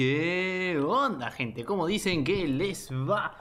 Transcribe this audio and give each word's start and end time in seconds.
¿Y 0.00 0.02
qué 0.02 0.80
onda, 0.82 1.30
gente? 1.30 1.62
¿Cómo 1.62 1.86
dicen 1.86 2.24
que 2.24 2.48
les 2.48 2.90
va? 2.90 3.36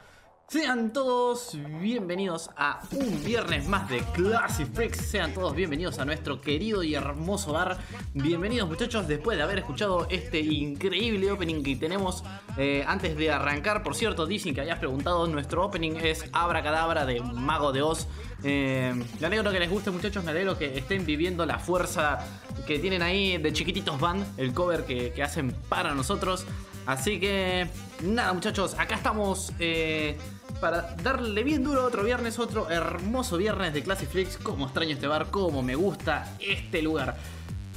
Sean 0.52 0.91
todos 0.91 1.55
bienvenidos 1.80 2.49
a 2.58 2.81
un 2.94 3.23
viernes 3.23 3.67
más 3.67 3.88
de 3.88 3.99
Classic 4.16 4.67
Freaks. 4.73 4.98
Sean 4.98 5.31
todos 5.31 5.53
bienvenidos 5.53 5.99
a 5.99 6.05
nuestro 6.05 6.41
querido 6.41 6.81
y 6.81 6.95
hermoso 6.95 7.53
bar. 7.53 7.77
Bienvenidos 8.16 8.67
muchachos 8.67 9.08
después 9.08 9.38
de 9.38 9.44
haber 9.44 9.59
escuchado 9.59 10.08
este 10.09 10.39
increíble 10.39 11.31
opening 11.31 11.62
que 11.62 11.75
tenemos 11.75 12.23
eh, 12.58 12.84
antes 12.88 13.16
de 13.16 13.30
arrancar. 13.30 13.84
Por 13.84 13.94
cierto, 13.94 14.25
dicen 14.25 14.55
que 14.55 14.62
hayas 14.62 14.80
preguntado, 14.80 15.27
nuestro 15.27 15.63
opening 15.63 15.98
es 15.98 16.25
Abra 16.34 16.63
Cadabra 16.63 17.05
de 17.05 17.22
Mago 17.22 17.72
de 17.72 17.83
Oz. 17.83 18.08
Eh, 18.44 18.92
me 19.20 19.27
alegro 19.27 19.52
que 19.52 19.59
les 19.59 19.70
guste 19.70 19.92
muchachos, 19.92 20.23
me 20.23 20.31
alegro 20.31 20.58
que 20.58 20.80
estén 20.80 21.05
viviendo 21.05 21.45
la 21.45 21.59
fuerza 21.59 22.25
que 22.66 22.80
tienen 22.80 23.03
ahí 23.03 23.38
de 23.38 23.53
Chiquititos 23.53 24.00
Band, 24.00 24.25
el 24.39 24.52
cover 24.55 24.83
que, 24.83 25.14
que 25.14 25.22
hacen 25.22 25.55
para 25.70 25.94
nosotros. 25.94 26.47
Así 26.89 27.20
que 27.20 27.67
nada 28.02 28.33
muchachos, 28.33 28.73
acá 28.80 28.95
estamos 28.95 29.53
eh, 29.59 30.17
para 30.59 30.95
darle 31.03 31.43
bien 31.43 31.63
duro 31.63 31.85
otro 31.85 32.03
viernes, 32.03 32.39
otro 32.39 32.69
hermoso 32.69 33.38
viernes 33.38 33.73
de 33.73 33.83
Classic 33.83 34.09
Flix. 34.09 34.38
Como 34.38 34.65
extraño 34.65 34.93
este 34.93 35.07
bar, 35.07 35.27
como 35.31 35.61
me 35.61 35.75
gusta 35.75 36.35
este 36.39 36.81
lugar. 36.81 37.15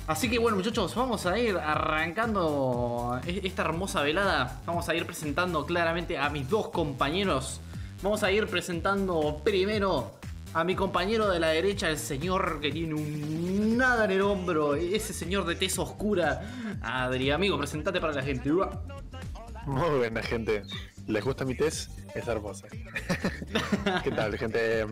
Así 0.07 0.29
que 0.29 0.39
bueno 0.39 0.57
muchachos, 0.57 0.95
vamos 0.97 1.27
a 1.27 1.39
ir 1.39 1.57
arrancando 1.57 3.21
esta 3.25 3.63
hermosa 3.63 4.03
velada. 4.03 4.61
Vamos 4.67 4.89
a 4.89 4.95
ir 4.95 5.07
presentando 5.07 5.65
claramente 5.65 6.19
a 6.19 6.29
mis 6.29 6.49
dos 6.49 6.69
compañeros. 6.69 7.61
Vamos 8.03 8.23
a 8.25 8.33
ir 8.33 8.49
presentando 8.49 9.41
primero 9.45 10.13
a 10.55 10.65
mi 10.65 10.75
compañero 10.75 11.31
de 11.31 11.41
la 11.41 11.49
derecha, 11.49 11.89
el 11.89 11.99
señor 11.99 12.61
que 12.61 12.71
tiene 12.71 12.95
un 12.95 13.77
nada 13.77 14.05
en 14.05 14.11
el 14.11 14.23
hombro, 14.23 14.75
ese 14.75 15.15
señor 15.15 15.47
de 15.47 15.55
tez 15.55 15.79
oscura. 15.79 16.43
Adri, 16.83 17.31
amigo, 17.31 17.57
presentate 17.57 18.01
para 18.01 18.13
la 18.13 18.23
gente. 18.23 18.51
Muy 18.51 19.99
buena 19.99 20.23
gente. 20.23 20.63
¿Les 21.07 21.25
gusta 21.25 21.45
mi 21.45 21.55
test? 21.55 21.91
Es 22.15 22.27
hermosa. 22.29 22.67
¿Qué 24.05 24.11
tal, 24.11 24.39
gente? 24.39 24.87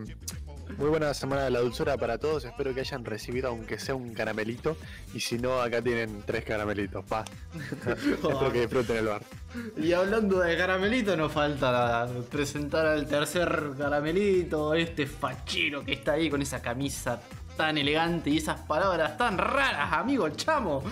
Muy 0.77 0.89
buena 0.89 1.13
semana 1.13 1.43
de 1.43 1.51
la 1.51 1.59
dulzura 1.59 1.97
para 1.97 2.17
todos. 2.17 2.45
Espero 2.45 2.73
que 2.73 2.81
hayan 2.81 3.03
recibido 3.05 3.49
aunque 3.49 3.77
sea 3.77 3.95
un 3.95 4.13
caramelito. 4.13 4.77
Y 5.13 5.19
si 5.19 5.37
no, 5.37 5.61
acá 5.61 5.81
tienen 5.81 6.23
tres 6.25 6.43
caramelitos. 6.43 7.03
Pa. 7.05 7.25
Espero 7.87 8.51
que 8.51 8.61
disfruten 8.61 8.97
el 8.97 9.07
bar. 9.07 9.23
Y 9.77 9.93
hablando 9.93 10.39
de 10.39 10.57
caramelito, 10.57 11.15
nos 11.17 11.31
falta 11.31 12.07
presentar 12.29 12.85
al 12.85 13.07
tercer 13.07 13.71
caramelito, 13.77 14.73
este 14.73 15.05
fachero 15.07 15.83
que 15.83 15.93
está 15.93 16.13
ahí 16.13 16.29
con 16.29 16.41
esa 16.41 16.61
camisa 16.61 17.21
tan 17.57 17.77
elegante 17.77 18.29
y 18.29 18.37
esas 18.37 18.61
palabras 18.61 19.17
tan 19.17 19.37
raras, 19.37 19.91
amigo 19.93 20.29
chamo. 20.29 20.83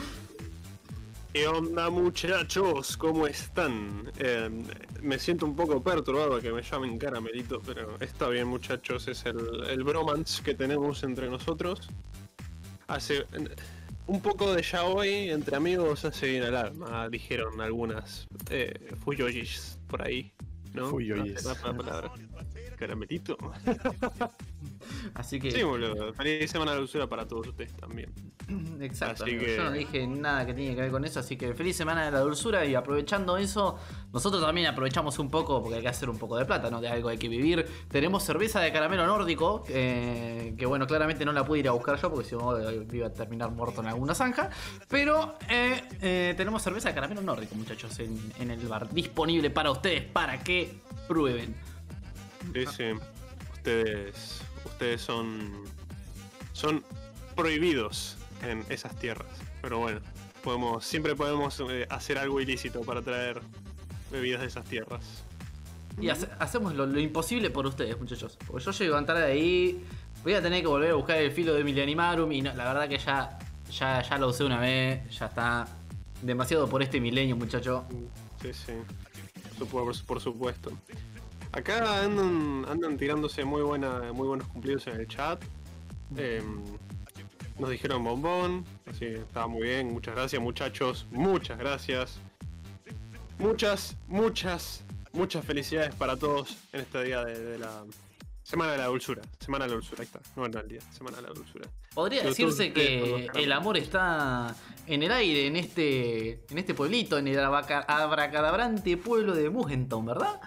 ¿Qué 1.31 1.47
onda 1.47 1.91
muchachos? 1.91 2.97
¿Cómo 2.97 3.27
están? 3.27 4.11
Eh, 4.17 4.49
me 5.03 5.19
siento 5.19 5.45
un 5.45 5.55
poco 5.55 5.81
perturbado 5.83 6.41
que 6.41 6.51
me 6.51 6.63
llamen 6.63 6.97
caramelito, 6.97 7.61
pero 7.63 7.97
está 7.99 8.29
bien 8.29 8.47
muchachos, 8.47 9.07
es 9.07 9.23
el, 9.25 9.37
el 9.69 9.83
bromance 9.83 10.41
que 10.41 10.55
tenemos 10.55 11.03
entre 11.03 11.29
nosotros. 11.29 11.87
Hace 12.87 13.25
un 14.07 14.21
poco 14.21 14.55
de 14.55 14.63
ya 14.63 14.85
hoy, 14.85 15.29
entre 15.29 15.55
amigos, 15.55 16.03
hace 16.03 16.29
bien 16.29 16.43
el 16.43 16.55
alma, 16.55 17.07
dijeron 17.09 17.61
algunas 17.61 18.27
eh, 18.49 18.73
fuyoyis 19.03 19.77
por 19.87 20.01
ahí, 20.01 20.33
¿no? 20.73 20.89
Fuyoyis. 20.89 21.45
No. 21.45 22.11
Caramelito. 22.79 23.37
Así 25.13 25.39
que. 25.39 25.51
Sí, 25.51 25.63
boludo. 25.63 26.13
Feliz 26.13 26.49
semana 26.49 26.71
de 26.71 26.77
dulzura 26.79 27.07
para 27.07 27.27
todos 27.27 27.47
ustedes 27.47 27.73
también. 27.73 28.09
Exacto. 28.81 29.23
Así 29.23 29.33
amigo. 29.35 29.45
que- 29.45 29.55
Yo 29.57 29.63
no 29.65 29.71
dije 29.71 30.07
nada 30.07 30.45
que 30.45 30.53
tiene 30.53 30.75
que 30.75 30.81
ver 30.81 30.91
con 30.91 31.03
eso, 31.05 31.19
así 31.19 31.35
que 31.37 31.53
feliz 31.53 31.75
semana 31.75 32.05
de 32.05 32.11
la 32.11 32.19
dulzura 32.21 32.65
y 32.65 32.75
aprovechando 32.75 33.37
eso, 33.37 33.77
nosotros 34.13 34.41
también 34.41 34.67
aprovechamos 34.67 35.19
un 35.19 35.29
poco 35.29 35.61
porque 35.61 35.75
hay 35.77 35.81
que 35.81 35.87
hacer 35.89 36.09
un 36.09 36.17
poco 36.17 36.37
de 36.37 36.45
plata, 36.45 36.69
¿no? 36.69 36.79
De 36.81 36.87
algo 36.87 37.09
hay 37.09 37.17
que 37.17 37.27
vivir. 37.29 37.65
Tenemos 37.89 38.23
cerveza 38.23 38.59
de 38.61 38.71
caramelo 38.71 39.05
nórdico, 39.05 39.63
eh, 39.67 40.55
que 40.57 40.65
bueno, 40.65 40.87
claramente 40.87 41.25
no 41.25 41.33
la 41.33 41.45
pude 41.45 41.59
ir 41.59 41.67
a 41.67 41.71
buscar 41.71 41.99
yo 42.01 42.09
porque 42.11 42.29
si 42.29 42.35
no 42.35 42.57
iba 42.93 43.07
a 43.07 43.13
terminar 43.13 43.51
muerto 43.51 43.81
en 43.81 43.87
alguna 43.87 44.15
zanja. 44.15 44.49
Pero 44.87 45.35
eh, 45.49 45.81
eh, 46.01 46.33
tenemos 46.37 46.61
cerveza 46.61 46.89
de 46.89 46.95
caramelo 46.95 47.21
nórdico, 47.21 47.55
muchachos, 47.55 47.99
en, 47.99 48.17
en 48.39 48.51
el 48.51 48.65
bar, 48.67 48.89
disponible 48.93 49.49
para 49.49 49.69
ustedes, 49.71 50.03
para 50.03 50.39
que 50.39 50.79
prueben. 51.07 51.55
Sí, 52.53 52.65
sí. 52.75 52.83
Ustedes, 53.53 54.41
ustedes 54.65 55.01
son, 55.01 55.63
son 56.53 56.83
prohibidos 57.35 58.17
en 58.43 58.65
esas 58.69 58.95
tierras. 58.97 59.27
Pero 59.61 59.79
bueno, 59.79 59.99
podemos, 60.43 60.85
siempre 60.85 61.15
podemos 61.15 61.61
eh, 61.69 61.85
hacer 61.89 62.17
algo 62.17 62.39
ilícito 62.41 62.81
para 62.81 63.01
traer 63.01 63.41
bebidas 64.11 64.41
de 64.41 64.47
esas 64.47 64.65
tierras. 64.65 65.23
Y 65.99 66.09
hace- 66.09 66.29
hacemos 66.39 66.73
lo, 66.75 66.85
lo 66.85 66.99
imposible 66.99 67.49
por 67.49 67.65
ustedes, 67.67 67.99
muchachos. 67.99 68.37
Porque 68.47 68.63
yo 68.63 68.71
llego 68.71 68.95
a 68.95 68.99
entrar 68.99 69.17
de 69.17 69.25
ahí. 69.25 69.83
Voy 70.23 70.33
a 70.33 70.41
tener 70.41 70.61
que 70.61 70.67
volver 70.67 70.91
a 70.91 70.95
buscar 70.95 71.17
el 71.17 71.31
filo 71.31 71.53
de 71.53 71.63
Milenimarum. 71.63 72.31
Y 72.31 72.41
no- 72.41 72.53
la 72.53 72.65
verdad 72.65 72.87
que 72.87 72.97
ya, 72.97 73.37
ya, 73.69 74.01
ya 74.01 74.17
lo 74.17 74.29
usé 74.29 74.45
una 74.45 74.59
vez. 74.59 75.09
Ya 75.17 75.25
está 75.25 75.67
demasiado 76.21 76.67
por 76.69 76.81
este 76.81 77.01
milenio, 77.01 77.35
muchacho. 77.35 77.83
Sí, 78.41 78.53
sí. 78.53 78.73
Por, 79.69 80.05
por 80.05 80.21
supuesto. 80.21 80.71
Acá 81.59 82.03
andan, 82.03 82.65
andan 82.69 82.95
tirándose 82.95 83.43
muy 83.43 83.61
buena, 83.61 84.13
muy 84.13 84.29
buenos 84.29 84.47
cumplidos 84.47 84.87
en 84.87 84.95
el 84.95 85.07
chat. 85.09 85.43
Em, 86.15 86.63
nos 87.59 87.69
dijeron 87.69 88.01
bombón, 88.01 88.63
así 88.85 88.99
que 88.99 89.15
estaba 89.15 89.47
muy 89.47 89.63
bien. 89.63 89.91
Muchas 89.91 90.15
gracias, 90.15 90.41
muchachos. 90.41 91.05
Muchas 91.11 91.59
gracias. 91.59 92.17
Muchas, 93.39 93.97
muchas, 94.07 94.85
muchas 95.11 95.43
felicidades 95.43 95.93
para 95.95 96.15
todos 96.15 96.55
en 96.71 96.79
este 96.79 97.03
día 97.03 97.25
de, 97.25 97.37
de 97.37 97.59
la 97.59 97.83
Semana 98.41 98.71
de 98.71 98.77
la 98.77 98.85
Dulzura. 98.85 99.21
Semana 99.37 99.65
de 99.65 99.71
la 99.71 99.75
Dulzura, 99.75 100.01
ahí 100.01 100.05
está. 100.05 100.21
No 100.37 100.45
era 100.45 100.61
el 100.61 100.69
día, 100.69 100.79
Semana 100.93 101.17
de 101.17 101.23
la 101.23 101.29
Dulzura. 101.33 101.67
Podría 101.93 102.21
Pero 102.21 102.29
decirse 102.29 102.71
que 102.71 103.27
el 103.35 103.51
amor 103.51 103.75
está 103.75 104.55
en 104.87 105.03
el 105.03 105.11
aire, 105.11 105.47
en 105.47 105.57
este, 105.57 106.45
en 106.49 106.57
este 106.57 106.73
pueblito, 106.73 107.17
en 107.17 107.27
el 107.27 107.37
abracadabrante 107.37 108.95
pueblo 108.95 109.35
de 109.35 109.49
Mugentown, 109.49 110.05
¿verdad? 110.05 110.39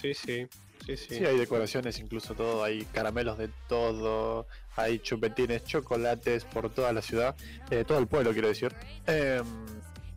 Sí, 0.00 0.14
sí, 0.14 0.46
sí, 0.86 0.96
sí. 0.96 1.14
Sí, 1.18 1.24
hay 1.24 1.36
decoraciones, 1.38 1.98
incluso 1.98 2.34
todo. 2.34 2.62
Hay 2.64 2.84
caramelos 2.86 3.38
de 3.38 3.48
todo. 3.68 4.46
Hay 4.76 4.98
chupetines, 5.00 5.64
chocolates 5.64 6.44
por 6.44 6.70
toda 6.70 6.92
la 6.92 7.02
ciudad. 7.02 7.34
eh, 7.70 7.84
todo 7.86 7.98
el 7.98 8.06
pueblo, 8.06 8.32
quiero 8.32 8.48
decir. 8.48 8.74
Eh, 9.06 9.42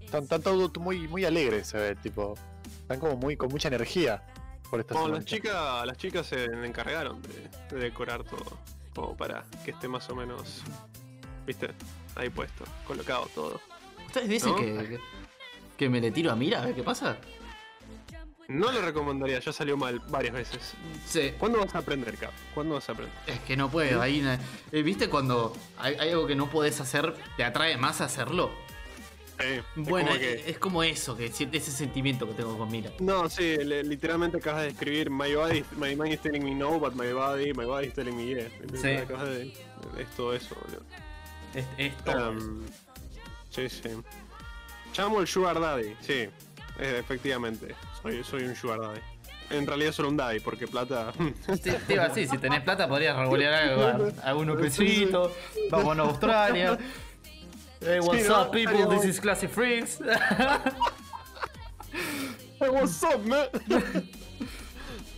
están, 0.02 0.24
están 0.24 0.42
todo 0.42 0.72
muy, 0.80 1.08
muy 1.08 1.26
alegres, 1.26 1.68
se 1.68 1.78
ve, 1.78 1.96
tipo. 1.96 2.36
Están 2.82 3.00
como 3.00 3.16
muy 3.16 3.38
con 3.38 3.50
mucha 3.50 3.70
energía 3.70 4.22
por 4.70 4.80
esta 4.82 4.94
Como 4.94 5.06
semana. 5.06 5.18
las 5.24 5.26
chicas, 5.26 5.86
las 5.86 5.98
chicas 5.98 6.28
se 6.28 6.46
encargaron 6.46 7.22
de, 7.22 7.50
de 7.76 7.84
decorar 7.84 8.24
todo, 8.24 8.58
como 8.94 9.16
para 9.18 9.44
que 9.66 9.72
esté 9.72 9.88
más 9.88 10.10
o 10.10 10.16
menos, 10.16 10.62
viste, 11.46 11.70
ahí 12.16 12.30
puesto, 12.30 12.66
colocado 12.86 13.28
todo. 13.34 13.62
¿Ustedes 14.08 14.28
dicen 14.30 14.50
¿No? 14.52 14.56
que, 14.58 15.00
que 15.78 15.90
me 15.90 16.02
le 16.02 16.12
tiro 16.12 16.32
a 16.32 16.36
Mira 16.36 16.62
a 16.62 16.66
ver 16.66 16.76
qué 16.76 16.84
pasa? 16.84 17.18
No 18.52 18.72
lo 18.72 18.82
recomendaría, 18.82 19.40
ya 19.40 19.54
salió 19.54 19.78
mal 19.78 20.00
varias 20.10 20.34
veces. 20.34 20.74
Sí. 21.08 21.34
¿Cuándo 21.38 21.60
vas 21.60 21.74
a 21.76 21.80
aprender, 21.80 22.16
Cap? 22.18 22.32
¿Cuándo 22.54 22.76
vas 22.76 22.88
a 22.90 22.92
aprender? 22.92 23.16
Es 23.28 23.40
que 23.42 23.56
no 23.56 23.70
puedo, 23.70 24.02
ahí 24.02 24.22
eh, 24.72 24.82
¿Viste 24.84 25.10
cuando 25.10 25.56
hay, 25.78 25.96
hay 25.96 26.10
algo 26.10 26.28
que 26.28 26.36
no 26.36 26.50
podés 26.50 26.80
hacer, 26.82 27.16
te 27.38 27.44
atrae 27.44 27.78
más 27.78 28.02
a 28.02 28.06
hacerlo? 28.06 28.52
Eh, 29.40 29.64
es 29.76 29.84
Bueno, 29.90 30.10
como 30.10 30.20
es, 30.20 30.42
que- 30.44 30.50
es 30.52 30.60
como 30.60 30.84
eso, 30.84 31.16
que 31.18 31.26
ese 31.28 31.72
sentimiento 31.72 32.28
que 32.28 32.34
tengo 32.34 32.58
con 32.58 32.70
Mira. 32.70 32.92
No, 33.00 33.30
sí, 33.30 33.58
le- 33.58 33.84
literalmente 33.84 34.38
acabas 34.38 34.64
de 34.64 34.68
escribir 34.70 35.10
My 35.10 35.34
body, 35.34 35.64
my 35.78 35.96
mind 35.96 36.14
is 36.14 36.20
telling 36.22 36.44
me 36.44 36.54
no, 36.54 36.80
but 36.80 36.94
my 36.94 37.12
body, 37.12 37.54
my 37.54 37.66
body 37.66 37.88
is 37.88 37.94
telling 37.94 38.16
me 38.16 38.26
yes. 38.28 38.52
Sí. 38.80 38.90
Acabas 38.90 39.30
de, 39.30 39.48
es 39.98 40.08
todo 40.16 40.34
eso, 40.36 40.56
boludo. 40.56 40.84
Es, 41.56 41.66
es 41.78 41.98
todo. 42.04 42.32
Um, 42.32 42.62
sí, 43.50 43.68
sí. 43.70 43.90
Llamo 44.96 45.22
el 45.22 45.28
Sugar 45.28 45.60
Daddy, 45.60 45.96
sí, 46.02 46.28
efectivamente. 46.80 47.76
Soy, 48.02 48.24
soy 48.24 48.44
un 48.44 48.56
Sugar 48.56 48.80
Daddy. 48.80 49.00
En 49.52 49.68
realidad 49.68 49.92
solo 49.92 50.10
un 50.10 50.18
Daddy, 50.18 50.40
porque 50.40 50.68
plata. 50.68 51.12
Te, 51.62 51.74
te 51.74 51.94
iba 51.94 52.06
a 52.06 52.08
decir, 52.10 52.28
si 52.30 52.38
tenés 52.38 52.62
plata 52.62 52.88
podrías 52.88 53.16
revolear 53.18 53.54
algo, 53.54 53.84
a- 53.84 54.30
algunos 54.30 54.58
pesitos, 54.62 55.32
vámonos 55.70 56.08
a 56.08 56.10
Australia. 56.12 56.78
Hey, 57.82 58.00
what's 58.02 58.22
Sí, 58.24 58.28
¿no? 58.30 58.42
up 58.44 58.52
people, 58.52 58.86
this 58.96 59.06
is 59.06 59.20
Classy 59.20 59.48
Freaks. 59.48 60.00
hey, 62.60 62.70
what's 62.70 63.04
up, 63.04 63.26
man? 63.26 63.48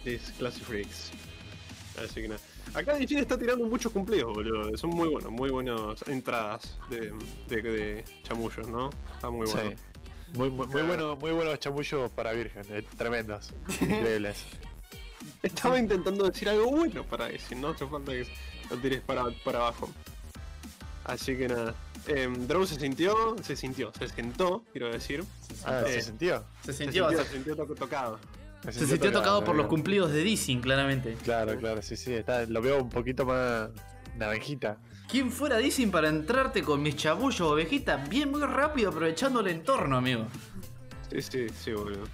This 0.04 0.32
Classy 0.38 0.60
Freaks. 0.62 1.12
Así 2.04 2.22
que 2.22 2.28
nada. 2.28 2.42
Acá 2.74 2.96
Dichin 2.96 3.20
está 3.20 3.38
tirando 3.38 3.66
muchos 3.66 3.92
cumplidos, 3.92 4.34
boludo. 4.34 4.76
Son 4.78 4.90
muy 4.90 5.08
buenos, 5.10 5.32
muy 5.32 5.50
buenas 5.52 6.02
entradas 6.08 6.78
de, 6.90 7.14
de, 7.48 7.62
de 7.62 8.06
chamullos, 8.24 8.68
¿no? 8.68 8.90
Está 9.14 9.30
muy 9.30 9.46
bueno. 9.50 9.70
Sí. 9.72 9.76
Muy, 10.34 10.50
muy, 10.50 10.66
muy 10.68 10.82
bueno, 10.82 11.16
muy 11.16 11.32
buenos 11.32 11.60
chamullos 11.60 12.10
para 12.12 12.32
virgen, 12.32 12.64
eh, 12.70 12.84
tremendos, 12.98 13.52
increíbles. 13.82 14.44
Estaba 15.44 15.78
intentando 15.78 16.26
decir 16.30 16.50
algo 16.50 16.70
bueno 16.72 17.04
para 17.04 17.28
decir, 17.28 17.58
no 17.58 17.70
hace 17.70 17.86
falta 17.86 18.12
que 18.12 18.28
lo 18.70 18.78
tires 18.78 19.02
para, 19.02 19.26
para 19.44 19.60
abajo. 19.60 19.90
Así 21.06 21.36
que 21.38 21.48
nada. 21.50 21.76
Em, 22.08 22.48
Drow 22.48 22.66
se 22.66 22.80
sintió, 22.80 23.36
se 23.44 23.56
sintió, 23.56 23.92
se 23.98 24.08
sentó, 24.08 24.64
quiero 24.72 24.90
decir. 24.92 25.24
Ah, 25.66 25.84
Eh, 25.86 25.94
¿se 25.94 26.02
sintió? 26.02 26.44
Se 26.66 26.74
Se 26.74 26.84
sintió, 26.84 27.10
se 27.12 27.26
sintió 27.26 27.56
to- 27.56 27.76
tocado. 27.76 28.20
se 28.70 28.86
sintió 28.88 29.12
tocado 29.12 29.40
por 29.44 29.56
los 29.56 29.66
bien. 29.66 29.70
cumplidos 29.70 30.12
de 30.12 30.24
Dissing, 30.24 30.62
claramente. 30.62 31.16
Claro, 31.24 31.58
claro, 31.60 31.82
sí, 31.82 31.96
sí. 31.96 32.14
Está, 32.14 32.46
lo 32.46 32.62
veo 32.62 32.82
un 32.82 32.90
poquito 32.90 33.26
más 33.26 33.70
naranjita. 34.18 34.78
¿Quién 35.08 35.32
fuera 35.32 35.58
Dissing 35.58 35.92
para 35.92 36.10
entrarte 36.10 36.64
con 36.64 36.82
mis 36.82 36.96
chabullos 36.96 37.42
ovejita 37.42 37.98
bien 37.98 38.32
muy 38.32 38.42
rápido 38.42 38.90
aprovechando 38.90 39.42
el 39.42 39.48
entorno, 39.48 39.98
amigo? 39.98 40.28
Sí, 41.12 41.22
sí, 41.22 41.50
sí, 41.50 41.72
boludo. 41.72 42.06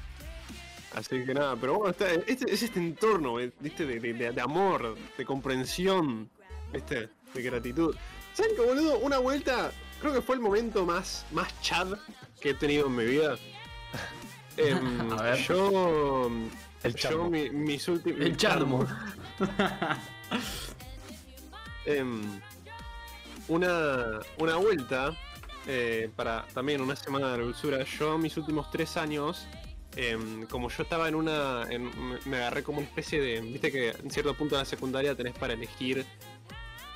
Así 0.95 1.23
que 1.23 1.33
nada, 1.33 1.55
pero 1.55 1.75
bueno, 1.77 1.91
está, 1.91 2.11
este, 2.11 2.51
es 2.51 2.63
este 2.63 2.79
entorno, 2.79 3.39
eh, 3.39 3.53
¿viste? 3.59 3.85
De, 3.85 3.99
de- 3.99 4.13
de- 4.13 4.31
de 4.31 4.41
amor, 4.41 4.97
de 5.17 5.25
comprensión, 5.25 6.29
¿viste? 6.73 7.09
De 7.33 7.41
gratitud. 7.41 7.95
¿Saben 8.33 8.51
qué, 8.55 8.61
boludo? 8.61 8.97
Una 8.99 9.19
vuelta, 9.19 9.71
creo 10.01 10.13
que 10.13 10.21
fue 10.21 10.35
el 10.35 10.41
momento 10.41 10.85
más, 10.85 11.25
más 11.31 11.47
chad 11.61 11.93
que 12.41 12.49
he 12.49 12.53
tenido 12.53 12.87
en 12.87 12.95
mi 12.95 13.05
vida. 13.05 13.37
Em, 14.57 15.09
A 15.13 15.21
ver. 15.21 15.37
Yo. 15.37 16.29
El 16.83 16.91
yo, 16.93 16.97
charmo. 16.97 17.29
mi- 17.29 17.49
mis 17.49 17.87
últimos. 17.87 18.19
El 18.19 18.35
charmo. 18.35 18.85
Em, 21.85 22.41
una, 23.49 24.19
una 24.37 24.55
vuelta 24.55 25.15
eh, 25.67 26.09
para 26.15 26.45
también 26.53 26.81
una 26.81 26.95
semana 26.95 27.35
de 27.35 27.43
dulzura. 27.43 27.83
Yo 27.83 28.17
mis 28.17 28.35
últimos 28.37 28.71
tres 28.71 28.95
años, 28.97 29.45
em, 29.95 30.45
como 30.47 30.69
yo 30.69 30.83
estaba 30.83 31.07
en 31.07 31.15
una, 31.15 31.63
en- 31.69 31.91
me- 32.25 32.37
agarré 32.37 32.63
como 32.63 32.77
una 32.79 32.87
especie 32.87 33.19
de, 33.21 33.41
viste 33.41 33.71
que 33.71 33.89
en 33.89 34.09
cierto 34.09 34.33
punto 34.35 34.55
de 34.55 34.61
la 34.61 34.65
secundaria 34.65 35.15
tenés 35.15 35.33
para 35.37 35.53
elegir 35.53 36.05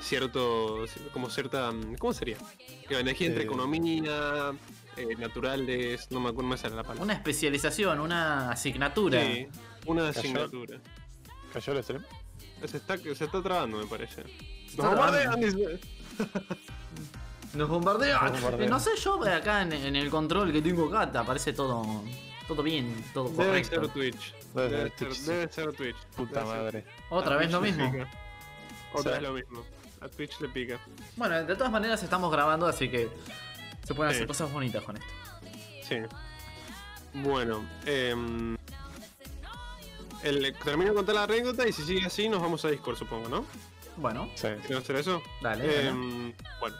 cierto, 0.02 0.86
como 1.14 1.30
cierta, 1.30 1.72
¿cómo 2.00 2.14
sería? 2.14 2.38
Que 2.88 3.00
elegir 3.00 3.28
entre 3.28 3.44
Eh. 3.44 3.46
economía, 3.46 4.52
eh, 4.98 5.16
naturales, 5.18 6.08
no 6.12 6.20
me 6.20 6.30
acuerdo, 6.30 6.44
no 6.44 6.50
me 6.50 6.58
sale 6.58 6.76
la 6.76 6.84
palabra. 6.84 7.04
Una 7.04 7.14
especialización, 7.14 8.00
una 8.00 8.52
asignatura. 8.52 9.22
Sí, 9.24 9.48
una 9.86 10.04
Cayó. 10.08 10.20
asignatura. 10.20 10.80
¿Cayó 11.54 11.74
el 11.74 11.84
stream? 11.84 12.04
Se 12.66 12.78
está, 12.78 12.98
se 12.98 13.12
está 13.26 13.42
trabando, 13.42 13.78
me 13.78 13.86
parece. 13.86 14.24
Nos. 14.78 15.80
Nos 17.54 17.70
bombardean. 17.70 18.24
Nos 18.24 18.32
bombardean. 18.34 18.64
Eh, 18.68 18.70
No 18.70 18.80
sé, 18.80 18.92
yo 18.98 19.22
acá 19.24 19.62
en, 19.62 19.74
en 19.74 19.96
el 19.96 20.10
control 20.10 20.52
que 20.52 20.62
tengo 20.62 20.88
acá, 20.88 21.12
te 21.12 21.18
aparece 21.20 21.54
todo, 21.54 22.04
todo 22.48 22.64
bien, 22.64 23.04
todo 23.14 23.30
Debe 23.30 23.46
correcto. 23.46 23.82
ser 23.82 23.88
Twitch. 23.90 24.34
Debe 24.54 24.70
Debe, 24.70 24.90
ser 24.90 24.92
Twitch, 25.08 25.14
sí. 25.18 25.26
debe 25.32 25.52
ser 25.54 25.74
Twitch. 25.74 25.96
Puta 26.16 26.40
Debe 26.40 26.52
ser- 26.52 26.62
madre. 26.64 26.86
Otra 27.10 27.36
a 27.36 27.38
vez 27.38 27.52
lo 27.52 27.60
Twitch 27.60 27.76
mismo. 27.76 28.06
Otra 28.94 29.12
vez 29.14 29.22
lo 29.22 29.34
mismo. 29.34 29.64
A 30.02 30.08
Twitch 30.10 30.40
le 30.42 30.50
pica. 30.50 30.80
Bueno, 31.16 31.44
de 31.44 31.56
todas 31.56 31.72
maneras 31.72 32.02
estamos 32.04 32.32
grabando, 32.32 32.66
así 32.68 32.90
que 32.90 33.10
se 33.84 33.94
pueden 33.94 34.12
Sí. 34.12 34.18
hacer 34.18 34.28
cosas 34.28 34.52
bonitas 34.52 34.84
con 34.84 34.98
esto. 34.98 35.08
Sí. 35.88 35.98
Bueno, 37.14 37.64
el, 37.86 38.58
termino 40.64 40.90
de 40.92 40.96
contar 40.96 41.16
la 41.16 41.24
anécdota 41.24 41.68
y 41.68 41.74
si 41.74 41.84
sigue 41.84 42.06
así 42.08 42.28
nos 42.30 42.42
vamos 42.42 42.64
a 42.66 42.70
Discord, 42.70 42.98
supongo, 42.98 43.30
¿no? 43.30 43.46
Bueno, 43.98 44.30
Sí. 44.36 44.48
¿Quieren 44.62 44.78
hacer 44.78 44.96
eso? 44.98 45.22
dale. 45.42 45.88
Em, 45.90 46.34
bueno. 46.60 46.76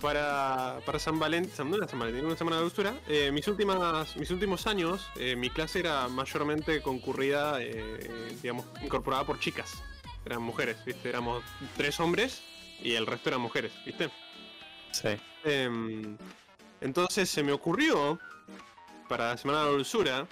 Para, 0.00 0.80
para 0.84 0.98
San 0.98 1.18
Valentín, 1.20 1.52
San- 1.54 1.70
no 1.70 1.76
era 1.76 1.86
San 1.86 2.00
Valentín, 2.00 2.24
una 2.26 2.36
semana 2.36 2.56
de 2.56 2.62
dulzura, 2.62 2.92
eh, 3.06 3.30
mis, 3.30 3.46
últimas, 3.46 4.16
mis 4.16 4.30
últimos 4.32 4.66
años, 4.66 5.06
eh, 5.14 5.36
mi 5.36 5.48
clase 5.48 5.78
era 5.78 6.08
mayormente 6.08 6.82
concurrida, 6.82 7.62
eh, 7.62 8.36
digamos, 8.42 8.66
incorporada 8.82 9.24
por 9.24 9.38
chicas. 9.38 9.70
Eran 10.26 10.42
mujeres, 10.42 10.76
¿viste? 10.84 11.08
Éramos 11.08 11.44
tres 11.76 12.00
hombres 12.00 12.42
y 12.82 12.94
el 12.94 13.06
resto 13.06 13.28
eran 13.28 13.42
mujeres, 13.42 13.70
¿viste? 13.86 14.10
Sí. 14.90 15.08
Em, 15.44 16.16
entonces 16.80 17.30
se 17.30 17.44
me 17.44 17.52
ocurrió, 17.52 18.18
para 19.08 19.28
la 19.28 19.36
semana 19.36 19.60
de 19.60 19.64
la 19.66 19.70
dulzura, 19.72 20.26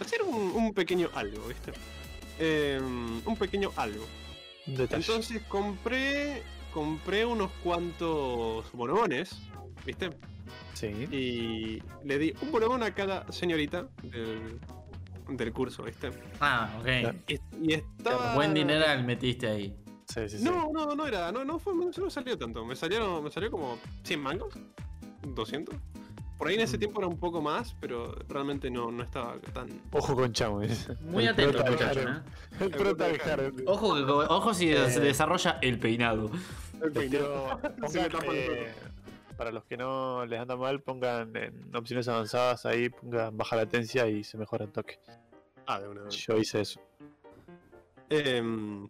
hacer 0.00 0.22
un, 0.22 0.36
un 0.54 0.72
pequeño 0.72 1.10
algo, 1.16 1.44
¿viste? 1.48 1.72
Em, 2.38 3.20
un 3.26 3.36
pequeño 3.36 3.72
algo. 3.74 4.06
Detalle. 4.68 5.02
Entonces 5.02 5.42
compré 5.48 6.42
compré 6.72 7.24
unos 7.24 7.50
cuantos 7.64 8.70
bonobones, 8.72 9.36
¿viste? 9.84 10.10
sí. 10.74 10.86
Y 11.10 11.82
le 12.04 12.18
di 12.18 12.34
un 12.40 12.52
bonobón 12.52 12.82
a 12.82 12.94
cada 12.94 13.30
señorita 13.32 13.88
del, 14.02 14.60
del 15.28 15.52
curso, 15.52 15.82
¿viste? 15.82 16.10
Ah, 16.40 16.70
ok. 16.78 17.14
Y, 17.28 17.40
y 17.62 17.74
estaba... 17.74 18.34
Buen 18.34 18.54
dineral 18.54 19.04
metiste 19.04 19.48
ahí. 19.48 19.76
Sí, 20.06 20.28
sí, 20.28 20.38
sí. 20.38 20.44
No, 20.44 20.70
no, 20.72 20.94
no 20.94 21.06
era, 21.06 21.32
no, 21.32 21.44
no 21.44 21.58
fue, 21.58 21.74
no 21.74 21.90
no 21.90 22.10
salió 22.10 22.38
tanto. 22.38 22.64
Me 22.64 22.76
salieron, 22.76 23.22
me 23.24 23.30
salió 23.30 23.50
como 23.50 23.78
100 24.04 24.20
mangos, 24.20 24.54
200. 25.26 25.74
Por 26.38 26.46
ahí 26.48 26.54
en 26.54 26.60
ese 26.60 26.76
Mm. 26.76 26.80
tiempo 26.80 27.00
era 27.00 27.08
un 27.08 27.18
poco 27.18 27.42
más, 27.42 27.74
pero 27.80 28.14
realmente 28.28 28.70
no, 28.70 28.90
no 28.92 29.02
estaba 29.02 29.36
tan. 29.52 29.68
Ojo 29.92 30.14
con 30.14 30.32
Chamo. 30.32 30.60
dice. 30.60 30.94
Muy 31.00 31.24
El 31.24 31.30
atento, 31.30 31.64
prota. 31.64 31.92
¿eh? 31.92 32.22
El 32.60 32.70
prota 32.70 33.04
del 33.08 33.20
harem. 33.20 33.54
Ojo, 33.66 33.94
que, 33.96 34.02
ojo 34.12 34.54
si 34.54 34.70
Eh. 34.70 34.88
se 34.90 35.00
desarrolla 35.00 35.58
el 35.62 35.78
peinado. 35.80 36.30
Pongan, 36.78 37.02
el 38.04 38.36
eh, 38.36 38.72
para 39.36 39.50
los 39.50 39.64
que 39.64 39.76
no 39.76 40.24
les 40.26 40.38
anda 40.40 40.54
mal, 40.56 40.80
pongan 40.80 41.34
en 41.36 41.74
opciones 41.74 42.06
avanzadas 42.06 42.64
ahí, 42.66 42.88
pongan 42.88 43.36
baja 43.36 43.56
latencia 43.56 44.06
y 44.06 44.22
se 44.22 44.38
mejora 44.38 44.64
el 44.64 44.70
toque. 44.70 45.00
Ah, 45.66 45.80
de 45.80 45.88
una 45.88 46.02
vez. 46.02 46.14
Yo 46.14 46.36
hice 46.36 46.60
eso. 46.60 46.80
Em, 48.10 48.88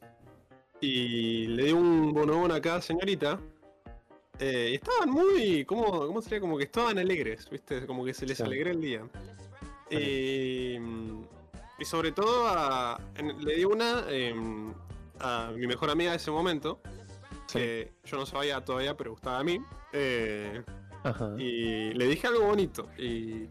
y 0.80 1.46
le 1.48 1.64
di 1.64 1.72
un 1.72 2.12
bonobón 2.12 2.52
a 2.52 2.60
cada 2.60 2.80
señorita. 2.80 3.40
Eh, 4.38 4.74
estaban 4.74 5.10
muy. 5.10 5.64
¿cómo, 5.64 5.84
¿Cómo 6.06 6.20
sería? 6.22 6.40
Como 6.40 6.56
que 6.58 6.64
estaban 6.64 6.98
alegres, 6.98 7.48
¿viste? 7.50 7.86
Como 7.86 8.04
que 8.04 8.14
se 8.14 8.26
les 8.26 8.36
Sí. 8.38 8.42
alegró 8.44 8.70
el 8.70 8.80
día. 8.80 9.02
Y, 9.90 10.76
y 11.78 11.84
sobre 11.84 12.12
todo 12.12 12.46
a- 12.48 13.00
en- 13.16 13.42
le 13.44 13.56
di 13.56 13.64
una 13.64 14.04
em, 14.08 14.72
a 15.20 15.50
mi 15.54 15.66
mejor 15.66 15.90
amiga 15.90 16.10
de 16.12 16.16
ese 16.18 16.30
momento. 16.30 16.80
Que 17.50 17.92
yo 18.04 18.18
no 18.18 18.26
sabía 18.26 18.62
todavía, 18.62 18.94
pero 18.96 19.12
gustaba 19.12 19.38
a 19.38 19.44
mí. 19.44 19.58
eh, 19.94 20.62
Ajá. 21.02 21.30
y 21.38 21.94
le 21.94 22.06
dije 22.06 22.26
algo 22.26 22.44
bonito. 22.44 22.88
Y 22.98 23.46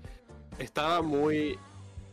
estaba 0.60 1.02
muy, 1.02 1.58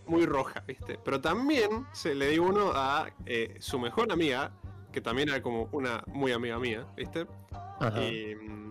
muy 0.06 0.24
roja, 0.24 0.64
¿viste? 0.66 0.98
Pero 1.04 1.20
también 1.20 1.84
se 1.92 2.14
le 2.14 2.28
di 2.28 2.38
uno 2.38 2.72
a 2.74 3.10
eh, 3.26 3.56
su 3.60 3.78
mejor 3.78 4.10
amiga, 4.10 4.50
que 4.92 5.02
también 5.02 5.28
era 5.28 5.42
como 5.42 5.68
una 5.72 6.02
muy 6.06 6.32
amiga 6.32 6.58
mía, 6.58 6.86
¿viste? 6.96 7.26
Ajá. 7.80 8.02
Y, 8.02 8.34
mm, 8.34 8.63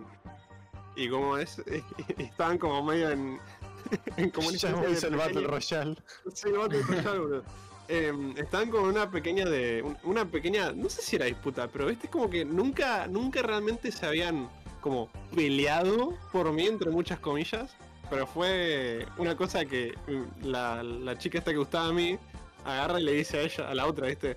y 0.96 1.08
como 1.08 1.36
es, 1.38 1.62
estaban 2.18 2.58
como 2.58 2.82
medio 2.84 3.10
en, 3.10 3.38
en 4.16 4.30
como 4.30 4.48
una 4.48 4.56
Ya 4.58 4.68
el 4.70 5.16
Battle 5.16 5.46
Royale. 5.46 5.96
Sí, 6.32 6.50
Battle 6.50 6.82
Royale. 6.82 7.42
Em, 7.88 8.36
estaban 8.38 8.70
con 8.70 8.84
una 8.84 9.10
pequeña 9.10 9.44
de. 9.44 9.82
un- 9.82 9.98
Una 10.04 10.24
pequeña. 10.24 10.72
No 10.72 10.88
sé 10.88 11.02
si 11.02 11.16
era 11.16 11.26
disputa, 11.26 11.68
pero 11.68 11.90
este 11.90 12.06
es 12.06 12.10
como 12.12 12.30
que 12.30 12.44
nunca, 12.44 13.06
nunca 13.06 13.42
realmente 13.42 13.92
se 13.92 14.06
habían 14.06 14.48
como 14.80 15.10
peleado 15.34 16.14
por 16.32 16.50
mí, 16.52 16.66
entre 16.66 16.90
muchas 16.90 17.18
comillas. 17.18 17.74
Pero 18.08 18.26
fue 18.26 19.06
una 19.18 19.36
cosa 19.36 19.64
que 19.64 19.94
mm, 20.08 20.46
la, 20.46 20.82
la 20.82 21.18
chica 21.18 21.38
esta 21.38 21.50
que 21.50 21.58
gustaba 21.58 21.88
a 21.88 21.92
mí 21.92 22.18
agarra 22.64 23.00
y 23.00 23.04
le 23.04 23.12
dice 23.12 23.38
a 23.38 23.42
ella, 23.42 23.68
a 23.70 23.74
la 23.74 23.86
otra, 23.86 24.06
¿viste? 24.06 24.36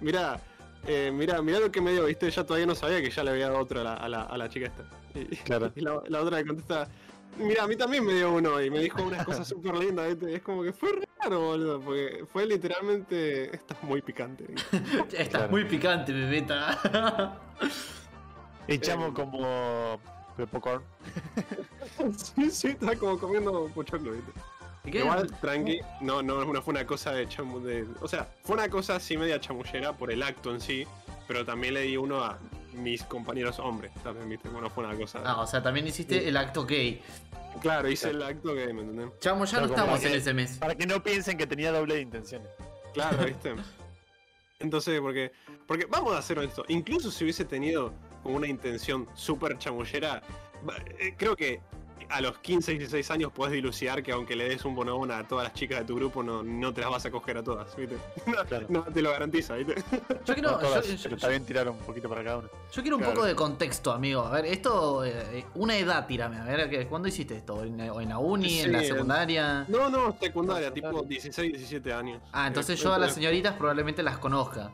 Mira, 0.00 0.40
eh, 0.86 1.10
mira, 1.12 1.40
mira 1.42 1.60
lo 1.60 1.70
que 1.70 1.80
me 1.80 1.92
dio, 1.92 2.04
¿viste? 2.06 2.26
Ella 2.26 2.44
todavía 2.44 2.66
no 2.66 2.74
sabía 2.74 3.00
que 3.00 3.10
ya 3.10 3.22
le 3.22 3.30
había 3.30 3.48
dado 3.48 3.60
otro 3.60 3.80
a 3.80 3.84
la, 3.84 3.94
a 3.94 4.08
la, 4.08 4.22
a 4.22 4.36
la 4.38 4.48
chica 4.48 4.66
esta. 4.66 4.84
Y, 5.14 5.24
Claro. 5.36 5.72
y 5.76 5.80
la, 5.80 6.02
la 6.08 6.20
otra 6.22 6.38
le 6.38 6.46
contesta, 6.46 6.88
mira, 7.38 7.64
a 7.64 7.66
mí 7.66 7.76
también 7.76 8.04
me 8.04 8.14
dio 8.14 8.32
uno 8.32 8.60
y 8.60 8.70
me 8.70 8.80
dijo 8.80 9.02
unas 9.02 9.24
cosas 9.24 9.46
súper 9.48 9.74
lindas, 9.76 10.16
es 10.22 10.42
como 10.42 10.62
que 10.62 10.72
fue 10.72 10.90
raro, 11.22 11.40
boludo, 11.40 11.80
porque 11.80 12.24
fue 12.32 12.46
literalmente, 12.46 13.54
estás 13.56 13.82
muy 13.82 14.02
picante. 14.02 14.44
Estás 15.12 15.28
Claro. 15.28 15.48
muy 15.48 15.64
picante, 15.64 16.12
bebeta. 16.12 17.38
Y 18.66 18.78
Chamo 18.78 19.06
Em. 19.06 19.14
como 19.14 19.98
popcorn. 20.50 20.82
sí, 22.16 22.50
sí, 22.50 22.68
estaba 22.68 22.94
como 22.96 23.18
comiendo 23.18 23.66
pochoclo, 23.74 24.12
¿viste? 24.12 24.30
Igual, 24.98 25.26
tranqui, 25.40 25.80
no, 26.00 26.22
no, 26.22 26.44
no 26.44 26.62
fue 26.62 26.72
una 26.72 26.86
cosa 26.86 27.12
de 27.12 27.28
chamu... 27.28 27.60
De, 27.60 27.86
o 28.00 28.08
sea, 28.08 28.26
fue 28.44 28.54
una 28.56 28.70
cosa 28.70 28.96
así 28.96 29.18
media 29.18 29.38
chamullera 29.40 29.92
por 29.92 30.10
el 30.10 30.22
acto 30.22 30.50
en 30.54 30.60
sí, 30.62 30.86
pero 31.26 31.44
también 31.44 31.74
le 31.74 31.82
di 31.82 31.96
uno 31.98 32.22
a 32.24 32.38
mis 32.82 33.02
compañeros 33.04 33.58
hombres, 33.58 33.92
también, 34.02 34.28
¿viste? 34.28 34.48
Bueno, 34.48 34.70
fue 34.70 34.84
una 34.84 34.96
cosa... 34.96 35.20
Ah, 35.24 35.40
o 35.40 35.46
sea, 35.46 35.62
también 35.62 35.86
hiciste 35.86 36.28
el 36.28 36.36
acto 36.36 36.64
gay. 36.64 37.02
Claro, 37.60 37.88
hice 37.90 38.10
el 38.10 38.22
acto 38.22 38.54
que, 38.54 38.72
¿me 38.72 38.82
entendés? 38.82 39.10
Chamo, 39.20 39.44
ya 39.44 39.56
Pero 39.56 39.66
no 39.66 39.74
estamos 39.74 40.00
que- 40.00 40.08
en 40.08 40.14
ese 40.14 40.32
mes. 40.34 40.58
Para 40.58 40.74
que 40.74 40.86
no 40.86 41.02
piensen 41.02 41.36
que 41.36 41.46
tenía 41.46 41.72
doble 41.72 41.96
de 41.96 42.00
intenciones. 42.02 42.48
Claro, 42.94 43.18
¿viste? 43.26 43.54
Entonces, 44.60 45.00
porque, 45.00 45.32
porque 45.66 45.86
vamos 45.86 46.14
a 46.14 46.18
hacer 46.18 46.38
esto. 46.38 46.64
Incluso 46.68 47.10
si 47.10 47.24
hubiese 47.24 47.44
tenido 47.44 47.92
como 48.22 48.36
una 48.36 48.46
intención 48.48 49.06
súper 49.14 49.56
chamullera, 49.58 50.22
eh, 50.98 51.14
creo 51.16 51.36
que 51.36 51.60
a 52.10 52.20
los 52.20 52.38
15, 52.38 52.72
16 52.72 53.10
años 53.10 53.32
podés 53.32 53.52
dilucidar 53.52 54.02
que 54.02 54.12
aunque 54.12 54.34
le 54.34 54.48
des 54.48 54.64
un 54.64 54.74
bonobón 54.74 55.10
a 55.10 55.26
todas 55.28 55.44
las 55.44 55.52
chicas 55.54 55.80
de 55.80 55.84
tu 55.84 55.96
grupo, 55.96 56.22
no, 56.22 56.42
no 56.42 56.72
te 56.72 56.80
las 56.80 56.90
vas 56.90 57.04
a 57.06 57.10
coger 57.10 57.36
a 57.38 57.42
todas, 57.42 57.74
¿viste? 57.76 57.96
No, 58.26 58.44
Claro. 58.44 58.66
no 58.68 58.82
te 58.82 59.02
lo 59.02 59.10
garantiza, 59.10 59.54
¿viste? 59.56 59.74
Yo 60.24 60.34
quiero, 60.34 60.52
No 60.52 60.58
todas, 60.58 60.86
yo- 60.86 60.94
yo- 60.94 61.02
pero 61.04 61.16
está 61.16 61.28
bien 61.28 61.44
tirar 61.44 61.68
un 61.68 61.78
poquito 61.78 62.08
para 62.08 62.24
cada 62.24 62.38
uno. 62.38 62.48
yo 62.72 62.82
quiero 62.82 62.96
un 62.96 63.02
Claro. 63.02 63.14
poco 63.14 63.26
de 63.26 63.34
contexto, 63.34 63.92
amigo. 63.92 64.22
A 64.22 64.30
ver, 64.30 64.46
esto, 64.46 65.04
eh, 65.04 65.44
una 65.54 65.76
edad, 65.76 66.06
tírame. 66.06 66.38
A 66.38 66.44
ver, 66.44 66.70
¿qué- 66.70 66.86
¿cuándo 66.86 67.08
hiciste 67.08 67.36
esto? 67.36 67.62
¿En, 67.64 67.80
o 67.90 68.00
en 68.00 68.08
la 68.08 68.18
uni? 68.18 68.60
¿En 68.60 68.72
la 68.72 68.82
secundaria? 68.82 69.64
No, 69.68 69.88
no, 69.90 70.16
secundaria, 70.20 70.72
tipo 70.72 70.86
secundaria. 70.88 71.08
16, 71.20 71.52
17 71.52 71.92
años. 71.92 72.22
Ah, 72.32 72.46
entonces 72.46 72.78
Eh, 72.80 72.82
yo 72.84 72.94
a 72.94 72.98
las 72.98 73.10
eh, 73.12 73.14
señoritas 73.14 73.54
probablemente 73.54 74.02
las 74.02 74.18
conozca. 74.18 74.70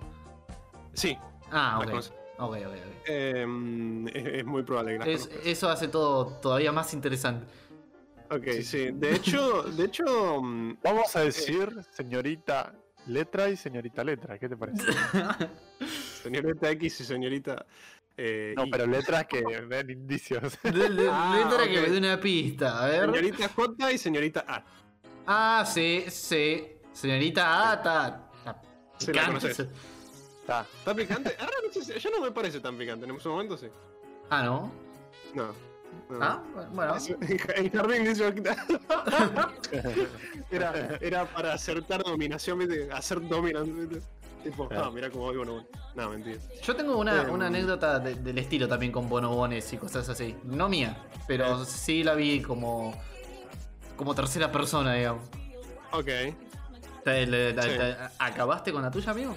Sí, 0.93 1.19
Ah, 1.50 1.83
las 1.87 2.09
ok. 2.09 2.14
Ok, 2.38 2.57
ok, 2.57 2.67
ok. 2.67 3.03
Eh, 3.07 3.47
es, 4.14 4.26
es 4.26 4.45
muy 4.45 4.62
probable 4.62 4.93
que 4.93 4.99
las 4.99 5.09
Es- 5.09 5.26
conozcas. 5.26 5.47
eso 5.47 5.69
hace 5.71 5.88
todo 5.88 6.26
todavía 6.41 6.73
más 6.73 6.93
interesante. 6.95 7.47
Ok, 8.31 8.45
sí, 8.53 8.62
sí. 8.64 8.88
De 8.93 9.14
hecho, 9.17 9.62
de 9.64 9.85
hecho, 9.85 10.41
mm, 10.43 10.79
Vamos 10.83 11.14
a 11.14 11.21
decir 11.21 11.71
señorita 11.91 12.75
letra 13.07 13.49
y 13.50 13.57
señorita 13.57 14.03
letra, 14.03 14.38
¿qué 14.38 14.49
te 14.49 14.57
parece? 14.57 14.83
señorita 16.23 16.71
X 16.71 17.00
y 17.00 17.05
señorita. 17.05 17.67
eh, 18.17 18.55
No, 18.57 18.64
Y. 18.67 18.71
pero 18.71 18.87
letras 18.87 19.26
que 19.26 19.43
den 19.43 19.91
indicios. 19.91 20.59
Ah, 20.64 20.71
letra 21.50 21.69
que 21.69 21.81
me 21.81 21.91
dé 21.91 21.99
una 21.99 22.19
pista, 22.21 22.83
a 22.83 22.87
ver. 22.87 23.00
Señorita 23.07 23.49
J 23.49 23.93
y 23.93 23.99
señorita 23.99 24.45
A. 24.49 24.64
Ah, 25.26 25.64
sí, 25.67 26.05
sí. 26.09 26.67
Señorita 26.93 27.73
A, 27.73 28.31
Sí, 28.99 29.12
la 29.12 29.26
conoces. 29.26 29.67
Está. 30.45 30.67
¿Está 30.79 30.95
picante? 30.95 31.35
Ah, 31.41 31.47
no 31.67 31.73
sé 31.73 31.83
si- 31.95 31.99
ya 31.99 32.11
no 32.11 32.21
me 32.21 32.31
parece 32.31 32.61
tan 32.61 32.77
picante. 32.77 33.07
En 33.07 33.19
su 33.19 33.31
momento 33.31 33.57
sí. 33.57 33.67
Ah, 34.29 34.43
¿no? 34.43 34.71
No. 35.35 35.47
no. 36.11 36.19
Ah, 36.21 36.43
bueno. 36.73 36.95
En 37.57 37.71
jardín 37.71 38.05
dice 38.05 38.29
era, 40.51 40.99
era 41.01 41.25
para 41.25 41.55
acertar 41.55 42.03
dominación, 42.03 42.59
¿viste? 42.59 42.93
Hacer 42.93 43.27
dominante. 43.27 44.01
Tipo, 44.43 44.69
Claro. 44.69 44.85
ah, 44.87 44.91
mira 44.91 45.09
cómo 45.11 45.31
vivo, 45.31 45.47
no. 45.47 45.65
No, 45.95 46.11
mentira. 46.11 46.39
Yo 46.63 46.77
tengo 46.77 46.99
una, 46.99 47.23
una 47.31 47.47
anécdota 47.47 47.99
de- 47.99 48.17
del 48.17 48.37
estilo 48.37 48.69
también 48.69 48.93
con 48.93 49.09
bonobones 49.09 49.73
y 49.73 49.79
cosas 49.79 50.07
así. 50.11 50.37
No 50.45 50.69
mía, 50.69 50.99
pero 51.27 51.65
sí 51.65 52.05
la 52.05 52.15
vi 52.15 52.43
como. 52.43 52.95
como 53.97 54.15
tercera 54.15 54.53
persona, 54.53 54.93
digamos. 54.95 55.25
Ok. 55.93 56.09
¿Te- 57.05 57.27
le- 57.27 57.55
la- 57.55 57.63
Sí. 57.63 57.69
te- 57.71 57.97
¿Acabaste 58.19 58.73
con 58.73 58.83
la 58.83 58.91
tuya, 58.91 59.13
amigo? 59.13 59.35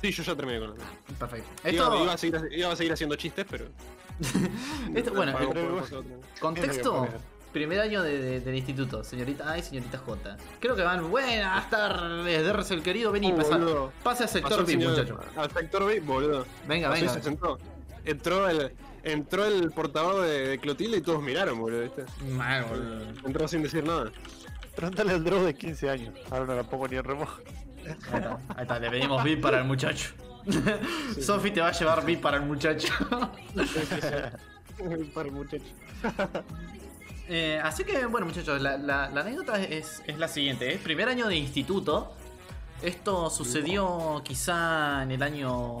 Sí, 0.00 0.10
yo 0.12 0.22
ya 0.22 0.34
terminé 0.34 0.58
con 0.60 0.70
eso. 0.70 0.86
Perfecto. 1.18 1.48
Iba, 1.62 1.70
Esto, 1.70 2.02
iba 2.04 2.12
a 2.12 2.18
seguir, 2.18 2.48
iba 2.52 2.72
a 2.72 2.76
seguir 2.76 2.92
haciendo 2.92 3.16
chistes, 3.16 3.46
pero. 3.50 3.66
esto- 4.94 5.12
bueno, 5.14 5.36
contexto. 6.40 7.08
Primer 7.52 7.80
año 7.80 8.02
de- 8.04 8.18
de- 8.18 8.40
del 8.40 8.54
instituto, 8.54 9.02
señorita 9.02 9.50
A 9.50 9.58
y 9.58 9.62
señorita 9.62 9.98
J. 9.98 10.36
Creo 10.60 10.76
que 10.76 10.82
van, 10.82 11.10
buenas 11.10 11.68
tardes, 11.68 12.44
Derres 12.44 12.70
el 12.70 12.80
querido, 12.80 13.10
vení, 13.10 13.32
Uh, 13.32 13.36
pasa- 13.36 13.58
pase 14.04 14.22
al 14.22 14.28
sector 14.28 14.64
señor- 14.66 14.90
muchacho. 14.92 15.18
Al 15.34 15.50
sector 15.50 15.84
VIP, 15.84 16.06
boludo. 16.06 16.46
Venga, 16.68 16.90
Pasó 16.90 17.00
venga. 17.00 17.14
se 17.14 17.22
sentó. 17.22 17.58
Entró 18.04 18.48
el, 18.48 18.72
entró 19.02 19.44
el 19.46 19.72
portador 19.72 20.22
de, 20.22 20.46
de 20.50 20.58
Clotilde 20.60 20.98
y 20.98 21.00
todos 21.00 21.20
miraron, 21.22 21.58
boludo, 21.58 21.82
¿viste? 21.82 22.04
Mal, 22.30 22.64
boludo. 22.66 23.02
Entró 23.26 23.48
sin 23.48 23.64
decir 23.64 23.82
nada. 23.82 24.12
Pregúntale 24.76 25.12
al 25.12 25.24
draw 25.24 25.42
de 25.42 25.52
15 25.54 25.90
años. 25.90 26.14
Ahora 26.30 26.46
no 26.46 26.54
la 26.54 26.62
pongo 26.62 26.86
ni 26.86 26.96
en 26.98 27.04
remojo. 27.04 27.40
Ahí 28.12 28.18
está, 28.18 28.38
ahí 28.56 28.62
está, 28.62 28.78
le 28.78 28.90
pedimos 28.90 29.22
VIP 29.24 29.40
para 29.42 29.58
el 29.58 29.64
muchacho. 29.64 30.10
Sofi 31.20 31.50
te 31.50 31.60
va 31.60 31.68
a 31.68 31.72
llevar 31.72 32.04
VIP 32.04 32.20
para 32.22 32.36
el 32.38 32.44
muchacho. 32.44 32.92
Para 35.14 35.28
el 35.28 35.34
muchacho. 35.34 35.64
Eh, 37.32 37.60
así 37.62 37.84
que, 37.84 38.06
bueno, 38.06 38.26
muchachos, 38.26 38.60
la, 38.60 38.76
la- 38.76 39.08
la 39.08 39.20
anécdota 39.20 39.62
es, 39.62 40.02
es 40.04 40.18
la 40.18 40.26
siguiente. 40.26 40.74
Es 40.74 40.80
primer 40.80 41.08
año 41.08 41.28
de 41.28 41.36
instituto. 41.36 42.12
Esto 42.82 43.30
sucedió 43.30 44.20
quizá 44.24 45.04
en 45.04 45.12
el 45.12 45.22
año 45.22 45.78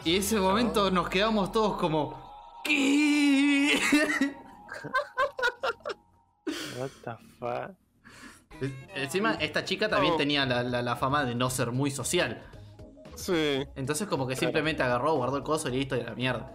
Y 0.05 0.17
ese 0.17 0.41
momento 0.41 0.91
nos 0.91 1.09
quedamos 1.09 1.53
todos 1.53 1.77
como. 1.77 2.19
¿Qué? 2.65 3.79
What 6.79 6.91
the 7.05 7.13
fuck. 7.39 7.77
Encima, 8.95 9.35
esta 9.35 9.65
chica 9.65 9.89
también 9.89 10.15
Oh. 10.15 10.17
tenía 10.17 10.45
la, 10.47 10.63
la- 10.63 10.83
la 10.83 10.97
fama 10.97 11.25
de 11.25 11.35
no 11.35 11.49
ser 11.51 11.71
muy 11.73 11.91
social. 11.91 12.43
Sí. 13.15 13.65
Entonces, 13.77 14.07
como 14.09 14.27
que 14.27 14.37
simplemente 14.37 14.83
agarró, 14.83 15.15
guardó 15.15 15.37
el 15.37 15.43
coso 15.43 15.69
y 15.69 15.73
listo, 15.73 15.97
y 15.97 16.01
a 16.01 16.05
la 16.05 16.15
mierda. 16.15 16.51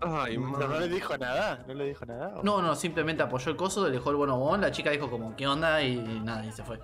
Ay, 0.00 0.38
Pero 0.56 0.68
no 0.68 0.78
le 0.78 0.88
dijo 0.88 1.18
nada, 1.18 1.64
no 1.66 1.74
le 1.74 1.86
dijo 1.86 2.06
nada. 2.06 2.34
¿o? 2.36 2.42
No, 2.44 2.62
no, 2.62 2.74
simplemente 2.76 3.22
apoyó 3.22 3.50
el 3.50 3.56
coso, 3.56 3.84
le 3.86 3.90
dejó 3.92 4.10
el 4.10 4.16
bonobón. 4.16 4.60
La 4.60 4.70
chica 4.70 4.90
dijo, 4.90 5.10
como, 5.10 5.34
¿qué 5.34 5.46
onda? 5.46 5.82
Y 5.82 5.96
nada, 5.96 6.44
y 6.46 6.52
se 6.52 6.62
fue. 6.62 6.78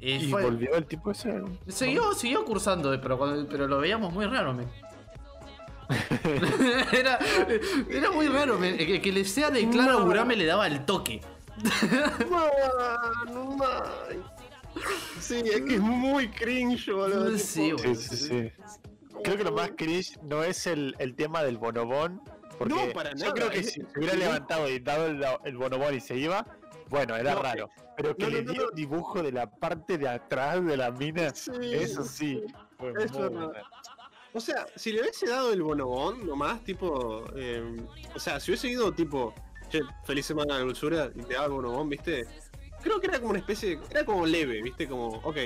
Y, 0.00 0.12
Y 0.12 0.30
fue- 0.30 0.44
volvió 0.44 0.74
el 0.76 0.86
tipo 0.86 1.10
ese. 1.10 1.42
Siguió, 1.66 2.12
siguió 2.14 2.44
cursando, 2.44 2.94
eh, 2.94 2.98
pero, 3.02 3.18
cuando- 3.18 3.48
pero 3.48 3.66
lo 3.66 3.78
veíamos 3.78 4.12
muy 4.12 4.26
raro, 4.26 4.54
men. 4.54 4.68
era, 6.92 7.18
era 7.90 8.10
muy 8.12 8.28
raro, 8.28 8.58
men. 8.58 8.76
Que, 8.76 9.00
que 9.00 9.12
le 9.12 9.24
sea 9.24 9.50
de 9.50 9.68
claro 9.68 10.00
No. 10.00 10.04
Burame 10.06 10.36
le 10.36 10.46
daba 10.46 10.66
el 10.66 10.84
toque. 10.84 11.20
Man, 12.30 13.56
man. 13.56 13.82
Sí, 15.20 15.42
es 15.44 15.60
que 15.62 15.74
es 15.74 15.80
muy 15.80 16.28
cringe, 16.30 16.90
boludo. 16.92 17.36
Sí, 17.38 17.72
Sí, 17.78 17.94
sí, 17.94 18.16
sí. 18.16 18.52
Creo 19.24 19.36
que 19.36 19.44
lo 19.44 19.52
más 19.52 19.70
cringe 19.76 20.16
no 20.22 20.44
es 20.44 20.66
el, 20.66 20.94
el 20.98 21.14
tema 21.16 21.42
del 21.42 21.58
bonobón. 21.58 22.22
Porque 22.58 22.74
No, 22.74 22.92
para 22.92 23.10
yo 23.10 23.16
nada, 23.26 23.32
creo 23.34 23.50
que 23.50 23.62
si 23.62 23.80
se 23.80 23.86
hubiera 23.96 24.14
levantado 24.14 24.68
y 24.68 24.78
dado 24.80 25.06
el, 25.06 25.24
el 25.44 25.56
bonobón 25.56 25.94
y 25.94 26.00
se 26.00 26.16
iba, 26.16 26.44
Bueno, 26.88 27.16
era 27.16 27.34
No, 27.34 27.42
raro. 27.42 27.70
Pero 27.96 28.16
que 28.16 28.24
no, 28.24 28.30
le 28.30 28.42
dio 28.42 28.62
no. 28.62 28.68
un 28.68 28.74
dibujo 28.74 29.22
de 29.22 29.32
la 29.32 29.50
parte 29.50 29.98
de 29.98 30.08
atrás 30.08 30.64
de 30.64 30.76
la 30.76 30.90
mina. 30.90 31.32
Sí, 31.34 31.50
Eso 31.72 32.04
sí. 32.04 32.42
fue 32.78 32.92
Es 33.02 33.12
muy. 33.12 33.28
O 34.34 34.40
sea, 34.40 34.66
si 34.76 34.92
le 34.92 35.00
hubiese 35.00 35.26
dado 35.26 35.52
el 35.52 35.62
bonobón 35.62 36.24
nomás, 36.26 36.62
tipo. 36.62 37.24
eh, 37.34 37.76
o 38.14 38.18
sea, 38.20 38.38
si 38.38 38.50
hubiese 38.52 38.68
ido 38.68 38.92
tipo. 38.92 39.34
Che, 39.68 39.82
feliz 40.04 40.26
semana 40.26 40.56
de 40.56 40.62
dulzura 40.62 41.10
y 41.14 41.22
te 41.22 41.34
daba 41.34 41.46
el 41.46 41.52
bonobón, 41.52 41.88
¿viste? 41.88 42.26
Creo 42.82 43.00
que 43.00 43.06
era 43.08 43.18
como 43.18 43.30
una 43.30 43.38
especie. 43.40 43.78
Era 43.90 44.04
como 44.04 44.24
leve, 44.26 44.62
¿viste? 44.62 44.88
Como, 44.88 45.08
ok. 45.08 45.36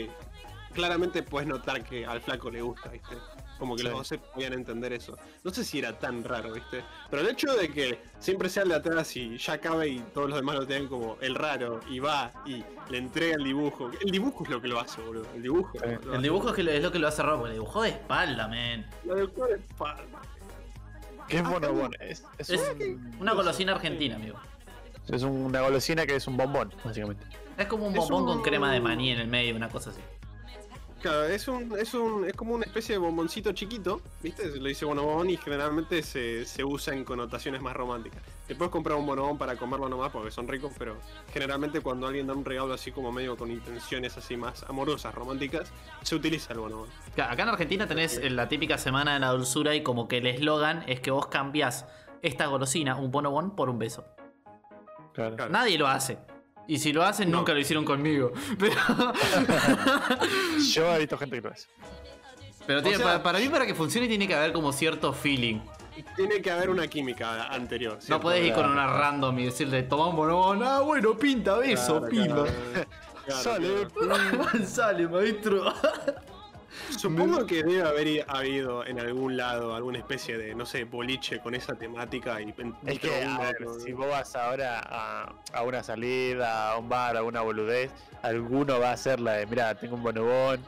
Claramente 0.74 1.22
puedes 1.22 1.46
notar 1.48 1.82
que 1.84 2.06
al 2.06 2.20
flaco 2.22 2.50
le 2.50 2.62
gusta, 2.62 2.88
¿viste? 2.88 3.16
Como 3.58 3.76
que 3.76 3.82
Sí. 3.82 3.88
los 3.88 3.98
dos 3.98 4.08
se 4.08 4.18
podían 4.18 4.54
entender 4.54 4.92
eso. 4.92 5.16
No 5.44 5.50
sé 5.52 5.64
si 5.64 5.78
era 5.78 5.98
tan 5.98 6.24
raro, 6.24 6.52
¿viste? 6.52 6.82
Pero 7.10 7.22
el 7.22 7.28
hecho 7.28 7.52
de 7.54 7.68
que 7.68 7.98
siempre 8.18 8.48
sea 8.48 8.62
el 8.62 8.70
de 8.70 8.76
atrás 8.76 9.14
y 9.16 9.36
ya 9.36 9.52
acabe 9.54 9.88
y 9.88 9.98
todos 10.14 10.30
los 10.30 10.38
demás 10.38 10.56
lo 10.56 10.66
tengan 10.66 10.88
como 10.88 11.18
el 11.20 11.34
raro 11.34 11.80
y 11.90 11.98
va 11.98 12.32
y 12.46 12.64
le 12.90 12.98
entrega 12.98 13.34
el 13.36 13.44
dibujo. 13.44 13.90
El 14.00 14.10
dibujo 14.10 14.44
es 14.44 14.50
lo 14.50 14.60
que 14.62 14.68
lo 14.68 14.80
hace, 14.80 15.00
boludo. 15.02 15.26
El 15.34 15.42
dibujo. 15.42 15.72
Sí. 15.74 15.78
lo 15.84 15.90
El 15.90 16.10
hace. 16.12 16.22
dibujo 16.22 16.48
es, 16.48 16.54
que 16.54 16.62
le- 16.62 16.76
es 16.78 16.82
lo 16.82 16.90
que 16.90 16.98
lo 16.98 17.08
hace 17.08 17.22
raro, 17.22 17.38
porque 17.38 17.52
dibujó 17.52 17.82
de 17.82 17.90
espalda, 17.90 18.48
men. 18.48 18.86
Lo 19.04 19.14
dibujó 19.14 19.46
de 19.46 19.54
espalda. 19.56 20.22
¿Qué 21.28 21.36
es 21.38 21.42
Ah, 21.44 21.50
bonobón? 21.50 21.92
Es, 22.00 22.24
es, 22.38 22.50
Es 22.50 22.60
un- 22.80 23.16
una 23.20 23.32
golosina 23.32 23.72
argentina, 23.72 24.16
amigo. 24.16 24.38
es 25.08 25.22
una 25.22 25.60
golosina 25.62 26.06
que 26.06 26.16
es 26.16 26.26
un 26.26 26.36
bombón, 26.36 26.72
básicamente. 26.84 27.24
Es 27.58 27.66
como 27.66 27.86
un 27.86 27.94
bombón 27.94 28.24
con 28.26 28.42
crema 28.42 28.72
de 28.72 28.80
maní 28.80 29.10
en 29.10 29.18
el 29.20 29.28
medio, 29.28 29.54
una 29.56 29.68
cosa 29.68 29.90
así. 29.90 30.00
Claro, 31.00 31.24
es 31.24 31.48
un, 31.48 31.76
es 31.78 31.94
un, 31.94 32.24
es 32.28 32.32
como 32.34 32.54
una 32.54 32.64
especie 32.64 32.94
de 32.94 32.98
bomboncito 32.98 33.52
chiquito, 33.52 34.00
¿viste? 34.22 34.50
Se 34.52 34.60
le 34.60 34.68
dice 34.68 34.84
bonobón 34.84 35.30
y 35.30 35.36
generalmente 35.36 36.00
se, 36.02 36.44
se 36.46 36.62
usa 36.62 36.94
en 36.94 37.04
connotaciones 37.04 37.60
más 37.60 37.74
románticas. 37.74 38.22
Te 38.52 38.58
puedes 38.58 38.70
comprar 38.70 38.98
un 38.98 39.06
bonobón 39.06 39.38
para 39.38 39.56
comerlo 39.56 39.88
nomás 39.88 40.12
porque 40.12 40.30
son 40.30 40.46
ricos, 40.46 40.72
pero 40.78 40.98
generalmente 41.32 41.80
cuando 41.80 42.06
alguien 42.06 42.26
da 42.26 42.34
un 42.34 42.44
regalo 42.44 42.74
así 42.74 42.92
como 42.92 43.10
medio 43.10 43.34
con 43.34 43.50
intenciones 43.50 44.14
así 44.18 44.36
más 44.36 44.62
amorosas, 44.64 45.14
románticas, 45.14 45.72
se 46.02 46.14
utiliza 46.14 46.52
el 46.52 46.58
bonobón. 46.58 46.90
Acá 47.16 47.44
en 47.44 47.48
Argentina 47.48 47.86
tenés 47.86 48.20
la 48.30 48.50
típica 48.50 48.76
semana 48.76 49.14
de 49.14 49.20
la 49.20 49.28
dulzura 49.30 49.74
y 49.74 49.82
como 49.82 50.06
que 50.06 50.18
el 50.18 50.26
eslogan 50.26 50.84
es 50.86 51.00
que 51.00 51.10
vos 51.10 51.28
cambiás 51.28 51.86
esta 52.20 52.44
golosina, 52.44 52.96
un 52.96 53.10
bonobón, 53.10 53.56
por 53.56 53.70
un 53.70 53.78
beso. 53.78 54.04
Claro. 55.14 55.34
Claro. 55.36 55.50
Nadie 55.50 55.78
lo 55.78 55.88
hace. 55.88 56.18
Y 56.68 56.78
si 56.78 56.92
lo 56.92 57.04
hacen, 57.04 57.30
No. 57.30 57.38
nunca 57.38 57.54
lo 57.54 57.58
hicieron 57.60 57.86
conmigo. 57.86 58.32
Pero, 58.58 58.74
Yo 60.74 60.94
he 60.94 60.98
visto 60.98 61.16
gente 61.16 61.36
que 61.36 61.42
lo 61.48 61.54
hace. 61.54 61.68
pero 62.66 62.82
tiene- 62.82 62.98
sea- 62.98 63.06
para, 63.06 63.22
para 63.22 63.38
mí, 63.38 63.48
para 63.48 63.64
que 63.66 63.74
funcione, 63.74 64.08
tiene 64.08 64.28
que 64.28 64.34
haber 64.34 64.52
como 64.52 64.72
cierto 64.74 65.14
feeling. 65.14 65.60
Tiene 66.16 66.40
que 66.40 66.50
haber 66.50 66.70
una 66.70 66.86
química 66.86 67.46
anterior. 67.48 67.98
No 68.08 68.20
podés 68.20 68.46
ir 68.46 68.54
con 68.54 68.70
una 68.70 68.86
random 68.86 69.38
y 69.40 69.44
decirle, 69.46 69.82
toma 69.84 70.08
un 70.08 70.16
bonobón. 70.16 70.62
Ah, 70.62 70.80
bueno, 70.80 71.16
pinta, 71.16 71.56
beso, 71.56 71.98
Claro, 72.00 72.08
pimba. 72.08 72.44
claro, 72.44 72.86
claro, 73.26 73.42
Sale. 73.42 73.88
claro. 73.88 74.66
Sale, 74.66 75.08
maestro. 75.08 75.72
Supongo 76.98 77.46
que 77.46 77.62
debe 77.62 77.82
haber 77.82 78.24
habido 78.28 78.84
en 78.86 78.98
algún 78.98 79.36
lado 79.36 79.74
alguna 79.74 79.98
especie 79.98 80.38
de, 80.38 80.54
no 80.54 80.64
sé, 80.64 80.84
boliche 80.84 81.38
con 81.40 81.54
esa 81.54 81.74
temática 81.74 82.40
y 82.40 82.48
Es 82.50 82.98
que, 82.98 83.10
dentro 83.10 83.12
a 83.12 83.18
uno, 83.34 83.40
ver, 83.40 83.60
¿no? 83.60 83.74
si 83.74 83.92
vos 83.92 84.08
vas 84.08 84.34
ahora 84.36 84.80
a, 84.80 85.32
a 85.52 85.62
una 85.62 85.82
salida, 85.82 86.72
a 86.72 86.78
un 86.78 86.88
bar, 86.88 87.16
a 87.16 87.22
una 87.22 87.42
boludez, 87.42 87.90
alguno 88.22 88.80
va 88.80 88.90
a 88.90 88.92
hacer 88.92 89.20
la 89.20 89.32
de, 89.34 89.46
mira, 89.46 89.74
tengo 89.74 89.96
un 89.96 90.02
bonobón, 90.02 90.60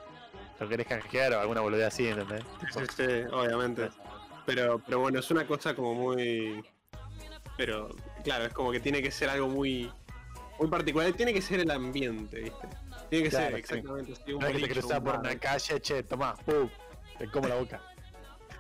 ¿lo 0.61 0.69
querés 0.69 0.87
canjear? 0.87 1.33
O 1.35 1.41
alguna 1.41 1.63
boludez 1.63 1.87
así, 1.87 2.07
¿entendés? 2.09 2.43
Sí, 2.73 2.81
sí, 2.97 3.05
obviamente. 3.33 3.89
Pero, 4.47 4.81
pero 4.85 5.01
bueno, 5.01 5.19
es 5.21 5.31
una 5.31 5.47
cosa 5.47 5.75
como 5.75 5.95
muy. 5.95 6.65
Pero, 7.57 7.89
claro, 8.23 8.45
es 8.47 8.53
como 8.53 8.73
que 8.73 8.81
tiene 8.81 9.03
que 9.03 9.11
ser 9.11 9.29
algo 9.31 9.49
muy. 9.49 9.91
Muy 10.59 10.69
particular. 10.69 11.13
Tiene 11.13 11.33
que 11.35 11.43
ser 11.43 11.61
el 11.61 11.71
ambiente, 11.71 12.41
¿viste? 12.41 12.69
Tiene 13.11 13.25
que 13.25 13.31
Claro, 13.31 13.45
ser 13.47 13.55
sí. 13.55 13.61
exactamente 13.61 14.13
así. 14.13 14.33
Un 14.33 14.41
No 14.41 14.47
es 14.49 14.57
que 14.69 14.75
te 14.75 15.01
por 15.01 15.19
una 15.19 15.37
calle, 15.39 15.81
che, 15.81 16.03
tomá, 16.05 16.35
pum, 16.37 16.69
te 17.19 17.29
como 17.31 17.49
la 17.49 17.57
boca. 17.57 17.81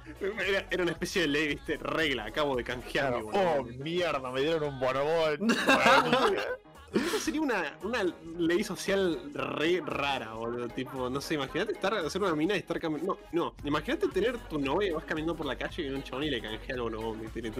Era, 0.20 0.66
era 0.70 0.82
una 0.82 0.92
especie 0.92 1.22
de 1.22 1.28
ley, 1.28 1.48
¿viste? 1.48 1.78
Regla. 1.78 2.24
Acabo 2.26 2.56
de 2.56 2.62
canjear 2.64 3.14
mi 3.14 3.22
Claro, 3.22 3.24
bonobón. 3.26 3.74
oh, 3.80 3.82
mierda, 3.84 4.30
me 4.30 4.40
dieron 4.42 4.64
un 4.64 4.78
bonobón. 4.80 5.38
Eso 6.92 7.18
sería 7.18 7.40
una, 7.40 7.76
una 7.82 8.04
ley 8.38 8.62
social 8.62 9.18
re 9.34 9.82
rara, 9.84 10.34
boludo. 10.34 10.68
Tipo, 10.68 11.10
no 11.10 11.20
sé, 11.20 11.34
imagínate 11.34 11.72
estar, 11.72 11.92
hacer 11.94 12.22
una 12.22 12.34
mina 12.36 12.54
y 12.54 12.58
estar 12.58 12.78
caminando. 12.78 13.18
No, 13.32 13.44
no, 13.46 13.54
imagínate 13.64 14.06
tener 14.08 14.38
tu 14.48 14.58
novia 14.58 14.88
y 14.88 14.92
vas 14.92 15.04
caminando 15.04 15.34
por 15.36 15.46
la 15.46 15.56
calle 15.56 15.74
y 15.78 15.82
viene 15.82 15.96
un 15.96 16.02
chabón 16.04 16.24
y 16.24 16.30
le 16.30 16.40
canjea 16.40 16.76
el 16.76 16.82
bonobón. 16.82 17.20
Le 17.22 17.28
tiene- 17.30 17.52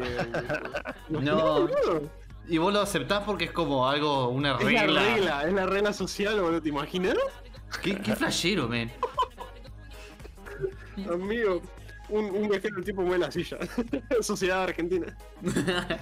No. 1.09 1.69
Y 2.47 2.59
vos 2.59 2.73
lo 2.73 2.81
aceptás 2.81 3.25
porque 3.25 3.45
es 3.47 3.51
como 3.53 3.89
algo, 3.89 4.29
una 4.29 4.57
Es 4.59 4.65
la 4.65 4.83
regla. 4.83 5.03
regla, 5.03 5.45
es 5.49 5.53
la 5.55 5.67
regla 5.67 5.93
social, 5.93 6.41
boludo. 6.41 6.63
¿Te 6.63 6.69
imaginas? 6.69 7.17
¿Qué, 7.83 7.97
qué 8.01 8.15
flashero, 8.15 8.69
men. 8.69 8.93
Amigo, 11.11 11.61
un, 12.09 12.27
un 12.27 12.49
viajero 12.49 12.83
tipo 12.83 13.03
mueve 13.03 13.19
la 13.19 13.33
silla. 13.33 13.59
Sociedad 14.21 14.63
argentina. 14.63 15.17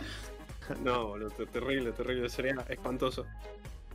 No, 0.82 1.06
boludo, 1.08 1.30
te- 1.30 1.46
terrible, 1.46 1.92
terrible. 1.92 2.28
Sería 2.28 2.54
espantoso. 2.68 3.26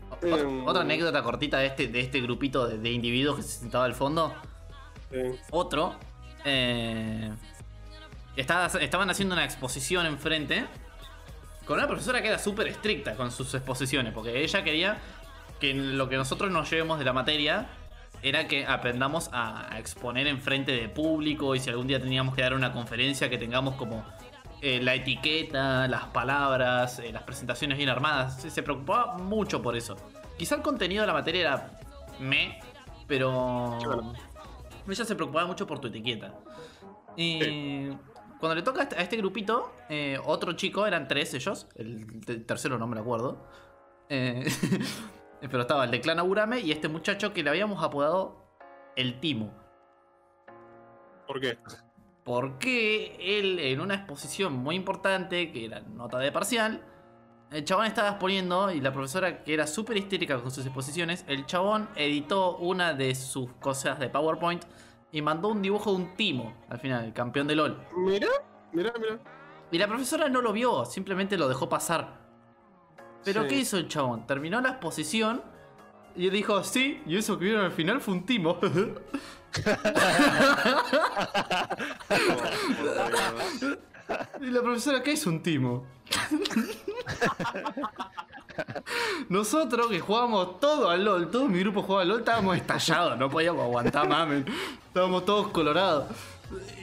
Otra, 0.10 0.40
Em. 0.40 0.66
otra 0.66 0.82
anécdota 0.84 1.22
cortita 1.24 1.58
de 1.60 1.68
este, 1.68 1.88
de 1.88 2.00
este 2.00 2.22
grupito 2.22 2.68
de, 2.68 2.78
de 2.78 2.92
individuos 2.92 3.38
que 3.38 3.44
se 3.44 3.60
sentaba 3.60 3.86
al 3.86 3.94
fondo. 3.94 4.34
Otro. 5.52 5.96
eh, 6.46 7.32
estaba- 8.36 8.68
estaban 8.80 9.10
haciendo 9.10 9.34
una 9.34 9.44
exposición 9.46 10.06
enfrente. 10.06 10.66
Con 11.66 11.78
una 11.80 11.88
profesora 11.88 12.22
que 12.22 12.30
era 12.30 12.40
súper 12.40 12.68
estricta 12.68 13.16
con 13.16 13.32
sus 13.32 13.54
exposiciones. 13.54 14.14
Porque 14.14 14.42
ella 14.44 14.64
quería 14.64 14.98
que 15.60 15.74
lo 15.74 16.08
que 16.08 16.16
nosotros 16.16 16.50
nos 16.52 16.70
llevemos 16.70 17.00
de 17.00 17.06
la 17.06 17.12
materia 17.14 17.68
era 18.22 18.48
que 18.48 18.66
aprendamos 18.66 19.30
a, 19.34 19.74
a 19.74 19.80
exponer 19.80 20.28
enfrente 20.28 20.72
de 20.72 20.88
público. 20.88 21.54
Y 21.56 21.60
si 21.60 21.70
algún 21.70 21.88
día 21.88 22.00
teníamos 22.00 22.34
que 22.36 22.42
dar 22.42 22.54
una 22.54 22.72
conferencia, 22.72 23.30
que 23.30 23.38
tengamos 23.38 23.76
como 23.76 24.06
eh, 24.62 24.80
la 24.82 24.96
etiqueta, 24.96 25.88
las 25.88 26.06
palabras, 26.06 27.00
eh, 27.00 27.12
las 27.12 27.24
presentaciones 27.24 27.78
bien 27.78 27.90
armadas. 27.90 28.42
Se, 28.42 28.50
se 28.50 28.64
preocupaba 28.64 29.18
mucho 29.18 29.62
por 29.62 29.76
eso. 29.76 29.96
Quizá 30.38 30.56
el 30.56 30.62
contenido 30.62 31.02
de 31.02 31.08
la 31.08 31.14
materia 31.14 31.42
era 31.42 31.80
me, 32.20 32.60
pero 33.08 33.78
ella 34.88 35.06
se 35.06 35.16
preocupaba 35.16 35.46
mucho 35.48 35.66
por 35.68 35.80
tu 35.80 35.88
etiqueta. 35.88 36.34
Y 37.16 37.90
cuando 38.40 38.56
le 38.56 38.62
toca 38.62 38.82
a 38.82 38.84
este, 38.84 39.02
este 39.02 39.18
grupito, 39.18 39.74
eh, 39.90 40.20
otro 40.26 40.54
chico, 40.54 40.86
eran 40.86 41.08
tres 41.08 41.34
ellos, 41.34 41.68
el, 41.76 42.22
te- 42.26 42.38
tercero 42.38 42.78
no 42.78 42.86
me 42.88 42.96
lo 42.96 43.02
acuerdo. 43.02 43.48
pero 44.10 45.62
estaba 45.62 45.84
el 45.86 45.92
de 45.92 46.02
Clan 46.02 46.20
Aburame 46.20 46.60
y 46.62 46.72
este 46.72 46.88
muchacho 46.88 47.34
que 47.34 47.44
le 47.44 47.50
habíamos 47.50 47.84
apodado 47.84 48.48
el 48.96 49.20
Timo. 49.20 49.52
¿Por 51.28 51.42
qué? 51.42 51.58
Porque 52.28 53.16
él, 53.22 53.58
en 53.58 53.80
una 53.80 53.96
exposición 53.96 54.52
muy 54.52 54.76
importante, 54.76 55.50
que 55.50 55.64
era 55.64 55.80
nota 55.80 56.20
de 56.20 56.30
parcial, 56.30 56.84
el 57.52 57.64
chabón 57.64 57.86
estaba 57.86 58.10
exponiendo 58.10 58.70
y 58.70 58.82
la 58.82 58.92
profesora, 58.92 59.46
que 59.46 59.54
era 59.54 59.66
súper 59.66 59.96
histérica 59.96 60.38
con 60.42 60.52
sus 60.52 60.66
exposiciones, 60.66 61.24
el 61.30 61.46
chabón 61.46 61.88
editó 61.96 62.58
una 62.58 62.94
de 62.94 63.16
sus 63.16 63.54
cosas 63.62 63.98
de 63.98 64.10
PowerPoint 64.10 64.66
y 65.10 65.22
mandó 65.22 65.48
un 65.48 65.62
dibujo 65.62 65.92
de 65.92 65.96
un 66.04 66.16
timo 66.18 66.54
al 66.68 66.80
final, 66.80 67.06
el 67.06 67.14
campeón 67.14 67.48
de 67.48 67.56
LOL. 67.56 67.80
Mira, 67.96 68.28
mira, 68.74 68.92
mira. 69.00 69.20
Y 69.72 69.78
la 69.78 69.88
profesora 69.88 70.28
no 70.28 70.42
lo 70.42 70.52
vio, 70.52 70.84
simplemente 70.84 71.38
lo 71.38 71.48
dejó 71.48 71.70
pasar. 71.70 72.28
Pero 73.24 73.44
Sí. 73.44 73.48
¿qué 73.48 73.56
hizo 73.56 73.78
el 73.78 73.88
chabón? 73.88 74.28
Terminó 74.28 74.60
la 74.60 74.72
exposición 74.72 75.42
y 76.14 76.30
dijo, 76.30 76.62
sí, 76.66 77.02
y 77.06 77.16
eso 77.16 77.40
que 77.40 77.46
vieron 77.46 77.64
al 77.64 77.72
final 77.72 78.02
fue 78.02 78.16
un 78.16 78.26
timo. 78.26 78.58
Y 84.42 84.46
la 84.52 84.62
profesora, 84.62 85.04
¿qué 85.04 85.12
es 85.12 85.26
un 85.28 85.44
timo? 85.44 85.86
Nosotros 89.30 89.88
que 89.88 90.00
jugábamos 90.00 90.60
todo 90.60 90.90
al 90.90 91.04
LOL, 91.04 91.30
todo 91.30 91.48
mi 91.48 91.60
grupo 91.60 91.82
jugaba 91.84 92.02
al 92.04 92.08
LOL, 92.10 92.20
estábamos 92.20 92.56
estallados, 92.58 93.18
no 93.18 93.30
podíamos 93.30 93.64
aguantar 93.64 94.08
más, 94.08 94.28
men. 94.28 94.46
Estábamos 94.88 95.26
todos 95.26 95.48
colorados. 95.50 96.06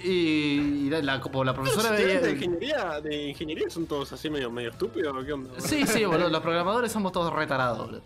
Y, 0.04 0.86
y 0.86 0.90
la, 0.90 1.00
la- 1.00 1.20
como 1.20 1.42
la 1.42 1.52
¿Los 1.52 1.60
profesora 1.62 1.96
de 1.96 2.04
veía. 2.04 2.30
ingeniería, 2.30 3.00
de 3.00 3.28
ingeniería 3.30 3.70
son 3.70 3.86
todos 3.86 4.12
así 4.12 4.28
medio, 4.28 4.50
medio 4.50 4.70
estúpidos 4.70 5.24
qué 5.24 5.32
onda? 5.32 5.50
Sí, 5.58 5.86
sí, 5.86 6.04
boludo, 6.04 6.28
los 6.28 6.42
programadores 6.42 6.92
somos 6.92 7.12
todos 7.12 7.32
retarados, 7.32 7.78
boludo. 7.86 8.02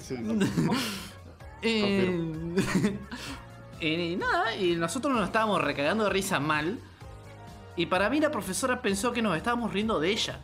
Sí, 0.00 0.16
Eh, 1.64 2.10
y 3.88 4.16
nada, 4.16 4.54
y 4.56 4.76
nosotros 4.76 5.14
nos 5.14 5.24
estábamos 5.24 5.60
recagando 5.62 6.04
de 6.04 6.10
risa 6.10 6.38
mal. 6.40 6.78
Y 7.76 7.86
para 7.86 8.08
mí 8.10 8.20
la 8.20 8.30
profesora 8.30 8.80
pensó 8.82 9.12
que 9.12 9.22
nos 9.22 9.36
estábamos 9.36 9.72
riendo 9.72 9.98
de 9.98 10.10
ella. 10.10 10.38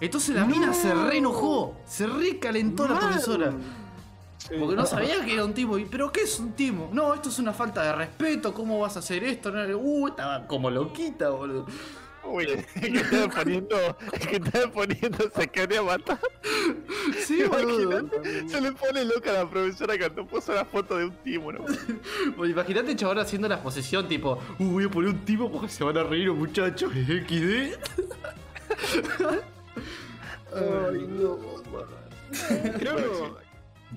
Entonces 0.00 0.34
la 0.34 0.44
mina 0.46 0.72
se 0.72 0.94
re 0.94 1.18
enojó, 1.18 1.76
se 1.86 2.06
recalentó 2.06 2.84
la 2.88 2.94
Mal. 2.94 3.00
profesora. 3.08 3.52
Sí. 4.38 4.54
Porque 4.58 4.74
no 4.74 4.86
sabía 4.86 5.22
que 5.24 5.34
era 5.34 5.44
un 5.44 5.52
timo. 5.52 5.76
Y, 5.78 5.84
¿Pero 5.84 6.10
qué 6.10 6.22
es 6.22 6.38
un 6.40 6.52
timo? 6.52 6.88
No, 6.92 7.12
esto 7.12 7.28
es 7.28 7.38
una 7.38 7.52
falta 7.52 7.82
de 7.82 7.92
respeto. 7.92 8.54
¿Cómo 8.54 8.78
vas 8.78 8.96
a 8.96 9.00
hacer 9.00 9.22
esto? 9.24 9.50
No, 9.50 9.60
Uh, 9.78 10.08
estaba 10.08 10.46
como 10.46 10.70
loquita, 10.70 11.28
boludo. 11.30 11.66
Uy, 12.24 12.46
que 12.80 12.98
estaba 12.98 13.28
poniendo, 13.28 13.76
que 14.28 14.36
estaba 14.36 14.72
poniendo, 14.72 15.30
se 15.34 15.48
quería 15.48 15.82
matar. 15.82 16.18
Sí. 17.24 17.42
Imagínate, 17.42 18.48
Se 18.48 18.60
le 18.60 18.72
pone 18.72 19.04
loca 19.04 19.30
a 19.30 19.44
la 19.44 19.50
profesora 19.50 19.98
cuando 19.98 20.26
puso 20.26 20.54
la 20.54 20.64
foto 20.64 20.96
de 20.98 21.06
un 21.06 21.16
timo, 21.22 21.52
¿no? 21.52 21.64
Pues 22.36 22.50
Imagínate 22.50 22.94
chabón 22.96 23.18
haciendo 23.18 23.48
la 23.48 23.56
exposición 23.56 24.06
tipo, 24.08 24.38
uh, 24.58 24.64
voy 24.64 24.84
a 24.84 24.88
poner 24.90 25.10
un 25.10 25.24
tipo 25.24 25.50
porque 25.50 25.68
se 25.68 25.82
van 25.84 25.96
a 25.96 26.04
reír 26.04 26.26
los 26.26 26.36
muchachos, 26.36 26.92
XD. 26.92 27.74
Ay, 30.52 31.06
no, 31.08 31.38
Creo, 32.78 33.38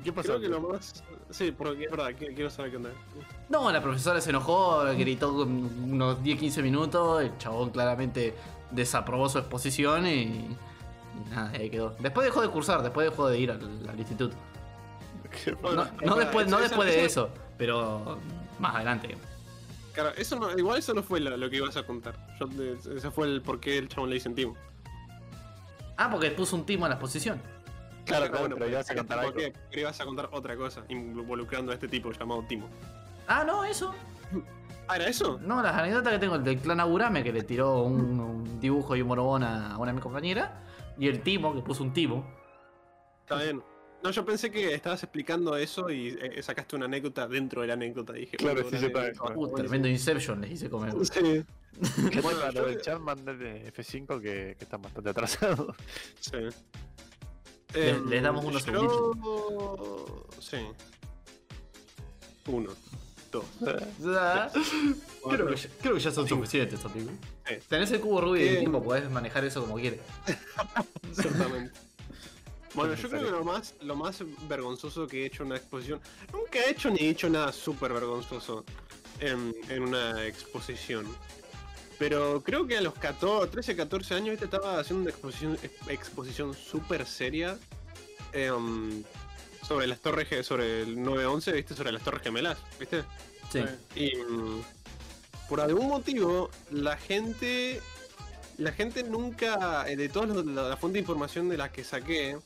¿Qué 0.04 0.12
pasó? 0.12 0.30
creo 0.30 0.42
que 0.42 0.50
lo 0.50 0.62
más. 0.62 1.04
Sí, 1.34 1.52
porque 1.52 1.86
es 1.86 1.91
verdad, 1.91 2.12
quiero 2.15 2.50
saber 2.52 2.72
qué 2.72 2.78
onda. 2.78 2.91
No, 3.50 3.72
la 3.72 3.82
profesora 3.82 4.22
se 4.22 4.30
enojó, 4.30 4.84
gritó 4.96 5.34
unos 5.34 6.19
10-15 6.19 6.62
minutos, 6.62 7.24
el 7.24 7.36
chabón 7.39 7.72
claramente 7.72 8.36
desaprobó 8.69 9.28
su 9.30 9.39
exposición 9.39 10.06
y, 10.06 10.12
y 10.22 10.58
nada, 11.32 11.50
ahí 11.50 11.72
quedó. 11.72 11.96
Después 12.00 12.26
dejó 12.26 12.43
de 12.43 12.50
cursar, 12.50 12.84
después 12.84 13.10
dejó 13.10 13.28
de 13.30 13.39
ir 13.39 13.50
al, 13.50 13.89
al 13.89 14.00
instituto. 14.00 14.36
No, 16.06 16.15
después, 16.15 16.48
no 16.48 16.60
después 16.60 16.88
de 16.88 17.04
eso, 17.04 17.30
pero 17.58 18.19
más 18.60 18.76
adelante. 18.76 19.17
Claro, 19.93 20.12
eso 20.15 20.36
no, 20.39 20.56
igual 20.56 20.78
eso 20.78 20.93
no 20.93 21.02
fue 21.02 21.19
lo, 21.19 21.36
lo 21.36 21.50
que 21.50 21.56
ibas 21.56 21.76
a 21.78 21.84
contar. 21.84 22.15
Yo, 22.39 22.48
ese 22.96 23.10
fue 23.10 23.26
el 23.26 23.41
por 23.41 23.60
qué 23.60 23.80
el 23.80 23.88
chabón 23.88 24.10
le 24.10 24.15
dicen 24.15 24.36
Timo. 24.36 24.56
Ah, 25.98 26.10
porque 26.12 26.30
puso 26.30 26.56
un 26.56 26.65
timo 26.65 26.86
en 26.86 26.89
la 26.89 26.96
exposición. 26.96 27.41
Claro, 28.06 28.30
claro, 28.30 28.56
pero 28.56 28.70
ibas 28.70 28.89
a 28.89 28.96
contar 28.96 29.18
¿por 29.18 29.28
algo. 29.28 29.54
Pero 29.70 29.82
ibas 29.82 30.00
a 30.00 30.06
contar 30.06 30.30
otra 30.32 30.56
cosa, 30.58 30.84
involucrando 30.89 31.72
a 31.72 31.76
este 31.76 31.88
tipo 31.88 32.12
llamado 32.12 32.44
Timo. 32.48 32.70
Ah, 33.28 33.44
no, 33.46 33.63
eso. 33.63 33.94
Ah, 34.88 34.98
¿era 34.98 35.08
eso? 35.08 35.39
No, 35.42 35.62
las 35.62 35.76
anécdotas 35.76 36.13
que 36.13 36.20
tengo, 36.20 36.36
el 36.36 36.44
del 36.44 36.60
clan 36.60 36.80
Agurame 36.80 37.24
que 37.24 37.32
le 37.32 37.44
tiró 37.44 37.84
un, 37.84 38.20
un 38.20 38.60
dibujo 38.60 38.96
y 38.96 39.02
un 39.02 39.08
morobón 39.08 39.44
a 39.44 39.78
una 39.78 39.92
de 39.92 39.94
mis 39.94 40.04
compañeras. 40.04 40.52
Y 40.98 41.08
el 41.08 41.22
timo, 41.22 41.54
que 41.56 41.62
puso 41.62 41.84
un 41.84 41.94
timo. 41.94 42.26
Está 43.22 43.42
bien. 43.42 43.63
No, 44.04 44.12
yo 44.12 44.26
pensé 44.26 44.52
que 44.52 44.74
estabas 44.74 45.02
explicando 45.02 45.56
eso 45.56 45.89
y 45.89 46.10
eh, 46.22 46.44
sacaste 46.44 46.76
una 46.76 46.86
anécdota 46.86 47.26
dentro 47.26 47.62
de 47.62 47.68
la 47.68 47.74
anécdota. 47.74 48.12
Dije, 48.12 48.36
Claro, 48.36 48.66
uh, 48.66 48.70
sí, 48.70 48.78
se 48.78 48.88
está 48.88 49.02
bien. 49.04 49.13
Uh, 49.34 49.54
tremendo 49.56 49.88
Inception 49.88 50.42
les 50.42 50.52
hice 50.52 50.70
comer. 50.70 50.94
Sí, 51.06 51.46
¿Qué 52.12 52.20
Bueno, 52.20 52.39
lo 52.54 52.66
del 52.66 52.82
chat? 52.82 53.00
Mandale 53.00 53.74
F5 53.74 54.22
que, 54.22 54.56
que 54.58 54.63
están 54.66 54.82
bastante 54.82 55.10
atrasados. 55.10 55.74
sí. 56.20 56.38
Les- 57.74 57.96
Em, 57.96 58.10
les 58.10 58.22
damos 58.24 58.46
unos 58.46 58.66
yo... 58.66 59.12
Sí. 60.40 60.58
Uno, 62.48 62.72
dos. 63.32 63.46
Creo, 65.30 65.48
que 65.48 65.56
ya, 65.56 65.70
creo 65.82 65.94
que 65.96 66.00
ya 66.02 66.12
son 66.12 66.28
suficientes, 66.28 66.84
amigo. 66.86 67.10
Sí. 67.48 67.56
Tenés 67.70 67.92
el 67.92 68.02
cubo 68.02 68.20
Rubik 68.22 68.42
del 68.44 68.54
¿Qué? 68.56 68.60
tiempo, 68.60 68.84
podés 68.84 69.10
manejar 69.10 69.46
eso 69.46 69.62
como 69.62 69.76
quieres. 69.76 70.02
Exactamente. 71.10 71.80
Bueno, 72.76 72.96
yo 72.96 73.08
creo 73.10 73.24
que 73.24 73.32
lo 73.32 73.44
más, 73.44 73.76
lo 73.82 73.96
más 73.96 74.24
vergonzoso 74.50 75.08
que 75.08 75.24
he 75.24 75.26
hecho 75.28 75.44
en 75.44 75.48
una 75.48 75.58
exposición. 75.58 76.02
Nunca 76.34 76.60
he 76.60 76.72
hecho 76.72 76.90
ni 76.90 77.00
he 77.00 77.10
hecho 77.10 77.30
nada 77.30 77.52
súper 77.54 77.94
vergonzoso 77.94 78.66
en, 79.20 79.56
en 79.70 79.84
una 79.84 80.26
exposición. 80.26 81.06
Pero 82.06 82.44
creo 82.44 82.68
que 82.68 82.76
a 82.78 82.82
los 82.82 82.96
14, 82.96 83.48
13, 83.50 83.78
14 83.78 84.16
años 84.16 84.30
¿viste? 84.32 84.44
estaba 84.46 84.78
haciendo 84.78 85.04
una 85.04 85.10
exposición 85.12 85.58
exposición 85.88 86.54
súper 86.54 87.06
seria 87.06 87.58
em, 88.34 89.04
sobre 89.66 89.88
las 89.88 90.02
torres, 90.02 90.46
sobre 90.46 90.82
el 90.82 91.02
911, 91.02 91.54
¿viste? 91.54 91.74
Sobre 91.76 91.94
las 91.94 92.04
torres 92.04 92.22
gemelas, 92.22 92.58
¿viste? 92.78 93.04
Sí. 93.54 93.62
Y 93.96 94.12
por 95.48 95.62
algún 95.62 95.88
motivo, 95.88 96.50
la 96.72 96.98
gente. 96.98 97.80
La 98.58 98.74
gente 98.74 99.04
nunca. 99.04 99.89
eh, 99.89 99.96
De 99.96 100.10
todas 100.10 100.28
los- 100.30 100.46
la, 100.46 100.63
la 100.70 100.76
fuente 100.78 100.96
de 100.98 101.00
información 101.02 101.48
de 101.48 101.56
las 101.56 101.70
que 101.72 101.86
saqué, 101.86 102.38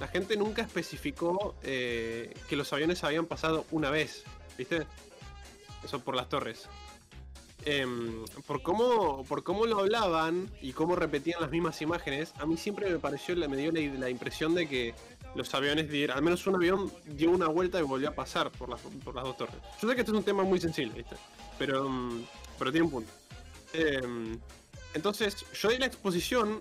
la 0.00 0.08
gente 0.08 0.34
nunca 0.38 0.62
especificó 0.62 1.56
eh, 1.62 2.32
que 2.48 2.56
los 2.56 2.72
aviones 2.72 3.04
habían 3.04 3.26
pasado 3.26 3.66
una 3.70 3.90
vez. 3.90 4.24
¿Viste? 4.56 4.86
Eso 5.84 6.00
por 6.00 6.16
las 6.16 6.30
torres. 6.30 6.68
Em, 7.66 8.24
por 8.46 8.62
cómo 8.62 9.24
por 9.24 9.42
cómo 9.42 9.64
lo 9.64 9.78
hablaban 9.78 10.50
y 10.60 10.72
cómo 10.74 10.96
repetían 10.96 11.40
las 11.40 11.50
mismas 11.50 11.80
imágenes, 11.80 12.34
a 12.38 12.44
mí 12.44 12.56
siempre 12.58 12.90
me 12.90 12.98
pareció, 12.98 13.34
me 13.48 13.56
dio 13.56 13.72
la, 13.72 13.80
la 13.98 14.10
impresión 14.10 14.54
de 14.54 14.68
que 14.68 14.94
los 15.34 15.52
aviones 15.54 15.88
dieron, 15.90 16.16
al 16.16 16.22
menos 16.22 16.46
un 16.46 16.56
avión 16.56 16.92
dio 17.06 17.30
una 17.30 17.48
vuelta 17.48 17.78
y 17.80 17.82
volvió 17.82 18.08
a 18.10 18.12
pasar 18.14 18.50
por 18.52 18.68
las, 18.68 18.80
dos 18.82 19.36
torres. 19.36 19.56
Yo 19.80 19.88
sé 19.88 19.94
que 19.94 20.02
esto 20.02 20.12
es 20.12 20.18
un 20.18 20.24
tema 20.24 20.42
muy 20.44 20.60
sensible, 20.60 20.94
¿viste? 20.94 21.16
Pero, 21.58 21.88
mm, 21.88 22.22
pero 22.58 22.70
tiene 22.70 22.84
un 22.84 22.90
punto. 22.92 23.10
Em, 23.72 24.38
entonces, 24.92 25.44
yo 25.54 25.70
di 25.70 25.78
la 25.78 25.86
exposición 25.86 26.60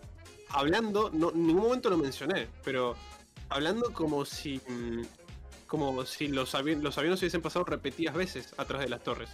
hablando, 0.49 1.09
no, 1.13 1.31
en 1.31 1.45
ningún 1.47 1.63
momento 1.63 1.89
lo 1.89 1.97
mencioné, 1.97 2.47
pero 2.63 2.95
hablando 3.49 3.91
como 3.93 4.23
si 4.25 4.59
mm, 4.67 5.01
como 5.67 6.05
si 6.05 6.27
los, 6.27 6.53
avi- 6.53 6.79
los 6.79 6.97
aviones 6.99 7.19
hubiesen 7.19 7.41
pasado 7.41 7.65
repetidas 7.65 8.15
veces 8.15 8.53
atrás 8.57 8.81
de 8.81 8.89
las 8.89 9.03
torres. 9.03 9.29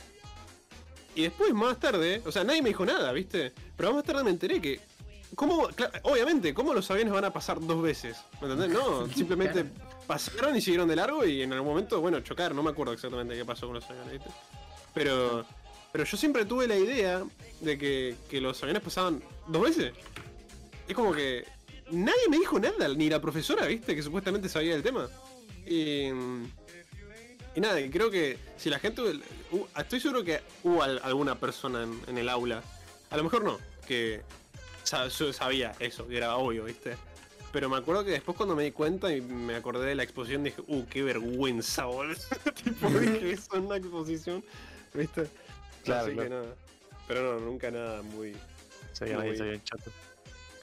Y 1.20 1.24
después, 1.24 1.54
más 1.54 1.78
tarde, 1.78 2.22
o 2.26 2.32
sea, 2.32 2.46
nadie 2.46 2.62
me 2.62 2.70
dijo 2.70 2.86
nada, 2.86 3.12
¿viste? 3.12 3.52
Pero 3.76 3.94
más 3.94 4.06
tarde 4.06 4.24
me 4.24 4.30
enteré 4.30 4.62
que. 4.62 4.80
¿Cómo? 5.36 5.68
Obviamente, 6.04 6.54
¿cómo 6.54 6.74
los 6.74 6.90
aviones 6.92 7.12
van 7.12 7.26
a 7.26 7.34
pasar 7.34 7.60
dos 7.60 7.82
veces? 7.82 8.16
¿Me 8.42 8.50
entendés? 8.50 8.70
No, 8.70 9.06
simplemente 9.14 9.66
pasaron 10.08 10.56
y 10.56 10.62
siguieron 10.62 10.88
de 10.88 10.96
largo 10.96 11.26
y 11.26 11.42
en 11.42 11.52
algún 11.52 11.68
momento, 11.68 12.00
bueno, 12.00 12.22
chocaron. 12.22 12.56
No 12.56 12.64
me 12.64 12.70
acuerdo 12.70 12.94
exactamente 12.94 13.36
qué 13.36 13.44
pasó 13.44 13.66
con 13.66 13.76
los 13.76 13.90
aviones, 13.90 14.14
¿viste? 14.14 14.30
Pero. 14.94 15.46
Pero 15.92 16.06
yo 16.06 16.16
siempre 16.16 16.46
tuve 16.46 16.70
la 16.70 16.78
idea 16.78 17.22
de 17.60 17.78
que, 17.78 18.16
que 18.30 18.40
los 18.40 18.64
aviones 18.64 18.82
pasaban 18.82 19.22
dos 19.46 19.62
veces. 19.62 19.92
Es 20.88 20.96
como 20.96 21.12
que. 21.12 21.46
Nadie 21.92 22.30
me 22.30 22.38
dijo 22.38 22.58
nada, 22.62 22.88
ni 22.88 23.10
la 23.10 23.20
profesora, 23.20 23.66
¿viste? 23.66 23.94
Que 23.94 24.04
supuestamente 24.04 24.48
sabía 24.48 24.72
del 24.72 24.84
tema. 24.84 25.10
Y. 25.68 26.12
Y 27.56 27.60
nada, 27.60 27.78
creo 27.92 28.10
que 28.10 28.38
si 28.56 28.70
la 28.70 28.80
gente. 28.80 29.02
Uh, 29.52 29.66
estoy 29.78 30.00
seguro 30.00 30.24
que 30.24 30.42
hubo 30.64 30.84
al- 30.84 31.00
alguna 31.04 31.36
persona 31.40 31.84
en, 31.84 32.00
en 32.08 32.18
el 32.18 32.30
aula. 32.30 32.64
A 33.10 33.18
lo 33.18 33.24
mejor 33.24 33.44
no, 33.44 33.58
que 33.88 34.22
sabía 34.84 35.74
eso, 35.80 36.08
que 36.08 36.18
era 36.18 36.36
obvio, 36.38 36.64
¿viste? 36.66 36.98
Pero 37.52 37.68
me 37.70 37.78
acuerdo 37.78 38.04
que 38.06 38.12
después 38.12 38.38
cuando 38.38 38.56
me 38.56 38.64
di 38.64 38.72
cuenta 38.72 39.12
y 39.14 39.22
me 39.22 39.56
acordé 39.56 39.88
de 39.88 39.96
la 39.96 40.04
exposición 40.04 40.44
dije, 40.44 40.62
uh, 40.68 40.86
qué 40.86 41.02
vergüenza, 41.02 41.86
boludo. 41.86 42.16
tipo, 42.64 42.88
dije 42.90 43.32
eso 43.32 43.56
en 43.56 43.66
una 43.66 43.78
exposición, 43.78 44.44
¿viste? 44.94 45.28
Claro, 45.84 46.02
Así 46.08 46.10
que 46.12 46.16
claro. 46.28 46.30
nada. 46.44 46.56
Pero 47.08 47.40
no, 47.40 47.46
nunca 47.46 47.72
nada 47.72 48.02
muy. 48.04 48.36
Ahí, 49.02 49.14
Muy 49.16 49.32
veían 49.32 49.64
chato. 49.64 49.92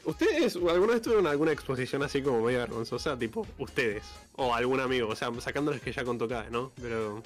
¿Ustedes 0.05 0.55
alguna 0.55 0.92
vez 0.92 1.03
tuvieron 1.03 1.27
alguna 1.27 1.51
exposición 1.51 2.03
así 2.05 2.22
como 2.22 2.40
medio 2.42 2.59
vergonzosa? 2.61 3.18
Tipo, 3.18 3.44
ustedes. 3.59 4.05
O 4.37 4.55
algún 4.55 4.79
amigo, 4.79 5.09
o 5.09 5.16
sea, 5.16 5.33
sacándoles 5.40 5.81
que 5.81 5.92
ya 5.92 6.05
contó 6.05 6.27
acá, 6.27 6.46
¿no? 6.51 6.70
Pero. 6.81 7.22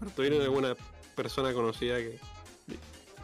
Pero 0.00 0.10
tuvieron 0.12 0.42
alguna 0.42 0.74
persona 1.14 1.52
conocida 1.52 1.98
que 1.98 2.18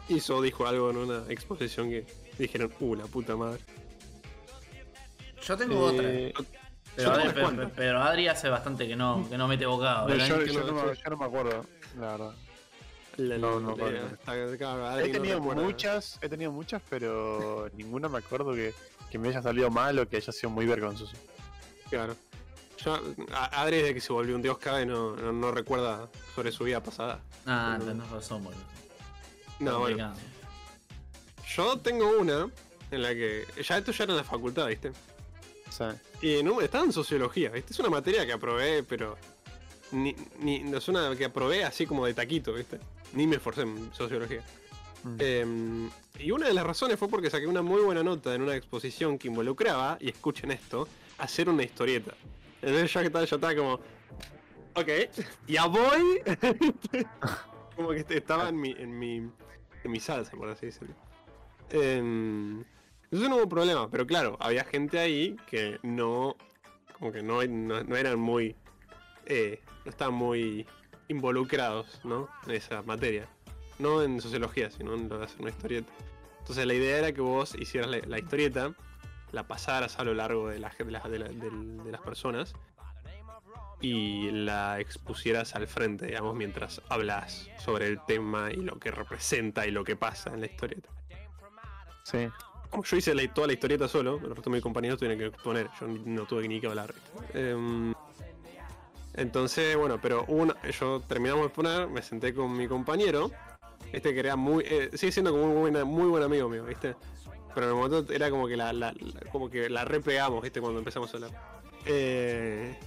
hizo 0.09 0.37
o 0.37 0.41
dijo 0.41 0.65
algo 0.67 0.89
en 0.91 0.97
una 0.97 1.23
exposición 1.29 1.89
que 1.89 2.05
dijeron, 2.37 2.71
uh, 2.79 2.95
la 2.95 3.05
puta 3.05 3.35
madre. 3.35 3.59
Yo 5.43 5.57
tengo 5.57 5.79
otra. 5.85 6.09
Eh, 6.09 6.33
Pero, 6.95 7.11
Adri, 7.11 7.21
unas 7.23 7.33
pero- 7.33 7.45
cuantas. 7.45 7.71
pero 7.75 8.01
Adri 8.01 8.27
hace 8.27 8.49
bastante 8.49 8.87
que 8.87 8.95
no, 8.95 9.27
que 9.29 9.37
no 9.37 9.47
mete 9.47 9.65
bocado. 9.65 10.07
no, 10.07 10.13
¿verdad? 10.15 10.27
yo, 10.27 10.37
no- 10.37 10.71
no, 10.71 10.85
me- 10.85 10.95
yo 10.95 11.09
no 11.09 11.17
me 11.17 11.25
acuerdo, 11.25 11.65
la 11.99 12.11
verdad. 12.11 12.31
La- 13.17 13.37
No, 13.39 13.59
no, 13.59 13.75
He 13.75 15.07
no 15.07 15.11
tenido 15.11 15.41
muchas, 15.41 16.19
he 16.21 16.29
tenido 16.29 16.51
muchas, 16.51 16.81
pero 16.89 17.67
ninguna 17.75 18.07
me 18.09 18.19
acuerdo 18.19 18.53
que, 18.53 18.73
que 19.09 19.17
me 19.17 19.29
haya 19.29 19.41
salido 19.41 19.69
mal 19.71 19.97
o 19.99 20.07
que 20.07 20.17
haya 20.17 20.31
sido 20.31 20.49
muy 20.51 20.65
vergonzoso. 20.67 21.15
Claro. 21.89 22.15
Yo, 22.83 22.99
Adri 23.33 23.77
desde 23.77 23.93
que 23.95 24.01
se 24.01 24.13
volvió 24.13 24.35
un 24.35 24.41
dios 24.41 24.57
cabe 24.59 24.85
no, 24.85 25.15
no, 25.15 25.31
no 25.31 25.51
recuerda 25.51 26.09
sobre 26.35 26.51
su 26.51 26.63
vida 26.63 26.81
pasada. 26.83 27.19
Ah, 27.45 27.77
tenés 27.83 28.07
razón, 28.09 28.43
boludo. 28.43 28.59
No, 29.59 29.79
bueno. 29.79 30.13
Yo 31.55 31.77
tengo 31.79 32.17
una 32.19 32.47
en 32.91 33.01
la 33.01 33.09
que. 33.13 33.45
Ya 33.67 33.77
esto 33.77 33.91
ya 33.91 34.03
era 34.03 34.13
en 34.13 34.17
la 34.17 34.23
facultad, 34.23 34.67
¿viste? 34.67 34.89
O 35.67 35.71
sea, 35.71 35.95
Y 36.21 36.35
en 36.37 36.49
un- 36.49 36.63
estaba 36.63 36.83
en 36.85 36.93
sociología, 36.93 37.49
¿viste? 37.49 37.73
Es 37.73 37.79
una 37.79 37.89
materia 37.89 38.25
que 38.25 38.33
aprobé, 38.33 38.83
pero. 38.83 39.17
Ni, 39.91 40.13
ni, 40.39 40.59
no 40.59 40.77
es 40.77 40.87
una 40.89 41.15
que 41.15 41.25
aprobé 41.25 41.63
así 41.63 41.85
como 41.85 42.05
de 42.05 42.13
taquito, 42.13 42.53
¿viste? 42.53 42.79
Ni 43.13 43.25
me 43.25 43.37
esforcé 43.37 43.61
en 43.61 43.91
sociología. 43.93 44.43
mm. 45.03 45.15
Eh, 45.19 45.89
y 46.19 46.31
una 46.31 46.47
de 46.47 46.53
las 46.53 46.65
razones 46.65 46.99
fue 46.99 47.07
porque 47.07 47.29
saqué 47.29 47.47
una 47.47 47.61
muy 47.61 47.81
buena 47.81 48.03
nota 48.03 48.35
en 48.35 48.41
una 48.41 48.55
exposición 48.55 49.17
que 49.17 49.29
involucraba, 49.29 49.97
y 50.01 50.09
escuchen 50.09 50.51
esto, 50.51 50.87
hacer 51.19 51.47
una 51.49 51.63
historieta. 51.63 52.13
Entonces 52.61 52.91
que 52.91 53.03
estaba, 53.05 53.25
yo 53.25 53.35
estaba 53.35 53.55
como. 53.55 53.73
Ok, 54.75 54.89
ya 55.47 55.65
voy. 55.65 56.21
como 57.75 57.89
que 57.89 58.05
estaba 58.09 58.49
en 58.49 58.59
mi, 58.59 58.71
en 58.71 58.97
mi. 58.97 59.15
en 59.17 59.91
mi 59.91 59.99
salsa, 59.99 60.35
por 60.35 60.49
así 60.49 60.67
decirlo. 60.67 60.95
Em, 61.69 62.61
eso 63.11 63.29
no 63.29 63.37
hubo 63.37 63.49
problema, 63.49 63.89
pero 63.89 64.05
claro, 64.05 64.37
había 64.39 64.63
gente 64.63 64.99
ahí 64.99 65.35
que 65.49 65.79
no. 65.83 66.35
como 66.97 67.11
que 67.11 67.21
no, 67.21 67.43
no, 67.45 67.83
no 67.83 67.95
eran 67.95 68.19
muy. 68.19 68.55
eh, 69.25 69.61
no 69.85 69.91
estaban 69.91 70.15
muy 70.15 70.65
involucrados, 71.07 72.01
¿no? 72.03 72.29
En 72.45 72.51
esa 72.51 72.81
materia. 72.81 73.27
No 73.79 74.01
en 74.01 74.19
sociología, 74.21 74.71
sino 74.71 74.95
en 74.95 75.11
hacer 75.13 75.39
una 75.39 75.51
historieta. 75.51 75.91
Entonces 76.39 76.65
la 76.65 76.73
idea 76.73 76.97
era 76.97 77.11
que 77.11 77.21
vos 77.21 77.55
hicieras 77.55 77.89
la 78.07 78.19
historieta, 78.19 78.73
la 79.37 79.47
pasaras 79.47 79.99
a 79.99 80.03
lo 80.03 80.13
largo 80.15 80.49
de, 80.49 80.57
la, 80.59 80.69
de, 80.77 80.91
la- 80.91 81.29
de 81.29 81.91
las 81.91 82.01
personas 82.01 82.53
y 83.79 84.31
la 84.31 84.79
expusieras 84.79 85.53
al 85.55 85.67
frente, 85.67 86.07
digamos, 86.07 86.35
mientras 86.35 86.81
hablas 86.89 87.47
sobre 87.59 87.85
el 87.87 88.03
tema 88.05 88.49
y 88.51 88.55
lo 88.57 88.79
que 88.79 88.89
representa 88.89 89.67
y 89.67 89.71
lo 89.71 89.83
que 89.83 89.95
pasa 89.95 90.33
en 90.33 90.39
la 90.41 90.47
historieta. 90.47 90.89
Sí. 92.03 92.27
Como 92.71 92.83
yo 92.83 92.97
hice 92.97 93.13
la- 93.13 93.31
toda 93.31 93.45
la 93.47 93.53
historieta 93.53 93.87
solo, 93.87 94.15
el 94.17 94.29
resto 94.35 94.49
de 94.49 94.55
mis 94.55 94.63
compañeros 94.63 94.97
tuvieron 94.97 95.19
que 95.19 95.27
exponer, 95.27 95.69
yo 95.79 95.87
no 95.87 96.25
tuve 96.25 96.47
ni 96.47 96.59
que 96.59 96.65
hablar. 96.67 96.91
Em, 97.35 97.93
entonces, 99.13 99.77
bueno, 99.77 99.99
pero 100.01 100.25
una, 100.27 100.55
yo 100.71 100.99
terminamos 101.01 101.43
de 101.43 101.47
exponer, 101.47 101.87
me 101.87 102.01
senté 102.01 102.33
con 102.33 102.57
mi 102.57 102.67
compañero, 102.67 103.29
este 103.93 104.13
que 104.13 104.19
era 104.19 104.35
muy, 104.35 104.63
eh, 104.67 104.89
sigue 104.95 105.11
siendo 105.11 105.31
como 105.31 105.43
un 105.45 105.71
muy, 105.71 105.85
muy 105.85 106.07
buen 106.09 106.23
amigo 106.23 106.49
mío, 106.49 106.65
¿viste? 106.65 106.95
Pero 107.57 107.71
en 107.71 107.75
el 107.75 107.81
momento 107.89 108.13
era 108.13 108.29
como 108.29 108.47
que 108.47 108.55
la, 108.55 108.71
la- 108.71 108.91
la- 108.93 109.31
como 109.31 109.49
que 109.49 109.67
la 109.67 109.83
repegamos, 109.83 110.43
¿viste? 110.43 110.61
Cuando 110.61 110.77
empezamos 110.77 111.11
a 111.11 111.17
hablar. 111.17 111.31
Eh, 111.87 112.77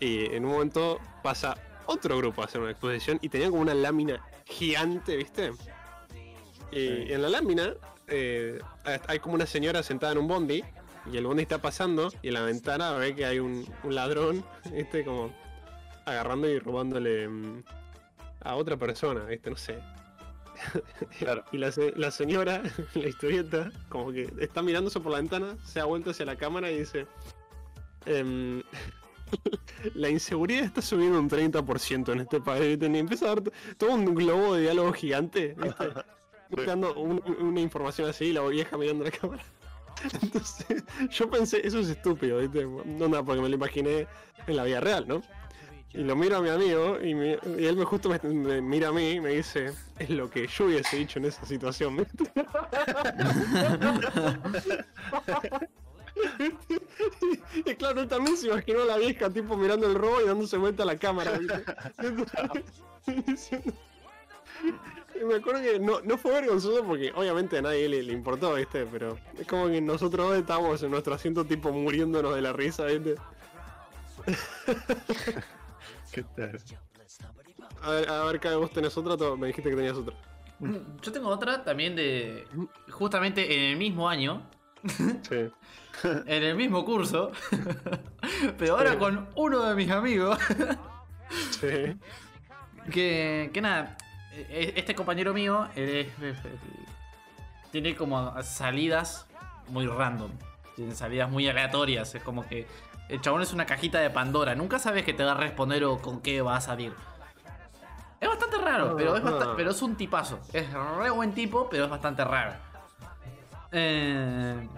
y 0.00 0.26
en 0.34 0.44
un 0.44 0.52
momento 0.52 0.98
pasa 1.22 1.56
otro 1.86 2.18
grupo 2.18 2.42
a 2.42 2.44
hacer 2.44 2.60
una 2.60 2.72
exposición 2.72 3.18
y 3.22 3.30
tenía 3.30 3.48
como 3.48 3.62
una 3.62 3.72
lámina 3.72 4.22
gigante, 4.44 5.16
¿viste? 5.16 5.52
Y 6.70 7.10
en 7.10 7.22
la 7.22 7.30
lámina 7.30 7.72
eh, 8.06 8.58
hay 9.06 9.18
como 9.18 9.34
una 9.36 9.46
señora 9.46 9.82
sentada 9.82 10.12
en 10.12 10.18
un 10.18 10.28
bondi 10.28 10.62
y 11.10 11.16
el 11.16 11.26
bondi 11.26 11.42
está 11.44 11.56
pasando 11.62 12.12
y 12.20 12.28
en 12.28 12.34
la 12.34 12.42
ventana 12.42 12.92
ve 12.92 13.14
que 13.14 13.24
hay 13.24 13.38
un, 13.38 13.66
un 13.82 13.94
ladrón, 13.94 14.44
¿viste? 14.74 15.06
Como 15.06 15.32
agarrando 16.04 16.50
y 16.50 16.58
robándole 16.58 17.26
mm, 17.28 17.62
a 18.42 18.56
otra 18.56 18.76
persona, 18.76 19.24
¿viste? 19.24 19.48
No 19.48 19.56
sé. 19.56 19.78
Claro. 21.18 21.44
Y 21.52 21.58
la, 21.58 21.72
se- 21.72 21.92
la 21.96 22.10
señora, 22.10 22.62
la 22.94 23.08
historieta, 23.08 23.70
como 23.88 24.12
que 24.12 24.32
está 24.40 24.62
mirándose 24.62 25.00
por 25.00 25.12
la 25.12 25.18
ventana, 25.18 25.56
se 25.64 25.78
da 25.80 25.84
vuelta 25.86 26.10
hacia 26.10 26.24
la 26.26 26.36
cámara 26.36 26.70
y 26.70 26.78
dice: 26.80 27.06
em, 28.06 28.62
La 29.94 30.08
inseguridad 30.08 30.64
está 30.64 30.82
subiendo 30.82 31.18
un 31.18 31.28
30% 31.30 32.12
en 32.12 32.20
este 32.20 32.40
país. 32.40 32.78
Y 32.80 32.84
empieza 32.84 33.26
a 33.26 33.34
dar 33.36 33.42
todo 33.78 33.92
un 33.94 34.14
globo 34.14 34.54
de 34.54 34.62
diálogo 34.62 34.92
gigante, 34.92 35.54
¿viste? 35.56 35.84
Buscando 36.50 36.94
un- 36.94 37.22
una 37.40 37.60
información 37.60 38.08
así 38.10 38.26
y 38.26 38.32
la 38.32 38.42
vieja 38.42 38.76
mirando 38.76 39.04
la 39.04 39.10
cámara. 39.12 39.42
Entonces, 40.22 40.82
yo 41.10 41.28
pensé, 41.30 41.64
eso 41.66 41.78
es 41.78 41.88
estúpido, 41.90 42.38
¿viste? 42.38 42.64
No 42.64 43.08
nada, 43.08 43.22
porque 43.22 43.40
me 43.42 43.48
lo 43.48 43.54
imaginé 43.54 44.06
en 44.46 44.56
la 44.56 44.64
vida 44.64 44.80
real, 44.80 45.06
¿no? 45.06 45.22
Y 45.92 46.04
lo 46.04 46.14
miro 46.14 46.36
a 46.36 46.40
mi 46.40 46.50
amigo 46.50 46.98
y, 47.02 47.10
y 47.10 47.66
él 47.66 47.76
me 47.76 47.84
justo 47.84 48.08
me, 48.08 48.62
mira 48.62 48.88
a 48.88 48.92
mí 48.92 49.10
y 49.10 49.20
me 49.20 49.30
dice, 49.30 49.72
es 49.98 50.10
lo 50.10 50.30
que 50.30 50.46
yo 50.46 50.66
hubiese 50.66 50.96
dicho 50.96 51.18
en 51.18 51.24
esa 51.24 51.44
situación. 51.44 51.96
¿viste? 51.96 52.30
y 57.66 57.74
claro, 57.74 58.02
él 58.02 58.08
también 58.08 58.36
se 58.36 58.46
imaginó 58.46 58.82
a 58.82 58.84
la 58.84 58.98
vieja 58.98 59.30
tipo 59.30 59.56
mirando 59.56 59.88
el 59.88 59.96
robo 59.96 60.20
y 60.20 60.26
dándose 60.26 60.58
vuelta 60.58 60.84
a 60.84 60.86
la 60.86 60.96
cámara. 60.96 61.32
y 65.20 65.24
me 65.24 65.34
acuerdo 65.34 65.60
que 65.62 65.80
no, 65.80 66.00
no 66.02 66.16
fue 66.18 66.30
vergonzoso 66.32 66.84
porque 66.84 67.10
obviamente 67.16 67.58
a 67.58 67.62
nadie 67.62 67.88
le, 67.88 68.04
le 68.04 68.12
importó, 68.12 68.54
¿viste? 68.54 68.86
Pero 68.86 69.18
es 69.36 69.44
como 69.46 69.66
que 69.66 69.80
nosotros 69.80 70.36
estábamos 70.36 70.80
en 70.84 70.92
nuestro 70.92 71.14
asiento 71.14 71.44
tipo 71.44 71.72
muriéndonos 71.72 72.36
de 72.36 72.42
la 72.42 72.52
risa, 72.52 72.84
¿viste? 72.84 73.16
¿Qué 76.12 76.22
tal? 76.36 76.58
A 77.82 77.90
ver, 77.90 78.10
a 78.10 78.24
ver, 78.24 78.56
vos 78.58 78.70
tenés 78.72 78.96
otra, 78.96 79.36
me 79.36 79.48
dijiste 79.48 79.70
que 79.70 79.76
tenías 79.76 79.96
otra. 79.96 80.14
Yo 81.00 81.12
tengo 81.12 81.28
otra 81.28 81.64
también 81.64 81.96
de. 81.96 82.46
Justamente 82.90 83.54
en 83.56 83.72
el 83.72 83.76
mismo 83.76 84.08
año, 84.08 84.42
Sí. 85.28 85.50
en 86.26 86.42
el 86.42 86.54
mismo 86.56 86.84
curso, 86.84 87.32
pero 88.58 88.76
ahora 88.76 88.92
Sí. 88.92 88.96
con 88.98 89.28
uno 89.36 89.60
de 89.62 89.74
mis 89.74 89.90
amigos, 89.90 90.38
Sí. 91.60 91.96
que, 92.92 93.50
que 93.52 93.60
nada, 93.60 93.96
e- 94.32 94.74
este 94.76 94.94
compañero 94.94 95.32
mío 95.34 95.68
él 95.76 95.88
es- 96.20 96.22
es- 96.22 96.38
tiene 97.72 97.94
como 97.94 98.42
salidas 98.42 99.26
muy 99.68 99.86
random, 99.86 100.30
tiene 100.76 100.94
salidas 100.94 101.30
muy 101.30 101.48
aleatorias, 101.48 102.14
es 102.14 102.22
como 102.22 102.46
que 102.48 102.66
el 103.10 103.20
chabón 103.20 103.42
es 103.42 103.52
una 103.52 103.66
cajita 103.66 103.98
de 103.98 104.10
Pandora, 104.10 104.54
nunca 104.54 104.78
sabes 104.78 105.04
qué 105.04 105.12
te 105.12 105.24
va 105.24 105.32
a 105.32 105.34
responder 105.34 105.84
o 105.84 105.98
con 105.98 106.20
qué 106.20 106.42
va 106.42 106.56
a 106.56 106.60
salir. 106.60 106.92
Es 108.20 108.28
bastante 108.28 108.58
raro, 108.58 108.94
pero 108.96 109.16
es, 109.16 109.24
Ajá. 109.24 109.54
pero 109.56 109.70
es 109.70 109.80
un 109.82 109.96
tipazo. 109.96 110.38
Es 110.52 110.66
re 110.72 111.10
buen 111.10 111.32
tipo, 111.32 111.68
pero 111.70 111.84
es 111.84 111.90
bastante 111.90 112.22
raro. 112.24 112.52
Eh, 113.72 114.68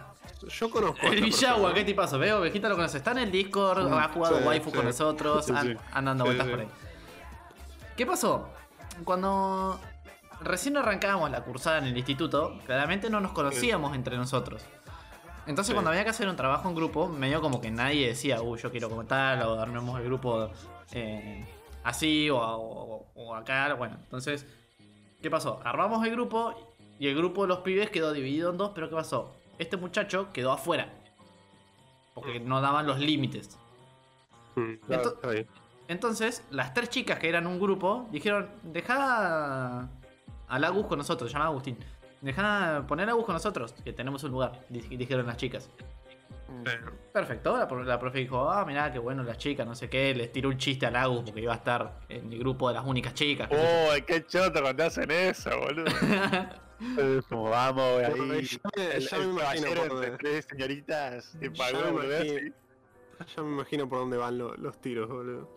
Yo 0.48 0.70
conozco. 0.70 1.06
el 1.06 1.20
Villagua, 1.22 1.72
qué 1.74 1.84
tipazo. 1.84 2.18
Veo, 2.18 2.40
Vegeta 2.40 2.68
lo 2.68 2.76
conoce. 2.76 2.98
Está 2.98 3.12
en 3.12 3.18
el 3.18 3.30
Discord, 3.32 3.92
ha 3.92 4.08
jugado 4.08 4.38
sí, 4.38 4.44
waifu 4.44 4.70
sí. 4.70 4.76
con 4.76 4.84
nosotros, 4.86 5.44
Sí, 5.46 5.52
an- 5.56 5.62
sí. 5.66 5.76
anda 5.92 6.10
dando 6.10 6.24
Sí, 6.24 6.28
vueltas 6.28 6.48
por 6.48 6.60
ahí. 6.60 6.68
¿Qué 7.96 8.06
pasó? 8.06 8.48
Cuando 9.04 9.80
recién 10.40 10.76
arrancábamos 10.76 11.30
la 11.30 11.42
cursada 11.42 11.78
en 11.78 11.84
el 11.86 11.96
instituto, 11.96 12.58
claramente 12.66 13.10
no 13.10 13.20
nos 13.20 13.32
conocíamos 13.32 13.94
entre 13.94 14.16
nosotros. 14.16 14.62
Entonces 15.46 15.68
Sí. 15.68 15.72
cuando 15.74 15.90
había 15.90 16.04
que 16.04 16.10
hacer 16.10 16.28
un 16.28 16.36
trabajo 16.36 16.68
en 16.68 16.74
grupo, 16.74 17.08
medio 17.08 17.40
como 17.40 17.60
que 17.60 17.70
nadie 17.70 18.06
decía, 18.08 18.40
uy, 18.42 18.58
yo 18.60 18.70
quiero 18.70 18.88
comentar, 18.88 19.42
o 19.44 19.58
armemos 19.60 19.98
el 19.98 20.06
grupo 20.06 20.50
eh, 20.92 21.44
así, 21.84 22.30
o, 22.30 22.36
o- 22.38 23.06
o 23.14 23.34
acá, 23.34 23.72
bueno. 23.74 23.96
Entonces, 24.04 24.46
¿qué 25.20 25.30
pasó? 25.30 25.60
Armamos 25.64 26.04
el 26.06 26.12
grupo 26.12 26.54
y 26.98 27.08
el 27.08 27.16
grupo 27.16 27.42
de 27.42 27.48
los 27.48 27.58
pibes 27.60 27.90
quedó 27.90 28.12
dividido 28.12 28.50
en 28.50 28.58
dos, 28.58 28.70
pero 28.74 28.88
¿qué 28.88 28.94
pasó? 28.94 29.32
Este 29.58 29.76
muchacho 29.76 30.32
quedó 30.32 30.52
afuera. 30.52 30.88
Porque 32.14 32.38
no 32.40 32.60
daban 32.60 32.86
los 32.86 32.98
límites. 32.98 33.58
Mm, 34.54 34.74
Claro, 34.86 35.18
Ento-. 35.22 35.46
Entonces, 35.88 36.44
las 36.50 36.74
tres 36.74 36.90
chicas 36.90 37.18
que 37.18 37.28
eran 37.28 37.46
un 37.46 37.58
grupo 37.58 38.06
dijeron: 38.12 38.48
Deja 38.62 39.88
a 40.48 40.58
Lagus 40.58 40.86
con 40.86 40.98
nosotros, 40.98 41.30
se 41.30 41.34
llama 41.34 41.46
Agustín. 41.46 41.78
Deja 42.22 42.84
poner 42.88 43.08
a 43.08 43.12
Agus 43.12 43.24
con 43.26 43.34
nosotros, 43.34 43.74
que 43.84 43.92
tenemos 43.92 44.22
un 44.24 44.30
lugar, 44.30 44.60
di- 44.68 44.96
dijeron 44.96 45.26
las 45.26 45.36
chicas. 45.36 45.68
Perfecto, 47.12 47.56
la, 47.56 47.66
la 47.84 47.98
profe 47.98 48.18
dijo: 48.18 48.50
Ah, 48.50 48.64
mirá, 48.64 48.92
qué 48.92 48.98
bueno 48.98 49.22
las 49.22 49.38
chicas, 49.38 49.66
no 49.66 49.74
sé 49.74 49.88
qué. 49.88 50.14
Les 50.14 50.30
tiró 50.30 50.48
un 50.50 50.58
chiste 50.58 50.86
a 50.86 50.90
Lagus 50.90 51.22
porque 51.24 51.40
iba 51.40 51.52
a 51.52 51.56
estar 51.56 51.98
en 52.08 52.32
el 52.32 52.38
grupo 52.38 52.68
de 52.68 52.74
las 52.74 52.84
únicas 52.84 53.14
chicas. 53.14 53.48
yo. 53.50 53.56
¡Oh, 53.58 53.90
qué 54.06 54.24
choto 54.26 54.60
cuando 54.62 54.84
hacen 54.84 55.10
eso, 55.10 55.50
boludo! 55.58 55.84
Como 57.28 57.44
vamos, 57.50 58.02
ahí. 58.02 58.44
ya 58.44 58.58
me- 58.76 58.82
El, 58.96 59.08
me 59.12 59.16
el 59.22 59.30
imagino 59.30 59.88
por 59.88 60.18
tres 60.18 60.46
señoritas. 60.50 61.34
Me 61.40 61.46
imagino. 61.46 62.52
Ya 63.36 63.42
me 63.42 63.50
imagino 63.52 63.88
por 63.88 63.98
dónde 64.00 64.16
van 64.16 64.38
lo- 64.38 64.54
los 64.56 64.80
tiros, 64.80 65.08
boludo. 65.08 65.54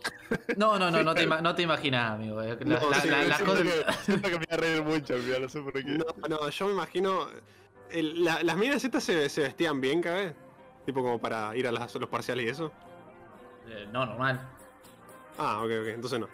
No, 0.56 0.78
no, 0.78 0.90
no, 0.90 1.02
no 1.02 1.14
te, 1.14 1.26
no 1.26 1.54
te 1.54 1.62
imaginas, 1.62 2.12
amigo. 2.12 2.42
eh. 2.42 2.56
La- 2.64 2.78
No, 2.80 2.90
la- 2.90 3.00
sí, 3.00 3.08
la- 3.08 3.22
sí, 3.22 3.28
las 3.28 3.38
sí, 3.38 3.44
cosas- 3.44 3.62
Siento 3.62 3.86
que, 3.86 3.92
siento 4.04 4.28
que 4.28 4.38
me 4.38 4.46
voy 4.46 4.46
a 4.50 4.56
reír 4.56 4.82
mucho, 4.82 5.14
no 5.40 5.48
sé 5.48 5.60
por 5.60 5.72
qué. 5.72 5.82
No, 5.84 6.04
no, 6.28 6.48
yo 6.48 6.66
me 6.66 6.72
imagino. 6.72 7.28
el- 7.90 8.24
la- 8.24 8.42
las 8.42 8.56
minas 8.56 8.82
estas 8.84 9.04
se, 9.04 9.28
se 9.28 9.42
vestían 9.42 9.80
bien, 9.80 10.02
cabe. 10.02 10.34
Tipo 10.84 11.02
como 11.02 11.20
para 11.20 11.56
ir 11.56 11.66
a, 11.68 11.72
las- 11.72 11.94
los 11.94 12.08
parciales 12.08 12.44
y 12.44 12.48
eso. 12.48 12.72
Eh, 13.68 13.88
no, 13.92 14.04
normal. 14.06 14.40
Ah, 15.38 15.58
ok, 15.58 15.70
ok, 15.82 15.86
entonces 15.88 16.18
no. 16.18 16.28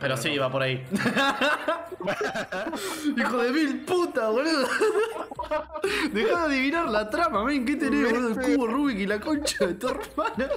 Pero 0.00 0.16
sí, 0.16 0.36
va 0.38 0.50
por 0.50 0.62
ahí. 0.62 0.84
Hijo 3.16 3.38
de 3.42 3.52
mil 3.52 3.80
puta, 3.84 4.28
boludo. 4.28 4.66
Dejá 6.12 6.48
de 6.48 6.54
adivinar 6.56 6.88
la 6.88 7.08
trama, 7.10 7.44
ven, 7.44 7.64
¿qué 7.64 7.76
tenés, 7.76 8.10
boludo? 8.10 8.40
El 8.40 8.56
cubo 8.56 8.66
Rubik 8.66 8.98
y 8.98 9.06
la 9.06 9.20
concha 9.20 9.66
de 9.66 9.74
tu 9.74 9.88
hermana. 9.88 10.48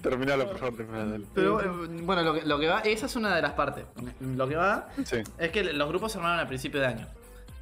Terminalo, 0.00 0.46
por 0.48 0.58
favor, 0.58 0.76
terminalo. 0.76 1.24
Pero 1.34 1.60
eh, 1.60 1.68
bueno, 2.02 2.22
lo 2.22 2.34
que, 2.34 2.42
lo 2.42 2.58
que 2.58 2.68
va, 2.68 2.80
esa 2.80 3.06
es 3.06 3.16
una 3.16 3.34
de 3.36 3.42
las 3.42 3.52
partes. 3.52 3.84
Lo 4.20 4.48
que 4.48 4.56
va 4.56 4.88
Sí. 5.04 5.18
es 5.38 5.50
que 5.50 5.62
los 5.64 5.88
grupos 5.88 6.12
se 6.12 6.18
armaron 6.18 6.40
al 6.40 6.48
principio 6.48 6.80
de 6.80 6.86
año. 6.86 7.06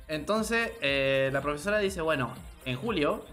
Entonces, 0.08 0.72
eh, 0.80 1.30
la 1.32 1.40
profesora 1.40 1.78
dice, 1.78 2.00
bueno, 2.00 2.32
en 2.64 2.76
julio 2.76 3.24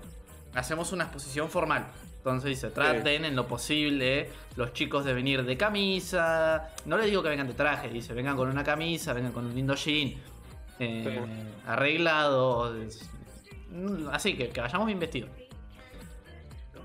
hacemos 0.54 0.92
una 0.92 1.06
exposición 1.06 1.50
formal. 1.50 1.86
Entonces 2.30 2.50
dice, 2.62 2.70
traten 2.70 3.26
en 3.26 3.36
lo 3.36 3.48
posible 3.48 4.30
los 4.56 4.74
chicos 4.74 5.06
de 5.06 5.14
venir 5.14 5.44
de 5.44 5.56
camisa. 5.58 6.70
No 6.86 6.98
les 6.98 7.08
digo 7.08 7.24
que 7.24 7.30
vengan 7.30 7.48
de 7.48 7.54
traje, 7.54 7.90
dice, 7.90 8.14
vengan 8.14 8.36
con 8.36 8.50
una 8.50 8.64
camisa, 8.64 9.14
vengan 9.14 9.32
con 9.32 9.46
un 9.46 9.56
lindo 9.56 9.76
jean, 9.76 10.14
eh, 10.80 11.20
arreglados. 11.66 13.00
mm, 13.72 14.10
Así 14.12 14.36
que, 14.36 14.50
que 14.50 14.62
vayamos 14.62 14.88
bien 14.88 15.00
vestidos. 15.00 15.30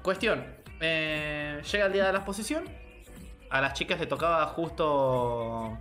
Cuestión, 0.02 0.44
eh, 0.80 1.60
llega 1.70 1.86
el 1.86 1.92
día 1.92 2.06
de 2.06 2.12
la 2.12 2.18
exposición. 2.18 2.64
A 3.50 3.60
las 3.60 3.74
chicas 3.74 4.00
le 4.00 4.06
tocaba 4.06 4.46
justo 4.46 5.78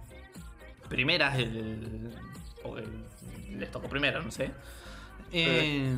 primeras, 0.90 1.38
el- 1.40 1.56
el- 1.58 2.16
o 2.64 2.78
el- 2.78 3.06
les 3.60 3.72
tocó 3.72 3.88
primero, 3.88 4.22
no 4.22 4.30
sé. 4.32 4.52
Eh, 5.32 5.96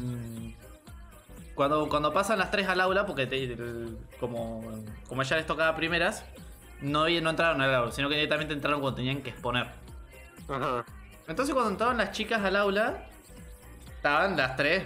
cuando, 1.56 1.88
cuando 1.90 2.12
pasan 2.14 2.40
las 2.40 2.52
tres 2.52 2.68
al 2.68 2.82
aula, 2.82 3.06
porque 3.06 3.28
te- 3.28 3.44
el- 3.44 3.98
como, 4.20 4.62
como 5.08 5.24
ya 5.24 5.36
les 5.38 5.46
tocaba 5.46 5.76
primeras, 5.76 6.26
no, 6.82 7.08
no 7.08 7.30
entraron 7.30 7.62
al 7.62 7.74
aula, 7.74 7.92
sino 7.92 8.10
que 8.10 8.16
directamente 8.16 8.54
entraron 8.54 8.82
cuando 8.82 8.98
tenían 8.98 9.22
que 9.22 9.30
exponer. 9.30 9.68
Ajá. 10.50 10.84
Entonces 11.28 11.54
cuando 11.54 11.72
entraron 11.72 11.98
las 11.98 12.12
chicas 12.12 12.44
al 12.44 12.56
aula, 12.56 13.08
estaban 13.96 14.36
las 14.36 14.56
tres 14.56 14.84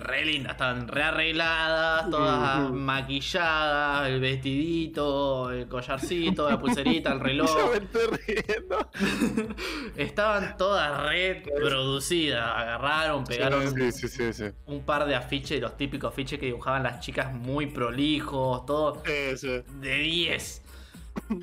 re 0.00 0.24
lindas, 0.24 0.52
estaban 0.52 0.88
re 0.88 1.02
arregladas, 1.02 2.10
todas 2.10 2.70
maquilladas, 2.72 4.08
el 4.08 4.20
vestidito, 4.20 5.50
el 5.50 5.68
collarcito, 5.68 6.48
la 6.50 6.58
pulserita, 6.58 7.12
el 7.12 7.18
Yo 7.18 7.24
reloj. 7.24 7.70
me 7.72 7.76
estoy 7.78 8.18
riendo. 8.26 8.90
Estaban 9.96 10.56
todas 10.56 11.02
re 11.08 11.42
producidas, 11.54 12.44
agarraron, 12.56 13.24
pegaron 13.24 13.70
Sí, 13.74 13.92
sí, 13.92 14.08
sí, 14.08 14.32
sí. 14.32 14.44
un 14.66 14.82
par 14.84 15.06
de 15.06 15.14
afiches, 15.14 15.60
los 15.60 15.76
típicos 15.76 16.12
afiches 16.12 16.38
que 16.38 16.46
dibujaban 16.46 16.82
las 16.82 17.00
chicas 17.00 17.32
muy 17.32 17.66
prolijos, 17.66 18.64
todo 18.66 19.02
de 19.02 19.64
10. 19.80 20.62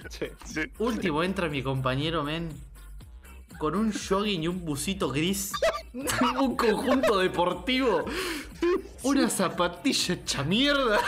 Sí. 0.10 0.26
sí. 0.46 0.62
Último 0.80 1.24
entra 1.24 1.50
mi 1.50 1.62
compañero, 1.62 2.24
men. 2.24 2.50
Con 3.58 3.76
un 3.76 3.91
jogging 3.91 4.43
y 4.43 4.48
un 4.48 4.63
busito 4.63 5.10
gris. 5.10 5.52
un 6.39 6.56
conjunto 6.56 7.17
deportivo. 7.17 8.06
Una 9.04 9.30
zapatilla 9.30 10.15
hecha 10.15 10.43
mierda. 10.43 11.00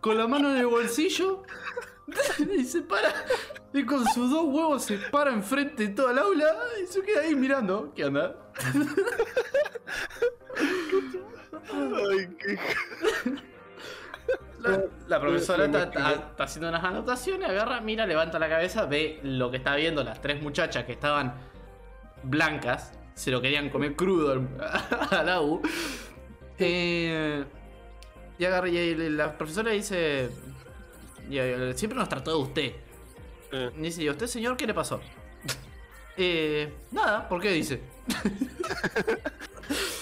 con 0.00 0.16
la 0.16 0.26
mano 0.26 0.50
en 0.50 0.58
el 0.58 0.66
bolsillo. 0.66 1.42
y 2.56 2.64
se 2.64 2.82
para. 2.82 3.12
Y 3.72 3.84
con 3.84 4.04
sus 4.06 4.30
dos 4.30 4.44
huevos 4.44 4.84
se 4.84 4.98
para 4.98 5.32
enfrente 5.32 5.88
de 5.88 5.94
toda 5.94 6.12
el 6.12 6.18
aula. 6.18 6.56
Y 6.82 6.86
se 6.86 7.02
queda 7.02 7.22
ahí 7.22 7.34
mirando. 7.34 7.92
¿Qué 7.94 8.04
onda? 8.04 8.36
Ay, 11.72 12.28
qué... 12.38 12.58
La, 14.62 14.80
la 15.08 15.20
profesora 15.20 15.64
está, 15.64 15.82
imagino. 15.84 16.08
está- 16.08 16.20
está 16.30 16.44
haciendo 16.44 16.68
unas 16.68 16.84
anotaciones, 16.84 17.48
agarra, 17.48 17.80
mira, 17.80 18.06
levanta 18.06 18.38
la 18.38 18.48
cabeza, 18.48 18.84
ve 18.86 19.18
lo 19.22 19.50
que 19.50 19.56
está 19.58 19.74
viendo 19.76 20.02
las 20.04 20.20
tres 20.20 20.42
muchachas 20.42 20.84
que 20.84 20.92
estaban 20.92 21.34
blancas, 22.22 22.92
se 23.14 23.30
lo 23.30 23.40
querían 23.40 23.70
comer 23.70 23.96
crudo 23.96 24.40
a 25.10 25.22
la 25.22 25.40
U. 25.40 25.62
Eh, 26.58 27.44
y 28.38 28.44
agarra 28.44 28.68
y 28.68 28.94
la 29.10 29.36
profesora 29.36 29.70
dice, 29.72 30.30
eh, 31.30 31.72
siempre 31.74 31.98
nos 31.98 32.08
trató 32.08 32.30
de 32.32 32.36
usted. 32.42 32.72
Eh, 33.52 33.70
Y 33.76 33.80
dice, 33.82 34.02
¿y 34.02 34.10
usted 34.10 34.26
señor 34.26 34.56
qué 34.56 34.66
le 34.66 34.74
pasó? 34.74 35.00
Eh, 36.22 36.70
nada, 36.90 37.26
¿por 37.28 37.40
qué 37.40 37.50
dice? 37.50 37.80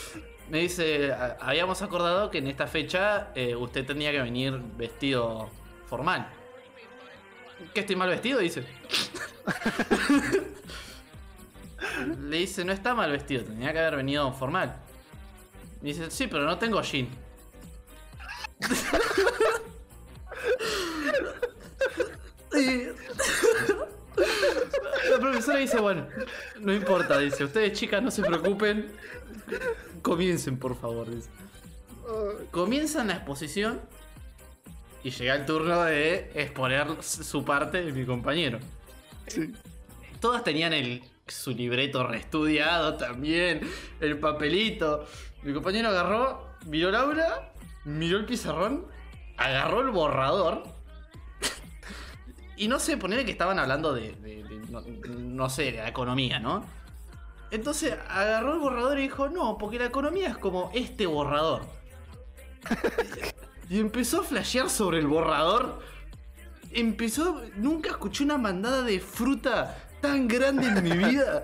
Me 0.50 0.58
dice, 0.60 1.12
"A- 1.12 1.36
habíamos 1.40 1.82
acordado 1.82 2.30
que 2.30 2.38
en 2.38 2.46
esta 2.46 2.66
fecha 2.66 3.28
eh, 3.34 3.54
usted 3.54 3.84
tenía 3.86 4.10
que 4.12 4.20
venir 4.22 4.58
vestido 4.76 5.50
formal. 5.86 6.26
¿Que 7.74 7.80
estoy 7.80 7.96
mal 7.96 8.08
vestido? 8.08 8.38
Dice. 8.38 8.64
Le 12.20 12.36
dice, 12.38 12.64
no 12.64 12.72
está 12.72 12.94
mal 12.94 13.10
vestido, 13.10 13.44
tenía 13.44 13.72
que 13.72 13.78
haber 13.80 13.96
venido 13.96 14.32
formal. 14.32 14.76
Me 15.82 15.88
dice, 15.90 16.10
sí, 16.10 16.26
pero 16.28 16.44
no 16.44 16.58
tengo 16.58 16.80
jean. 16.82 17.08
Y- 22.54 22.88
La 25.10 25.18
profesora 25.18 25.58
dice, 25.58 25.80
bueno, 25.80 26.06
no 26.60 26.72
importa, 26.72 27.18
dice, 27.18 27.44
ustedes 27.44 27.78
chicas 27.78 28.02
no 28.02 28.10
se 28.10 28.22
preocupen, 28.22 28.92
comiencen 30.02 30.58
por 30.58 30.76
favor, 30.78 31.10
dice. 31.10 31.28
Comienzan 32.50 33.08
la 33.08 33.14
exposición 33.14 33.80
y 35.04 35.10
llega 35.10 35.34
el 35.34 35.46
turno 35.46 35.82
de 35.82 36.30
exponer 36.34 37.02
su 37.02 37.44
parte 37.44 37.84
de 37.84 37.92
mi 37.92 38.04
compañero. 38.04 38.58
Sí. 39.26 39.52
Todas 40.20 40.42
tenían 40.42 40.72
el, 40.72 41.02
su 41.26 41.52
libreto 41.52 42.06
reestudiado 42.06 42.96
también, 42.96 43.60
el 44.00 44.18
papelito. 44.18 45.06
Mi 45.42 45.52
compañero 45.52 45.88
agarró, 45.90 46.48
miró 46.66 46.90
Laura, 46.90 47.52
miró 47.84 48.18
el 48.18 48.24
pizarrón, 48.24 48.86
agarró 49.36 49.82
el 49.82 49.90
borrador. 49.90 50.64
Y 52.58 52.68
no 52.68 52.78
sé, 52.80 52.96
ponerle 52.96 53.24
que 53.24 53.30
estaban 53.30 53.58
hablando 53.58 53.94
de, 53.94 54.16
no, 55.08 55.48
sé, 55.48 55.64
de 55.64 55.72
la 55.78 55.88
economía, 55.88 56.40
¿no? 56.40 56.64
Entonces 57.50 57.96
agarró 58.08 58.54
el 58.54 58.58
borrador 58.58 58.98
y 58.98 59.02
dijo, 59.02 59.28
no, 59.28 59.56
porque 59.56 59.78
la 59.78 59.86
economía 59.86 60.28
es 60.28 60.36
como 60.36 60.70
este 60.74 61.06
borrador. 61.06 61.62
Y 63.70 63.80
empezó 63.80 64.22
a 64.22 64.24
flashear 64.24 64.70
sobre 64.70 64.98
el 64.98 65.06
borrador. 65.06 65.80
Empezó, 66.70 67.42
nunca 67.56 67.90
escuché 67.90 68.24
una 68.24 68.38
mandada 68.38 68.82
de 68.82 68.98
fruta 68.98 69.76
tan 70.00 70.26
grande 70.26 70.68
en 70.68 70.82
mi 70.82 70.92
vida. 70.92 71.42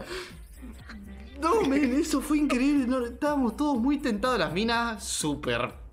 No, 1.38 1.60
men, 1.62 2.00
eso 2.00 2.22
fue 2.22 2.38
increíble. 2.38 2.86
estábamos 3.08 3.58
todos 3.58 3.76
muy 3.76 3.98
tentados. 3.98 4.38
Las 4.38 4.54
minas 4.54 5.04
súper 5.04 5.83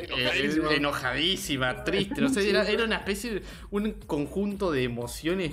Enojadísima. 0.00 0.72
enojadísima, 0.74 1.84
triste. 1.84 2.20
No 2.20 2.28
sé, 2.28 2.48
era, 2.48 2.68
era 2.68 2.84
una 2.84 2.96
especie 2.96 3.34
de 3.34 3.42
un 3.70 3.92
conjunto 4.06 4.70
de 4.70 4.82
emociones 4.84 5.52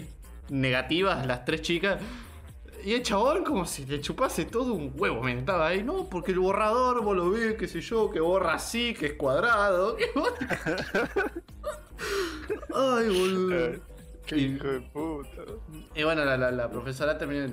negativas, 0.50 1.26
las 1.26 1.46
tres 1.46 1.62
chicas. 1.62 2.00
Y 2.86 2.94
el 2.96 3.02
chabón 3.04 3.46
como 3.46 3.66
si 3.66 3.86
le 3.86 4.02
chupase 4.02 4.44
todo 4.44 4.74
un 4.74 4.92
huevo, 4.98 5.24
me 5.24 5.38
estaba 5.38 5.68
ahí, 5.68 5.84
no, 5.84 6.10
porque 6.10 6.34
el 6.34 6.40
borrador, 6.40 7.02
vos 7.02 7.16
lo 7.16 7.30
ves, 7.30 7.56
qué 7.56 7.66
sé 7.68 7.80
yo, 7.80 8.10
que 8.12 8.20
borra 8.20 8.56
así, 8.56 8.94
que 8.94 9.06
es 9.06 9.14
cuadrado. 9.14 9.96
que 9.96 10.06
Ay, 12.76 13.08
boludo. 13.08 13.56
Eh, 13.58 13.80
Qué 14.26 14.38
Y- 14.38 14.44
hijo 14.56 14.68
de 14.68 14.80
puta. 14.82 15.44
Y 15.96 16.04
bueno, 16.04 16.24
la, 16.24 16.38
la- 16.38 16.52
la 16.52 16.70
profesora 16.70 17.18
termina, 17.18 17.48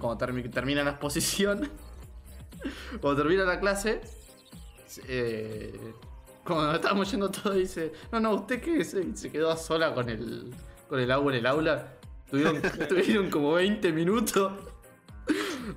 cuando 0.00 0.18
termi- 0.26 0.50
termina 0.52 0.82
la 0.82 0.90
exposición, 0.90 1.68
cuando 3.00 3.22
termina 3.22 3.44
la 3.44 3.60
clase, 3.60 4.00
eh, 5.06 5.92
cuando 6.44 6.74
estábamos 6.74 7.10
yendo 7.10 7.30
todo, 7.30 7.54
dice, 7.54 7.92
no, 8.12 8.20
no, 8.20 8.32
¿usted 8.34 8.60
qué 8.60 8.78
es? 8.80 8.94
Y 8.94 9.16
se 9.16 9.30
quedó 9.30 9.56
sola 9.56 9.94
con 9.94 10.08
el, 10.08 10.52
con 10.88 10.98
el 11.00 11.10
agua 11.10 11.32
en 11.32 11.38
el 11.38 11.46
aula. 11.46 11.94
Tuvieron, 12.30 12.60
tuvieron 12.88 13.30
como 13.30 13.52
20 13.54 13.92
minutos. 13.92 14.52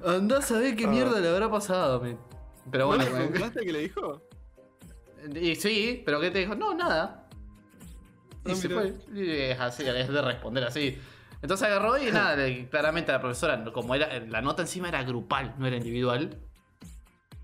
Andá 0.05 0.37
a 0.37 0.41
saber 0.41 0.75
qué 0.75 0.85
Ah. 0.85 0.89
mierda 0.89 1.19
le 1.19 1.27
habrá 1.29 1.49
pasado, 1.51 1.99
men. 2.01 2.17
Pero 2.71 2.87
bueno, 2.87 3.03
¿No 3.09 3.45
le 3.47 3.51
qué 3.65 3.71
le 3.73 3.79
dijo? 3.79 4.21
Y 5.35 5.55
sí, 5.55 6.01
pero 6.05 6.19
¿qué 6.19 6.31
te 6.31 6.39
dijo? 6.39 6.55
No, 6.55 6.73
nada. 6.73 7.27
Y 8.45 8.51
Ah, 8.51 8.55
se 8.55 8.69
mira. 8.69 8.81
fue. 8.81 8.95
Y 9.13 9.29
es 9.29 9.59
así, 9.59 9.83
es 9.87 10.07
de 10.07 10.21
responder 10.21 10.63
así. 10.63 10.97
Entonces 11.41 11.67
agarró 11.67 11.97
y 11.97 12.11
nada, 12.11 12.37
claramente 12.69 13.11
la 13.11 13.19
profesora, 13.19 13.63
como 13.73 13.95
era, 13.95 14.19
la 14.19 14.41
nota 14.41 14.61
encima 14.61 14.89
era 14.89 15.03
grupal, 15.03 15.55
no 15.57 15.65
era 15.65 15.75
individual, 15.75 16.37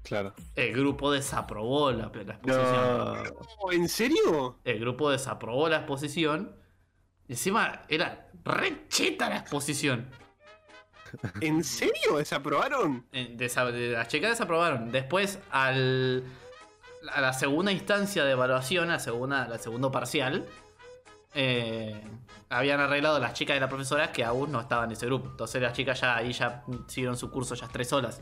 Claro. 0.07 0.33
el 0.55 0.71
grupo 0.73 1.11
desaprobó 1.11 1.91
la, 1.91 2.09
la 2.13 2.33
exposición. 2.33 3.23
No. 3.63 3.71
¿En 3.71 3.89
serio? 3.89 4.59
El 4.63 4.79
grupo 4.79 5.09
desaprobó 5.11 5.67
la 5.67 5.77
exposición. 5.77 6.55
Encima 7.27 7.81
era 7.89 8.29
re 8.45 8.87
cheta 8.87 9.27
la 9.29 9.37
exposición. 9.37 10.09
¿En 11.41 11.63
serio? 11.63 12.17
¿Desaprobaron? 12.17 13.05
Desa- 13.11 13.69
de- 13.71 13.91
las 13.91 14.07
chicas 14.07 14.31
desaprobaron. 14.31 14.91
Después, 14.91 15.39
al, 15.51 16.23
a 17.13 17.21
la 17.21 17.33
segunda 17.33 17.71
instancia 17.71 18.23
de 18.25 18.31
evaluación, 18.31 18.91
a 18.91 18.99
segunda, 18.99 19.47
la 19.47 19.57
segundo 19.57 19.91
parcial, 19.91 20.45
eh, 21.33 22.01
habían 22.49 22.79
arreglado 22.79 23.19
las 23.19 23.33
chicas 23.33 23.55
de 23.55 23.59
la 23.59 23.69
profesora 23.69 24.11
que 24.11 24.23
aún 24.23 24.51
no 24.51 24.59
estaban 24.61 24.85
en 24.85 24.93
ese 24.93 25.05
grupo. 25.05 25.29
Entonces 25.29 25.61
las 25.61 25.73
chicas 25.73 25.99
ya 26.01 26.15
ahí 26.15 26.31
ya 26.33 26.63
siguieron 26.87 27.17
su 27.17 27.29
curso 27.29 27.55
ya 27.55 27.67
tres 27.67 27.89
solas. 27.89 28.21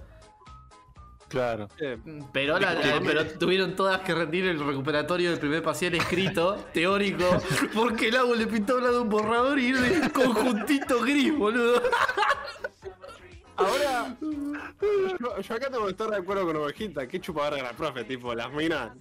Claro. 1.36 1.68
Eh, 1.82 1.98
Pero, 2.32 2.58
la- 2.58 2.74
la- 2.76 3.02
pero 3.02 3.28
tuvieron 3.38 3.76
todas 3.76 4.00
que 4.00 4.16
rendir 4.16 4.46
el 4.46 4.58
recuperatorio 4.66 5.32
del 5.32 5.38
primer 5.40 5.62
parcial 5.62 5.94
escrito, 5.96 6.56
teórico, 6.74 7.26
porque 7.74 8.08
el 8.08 8.16
agua 8.16 8.38
le 8.38 8.48
pintó 8.48 8.76
hablar 8.76 8.92
de 8.94 9.00
un 9.00 9.10
borrador 9.10 9.60
y 9.60 9.68
era 9.72 9.82
de 9.82 10.10
conjuntito 10.14 11.02
gris, 11.02 11.38
boludo. 11.38 11.82
Ahora, 13.58 14.16
yo, 14.22 15.42
yo 15.42 15.56
acá 15.56 15.70
tengo 15.70 15.84
que 15.86 15.92
estar 15.92 16.10
de 16.10 16.16
acuerdo 16.18 16.46
con 16.46 16.56
Ovejita. 16.56 17.06
Qué 17.06 17.20
chupadora 17.20 17.58
de 17.58 17.64
la 17.64 17.74
profe, 17.74 18.06
tipo, 18.06 18.34
las 18.34 18.52
minas 18.54 18.92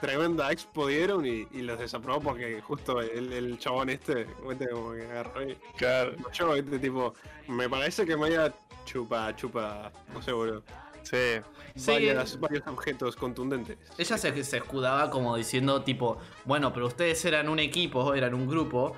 tremenda 0.00 0.50
expo 0.50 0.86
dieron 0.86 1.26
y, 1.26 1.46
y 1.52 1.60
los 1.62 1.78
desaprobó 1.78 2.20
porque 2.22 2.60
justo 2.62 3.00
el, 3.02 3.32
el 3.34 3.58
chabón 3.58 3.90
este, 3.90 4.26
viste, 4.48 4.68
como 4.70 4.92
que 4.94 5.02
agarró 5.02 5.42
y 5.48 5.56
Claro. 5.76 6.12
yo, 6.32 6.54
viste, 6.54 6.78
tipo, 6.78 7.12
me 7.48 7.68
parece 7.68 8.06
que 8.06 8.16
me 8.16 8.26
haya 8.28 8.52
chupa, 8.86 9.36
chupa, 9.36 9.92
no 10.14 10.22
sé, 10.22 10.32
boludo. 10.32 10.62
Sí. 11.02 11.16
Sí. 11.74 11.90
Varias- 11.92 12.38
varios 12.38 12.66
objetos 12.66 13.16
contundentes. 13.16 13.78
Ella 13.98 14.18
se, 14.18 14.44
se 14.44 14.56
escudaba 14.58 15.10
como 15.10 15.36
diciendo 15.36 15.82
tipo, 15.82 16.18
bueno, 16.44 16.72
pero 16.72 16.86
ustedes 16.86 17.24
eran 17.24 17.48
un 17.48 17.58
equipo, 17.58 18.14
eran 18.14 18.34
un 18.34 18.46
grupo, 18.46 18.94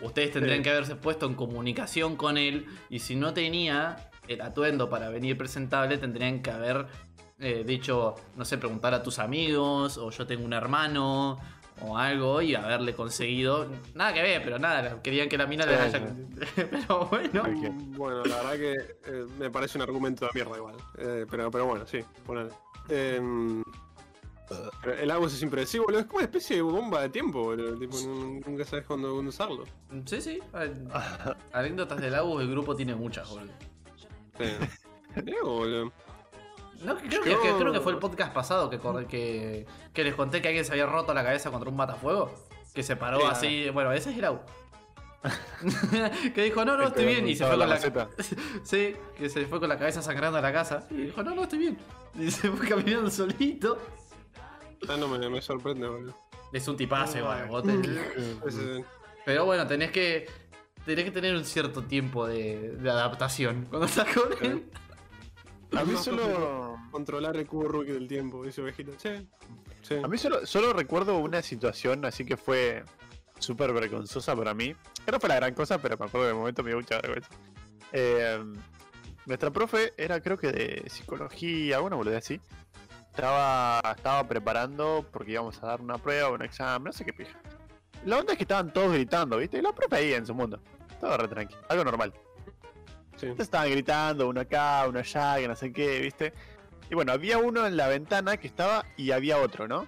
ustedes 0.00 0.32
tendrían 0.32 0.58
Sí. 0.58 0.62
que 0.64 0.70
haberse 0.70 0.96
puesto 0.96 1.26
en 1.26 1.34
comunicación 1.34 2.16
con 2.16 2.36
él 2.38 2.66
y 2.90 2.98
si 3.00 3.14
no 3.16 3.32
tenía 3.34 4.10
el 4.26 4.40
atuendo 4.40 4.90
para 4.90 5.08
venir 5.08 5.38
presentable, 5.38 5.96
tendrían 5.98 6.42
que 6.42 6.50
haber 6.50 6.86
eh, 7.40 7.62
dicho, 7.64 8.16
no 8.36 8.44
sé, 8.44 8.58
preguntar 8.58 8.94
a 8.94 9.02
tus 9.04 9.20
amigos 9.20 9.96
o 9.96 10.10
yo 10.10 10.26
tengo 10.26 10.44
un 10.44 10.52
hermano 10.52 11.38
o 11.82 11.96
algo 11.96 12.42
y 12.42 12.54
haberle 12.54 12.94
conseguido. 12.94 13.66
Nada 13.94 14.12
que 14.14 14.22
ver, 14.22 14.42
pero 14.42 14.58
nada, 14.58 15.00
querían 15.02 15.28
que 15.28 15.38
la 15.38 15.46
mina 15.46 15.64
Sí, 15.64 15.70
les 15.70 15.80
haya. 15.80 16.14
pero 16.70 17.06
bueno. 17.06 17.42
Bueno, 17.96 18.24
la 18.24 18.36
verdad 18.36 18.52
que 18.56 18.72
eh, 19.06 19.26
me 19.38 19.50
parece 19.50 19.78
un 19.78 19.82
argumento 19.82 20.26
de 20.26 20.30
mierda 20.34 20.56
igual. 20.56 20.76
Eh, 20.98 21.26
pero, 21.30 21.50
pero 21.50 21.66
bueno, 21.66 21.86
sí, 21.86 22.00
ponele. 22.26 22.50
Em, 22.88 23.62
el 24.98 25.10
agua 25.10 25.26
es 25.26 25.42
impredecible, 25.42 25.84
boludo. 25.84 26.00
Es 26.00 26.06
como 26.06 26.18
una 26.18 26.24
especie 26.24 26.56
de 26.56 26.62
bomba 26.62 27.02
de 27.02 27.08
tiempo, 27.10 27.42
boludo. 27.42 27.76
Tipo, 27.78 27.96
nun- 27.98 28.42
nunca 28.46 28.64
sabes 28.64 28.86
cuándo, 28.86 29.12
cuándo 29.12 29.28
usarlo. 29.28 29.64
Sí, 30.06 30.20
sí. 30.20 30.38
a- 30.54 31.36
Anécdotas 31.52 32.00
del 32.00 32.14
Agus, 32.14 32.40
el 32.42 32.50
grupo 32.50 32.74
tiene 32.74 32.94
muchas, 32.94 33.28
boludo. 33.28 33.52
Sí. 34.38 34.44
Boludo. 35.44 35.92
No, 36.84 36.96
creo, 36.96 37.22
que, 37.22 37.36
creo 37.58 37.72
que 37.72 37.80
fue 37.80 37.92
el 37.92 37.98
podcast 37.98 38.32
pasado 38.32 38.70
que, 38.70 38.78
que, 39.08 39.66
que 39.92 40.04
les 40.04 40.14
conté 40.14 40.40
que 40.40 40.48
alguien 40.48 40.64
se 40.64 40.72
había 40.72 40.86
roto 40.86 41.12
la 41.14 41.24
cabeza 41.24 41.50
contra 41.50 41.68
un 41.70 41.76
matafuego. 41.76 42.32
Que 42.74 42.82
se 42.82 42.94
paró 42.96 43.20
Sí. 43.20 43.26
así. 43.30 43.70
Bueno, 43.70 43.92
ese 43.92 44.10
es 44.10 44.18
el 44.18 44.24
Agus. 44.24 44.40
que 46.34 46.42
dijo, 46.44 46.64
no, 46.64 46.76
no, 46.76 46.84
estoy 46.88 47.04
bien. 47.06 47.28
Y 47.28 47.34
se 47.34 47.44
fue 47.44 47.50
con 47.50 47.58
la 47.60 47.66
maceta. 47.66 48.08
Sí, 48.62 48.94
que 49.16 49.28
se 49.28 49.46
fue 49.46 49.58
con 49.58 49.68
la 49.68 49.78
cabeza 49.78 50.02
sangrando 50.02 50.38
a 50.38 50.40
la 50.40 50.52
casa. 50.52 50.86
Y 50.90 50.94
dijo, 51.06 51.22
no, 51.22 51.34
no, 51.34 51.42
estoy 51.42 51.58
bien. 51.58 51.78
Y 52.18 52.30
se 52.30 52.50
fue 52.50 52.68
caminando 52.68 53.10
solito. 53.10 53.78
Ah, 54.88 54.96
no 54.96 55.08
me, 55.08 55.28
me 55.28 55.42
sorprende, 55.42 55.88
boludo. 55.88 56.14
Es 56.52 56.66
un 56.68 56.76
tipazo 56.76 57.18
igual, 57.18 57.48
te- 57.62 58.84
Pero 59.24 59.44
bueno, 59.44 59.66
tenés 59.66 59.90
que. 59.90 60.26
Tenés 60.86 61.04
que 61.04 61.10
tener 61.10 61.34
un 61.36 61.44
cierto 61.44 61.82
tiempo 61.82 62.26
de, 62.26 62.76
de 62.76 62.90
adaptación 62.90 63.66
cuando 63.68 63.86
estás 63.86 64.06
con 64.14 64.32
él. 64.40 64.70
A 65.76 65.84
mí 65.84 65.96
solo. 65.96 66.76
Controlar 66.90 67.36
el 67.36 67.46
cubo 67.46 67.68
Rubik 67.68 67.90
del 67.90 68.08
tiempo, 68.08 68.44
dice 68.44 68.62
ovejita. 68.62 68.92
Sí. 68.96 69.28
Sí. 69.82 69.94
A 70.02 70.08
mí 70.08 70.18
solo, 70.18 70.46
solo 70.46 70.72
recuerdo 70.72 71.18
una 71.18 71.42
situación 71.42 72.04
así 72.04 72.24
que 72.24 72.36
fue 72.36 72.84
súper 73.38 73.72
vergonzosa 73.72 74.34
para 74.34 74.54
mí. 74.54 74.74
Que 75.04 75.12
no 75.12 75.20
fue 75.20 75.28
la 75.28 75.36
gran 75.36 75.54
cosa, 75.54 75.78
pero 75.78 75.96
me 75.98 76.06
acuerdo 76.06 76.26
de 76.26 76.34
momento 76.34 76.62
me 76.62 76.70
dio 76.70 76.78
mucha 76.78 77.00
vergüenza. 77.00 77.30
Eh, 77.92 78.44
nuestra 79.26 79.50
profe 79.50 79.94
era 79.96 80.20
creo 80.20 80.38
que 80.38 80.52
de 80.52 80.84
psicología, 80.88 81.80
una 81.80 81.96
boludez 81.96 82.18
así. 82.18 82.40
Estaba, 83.10 83.80
estaba 83.96 84.26
preparando 84.28 85.04
porque 85.12 85.32
íbamos 85.32 85.62
a 85.62 85.66
dar 85.66 85.80
una 85.80 85.98
prueba, 85.98 86.30
un 86.30 86.42
examen, 86.42 86.84
no 86.84 86.92
sé 86.92 87.04
qué 87.04 87.12
pija. 87.12 87.38
La 88.06 88.18
onda 88.18 88.32
es 88.32 88.38
que 88.38 88.44
estaban 88.44 88.72
todos 88.72 88.92
gritando, 88.92 89.38
¿viste? 89.38 89.58
Y 89.58 89.62
la 89.62 89.72
profe 89.72 89.96
ahí 89.96 90.12
en 90.12 90.24
su 90.24 90.34
mundo. 90.34 90.60
Todo 91.00 91.16
re 91.16 91.28
tranqui, 91.28 91.54
algo 91.68 91.84
normal. 91.84 92.12
Sí. 93.18 93.26
Estaban 93.38 93.70
gritando, 93.70 94.28
uno 94.28 94.40
acá, 94.40 94.86
uno 94.88 95.00
allá, 95.00 95.36
que 95.38 95.48
no 95.48 95.56
sé 95.56 95.72
qué, 95.72 96.00
¿viste? 96.00 96.32
Y 96.90 96.94
bueno, 96.94 97.12
había 97.12 97.38
uno 97.38 97.66
en 97.66 97.76
la 97.76 97.88
ventana 97.88 98.36
que 98.36 98.46
estaba 98.46 98.84
y 98.96 99.10
había 99.10 99.38
otro, 99.38 99.68
¿no? 99.68 99.86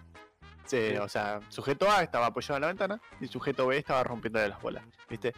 Sí, 0.66 0.90
Sí. 0.90 0.96
O 0.98 1.08
sea, 1.08 1.40
sujeto 1.48 1.90
A 1.90 2.02
estaba 2.02 2.26
apoyado 2.26 2.56
en 2.56 2.60
la 2.62 2.66
ventana 2.68 3.00
y 3.20 3.26
sujeto 3.26 3.66
B 3.66 3.76
estaba 3.76 4.04
rompiendo 4.04 4.38
de 4.38 4.48
las 4.48 4.60
bolas, 4.60 4.84
¿viste? 5.08 5.32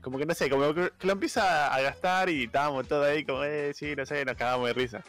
Como 0.00 0.18
que 0.18 0.26
no 0.26 0.34
sé, 0.34 0.50
como 0.50 0.74
que 0.74 0.90
que 0.98 1.06
lo 1.06 1.12
empieza 1.12 1.72
a 1.72 1.80
gastar 1.80 2.28
y 2.28 2.44
estábamos 2.44 2.86
todos 2.88 3.06
ahí 3.06 3.24
como, 3.24 3.44
eh, 3.44 3.72
sí, 3.74 3.94
no 3.96 4.04
sé, 4.04 4.24
nos 4.24 4.36
cagamos 4.36 4.66
de 4.68 4.72
risa. 4.74 5.02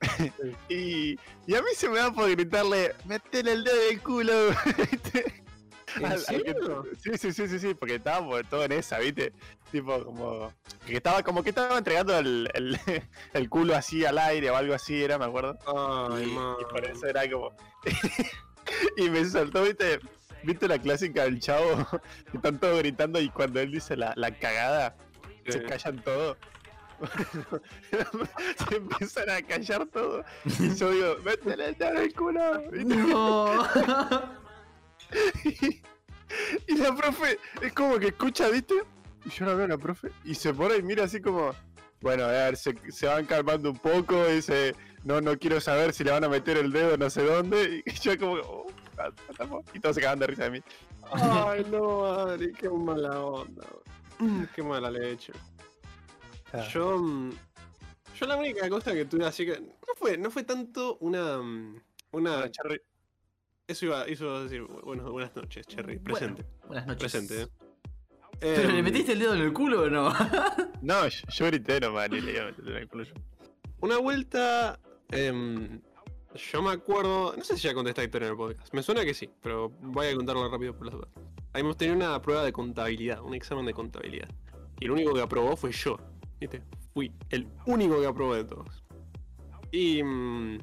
y, 0.68 1.18
y 1.46 1.54
a 1.54 1.62
mí 1.62 1.68
se 1.74 1.88
me 1.88 1.98
da 1.98 2.12
por 2.12 2.30
gritarle, 2.30 2.94
metele 3.04 3.52
el 3.52 3.64
dedo 3.64 3.76
del 3.88 4.02
culo, 4.02 4.32
¿viste? 4.90 5.37
¿En 5.98 6.06
Al- 6.06 6.12
al 6.12 6.18
que- 6.18 6.52
serio? 6.52 6.84
sí, 7.02 7.10
sí, 7.18 7.32
sí, 7.32 7.48
sí, 7.48 7.58
sí, 7.58 7.74
porque 7.74 7.96
estábamos 7.96 8.42
todos 8.48 8.64
en 8.66 8.72
esa, 8.72 8.98
¿viste? 8.98 9.32
Tipo, 9.72 10.04
como 10.04 10.52
que 10.86 10.96
estaba, 10.96 11.22
como 11.22 11.42
que 11.42 11.50
estaba 11.50 11.76
entregando 11.78 12.16
el, 12.18 12.48
el, 12.54 12.78
el 13.34 13.48
culo 13.48 13.74
así 13.76 14.04
al 14.04 14.18
aire 14.18 14.50
o 14.50 14.56
algo 14.56 14.74
así, 14.74 15.02
era, 15.02 15.18
me 15.18 15.24
acuerdo. 15.26 15.58
Ay, 16.10 16.24
y, 16.24 16.26
man. 16.32 16.54
y 16.60 16.64
por 16.64 16.84
eso 16.84 17.06
era 17.06 17.30
como. 17.30 17.52
y 18.96 19.10
me 19.10 19.24
saltó, 19.24 19.62
¿viste? 19.62 19.98
¿Viste 20.44 20.68
la 20.68 20.78
clásica 20.78 21.24
del 21.24 21.40
chavo? 21.40 21.86
que 22.30 22.36
están 22.36 22.58
todos 22.58 22.78
gritando 22.78 23.20
y 23.20 23.28
cuando 23.28 23.60
él 23.60 23.72
dice 23.72 23.96
la, 23.96 24.12
la 24.16 24.30
cagada, 24.30 24.96
se 25.46 25.62
callan 25.64 26.02
todos. 26.02 26.36
se 28.68 28.76
empiezan 28.76 29.30
a 29.30 29.42
callar 29.42 29.86
todos. 29.86 30.24
Y 30.58 30.74
yo 30.74 30.90
digo, 30.90 31.16
métele 31.24 31.66
el 31.68 31.74
dedo 31.76 31.90
en 31.90 31.96
el 31.98 32.14
culo. 32.14 32.62
No. 32.72 33.62
y 36.66 36.76
la 36.76 36.94
profe 36.94 37.38
es 37.62 37.72
como 37.72 37.98
que 37.98 38.08
escucha, 38.08 38.48
¿viste? 38.48 38.74
Y 39.24 39.30
yo 39.30 39.46
la 39.46 39.54
veo 39.54 39.64
a 39.64 39.68
la 39.68 39.78
profe 39.78 40.10
y 40.24 40.34
se 40.34 40.52
pone 40.54 40.76
y 40.76 40.82
mira 40.82 41.04
así 41.04 41.20
como, 41.20 41.52
bueno, 42.00 42.24
a 42.24 42.28
ver, 42.28 42.56
se, 42.56 42.74
se 42.90 43.06
van 43.06 43.26
calmando 43.26 43.70
un 43.70 43.78
poco, 43.78 44.26
dice, 44.26 44.74
no, 45.04 45.20
no 45.20 45.38
quiero 45.38 45.60
saber 45.60 45.92
si 45.92 46.04
le 46.04 46.12
van 46.12 46.24
a 46.24 46.28
meter 46.28 46.56
el 46.56 46.72
dedo 46.72 46.96
no 46.96 47.10
sé 47.10 47.22
dónde. 47.24 47.82
Y 47.86 47.92
yo 47.92 48.18
como, 48.18 48.34
oh, 48.34 48.66
y 49.74 49.80
todos 49.80 49.96
se 49.96 50.02
cagan 50.02 50.18
de 50.18 50.26
risa 50.28 50.44
de 50.44 50.50
mí. 50.50 50.60
Ay, 51.12 51.66
no, 51.70 52.04
Adri, 52.04 52.52
qué 52.52 52.68
mala 52.68 53.20
onda. 53.20 53.66
Qué 54.54 54.62
mala 54.62 54.90
leche. 54.90 55.32
Ah. 56.52 56.66
Yo. 56.72 56.98
mm, 56.98 57.30
Yo 58.18 58.26
la 58.26 58.36
única 58.36 58.68
cosa 58.68 58.92
que 58.92 59.04
tuve 59.04 59.24
así 59.24 59.46
que. 59.46 59.60
No 59.60 59.94
fue, 59.96 60.18
no 60.18 60.30
fue 60.30 60.42
tanto 60.42 60.96
una. 61.00 61.38
mm, 61.38 61.80
Una. 62.12 62.50
Cherry, 62.50 62.80
Eso 63.68 63.84
iba, 63.86 64.04
eso 64.04 64.24
iba 64.24 64.38
a 64.38 64.42
decir. 64.44 64.62
Bueno, 64.82 65.12
buenas 65.12 65.36
noches, 65.36 65.66
Cherry. 65.66 65.98
Presente. 65.98 66.44
Buenas 66.66 66.86
noches. 66.86 67.00
Presente, 67.00 67.42
eh. 67.42 67.48
¿Pero 68.40 68.70
le 68.70 68.78
Em, 68.78 68.84
metiste 68.84 69.12
el 69.12 69.18
dedo 69.18 69.34
en 69.34 69.42
el 69.42 69.52
culo 69.52 69.82
o 69.82 69.90
no? 69.90 70.10
No, 70.82 71.06
yo, 71.08 71.26
yo 71.28 71.46
grité 71.46 71.80
nomás, 71.80 72.08
ni 72.08 72.20
le 72.20 72.32
iba 72.32 72.42
a 72.44 72.46
meter 72.46 72.68
en 72.68 72.76
el 72.76 72.88
culo 72.88 73.04
yo. 73.04 73.14
Una 73.80 73.98
vuelta. 73.98 74.78
em, 75.10 75.80
yo 76.34 76.62
me 76.62 76.70
acuerdo. 76.70 77.34
No 77.36 77.44
sé 77.44 77.56
si 77.56 77.62
ya 77.64 77.74
conté 77.74 77.90
esta 77.90 78.04
historia 78.04 78.26
en 78.26 78.32
el 78.32 78.36
podcast. 78.38 78.72
Me 78.72 78.82
suena 78.82 79.04
que 79.04 79.12
sí, 79.12 79.28
pero 79.42 79.68
voy 79.68 80.06
a 80.06 80.14
contarlo 80.16 80.48
rápido 80.48 80.74
por 80.74 80.86
las 80.86 80.94
dudas. 80.94 81.08
Habíamos 81.52 81.76
tenido 81.76 81.96
una 81.96 82.22
prueba 82.22 82.44
de 82.44 82.52
contabilidad, 82.52 83.20
un 83.22 83.34
examen 83.34 83.66
de 83.66 83.74
contabilidad. 83.74 84.28
Y 84.80 84.84
el 84.86 84.92
único 84.92 85.12
que 85.12 85.20
aprobó 85.20 85.56
fue 85.56 85.72
yo. 85.72 85.98
¿Viste? 86.40 86.62
Fui 86.94 87.12
el 87.30 87.48
único 87.66 88.00
que 88.00 88.06
aprobó 88.06 88.34
de 88.34 88.44
todos. 88.44 88.82
Y. 89.72 90.02
mm, 90.02 90.58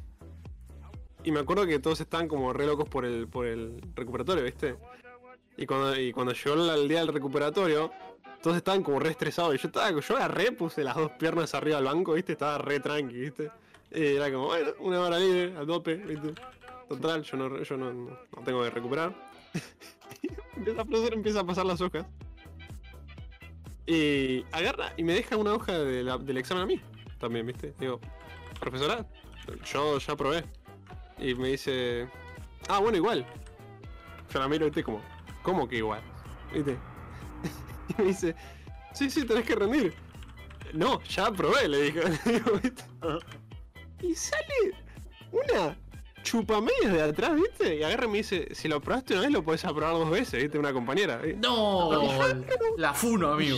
y 1.25 1.31
me 1.31 1.39
acuerdo 1.39 1.65
que 1.65 1.79
todos 1.79 1.99
estaban 2.01 2.27
como 2.27 2.53
re 2.53 2.67
locos 2.67 2.87
por 2.87 3.03
el, 3.03 3.27
por 3.27 3.47
el 3.47 3.81
recuperatorio, 3.95 4.43
¿viste? 4.43 4.75
Y 5.57 5.65
cuando, 5.65 5.99
y 5.99 6.11
cuando 6.11 6.33
llegó 6.33 6.71
el, 6.71 6.87
día 6.87 6.99
del 6.99 7.07
recuperatorio, 7.07 7.91
todos 8.43 8.57
estaban 8.57 8.83
como 8.83 8.99
re 8.99 9.09
estresados. 9.09 9.55
Y 9.55 9.57
yo 9.57 9.67
estaba, 9.67 9.89
yo 9.99 10.15
agarré, 10.17 10.51
puse 10.51 10.83
las 10.83 10.95
dos 10.95 11.11
piernas 11.13 11.55
arriba 11.55 11.77
del 11.77 11.85
banco, 11.85 12.13
¿viste? 12.13 12.33
Estaba 12.33 12.59
re 12.59 12.79
tranqui, 12.79 13.15
¿viste? 13.15 13.51
Y 13.91 14.03
era 14.03 14.31
como, 14.31 14.47
bueno, 14.47 14.71
una 14.79 15.01
hora 15.01 15.17
libre, 15.17 15.57
a 15.57 15.65
tope, 15.65 15.95
¿viste? 15.95 16.33
Total, 16.87 17.23
yo 17.23 17.37
no, 17.37 17.63
yo 17.63 17.77
no, 17.77 17.91
no- 17.91 18.17
tengo 18.43 18.63
que 18.63 18.69
recuperar. 18.69 19.15
empieza 20.55 20.81
a 20.81 20.85
profesor 20.85 21.13
empieza 21.13 21.39
a 21.39 21.45
pasar 21.45 21.65
las 21.65 21.81
hojas. 21.81 22.05
Y 23.87 24.43
agarra 24.51 24.93
y 24.95 25.03
me 25.03 25.13
deja 25.13 25.37
una 25.37 25.53
hoja 25.53 25.79
del 25.79 26.37
examen 26.37 26.63
a 26.63 26.65
mí. 26.67 26.81
También, 27.19 27.47
¿viste? 27.47 27.73
Digo, 27.79 27.99
profesora, 28.59 29.05
yo 29.71 29.97
ya 29.97 30.15
probé. 30.15 30.43
Y 31.17 31.35
me 31.35 31.49
dice, 31.49 32.07
ah, 32.67 32.79
bueno, 32.79 32.97
igual. 32.97 33.25
Yo 34.33 34.39
la 34.39 34.47
miro, 34.47 34.65
¿viste? 34.65 34.83
Como, 34.83 35.01
¿cómo 35.43 35.67
que 35.67 35.77
igual? 35.77 36.01
¿Viste? 36.53 36.77
y 37.89 38.01
me 38.01 38.07
dice, 38.09 38.35
sí, 38.93 39.09
sí, 39.09 39.25
tenés 39.25 39.45
que 39.45 39.55
rendir. 39.55 39.93
No, 40.73 41.01
ya 41.03 41.31
probé, 41.31 41.67
le 41.69 41.81
digo, 41.83 42.01
¿viste? 42.61 42.83
Y 44.01 44.13
sale 44.13 44.75
una 45.31 45.77
chupamedias 46.25 46.91
de 46.91 47.01
atrás, 47.01 47.35
¿viste? 47.35 47.77
Y 47.77 47.83
agarra 47.83 48.05
y 48.05 48.09
me 48.09 48.17
dice, 48.17 48.53
si 48.53 48.67
lo 48.67 48.81
probaste 48.81 49.13
una 49.13 49.21
vez, 49.21 49.31
lo 49.31 49.43
podés 49.43 49.63
aprobar 49.63 49.93
dos 49.93 50.09
veces, 50.09 50.41
¿viste? 50.41 50.57
Una 50.57 50.73
compañera. 50.73 51.17
¿viste? 51.17 51.39
No. 51.39 51.91
La 52.77 52.93
funo, 52.93 53.31
amigo. 53.31 53.57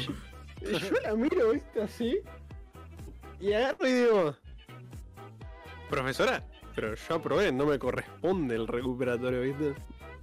Y 0.61 0.77
yo 0.77 0.95
la 1.03 1.15
miro, 1.15 1.51
¿viste? 1.51 1.81
Así. 1.81 2.19
Y 3.39 3.53
agarro 3.53 3.87
y 3.87 3.93
digo, 3.93 4.35
profesora, 5.89 6.43
pero 6.77 6.93
yo 6.93 7.15
aprobé, 7.15 7.51
no 7.51 7.65
me 7.65 7.79
corresponde 7.79 8.53
el 8.55 8.67
recuperatorio, 8.67 9.41
¿viste? 9.41 9.73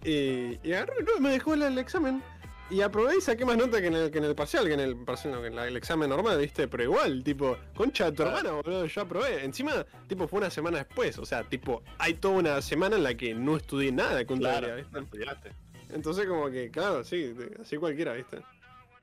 Y, 0.04 0.56
y 0.68 0.72
agarro 0.72 0.94
y 1.00 1.02
no, 1.02 1.18
me 1.20 1.30
dejó 1.30 1.54
el, 1.54 1.62
el 1.62 1.78
examen. 1.78 2.22
Y 2.70 2.80
aprobé 2.80 3.16
y 3.18 3.20
saqué 3.20 3.44
más 3.44 3.56
nota 3.56 3.80
que 3.80 3.88
en 3.88 3.94
el, 3.94 4.10
que 4.12 4.18
en 4.18 4.24
el 4.24 4.34
parcial, 4.36 4.64
que 4.66 4.74
en 4.74 4.80
el 4.80 4.96
parcial, 4.96 5.34
no, 5.34 5.40
que 5.42 5.48
en 5.48 5.56
la- 5.56 5.66
el 5.66 5.76
examen 5.76 6.08
normal, 6.08 6.38
¿viste? 6.38 6.68
Pero 6.68 6.84
igual, 6.84 7.24
tipo, 7.24 7.56
concha 7.74 8.06
de 8.10 8.12
tu 8.16 8.22
hermana, 8.22 8.52
boludo, 8.52 8.86
yo 8.86 9.00
aprobé. 9.02 9.44
Encima, 9.44 9.84
tipo, 10.08 10.28
fue 10.28 10.38
una 10.38 10.48
semana 10.50 10.78
después. 10.78 11.18
O 11.18 11.26
sea, 11.26 11.42
tipo, 11.42 11.82
hay 11.98 12.14
toda 12.14 12.34
una 12.36 12.62
semana 12.62 12.94
en 12.96 13.02
la 13.02 13.14
que 13.16 13.34
no 13.34 13.56
estudié 13.56 13.90
nada 13.90 14.14
de 14.14 14.24
contabilidad, 14.24 14.76
Claro, 14.90 15.04
¿viste? 15.10 15.26
no. 15.26 15.94
Entonces 15.94 16.26
como 16.26 16.48
que, 16.50 16.70
claro, 16.70 17.02
sí, 17.04 17.34
así 17.60 17.76
cualquiera, 17.78 18.12
¿viste? 18.14 18.38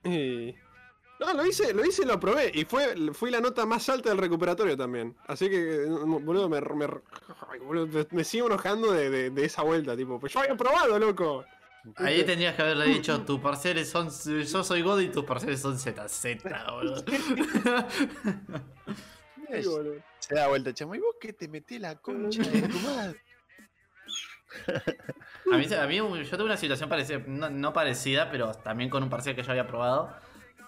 Y... 0.05 0.55
No, 1.22 1.34
lo 1.34 1.45
hice, 1.45 1.72
lo 1.74 1.86
hice 1.86 2.01
y 2.01 2.05
lo 2.05 2.19
probé. 2.19 2.51
Y 2.53 2.65
fue, 2.65 2.95
fui 3.13 3.30
la 3.30 3.39
nota 3.39 3.65
más 3.65 3.88
alta 3.89 4.09
del 4.09 4.17
recuperatorio 4.17 4.76
también. 4.76 5.15
Así 5.28 5.49
que, 5.49 5.86
no, 5.88 6.19
boludo, 6.19 6.49
me, 6.49 6.59
me, 6.61 6.88
boludo, 7.63 8.05
me- 8.11 8.24
sigo 8.24 8.47
enojando 8.47 8.91
de, 8.91 9.09
de- 9.11 9.30
de 9.30 9.45
esa 9.45 9.61
vuelta, 9.61 9.95
tipo, 9.95 10.19
pues 10.19 10.34
yo 10.34 10.39
había 10.39 10.57
probado, 10.57 10.97
loco. 10.97 11.45
Ahí 11.95 12.24
tendrías 12.24 12.55
que 12.55 12.61
haberle 12.63 12.86
dicho, 12.86 13.22
tus 13.22 13.39
parciales 13.39 13.89
son. 13.89 14.09
Yo 14.09 14.63
soy 14.63 14.82
God 14.82 14.99
y 14.99 15.09
tus 15.09 15.24
parciales 15.26 15.61
son 15.61 15.78
ZZ, 15.80 16.43
boludo. 16.72 17.03
Ay, 19.51 19.65
boludo. 19.65 19.95
Se 20.19 20.36
da 20.36 20.47
vuelta, 20.47 20.74
chamo. 20.74 20.95
¿Y 20.95 20.99
vos 20.99 21.15
que 21.19 21.34
te 21.34 21.47
metés 21.47 21.82
la 21.82 21.95
concha 21.97 22.43
de 22.43 22.61
tu 22.63 22.80
madre? 22.80 23.22
A 25.51 25.57
mí, 25.57 25.65
a 25.74 25.88
mí 25.88 25.95
yo 25.97 26.38
tuve 26.38 26.43
una 26.45 26.55
situación 26.57 26.88
parecida, 26.88 27.22
no, 27.26 27.49
no 27.49 27.74
parecida, 27.74 28.30
pero 28.32 28.51
también 28.53 28.89
con 28.89 29.01
un 29.03 29.09
parcial 29.09 29.36
que 29.36 29.43
yo 29.43 29.51
había 29.51 29.65
probado. 29.67 30.13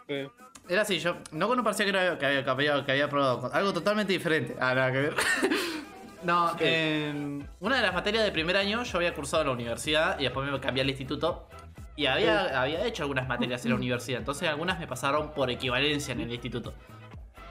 Sí. 0.08 0.28
Era 0.70 0.82
así, 0.84 1.00
yo, 1.00 1.18
no 1.32 1.50
un 1.50 1.64
parcial 1.64 1.92
que, 1.92 1.98
era- 1.98 2.18
que 2.18 2.26
había, 2.26 2.44
que 2.44 2.50
había- 2.50 2.86
que 2.86 2.92
había 2.94 3.10
probado, 3.10 3.50
algo 3.54 3.74
totalmente 3.74 4.14
diferente. 4.14 4.56
Ah, 4.60 4.74
nada 4.74 4.92
que 4.92 5.00
ver. 5.00 5.16
no, 6.24 6.56
en 6.60 7.48
una 7.60 7.76
de 7.78 7.82
las 7.82 7.94
materias 7.94 8.24
de 8.24 8.32
primer 8.32 8.56
año 8.58 8.84
yo 8.84 8.98
había 8.98 9.14
cursado 9.14 9.42
en 9.42 9.48
la 9.50 9.54
universidad 9.54 10.20
y 10.20 10.24
después 10.24 10.50
me 10.50 10.60
cambié 10.60 10.82
al 10.84 10.90
instituto. 10.90 11.48
Y 11.96 12.08
había, 12.08 12.60
había 12.60 12.84
hecho 12.86 13.04
algunas 13.04 13.28
materias 13.28 13.64
en 13.66 13.70
la 13.72 13.76
universidad, 13.76 14.20
entonces 14.20 14.50
algunas 14.50 14.80
me 14.80 14.88
pasaron 14.88 15.32
por 15.32 15.52
equivalencia 15.52 16.12
en 16.14 16.22
el 16.22 16.32
instituto. 16.32 16.74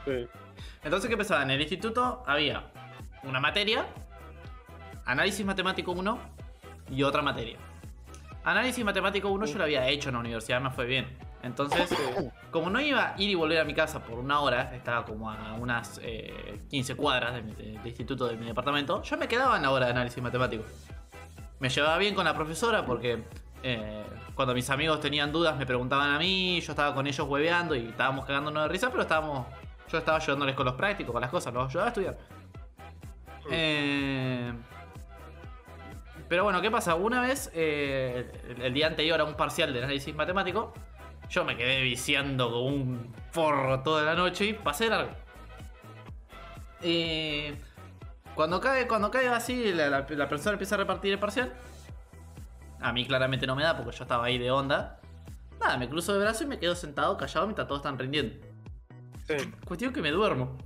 Sí. 0.04 0.26
Entonces, 0.82 1.08
¿qué 1.08 1.16
pasaba? 1.16 1.44
En 1.44 1.50
el 1.52 1.60
instituto 1.60 2.24
había 2.26 2.64
una 3.22 3.38
materia, 3.38 3.86
análisis 5.04 5.46
matemático 5.46 5.92
1 5.92 6.18
y 6.90 7.02
otra 7.04 7.22
materia. 7.22 7.56
Análisis 8.42 8.84
matemático 8.84 9.28
1 9.30 9.46
yo 9.46 9.58
lo 9.58 9.64
había 9.64 9.86
hecho 9.88 10.08
en 10.08 10.14
la 10.14 10.20
universidad, 10.20 10.60
me 10.60 10.70
fue 10.70 10.86
bien. 10.86 11.06
Entonces, 11.42 11.90
como 12.52 12.70
no 12.70 12.80
iba 12.80 13.14
a 13.14 13.14
ir 13.20 13.30
y 13.30 13.34
volver 13.34 13.58
a 13.60 13.64
mi 13.64 13.74
casa 13.74 14.00
por 14.04 14.18
una 14.18 14.40
hora, 14.40 14.74
estaba 14.74 15.04
como 15.04 15.30
a 15.30 15.54
unas 15.54 15.98
eh, 16.02 16.60
15 16.70 16.94
cuadras 16.94 17.34
de 17.34 17.42
mi- 17.42 17.52
de- 17.54 17.72
del 17.72 17.86
instituto 17.86 18.28
de 18.28 18.36
mi 18.36 18.46
departamento, 18.46 19.02
yo 19.02 19.16
me 19.16 19.26
quedaba 19.26 19.56
en 19.56 19.62
la 19.62 19.70
hora 19.72 19.86
de 19.86 19.92
análisis 19.92 20.22
matemático. 20.22 20.62
Me 21.58 21.68
llevaba 21.68 21.98
bien 21.98 22.14
con 22.14 22.24
la 22.24 22.34
profesora 22.34 22.86
porque 22.86 23.24
eh, 23.64 24.04
cuando 24.34 24.54
mis 24.54 24.68
amigos 24.70 25.00
tenían 25.00 25.30
dudas 25.32 25.56
me 25.56 25.66
preguntaban 25.66 26.12
a 26.14 26.18
mí, 26.18 26.60
yo 26.60 26.72
estaba 26.72 26.94
con 26.94 27.06
ellos 27.06 27.26
hueveando 27.28 27.74
y 27.74 27.88
estábamos 27.88 28.24
cagándonos 28.24 28.62
de 28.64 28.68
risa, 28.68 28.90
pero 28.90 29.02
estábamos. 29.02 29.46
Yo 29.90 29.98
estaba 29.98 30.18
ayudándoles 30.18 30.54
con 30.54 30.64
los 30.64 30.74
prácticos, 30.74 31.12
con 31.12 31.20
las 31.20 31.30
cosas, 31.30 31.52
los 31.52 31.68
ayudaba 31.68 31.86
a 31.86 31.88
estudiar. 31.90 32.16
Eh, 33.50 34.52
pero 36.28 36.44
bueno, 36.44 36.62
¿qué 36.62 36.70
pasa? 36.70 36.94
Una 36.94 37.20
vez, 37.20 37.50
eh, 37.54 38.30
el, 38.56 38.62
el 38.62 38.72
día 38.74 38.86
anterior 38.86 39.20
a 39.20 39.24
un 39.24 39.34
parcial 39.34 39.72
de 39.72 39.80
análisis 39.82 40.14
matemático, 40.14 40.72
yo 41.32 41.44
me 41.46 41.56
quedé 41.56 41.80
viciando 41.80 42.50
como 42.50 42.66
un 42.66 43.14
forro 43.30 43.82
toda 43.82 44.04
la 44.04 44.14
noche 44.14 44.44
y 44.44 44.52
pasé 44.52 44.88
largo. 44.90 45.12
Eh, 46.82 47.56
cuando 48.34 48.60
cae, 48.60 48.86
cuando 48.86 49.10
cae 49.10 49.28
así, 49.28 49.72
la, 49.72 49.88
la, 49.88 50.06
la 50.08 50.28
persona 50.28 50.52
empieza 50.52 50.74
a 50.74 50.78
repartir 50.78 51.12
el 51.12 51.18
parcial. 51.18 51.52
A 52.80 52.92
mí 52.92 53.06
claramente 53.06 53.46
no 53.46 53.56
me 53.56 53.62
da 53.62 53.76
porque 53.76 53.96
yo 53.96 54.04
estaba 54.04 54.26
ahí 54.26 54.36
de 54.36 54.50
onda. 54.50 55.00
Nada, 55.58 55.78
me 55.78 55.88
cruzo 55.88 56.12
de 56.12 56.20
brazo 56.20 56.44
y 56.44 56.48
me 56.48 56.58
quedo 56.58 56.74
sentado 56.74 57.16
callado 57.16 57.46
mientras 57.46 57.66
todos 57.66 57.78
están 57.78 57.98
rindiendo. 57.98 58.34
Sí. 59.26 59.36
Cuestión 59.64 59.92
que 59.92 60.02
me 60.02 60.10
duermo. 60.10 60.58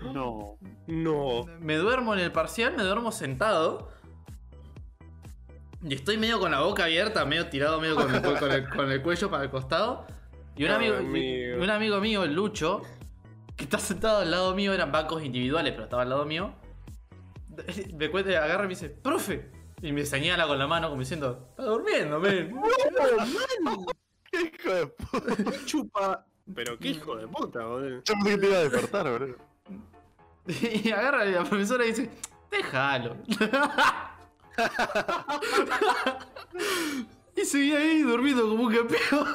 No. 0.00 0.56
No. 0.86 1.44
Me 1.58 1.76
duermo 1.76 2.14
en 2.14 2.20
el 2.20 2.32
parcial, 2.32 2.74
me 2.74 2.84
duermo 2.84 3.12
sentado. 3.12 3.90
Y 5.82 5.94
estoy 5.94 6.16
medio 6.18 6.40
con 6.40 6.50
la 6.50 6.60
boca 6.60 6.84
abierta, 6.84 7.24
medio 7.24 7.46
tirado, 7.48 7.80
medio 7.80 7.94
con 7.94 8.12
el, 8.14 8.20
cu- 8.22 8.34
con 8.38 8.50
el- 8.50 8.68
con 8.68 8.90
el 8.90 9.02
cuello 9.02 9.30
para 9.30 9.44
el 9.44 9.50
costado. 9.50 10.06
Y 10.56 10.64
un 10.64 10.70
amigo, 10.72 10.96
un 11.62 11.70
amigo 11.70 12.00
mío, 12.00 12.24
el 12.24 12.34
Lucho, 12.34 12.82
que 13.56 13.64
está 13.64 13.78
sentado 13.78 14.18
al 14.20 14.30
lado 14.30 14.54
mío, 14.56 14.72
eran 14.74 14.90
bancos 14.90 15.22
individuales, 15.22 15.72
pero 15.72 15.84
estaba 15.84 16.02
al 16.02 16.08
lado 16.10 16.24
mío. 16.24 16.52
Me 17.94 18.10
cuenta, 18.10 18.30
agarra 18.42 18.64
y 18.64 18.68
me 18.68 18.74
dice, 18.74 18.88
profe. 18.90 19.50
Y 19.80 19.92
me 19.92 20.04
señala 20.04 20.48
con 20.48 20.58
la 20.58 20.66
mano 20.66 20.88
como 20.88 21.00
diciendo, 21.00 21.46
está 21.50 21.62
durmiendo, 21.62 22.18
men. 22.18 22.52
Hijo 24.32 24.74
de 24.74 24.86
puta. 24.88 25.34
Chupa. 25.64 26.26
Pero 26.54 26.78
qué 26.78 26.88
hijo 26.88 27.16
de 27.16 27.28
puta, 27.28 27.64
boludo. 27.64 28.02
Yo 28.04 28.14
pensé 28.14 28.30
que 28.30 28.38
te 28.38 28.46
iba 28.48 28.56
a 28.56 28.60
despertar, 28.62 29.12
bro. 29.12 29.36
Y 30.48 30.90
agarra 30.90 31.26
y 31.26 31.32
la 31.32 31.44
profesora 31.44 31.84
y 31.84 31.88
dice, 31.88 32.10
déjalo. 32.50 33.16
Y 37.36 37.44
seguía 37.44 37.78
ahí 37.78 38.02
durmiendo 38.02 38.48
como 38.48 38.64
un 38.64 38.74
campeón. 38.74 39.28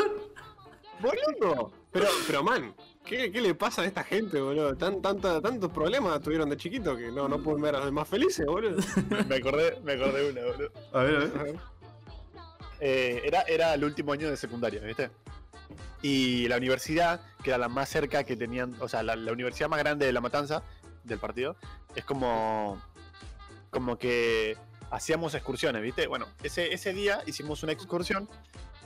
Boludo. 0.99 1.71
Pero, 1.91 2.07
pero 2.25 2.43
man, 2.43 2.73
¿qué, 3.05 3.31
qué 3.31 3.41
le 3.41 3.53
pasa 3.53 3.83
a 3.83 3.85
esta 3.85 4.03
gente, 4.03 4.41
boludo? 4.41 4.75
Tan, 4.75 5.01
tanta, 5.01 5.39
tantos 5.41 5.71
problemas 5.71 6.21
tuvieron 6.21 6.49
de 6.49 6.57
chiquito 6.57 6.97
que 6.97 7.11
no, 7.11 7.27
no 7.27 7.41
pueden 7.41 7.61
ver 7.61 7.75
a 7.75 7.77
los 7.79 7.85
demás 7.85 8.07
felices, 8.07 8.45
boludo. 8.45 8.77
Me 9.29 9.35
acordé, 9.35 9.79
me 9.83 9.93
acordé 9.93 10.23
de 10.23 10.31
una, 10.31 10.41
boludo. 10.51 10.71
A 10.91 11.03
ver, 11.03 11.15
a 11.15 11.19
ver. 11.19 11.31
A 11.37 11.43
ver. 11.43 11.55
Eh, 12.79 13.21
era, 13.23 13.41
era 13.43 13.73
el 13.73 13.83
último 13.83 14.11
año 14.11 14.29
de 14.29 14.35
secundaria, 14.35 14.81
¿viste? 14.81 15.09
Y 16.01 16.47
la 16.49 16.57
universidad, 16.57 17.21
que 17.41 17.51
era 17.51 17.57
la 17.57 17.69
más 17.69 17.87
cerca 17.87 18.25
que 18.25 18.35
tenían, 18.35 18.75
o 18.81 18.89
sea, 18.89 19.03
la, 19.03 19.15
la 19.15 19.31
universidad 19.31 19.69
más 19.69 19.79
grande 19.79 20.05
de 20.05 20.11
La 20.11 20.19
Matanza, 20.19 20.63
del 21.03 21.19
partido, 21.19 21.55
es 21.95 22.03
como, 22.03 22.81
como 23.69 23.97
que 23.97 24.57
hacíamos 24.93 25.33
excursiones, 25.33 25.81
¿viste? 25.81 26.07
Bueno, 26.07 26.27
ese, 26.43 26.71
ese 26.73 26.93
día 26.93 27.23
hicimos 27.25 27.63
una 27.63 27.71
excursión 27.71 28.29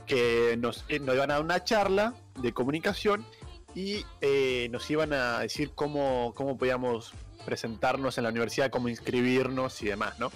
que 0.06 0.56
nos, 0.58 0.84
eh, 0.88 0.98
nos 1.00 1.14
iban 1.14 1.30
a 1.30 1.34
dar 1.34 1.42
una 1.42 1.62
charla 1.62 2.14
de 2.40 2.52
comunicación 2.54 3.26
y 3.74 4.06
eh, 4.22 4.68
nos 4.70 4.90
iban 4.90 5.12
a 5.12 5.40
decir 5.40 5.72
cómo, 5.74 6.32
cómo 6.34 6.56
podíamos 6.56 7.12
presentarnos 7.44 8.16
en 8.16 8.24
la 8.24 8.30
universidad, 8.30 8.70
cómo 8.70 8.88
inscribirnos 8.88 9.82
y 9.82 9.86
demás, 9.86 10.18
¿no? 10.18 10.30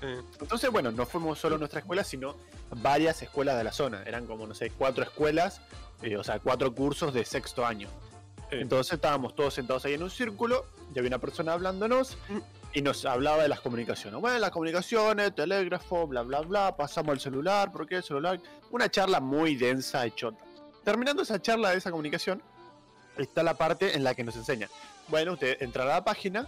Sí. 0.00 0.06
Entonces, 0.40 0.70
bueno, 0.70 0.92
no 0.92 1.04
fuimos 1.04 1.40
solo 1.40 1.58
nuestra 1.58 1.80
escuela, 1.80 2.04
sino 2.04 2.36
varias 2.76 3.20
escuelas 3.20 3.58
de 3.58 3.64
la 3.64 3.72
zona. 3.72 4.04
Eran 4.06 4.26
como, 4.26 4.46
no 4.46 4.54
sé, 4.54 4.70
cuatro 4.70 5.02
escuelas, 5.02 5.60
eh, 6.02 6.16
o 6.16 6.22
sea, 6.22 6.38
cuatro 6.38 6.72
cursos 6.72 7.12
de 7.12 7.24
sexto 7.24 7.66
año. 7.66 7.88
Sí. 8.48 8.56
Entonces 8.60 8.92
estábamos 8.92 9.34
todos 9.34 9.54
sentados 9.54 9.84
ahí 9.84 9.94
en 9.94 10.04
un 10.04 10.10
círculo 10.10 10.64
y 10.94 10.98
había 11.00 11.08
una 11.08 11.18
persona 11.18 11.52
hablándonos 11.52 12.16
y 12.72 12.82
nos 12.82 13.04
hablaba 13.04 13.42
de 13.42 13.48
las 13.48 13.60
comunicaciones. 13.60 14.20
Bueno, 14.20 14.38
las 14.38 14.50
comunicaciones, 14.50 15.34
telégrafo, 15.34 16.06
bla, 16.06 16.22
bla, 16.22 16.40
bla, 16.40 16.76
pasamos 16.76 17.12
al 17.12 17.20
celular, 17.20 17.72
¿por 17.72 17.86
qué 17.86 17.96
el 17.96 18.02
celular? 18.02 18.40
Una 18.70 18.88
charla 18.88 19.20
muy 19.20 19.56
densa 19.56 20.06
y 20.06 20.12
chota. 20.12 20.44
Terminando 20.84 21.22
esa 21.22 21.40
charla 21.40 21.70
de 21.70 21.78
esa 21.78 21.90
comunicación, 21.90 22.42
está 23.16 23.42
la 23.42 23.54
parte 23.54 23.96
en 23.96 24.04
la 24.04 24.14
que 24.14 24.24
nos 24.24 24.36
enseña. 24.36 24.68
Bueno, 25.08 25.32
usted 25.32 25.60
entra 25.60 25.82
a 25.82 25.86
la 25.86 26.04
página, 26.04 26.46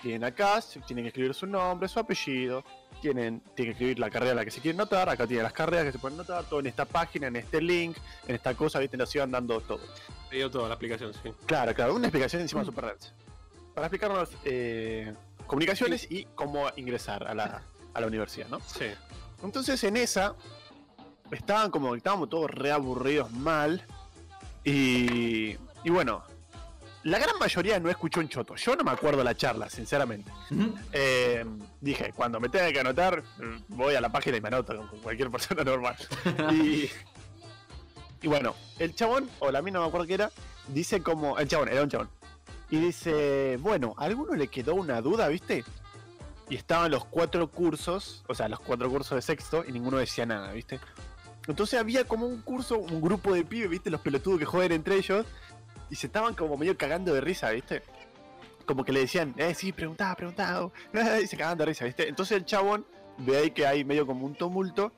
tienen 0.00 0.24
acá, 0.24 0.60
tienen 0.86 1.04
que 1.04 1.08
escribir 1.08 1.34
su 1.34 1.46
nombre, 1.46 1.88
su 1.88 1.98
apellido, 1.98 2.64
tienen, 3.00 3.40
tienen 3.54 3.54
que 3.54 3.70
escribir 3.72 3.98
la 3.98 4.10
carrera 4.10 4.32
a 4.32 4.36
la 4.36 4.44
que 4.44 4.50
se 4.50 4.60
quieren 4.60 4.76
notar, 4.76 5.08
acá 5.08 5.26
tienen 5.26 5.42
las 5.42 5.52
carreras 5.52 5.86
que 5.86 5.92
se 5.92 5.98
pueden 5.98 6.16
notar, 6.16 6.44
todo 6.44 6.60
en 6.60 6.66
esta 6.66 6.84
página, 6.84 7.26
en 7.26 7.36
este 7.36 7.60
link, 7.60 7.96
en 8.26 8.34
esta 8.34 8.54
cosa, 8.54 8.78
viste, 8.78 8.96
nos 8.96 9.14
iban 9.14 9.30
dando 9.30 9.60
todo. 9.60 9.80
Te 10.30 10.36
dio 10.36 10.50
toda 10.50 10.68
la 10.68 10.74
aplicación, 10.74 11.12
sí. 11.14 11.32
Claro, 11.46 11.74
claro, 11.74 11.94
una 11.94 12.06
explicación 12.06 12.42
encima 12.42 12.64
súper 12.64 12.86
densa. 12.86 13.12
Para 13.74 13.88
explicarnos 13.88 14.30
eh, 14.44 15.12
comunicaciones 15.46 16.06
y 16.10 16.26
cómo 16.34 16.66
ingresar 16.76 17.26
a 17.26 17.34
la, 17.34 17.62
a 17.92 18.00
la 18.00 18.06
universidad, 18.06 18.48
¿no? 18.48 18.60
Sí. 18.60 18.86
Entonces 19.42 19.82
en 19.84 19.96
esa 19.96 20.34
estaban 21.30 21.70
como 21.70 21.94
estábamos 21.94 22.28
todos 22.28 22.50
reaburridos 22.50 23.30
mal 23.32 23.84
y, 24.64 25.56
y 25.84 25.90
bueno, 25.90 26.24
la 27.04 27.18
gran 27.18 27.38
mayoría 27.38 27.78
no 27.78 27.90
escuchó 27.90 28.20
un 28.20 28.28
choto. 28.28 28.56
Yo 28.56 28.74
no 28.76 28.82
me 28.82 28.90
acuerdo 28.90 29.22
la 29.22 29.36
charla, 29.36 29.68
sinceramente. 29.68 30.30
Eh, 30.92 31.44
dije, 31.80 32.14
cuando 32.16 32.40
me 32.40 32.48
tenga 32.48 32.72
que 32.72 32.80
anotar, 32.80 33.22
voy 33.68 33.94
a 33.94 34.00
la 34.00 34.10
página 34.10 34.38
y 34.38 34.40
me 34.40 34.48
anoto 34.48 34.74
como 34.88 35.02
cualquier 35.02 35.30
persona 35.30 35.62
normal. 35.64 35.96
y, 36.52 36.90
y 38.22 38.26
bueno, 38.26 38.54
el 38.78 38.94
chabón, 38.94 39.28
o 39.40 39.50
la 39.50 39.60
mina 39.60 39.78
no 39.78 39.82
me 39.82 39.88
acuerdo 39.88 40.06
qué 40.06 40.14
era, 40.14 40.30
dice 40.68 41.02
como. 41.02 41.38
El 41.38 41.46
chabón, 41.46 41.68
era 41.68 41.82
un 41.82 41.90
chabón. 41.90 42.08
Y 42.74 42.78
dice, 42.80 43.56
bueno, 43.60 43.94
¿a 43.96 44.04
alguno 44.06 44.34
le 44.34 44.48
quedó 44.48 44.74
una 44.74 45.00
duda, 45.00 45.28
viste? 45.28 45.64
Y 46.50 46.56
estaban 46.56 46.90
los 46.90 47.04
cuatro 47.04 47.48
cursos, 47.48 48.24
o 48.26 48.34
sea, 48.34 48.48
los 48.48 48.58
cuatro 48.58 48.90
cursos 48.90 49.14
de 49.14 49.22
sexto, 49.22 49.64
y 49.66 49.70
ninguno 49.70 49.98
decía 49.98 50.26
nada, 50.26 50.52
¿viste? 50.52 50.80
Entonces 51.46 51.78
había 51.78 52.04
como 52.04 52.26
un 52.26 52.40
curso, 52.42 52.78
un 52.78 53.00
grupo 53.00 53.32
de 53.32 53.44
pibes, 53.44 53.70
¿viste? 53.70 53.90
Los 53.90 54.00
pelotudos 54.00 54.40
que 54.40 54.44
joden 54.44 54.72
entre 54.72 54.96
ellos, 54.96 55.24
y 55.88 55.94
se 55.94 56.08
estaban 56.08 56.34
como 56.34 56.56
medio 56.56 56.76
cagando 56.76 57.14
de 57.14 57.20
risa, 57.20 57.50
¿viste? 57.50 57.82
Como 58.66 58.84
que 58.84 58.90
le 58.92 59.00
decían, 59.00 59.34
eh, 59.36 59.54
sí, 59.54 59.72
preguntá, 59.72 60.12
preguntá, 60.16 60.68
y 61.22 61.26
se 61.28 61.36
cagaban 61.36 61.58
de 61.58 61.66
risa, 61.66 61.84
¿viste? 61.84 62.08
Entonces 62.08 62.36
el 62.38 62.44
chabón 62.44 62.84
ve 63.18 63.36
ahí 63.36 63.50
que 63.52 63.68
hay 63.68 63.84
medio 63.84 64.04
como 64.04 64.26
un 64.26 64.34
tumulto, 64.34 64.90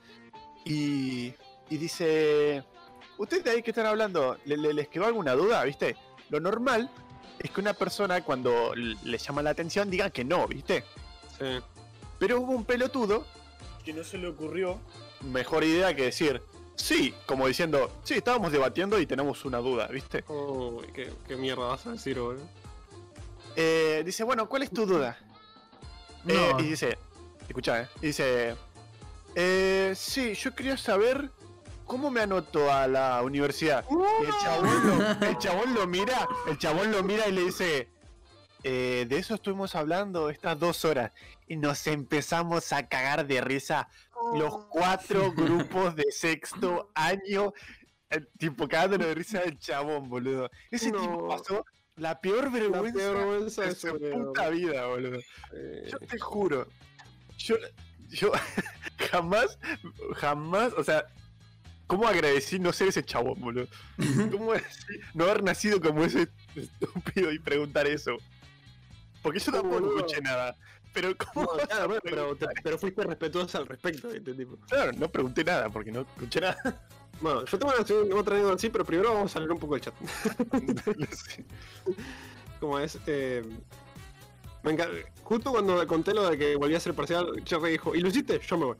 y, 0.65 1.35
y 1.69 1.77
dice, 1.77 2.65
¿ustedes 3.19 3.45
de 3.45 3.51
ahí 3.51 3.63
que 3.63 3.73
están 3.73 3.85
hablando, 3.87 4.39
¿le- 4.47 4.57
le- 4.57 4.73
les 4.73 4.89
quedó 4.89 5.05
alguna 5.05 5.35
duda, 5.35 5.63
¿viste? 5.65 5.95
Lo 6.31 6.41
normal 6.41 6.91
es 7.39 7.51
que 7.51 7.61
una 7.61 7.75
persona 7.75 8.23
cuando 8.23 8.75
le 8.75 9.19
llama 9.19 9.43
la 9.43 9.51
atención 9.51 9.91
diga 9.91 10.11
que 10.11 10.25
no, 10.25 10.47
¿viste? 10.47 10.85
Sí. 11.39 11.61
Pero 12.19 12.41
hubo 12.41 12.53
un 12.53 12.65
pelotudo 12.65 13.27
que 13.85 13.93
no 13.93 14.03
se 14.03 14.19
le 14.19 14.27
ocurrió 14.29 14.79
mejor 15.21 15.65
idea 15.65 15.95
que 15.95 16.05
decir, 16.05 16.43
sí, 16.75 17.15
como 17.27 17.47
diciendo, 17.47 17.93
sí, 18.03 18.15
estábamos 18.15 18.53
debatiendo 18.53 18.99
y 18.99 19.07
tenemos 19.07 19.45
una 19.45 19.59
duda, 19.59 19.87
¿viste? 19.89 20.25
Uy, 20.29 20.87
¿qué, 20.95 21.13
qué 21.27 21.37
mierda 21.37 21.67
vas 21.67 21.87
a 21.87 21.93
decir, 21.93 22.19
boludo. 22.19 22.49
Eh, 23.55 24.03
dice, 24.05 24.25
bueno, 24.25 24.49
¿cuál 24.49 24.63
es 24.63 24.71
tu 24.71 24.85
duda? 24.87 25.19
No. 26.25 26.35
Eh, 26.35 26.53
y 26.59 26.63
dice, 26.65 26.99
escucha, 27.49 27.83
eh, 27.83 27.89
y 28.03 28.07
dice, 28.09 28.57
eh, 29.35 29.93
sí, 29.97 30.35
yo 30.35 30.55
quería 30.55 30.77
saber 30.77 31.31
cómo 31.87 32.11
me 32.11 32.21
anoto 32.21 32.71
a 32.73 32.87
la 32.87 33.23
universidad. 33.23 33.85
Y 33.91 34.25
el 34.27 34.33
chabón, 34.43 34.87
lo, 34.87 35.27
el 35.29 35.39
chabón 35.39 35.75
lo 35.75 35.87
mira, 35.87 36.29
el 36.49 36.59
chabón 36.59 36.91
lo 36.93 37.03
mira 37.03 37.27
y 37.29 37.33
le 37.33 37.45
dice, 37.45 37.89
eh, 38.65 39.07
de 39.09 39.19
eso 39.19 39.35
estuvimos 39.35 39.75
hablando 39.75 40.29
estas 40.31 40.59
dos 40.59 40.85
horas 40.85 41.13
y 41.47 41.57
nos 41.57 41.87
empezamos 41.87 42.73
a 42.73 42.89
cagar 42.89 43.27
de 43.27 43.41
risa 43.41 43.89
los 44.35 44.53
Oh. 44.53 44.69
cuatro 44.71 45.33
grupos 45.37 45.95
de 45.95 46.11
sexto 46.11 46.91
año, 46.95 47.53
eh, 48.11 48.21
tipo 48.39 48.67
cagándonos 48.69 49.07
de 49.09 49.15
risa 49.15 49.41
del 49.41 49.59
chabón, 49.59 50.09
boludo. 50.09 50.51
Ese 50.71 50.91
tipo 50.91 50.99
No. 51.03 51.29
pasó 51.29 51.65
la 51.97 52.21
peor 52.21 52.51
vergüenza, 52.51 52.93
peor 52.99 53.17
vergüenza 53.17 53.63
de 53.63 53.75
su 53.75 53.99
puta 53.99 54.49
vida, 54.51 54.87
boludo. 54.87 55.19
Eh, 55.53 55.89
Yo 55.91 55.99
te 56.01 56.19
juro, 56.19 56.67
yo, 57.39 57.57
yo 58.09 58.33
jamás, 59.11 59.59
jamás, 60.17 60.73
o 60.75 60.83
sea, 60.85 61.07
¿cómo 61.87 62.07
agradecí 62.07 62.59
no 62.59 62.73
ser 62.73 62.89
ese 62.89 63.05
chabón, 63.05 63.41
boludo? 63.41 63.67
¿Cómo 64.31 64.53
no 65.15 65.25
haber 65.25 65.43
nacido 65.43 65.81
como 65.81 66.05
ese 66.05 66.29
estúpido 66.55 67.33
y 67.33 67.39
preguntar 67.39 67.87
eso? 67.87 68.17
Porque 69.23 69.39
yo 69.39 69.53
tampoco 69.53 69.81
boludo. 69.81 69.99
escuché 69.99 70.21
nada. 70.21 70.57
Pero 70.93 71.15
¿cómo 71.17 71.43
no, 71.43 71.67
claro, 71.67 71.89
bueno, 71.89 72.01
pero, 72.03 72.37
te- 72.37 72.47
pero 72.63 72.79
fuiste 72.79 73.03
respetuoso 73.03 73.59
al 73.59 73.67
respecto. 73.67 74.09
Tipo. 74.09 74.57
Claro, 74.69 74.93
no 74.93 75.11
pregunté 75.11 75.45
nada 75.45 75.69
porque 75.69 75.93
no 75.93 76.01
escuché 76.03 76.41
nada. 76.41 76.57
Bueno, 77.21 77.45
yo 77.45 77.59
tengo 77.59 77.73
una, 77.73 78.17
otra 78.21 78.35
anécdota 78.35 78.57
así, 78.57 78.71
pero 78.71 78.85
primero 78.85 79.13
vamos 79.15 79.35
a 79.35 79.39
leer 79.41 79.53
un 79.53 79.59
poco 79.59 79.75
el 79.77 79.83
chat. 79.83 79.95
Sé. 81.11 81.45
Como 82.61 82.79
es, 82.79 82.99
eh, 83.07 83.43
me 84.63 84.77
Justo 85.23 85.51
cuando 85.51 85.87
conté 85.87 86.13
lo 86.15 86.29
de 86.31 86.39
que 86.39 86.57
volví 86.57 86.75
a 86.75 86.79
hacer 86.79 86.95
parcial, 86.95 87.43
Cherry 87.45 87.73
dijo, 87.73 87.95
¿y 87.95 88.01
lo 88.01 88.09
hiciste? 88.09 88.41
Yo 88.41 88.57
me 88.59 88.65
voy. 88.67 88.77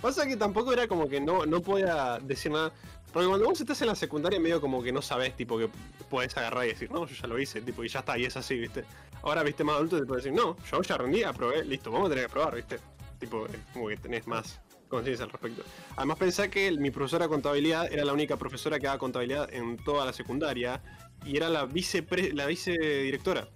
Pasa 0.00 0.26
que 0.26 0.36
tampoco 0.36 0.72
era 0.72 0.86
como 0.86 1.08
que 1.08 1.20
no, 1.20 1.46
no 1.46 1.60
podía 1.60 2.18
decir 2.22 2.52
nada. 2.52 2.72
Porque 3.12 3.28
cuando 3.28 3.46
vos 3.46 3.60
estás 3.60 3.80
en 3.80 3.88
la 3.88 3.94
secundaria 3.94 4.38
medio 4.38 4.60
como 4.60 4.82
que 4.82 4.92
no 4.92 5.00
sabes, 5.00 5.34
tipo, 5.36 5.56
que 5.56 5.70
puedes 6.10 6.36
agarrar 6.36 6.66
y 6.66 6.68
decir, 6.68 6.90
no, 6.90 7.06
yo 7.06 7.14
ya 7.14 7.26
lo 7.26 7.38
hice, 7.38 7.62
tipo, 7.62 7.82
y 7.82 7.88
ya 7.88 8.00
está, 8.00 8.18
y 8.18 8.24
es 8.24 8.36
así, 8.36 8.58
¿viste? 8.58 8.84
Ahora, 9.22 9.42
viste, 9.42 9.64
más 9.64 9.76
adulto 9.76 9.98
te 9.98 10.04
puedes 10.04 10.24
decir, 10.24 10.38
no, 10.38 10.56
yo 10.70 10.82
ya 10.82 10.98
rendí, 10.98 11.22
aprobé, 11.22 11.64
listo, 11.64 11.90
vamos 11.90 12.08
a 12.08 12.10
tener 12.10 12.26
que 12.26 12.32
probar, 12.32 12.56
¿viste? 12.56 12.78
Tipo, 13.18 13.46
como 13.72 13.88
que 13.88 13.96
tenés 13.96 14.26
más 14.26 14.60
conciencia 14.88 15.24
al 15.24 15.30
respecto. 15.30 15.62
Además 15.96 16.18
pensé 16.18 16.50
que 16.50 16.70
mi 16.72 16.90
profesora 16.90 17.24
de 17.24 17.30
contabilidad 17.30 17.92
era 17.92 18.04
la 18.04 18.12
única 18.12 18.36
profesora 18.36 18.78
que 18.78 18.86
daba 18.86 18.98
contabilidad 18.98 19.52
en 19.52 19.76
toda 19.78 20.04
la 20.04 20.12
secundaria 20.12 20.82
y 21.24 21.36
era 21.36 21.48
la 21.48 21.64
vice 21.64 22.06
la 22.34 22.46
vicedirectora. 22.46 23.48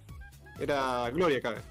Era 0.59 1.09
Gloria 1.11 1.39
Cabe. 1.41 1.61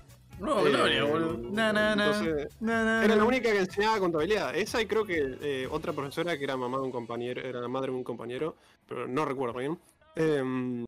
No, 0.41 0.67
Eh, 0.67 0.71
Gloria, 0.71 1.05
boludo. 1.05 1.51
Na, 1.53 1.73
na, 1.73 1.95
na. 1.95 2.07
entonces, 2.07 2.57
Na, 2.61 2.85
na, 2.85 3.05
Era 3.05 3.15
la 3.15 3.25
única 3.25 3.53
que 3.53 3.59
enseñaba 3.59 3.99
contabilidad. 4.01 4.55
Esa 4.57 4.81
y 4.81 4.87
creo 4.87 5.05
que 5.05 5.37
eh, 5.43 5.69
otra 5.71 5.93
profesora 5.93 6.37
que 6.39 6.45
era 6.45 6.57
mamá 6.57 6.79
de 6.79 6.85
un 6.85 6.91
compañero, 6.93 7.43
era 7.43 7.61
la 7.61 7.69
madre 7.69 7.91
de 7.93 7.99
un 7.99 8.05
compañero, 8.05 8.57
pero 8.89 9.07
no 9.07 9.25
recuerdo 9.27 9.59
bien. 9.59 9.79
Em, 10.17 10.85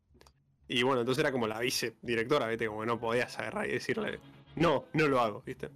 y 0.67 0.81
bueno, 0.83 1.01
entonces 1.01 1.21
era 1.23 1.31
como 1.31 1.47
la 1.47 1.59
vicedirectora, 1.59 2.47
¿viste? 2.47 2.67
Como 2.67 2.81
que 2.81 2.87
no 2.87 2.99
podías 2.99 3.37
agarrar 3.37 3.67
y 3.69 3.73
decirle, 3.73 4.19
no, 4.55 4.85
no 4.93 5.07
lo 5.07 5.19
hago, 5.19 5.43
¿viste? 5.45 5.69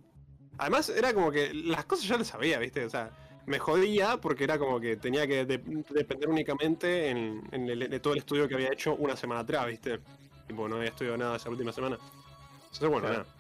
Además, 0.58 0.90
era 0.90 1.14
como 1.14 1.32
que 1.32 1.54
las 1.54 1.86
cosas 1.86 2.08
ya 2.08 2.18
las 2.18 2.28
sabía, 2.28 2.58
¿viste? 2.58 2.84
O 2.84 2.90
sea, 2.90 3.12
me 3.46 3.60
jodía 3.60 4.18
porque 4.18 4.44
era 4.44 4.58
como 4.58 4.80
que 4.80 4.98
tenía 4.98 5.28
que 5.28 5.46
de- 5.46 5.84
depender 5.92 6.28
únicamente 6.30 7.10
en, 7.10 7.48
en 7.52 7.70
el- 7.70 7.90
de 7.92 8.00
todo 8.00 8.14
el 8.14 8.20
estudio 8.20 8.48
que 8.48 8.56
había 8.56 8.74
hecho 8.74 8.96
una 8.96 9.16
semana 9.16 9.42
atrás, 9.42 9.68
¿viste? 9.68 10.00
Tipo, 10.48 10.68
no 10.68 10.78
había 10.78 10.90
estudiado 10.90 11.18
nada 11.18 11.36
esa 11.38 11.50
última 11.52 11.72
semana. 11.72 11.98
Entonces, 12.64 12.90
bueno, 12.90 13.00
Claro. 13.08 13.14
nada. 13.24 13.37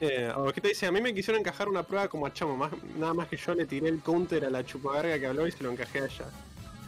Eh, 0.00 0.32
¿qué 0.54 0.60
te 0.60 0.68
dice? 0.68 0.86
A 0.86 0.92
mí 0.92 1.00
me 1.00 1.12
quisieron 1.12 1.40
encajar 1.40 1.68
una 1.68 1.82
prueba 1.82 2.08
como 2.08 2.26
a 2.26 2.32
Chamo, 2.32 2.56
más, 2.56 2.72
nada 2.96 3.12
más 3.12 3.28
que 3.28 3.36
yo 3.36 3.54
le 3.54 3.66
tiré 3.66 3.88
el 3.88 4.00
counter 4.00 4.44
a 4.46 4.50
la 4.50 4.64
chupagarga 4.64 5.18
que 5.18 5.26
habló 5.26 5.46
y 5.46 5.52
se 5.52 5.62
lo 5.62 5.70
encajé 5.70 6.00
a 6.00 6.04
ella. 6.06 6.26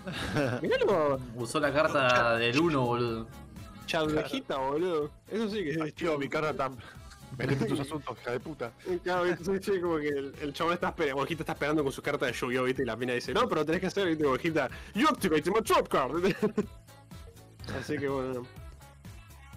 Miralo, 0.62 1.20
Usó 1.36 1.60
la 1.60 1.72
carta 1.72 2.36
del 2.36 2.58
1, 2.58 2.80
boludo. 2.80 3.28
chavejita, 3.86 4.56
boludo. 4.56 5.10
Eso 5.30 5.48
sí 5.48 5.62
que 5.62 5.70
es 5.72 5.94
Tío, 5.94 6.18
mi 6.18 6.28
cara 6.28 6.54
tan. 6.54 6.76
Metete 7.38 7.64
en 7.64 7.68
tus 7.70 7.80
asuntos, 7.80 8.16
hija 8.20 8.32
de 8.32 8.40
puta. 8.40 8.72
Claro, 9.02 9.24
viste, 9.24 9.44
sí, 9.44 9.72
sí, 9.72 9.80
como 9.80 9.96
que 9.98 10.08
el, 10.08 10.34
el 10.42 10.52
chabón 10.52 10.74
está 10.74 10.88
esperando, 10.88 11.22
Ojita 11.22 11.42
está 11.42 11.52
esperando 11.52 11.82
con 11.82 11.90
su 11.92 12.02
carta 12.02 12.26
de 12.26 12.32
yu 12.32 12.62
¿viste? 12.64 12.82
Y 12.82 12.84
la 12.86 12.94
mina 12.96 13.14
dice, 13.14 13.32
no, 13.32 13.48
pero 13.48 13.64
tenés 13.64 13.80
que 13.80 13.86
hacer, 13.86 14.06
viste, 14.08 14.26
Ojita, 14.26 14.68
you 14.94 15.06
activate 15.08 15.50
my 15.50 15.62
trap 15.62 15.88
card. 15.88 16.24
Así 17.78 17.96
que 17.96 18.08
bueno. 18.08 18.42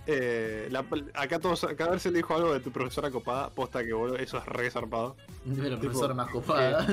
Eh, 0.08 0.68
la- 0.72 0.86
acá 1.16 1.40
todos, 1.40 1.64
acá 1.64 1.86
a 1.86 1.90
ver 1.92 2.00
si 2.00 2.10
le 2.10 2.18
dijo 2.18 2.36
algo 2.36 2.54
de 2.54 2.60
tu 2.60 2.72
profesora 2.72 3.10
copada, 3.10 3.50
posta 3.50 3.84
que 3.84 3.92
boludo, 3.94 4.18
eso 4.18 4.38
es 4.38 4.46
re 4.46 4.70
zarpado. 4.70 5.16
De 5.46 5.70
la 5.70 5.80
profesora 5.80 6.14
más 6.14 6.30
copada. 6.30 6.86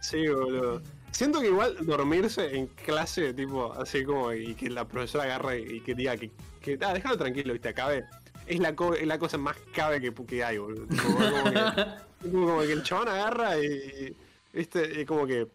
Sí, 0.00 0.26
boludo. 0.28 0.82
Siento 1.10 1.40
que 1.40 1.46
igual 1.48 1.76
dormirse 1.86 2.56
en 2.56 2.66
clase, 2.68 3.32
tipo, 3.34 3.72
así 3.72 4.04
como, 4.04 4.32
y 4.32 4.54
que 4.54 4.68
la 4.70 4.86
profesora 4.86 5.24
agarre 5.24 5.60
y 5.60 5.80
que 5.80 5.94
diga 5.94 6.16
que, 6.16 6.30
que 6.60 6.78
ah, 6.82 6.92
déjalo 6.92 7.16
tranquilo, 7.16 7.52
viste, 7.52 7.70
acabe. 7.70 8.04
Es 8.46 8.60
la, 8.60 8.76
co- 8.76 8.94
es 8.94 9.06
la 9.06 9.18
cosa 9.18 9.38
más 9.38 9.56
cabe 9.74 10.00
que, 10.00 10.12
que 10.12 10.44
hay, 10.44 10.58
boludo. 10.58 10.86
Tipo, 10.86 11.02
como, 11.14 11.44
que, 11.50 11.84
tipo, 12.22 12.30
como 12.46 12.60
que 12.60 12.72
el 12.72 12.82
chabón 12.84 13.08
agarra 13.08 13.58
y, 13.58 14.14
viste, 14.52 15.00
y 15.00 15.04
como 15.04 15.26
que, 15.26 15.40
eh, 15.40 15.48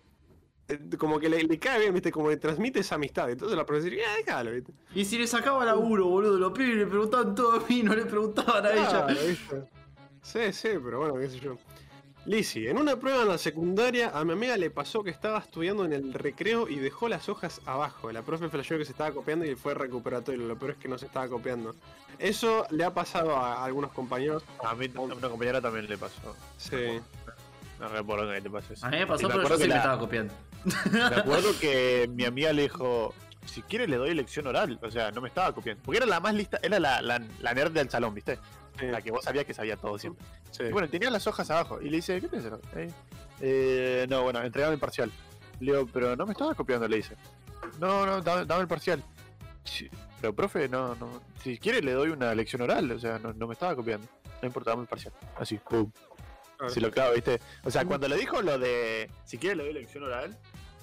como 0.98 1.20
que 1.20 1.30
le, 1.30 1.44
le 1.44 1.60
cae 1.60 1.80
bien, 1.80 1.94
viste, 1.94 2.12
como 2.12 2.30
que 2.30 2.38
transmite 2.38 2.80
esa 2.80 2.96
amistad. 2.96 3.30
Entonces 3.30 3.58
la 3.58 3.66
profesora 3.66 3.92
dice, 3.96 4.06
ah, 4.08 4.16
déjalo, 4.18 4.52
viste. 4.52 4.74
Y 4.96 5.06
si 5.06 5.18
le 5.18 5.28
sacaba 5.28 5.64
laburo, 5.66 6.06
boludo, 6.08 6.38
los 6.38 6.52
pibes 6.52 6.76
le 6.78 6.86
preguntaban 6.88 7.36
todo 7.36 7.54
a 7.54 7.64
mí, 7.68 7.84
no 7.84 7.96
le 7.96 8.06
preguntaban 8.06 8.66
a 8.66 8.70
Ah, 8.70 9.08
ella. 9.10 9.22
¿viste? 9.28 9.64
Sí, 10.22 10.54
sí, 10.54 10.70
pero 10.84 11.00
bueno, 11.00 11.16
qué 11.16 11.30
sé 11.30 11.40
yo. 11.40 11.58
Lizzy, 12.24 12.68
en 12.68 12.78
una 12.78 12.98
prueba 13.00 13.24
en 13.24 13.30
la 13.30 13.40
secundaria 13.40 14.12
a 14.14 14.24
mi 14.24 14.34
amiga 14.34 14.56
le 14.56 14.70
pasó 14.70 15.04
que 15.04 15.10
estaba 15.10 15.40
estudiando 15.40 15.86
en 15.86 15.94
el 15.94 16.14
recreo 16.14 16.70
y 16.70 16.76
dejó 16.76 17.10
las 17.10 17.28
hojas 17.30 17.60
abajo. 17.66 18.12
La 18.12 18.22
profe 18.22 18.48
flasheó 18.48 18.78
que 18.78 18.86
se 18.86 18.92
estaba 18.92 19.10
copiando 19.12 19.44
y 19.44 19.56
fue 19.56 19.74
recuperatorio. 19.74 20.46
Lo 20.46 20.56
peor 20.56 20.72
es 20.72 20.78
que 20.78 20.88
no 20.88 21.00
se 21.00 21.08
estaba 21.08 21.28
copiando. 21.28 21.74
Eso 22.20 22.68
le 22.70 22.84
ha 22.84 22.94
pasado 22.94 23.36
a 23.36 23.66
algunos 23.66 23.92
compañeros. 23.92 24.44
A 24.64 24.76
mí, 24.76 24.86
a 24.96 25.00
una 25.00 25.16
compañera 25.30 25.60
también 25.62 25.90
le 25.90 25.98
pasó. 25.98 26.36
Sí. 26.58 27.00
No 27.80 27.88
recuerdo 27.88 28.32
que 28.32 28.40
te 28.42 28.50
pasó 28.52 28.74
eso. 28.74 28.86
A 28.86 28.90
mí 28.92 28.98
me 28.98 29.08
pasó, 29.08 29.28
pero 29.28 29.42
yo 29.42 29.48
siempre 29.48 29.68
la- 29.70 29.76
estaba 29.78 29.98
copiando. 30.00 30.34
Me 30.92 31.02
acuerdo 31.04 31.50
que 31.60 32.10
mi 32.14 32.26
amiga 32.26 32.54
le 32.54 32.64
dijo, 32.64 33.14
si 33.46 33.62
quiere 33.64 33.88
le 33.88 33.98
doy 33.98 34.14
lección 34.14 34.48
oral. 34.48 34.80
O 34.82 34.92
sea, 34.92 35.12
no 35.12 35.22
me 35.22 35.28
estaba 35.28 35.54
copiando. 35.54 35.84
Porque 35.84 35.98
era 35.98 36.06
la 36.06 36.20
más 36.20 36.34
lista, 36.34 36.60
era 36.62 36.80
la, 36.80 37.02
la, 37.02 37.22
la 37.40 37.54
nerd 37.54 37.72
del 37.72 37.90
salón, 37.90 38.14
¿viste? 38.14 38.38
sí, 38.80 38.86
La 38.88 39.02
que 39.02 39.12
vos 39.12 39.24
sabías 39.24 39.46
que 39.46 39.54
sabía 39.54 39.76
todo 39.78 39.98
siempre. 39.98 40.26
sí. 40.52 40.64
Y 40.64 40.72
bueno, 40.72 40.88
tenía 40.90 41.10
las 41.10 41.26
hojas 41.28 41.50
abajo. 41.52 41.82
Y 41.82 41.90
le 41.90 41.98
dice, 41.98 42.20
¿qué 42.22 42.28
te? 42.28 42.38
Eh, 42.76 42.92
eh, 43.42 44.08
no, 44.10 44.24
bueno, 44.24 44.42
entregame 44.44 44.74
el 44.76 44.80
parcial. 44.80 45.12
Le 45.60 45.72
digo, 45.74 45.88
pero 45.92 46.16
no 46.16 46.26
me 46.26 46.34
estabas 46.34 46.56
copiando, 46.56 46.88
le 46.88 46.98
dice. 46.98 47.16
No, 47.80 48.06
no, 48.06 48.22
dame, 48.22 48.46
dame 48.46 48.62
el 48.62 48.68
parcial. 48.68 49.04
Sí, 49.64 49.90
pero 50.20 50.34
profe, 50.34 50.68
no, 50.68 50.96
no. 50.96 51.22
Si 51.44 51.58
quiere 51.60 51.82
le 51.82 51.92
doy 51.94 52.10
una 52.10 52.34
lección 52.34 52.62
oral, 52.64 52.92
o 52.92 53.00
sea, 53.00 53.20
no, 53.20 53.34
no 53.34 53.48
me 53.48 53.54
estaba 53.54 53.76
copiando. 53.76 54.08
No 54.42 54.48
importa, 54.48 54.72
dame 54.72 54.84
el 54.84 54.88
parcial. 54.88 55.14
Así, 55.38 55.58
pum. 55.58 55.92
Si 56.70 56.80
lo 56.80 56.92
clavo, 56.92 57.14
¿viste? 57.14 57.40
O 57.64 57.72
sea, 57.72 57.86
cuando 57.86 58.08
le 58.08 58.16
dijo 58.18 58.40
lo 58.44 58.60
de 58.60 59.10
si 59.24 59.40
quiere 59.40 59.56
le 59.56 59.64
doy 59.64 59.74
lección 59.74 60.04
oral, 60.04 60.38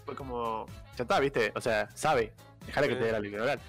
fue 0.09 0.17
como. 0.17 0.65
Ya 0.97 1.03
está, 1.03 1.21
¿viste? 1.21 1.53
O 1.55 1.61
sea, 1.61 1.87
sabe. 1.95 2.33
Dejale 2.67 2.89
que 2.89 2.97
te 2.97 3.05
dé 3.05 3.13
la 3.13 3.21
lección 3.21 3.43
oral. 3.43 3.61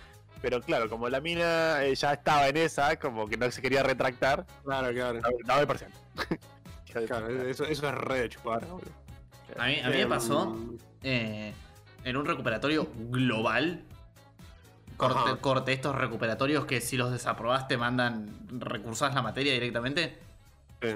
Pero 0.42 0.62
claro, 0.62 0.90
como 0.90 1.10
la 1.10 1.20
mina 1.20 1.84
eh, 1.84 1.94
ya 1.96 2.14
estaba 2.14 2.48
en 2.48 2.56
esa, 2.56 2.98
como 2.98 3.28
que 3.28 3.36
no 3.36 3.52
se 3.52 3.62
quería 3.62 3.84
retractar, 3.84 4.46
Claro, 4.64 4.94
claro. 4.94 5.20
dame, 5.20 5.36
dame 5.46 5.62
el 5.62 5.68
parcial. 5.68 5.92
Hija 6.88 7.00
de 7.02 7.08
Claro, 7.08 7.30
eso, 7.46 7.66
eso 7.66 7.88
es 7.90 7.94
re 7.94 8.22
de 8.22 8.30
chupar, 8.30 8.66
boludo. 8.66 8.90
A 9.58 9.66
mí, 9.68 9.80
a 9.82 9.88
mí 9.90 9.96
me 9.96 10.02
Em, 10.04 10.10
pasó 10.10 10.58
eh, 11.04 11.54
en 12.06 12.16
un 12.18 12.26
recuperatorio 12.26 12.88
global. 12.96 13.84
Corte, 14.96 15.20
Ajá. 15.20 15.36
corte 15.42 15.74
estos 15.74 15.94
recuperatorios 15.96 16.66
que 16.66 16.80
si 16.80 16.96
los 16.96 17.12
desaprobaste 17.12 17.76
mandan 17.78 18.30
recursás 18.50 19.14
la 19.14 19.22
materia 19.22 19.52
directamente. 19.52 20.20
Sí. 20.82 20.90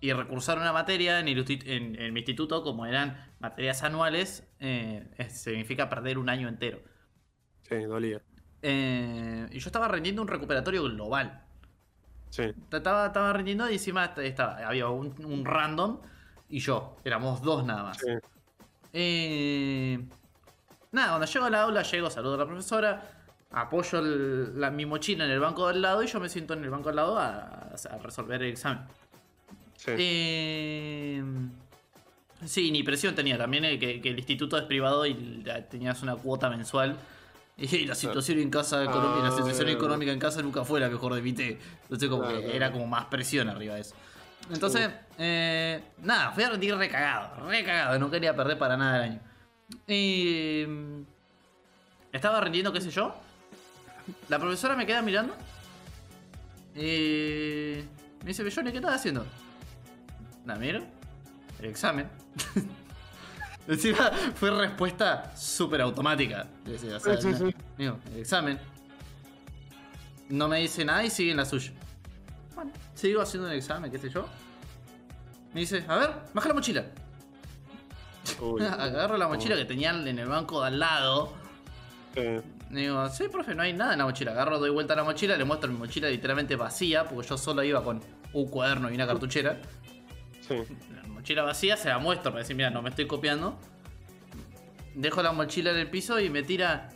Y 0.00 0.12
recursar 0.14 0.56
una 0.58 0.72
materia 0.72 1.20
en, 1.20 1.28
el 1.28 1.44
usti- 1.44 1.62
en- 1.66 2.00
en 2.00 2.12
mi 2.14 2.20
instituto, 2.20 2.62
como 2.62 2.84
eran 2.86 3.30
materias 3.40 3.82
anuales, 3.82 4.44
eh, 4.64 5.28
significa 5.30 5.88
perder 5.88 6.18
un 6.18 6.28
año 6.28 6.48
entero. 6.48 6.80
Sí, 7.62 7.76
dolía. 7.84 8.20
Eh, 8.62 9.46
y 9.50 9.58
yo 9.58 9.68
estaba 9.68 9.88
rendiendo 9.88 10.22
un 10.22 10.28
recuperatorio 10.28 10.82
global. 10.84 11.42
Sí. 12.30 12.52
Estaba, 12.72 13.06
estaba 13.06 13.32
rendiendo 13.32 13.68
y 13.70 13.74
encima 13.74 14.06
estaba, 14.16 14.66
había 14.66 14.88
un, 14.88 15.14
un 15.24 15.44
random 15.44 16.00
y 16.48 16.58
yo. 16.60 16.96
Éramos 17.04 17.42
dos 17.42 17.64
nada 17.64 17.82
más. 17.84 17.98
Sí. 17.98 18.10
Eh, 18.92 20.04
nada, 20.92 21.08
cuando 21.10 21.26
llego 21.26 21.44
a 21.44 21.50
la 21.50 21.62
aula, 21.62 21.82
llego, 21.82 22.10
saludo 22.10 22.34
a 22.34 22.38
la 22.38 22.46
profesora, 22.46 23.02
apoyo 23.50 23.98
el- 23.98 24.60
la- 24.60 24.70
mi 24.70 24.86
mochila 24.86 25.24
en 25.24 25.30
el 25.30 25.40
banco 25.40 25.68
del 25.68 25.82
lado 25.82 26.02
y 26.02 26.06
yo 26.06 26.18
me 26.20 26.28
siento 26.28 26.54
en 26.54 26.64
el 26.64 26.70
banco 26.70 26.88
del 26.88 26.96
lado 26.96 27.18
a, 27.18 27.72
a 27.90 27.98
resolver 27.98 28.42
el 28.42 28.50
examen. 28.52 28.84
Sí. 29.76 29.90
Eh, 29.98 31.22
sí, 32.46 32.70
ni 32.70 32.82
presión 32.82 33.14
tenía 33.14 33.36
también, 33.38 33.64
eh, 33.64 33.78
que, 33.78 34.00
que 34.00 34.10
el 34.10 34.18
instituto 34.18 34.56
es 34.58 34.64
privado 34.64 35.04
y 35.06 35.14
la- 35.44 35.62
tenías 35.66 36.02
una 36.02 36.16
cuota 36.16 36.48
mensual. 36.50 36.96
Y 37.56 37.86
la 37.86 37.94
situación 37.94 38.40
en 38.40 38.50
casa, 38.50 38.82
econom- 38.84 39.22
la 39.22 39.28
Ah, 39.28 39.30
situación 39.30 39.68
económica 39.68 40.10
en 40.10 40.18
casa 40.18 40.42
nunca 40.42 40.64
fue 40.64 40.80
la 40.80 40.88
que 40.88 40.94
mejor 40.94 41.14
debité. 41.14 41.58
Entonces 41.84 42.08
como 42.08 42.22
Claro, 42.22 42.36
que 42.38 42.42
claro. 42.42 42.56
era 42.56 42.72
como 42.72 42.86
más 42.88 43.04
presión 43.04 43.48
arriba 43.48 43.76
de 43.76 43.82
eso. 43.82 43.94
Entonces, 44.52 44.90
eh, 45.18 45.80
nada, 46.02 46.32
fui 46.32 46.42
a 46.42 46.50
rendir 46.50 46.74
recagado, 46.76 47.46
recagado, 47.48 47.96
no 48.00 48.10
quería 48.10 48.34
perder 48.34 48.58
para 48.58 48.76
nada 48.76 48.96
el 48.96 49.12
año. 49.12 49.20
Y 49.86 50.64
mm, 50.66 51.02
estaba 52.12 52.40
rendiendo, 52.40 52.72
qué 52.72 52.80
sé 52.80 52.90
yo. 52.90 53.14
La 54.28 54.38
profesora 54.40 54.74
me 54.76 54.84
queda 54.84 55.00
mirando 55.00 55.34
Y 56.74 57.84
me 58.22 58.26
dice, 58.26 58.50
Johnny, 58.50 58.70
¿qué 58.72 58.78
estás 58.78 58.94
haciendo? 58.96 59.24
La 60.44 60.56
miro, 60.56 60.84
el 61.64 61.70
examen. 61.70 62.08
Encima 63.68 64.10
fue 64.34 64.50
respuesta 64.50 65.34
súper 65.36 65.80
automática. 65.80 66.46
Decía, 66.64 66.96
o 66.96 67.00
sea, 67.00 67.16
Sí, 67.20 67.32
sí, 67.32 67.38
sí. 67.50 67.54
digo, 67.78 67.98
el 68.12 68.20
examen. 68.20 68.58
No 70.28 70.48
me 70.48 70.60
dice 70.60 70.84
nada 70.84 71.02
y 71.04 71.10
sigue 71.10 71.30
en 71.30 71.38
la 71.38 71.44
suya. 71.44 71.72
Bueno, 72.54 72.70
sigo 72.94 73.22
haciendo 73.22 73.50
el 73.50 73.56
examen, 73.56 73.90
qué 73.90 73.98
sé 73.98 74.10
yo. 74.10 74.26
Me 75.54 75.60
dice, 75.60 75.84
a 75.88 75.96
ver, 75.96 76.10
baja 76.34 76.48
la 76.48 76.54
mochila. 76.54 76.84
Uy, 78.40 78.62
Agarro 78.64 79.16
la 79.16 79.28
mochila 79.28 79.56
que 79.56 79.64
tenían 79.64 80.06
en 80.08 80.18
el 80.18 80.28
banco 80.28 80.60
de 80.60 80.66
al 80.68 80.78
lado. 80.78 81.32
eh, 82.16 82.42
Digo, 82.70 83.08
sí, 83.08 83.28
profe, 83.28 83.54
no 83.54 83.62
hay 83.62 83.72
nada 83.72 83.92
en 83.92 83.98
la 84.00 84.04
mochila. 84.04 84.32
Agarro, 84.32 84.58
doy 84.58 84.70
vuelta 84.70 84.94
a 84.94 84.96
la 84.96 85.04
mochila, 85.04 85.36
le 85.36 85.44
muestro 85.44 85.70
mi 85.70 85.78
mochila 85.78 86.08
literalmente 86.08 86.56
vacía, 86.56 87.04
porque 87.04 87.28
yo 87.28 87.38
solo 87.38 87.62
iba 87.62 87.82
con 87.84 88.00
un 88.32 88.48
cuaderno 88.48 88.90
y 88.90 88.94
una 88.94 89.06
cartuchera. 89.06 89.58
sí. 90.46 90.56
La 91.24 91.26
mochila 91.26 91.42
vacía 91.44 91.76
se 91.78 91.88
la 91.88 91.98
muestro 91.98 92.32
para 92.32 92.42
decir, 92.42 92.54
mira, 92.54 92.68
no 92.68 92.82
me 92.82 92.90
estoy 92.90 93.06
copiando. 93.06 93.58
Dejo 94.94 95.22
la 95.22 95.32
mochila 95.32 95.70
en 95.70 95.78
el 95.78 95.88
piso 95.88 96.20
y 96.20 96.28
me 96.28 96.42
tira. 96.42 96.90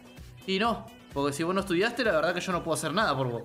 Y 0.47 0.59
no, 0.59 0.85
porque 1.14 1.33
si 1.33 1.45
vos 1.45 1.55
no 1.55 1.61
estudiaste, 1.62 2.05
la 2.05 2.12
verdad 2.12 2.35
que 2.35 2.43
yo 2.43 2.53
no 2.53 2.62
puedo 2.62 2.74
hacer 2.74 2.93
nada 2.93 3.16
por 3.16 3.29
vos. 3.31 3.43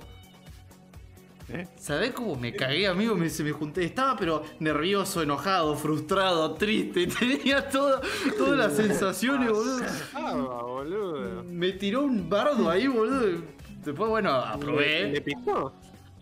¿Eh? 1.47 1.69
¿Sabés 1.77 2.11
cómo 2.11 2.35
me 2.35 2.53
cagué, 2.53 2.85
amigo? 2.85 3.15
Me, 3.15 3.29
se 3.29 3.45
me 3.45 3.53
junté. 3.53 3.85
Estaba 3.85 4.17
pero 4.17 4.43
nervioso, 4.59 5.21
enojado, 5.23 5.73
frustrado, 5.77 6.53
triste. 6.55 7.07
Tenía 7.19 7.69
todo, 7.69 8.01
todas 8.37 8.57
las 8.57 8.75
sensaciones, 8.75 9.51
boludo. 9.51 9.85
Ah, 10.13 10.33
boludo. 10.35 11.43
Me 11.45 11.71
tiró 11.71 12.01
un 12.01 12.29
bardo 12.29 12.69
ahí, 12.69 12.87
boludo. 12.87 13.41
Después, 13.85 14.09
bueno, 14.09 14.37
¿Le, 14.37 14.47
aprobé. 14.47 15.11
le 15.11 15.21
pintó? 15.21 15.73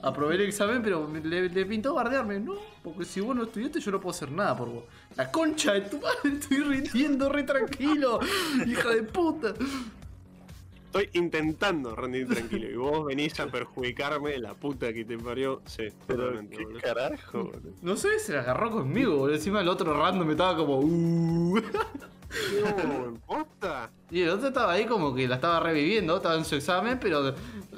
Aprobé 0.04 0.36
el 0.36 0.42
examen, 0.42 0.82
pero 0.82 1.08
me- 1.08 1.22
le, 1.22 1.48
le 1.50 1.66
pintó 1.66 1.94
bardearme. 1.94 2.40
No, 2.40 2.56
porque 2.84 3.06
si 3.06 3.20
vos 3.22 3.36
no 3.36 3.44
estudiaste, 3.44 3.80
yo 3.80 3.92
no 3.92 4.00
puedo 4.02 4.12
hacer 4.16 4.32
nada 4.32 4.58
por 4.58 4.70
vos. 4.70 4.84
La 5.16 5.32
concha 5.32 5.74
de 5.74 5.82
tu 5.82 5.98
madre, 6.00 6.18
estoy 6.40 6.58
rindiendo 6.60 7.30
re 7.30 7.44
tranquilo. 7.44 8.20
Hija 8.66 8.90
de 8.90 9.04
puta. 9.04 9.54
Estoy 10.88 11.10
intentando 11.14 11.96
rendir 11.96 12.28
tranquilo 12.28 12.70
y 12.70 12.76
vos 12.76 13.06
venís 13.06 13.40
a 13.40 13.48
perjudicarme 13.48 14.38
la 14.40 14.56
puta 14.56 14.92
que 14.92 15.06
te 15.06 15.18
parió. 15.18 15.62
Sí, 15.66 15.84
Pero 16.06 16.20
totalmente, 16.24 16.58
qué 16.58 16.64
boludo. 16.66 16.82
carajo, 16.82 17.44
boludo. 17.46 17.72
No 17.82 17.96
sé, 17.96 18.20
se 18.20 18.34
la 18.34 18.42
agarró 18.42 18.72
conmigo, 18.72 19.16
boludo. 19.18 19.36
Encima 19.36 19.62
el 19.62 19.70
otro 19.70 19.94
random 19.98 20.32
estaba 20.32 20.58
como. 20.58 20.80
Uh. 20.80 21.62
No, 22.64 23.14
¿posta? 23.28 23.92
Y 24.10 24.22
el 24.22 24.30
otro 24.30 24.48
estaba 24.50 24.74
ahí 24.74 24.86
como 24.86 25.14
que 25.14 25.28
la 25.28 25.36
estaba 25.36 25.60
reviviendo, 25.60 26.18
estaba 26.18 26.36
en 26.36 26.46
su 26.46 26.56
examen, 26.56 27.00
pero 27.00 27.34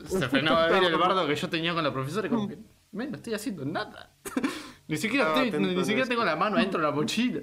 se 0.06 0.28
frenaba 0.30 0.66
a 0.66 0.68
ver 0.70 0.84
el 0.84 0.98
bardo 0.98 1.26
que 1.28 1.36
yo 1.36 1.50
tenía 1.50 1.74
con 1.74 1.84
la 1.84 1.94
profesora 1.94 2.28
y 2.28 2.30
como 2.30 2.48
que, 2.48 2.58
men, 2.92 3.12
no 3.12 3.18
estoy 3.18 3.34
haciendo 3.34 3.66
nada. 3.66 4.16
ni 4.88 4.98
siquiera, 4.98 5.44
estoy- 5.44 5.60
ni 5.60 6.04
tengo 6.04 6.24
la 6.26 6.36
mano 6.36 6.58
adentro 6.58 6.80
de 6.80 6.86
la 6.88 6.92
mochila. 6.92 7.42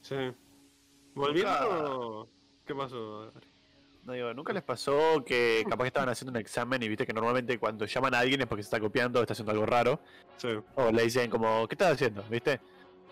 Sí. 0.00 0.16
Volviendo. 1.14 2.28
¿Qué 2.64 2.74
pasó? 2.74 3.32
No 4.04 4.12
digo, 4.14 4.34
¿nunca 4.34 4.52
les 4.52 4.62
pasó 4.64 5.22
que 5.24 5.64
capaz 5.68 5.84
que 5.84 5.88
estaban 5.88 6.08
haciendo 6.08 6.30
un 6.32 6.36
examen 6.38 6.82
y 6.82 6.88
viste 6.88 7.06
que 7.06 7.12
normalmente 7.12 7.56
cuando 7.58 7.84
llaman 7.86 8.14
a 8.14 8.18
alguien 8.18 8.40
es 8.40 8.46
porque 8.48 8.62
se 8.64 8.66
está 8.66 8.80
copiando 8.80 9.20
o 9.20 9.22
está 9.22 9.32
haciendo 9.32 9.52
algo 9.52 9.64
raro? 9.64 10.00
Sí. 10.38 10.48
O 10.74 10.90
le 10.90 11.02
dicen 11.04 11.30
como, 11.30 11.68
¿qué 11.68 11.74
estás 11.74 11.92
haciendo? 11.92 12.24
¿Viste? 12.28 12.60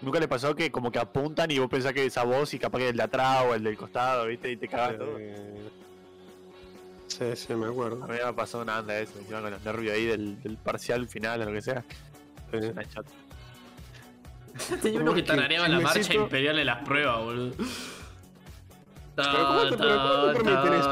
¿Nunca 0.02 0.18
les 0.18 0.28
pasó 0.28 0.54
que 0.54 0.70
como 0.72 0.90
que 0.90 0.98
apuntan 0.98 1.50
y 1.50 1.58
vos 1.58 1.68
pensás 1.68 1.92
que 1.92 2.06
es 2.06 2.16
a 2.16 2.24
vos 2.24 2.52
y 2.54 2.58
capaz 2.58 2.78
que 2.78 2.88
el 2.88 2.96
de 2.96 3.02
atrás 3.02 3.44
o 3.48 3.54
el 3.54 3.62
del 3.62 3.76
costado, 3.76 4.26
¿viste? 4.26 4.50
Y 4.50 4.56
te 4.56 4.66
cagas 4.68 4.96
todo? 4.98 5.18
Sí, 7.08 7.24
sí, 7.36 7.54
me 7.54 7.66
A 7.66 7.68
acuerdo. 7.70 7.96
mí 8.06 8.14
me 8.24 8.32
pasó 8.32 8.60
una 8.60 8.78
anda 8.78 8.94
de 8.94 9.02
eso, 9.02 9.18
encima 9.18 9.40
con 9.42 9.50
los 9.50 9.62
nervios 9.62 9.94
ahí 9.94 10.06
del, 10.06 10.40
del 10.42 10.56
parcial 10.56 11.06
final 11.08 11.42
o 11.42 11.44
lo 11.46 11.52
que 11.52 11.60
sea. 11.60 11.84
Sí. 12.50 12.56
Una 12.66 12.84
chat. 12.88 13.04
Tenía 14.82 15.00
uno 15.00 15.12
que 15.14 15.22
tarareaba 15.22 15.68
la 15.68 15.80
marcha 15.80 15.98
necesito- 16.00 16.22
imperial 16.22 16.56
de 16.56 16.64
las 16.64 16.82
pruebas, 16.84 17.18
boludo. 17.18 17.52
Pero 19.16 19.46
¿cómo 19.46 19.68
te- 19.68 19.76
pero 19.76 19.96
cómo 20.02 20.26
te 20.32 20.32
permiten 20.40 20.72
eso? 20.74 20.90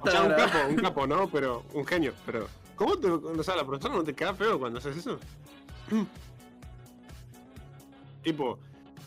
O 0.00 0.10
sea, 0.10 0.22
un 0.22 0.30
capo, 0.34 0.58
un 0.70 0.76
capo, 0.76 1.06
¿no? 1.06 1.28
Pero 1.28 1.64
un 1.74 1.86
genio. 1.86 2.14
Pero, 2.24 2.48
¿cómo 2.76 2.96
te. 2.96 3.08
O 3.10 3.42
sea, 3.42 3.56
la 3.56 3.64
profesora 3.66 3.94
no 3.94 4.04
te 4.04 4.14
queda 4.14 4.32
feo 4.32 4.58
cuando 4.58 4.78
haces 4.78 4.96
eso? 4.96 5.18
tipo, 8.26 8.58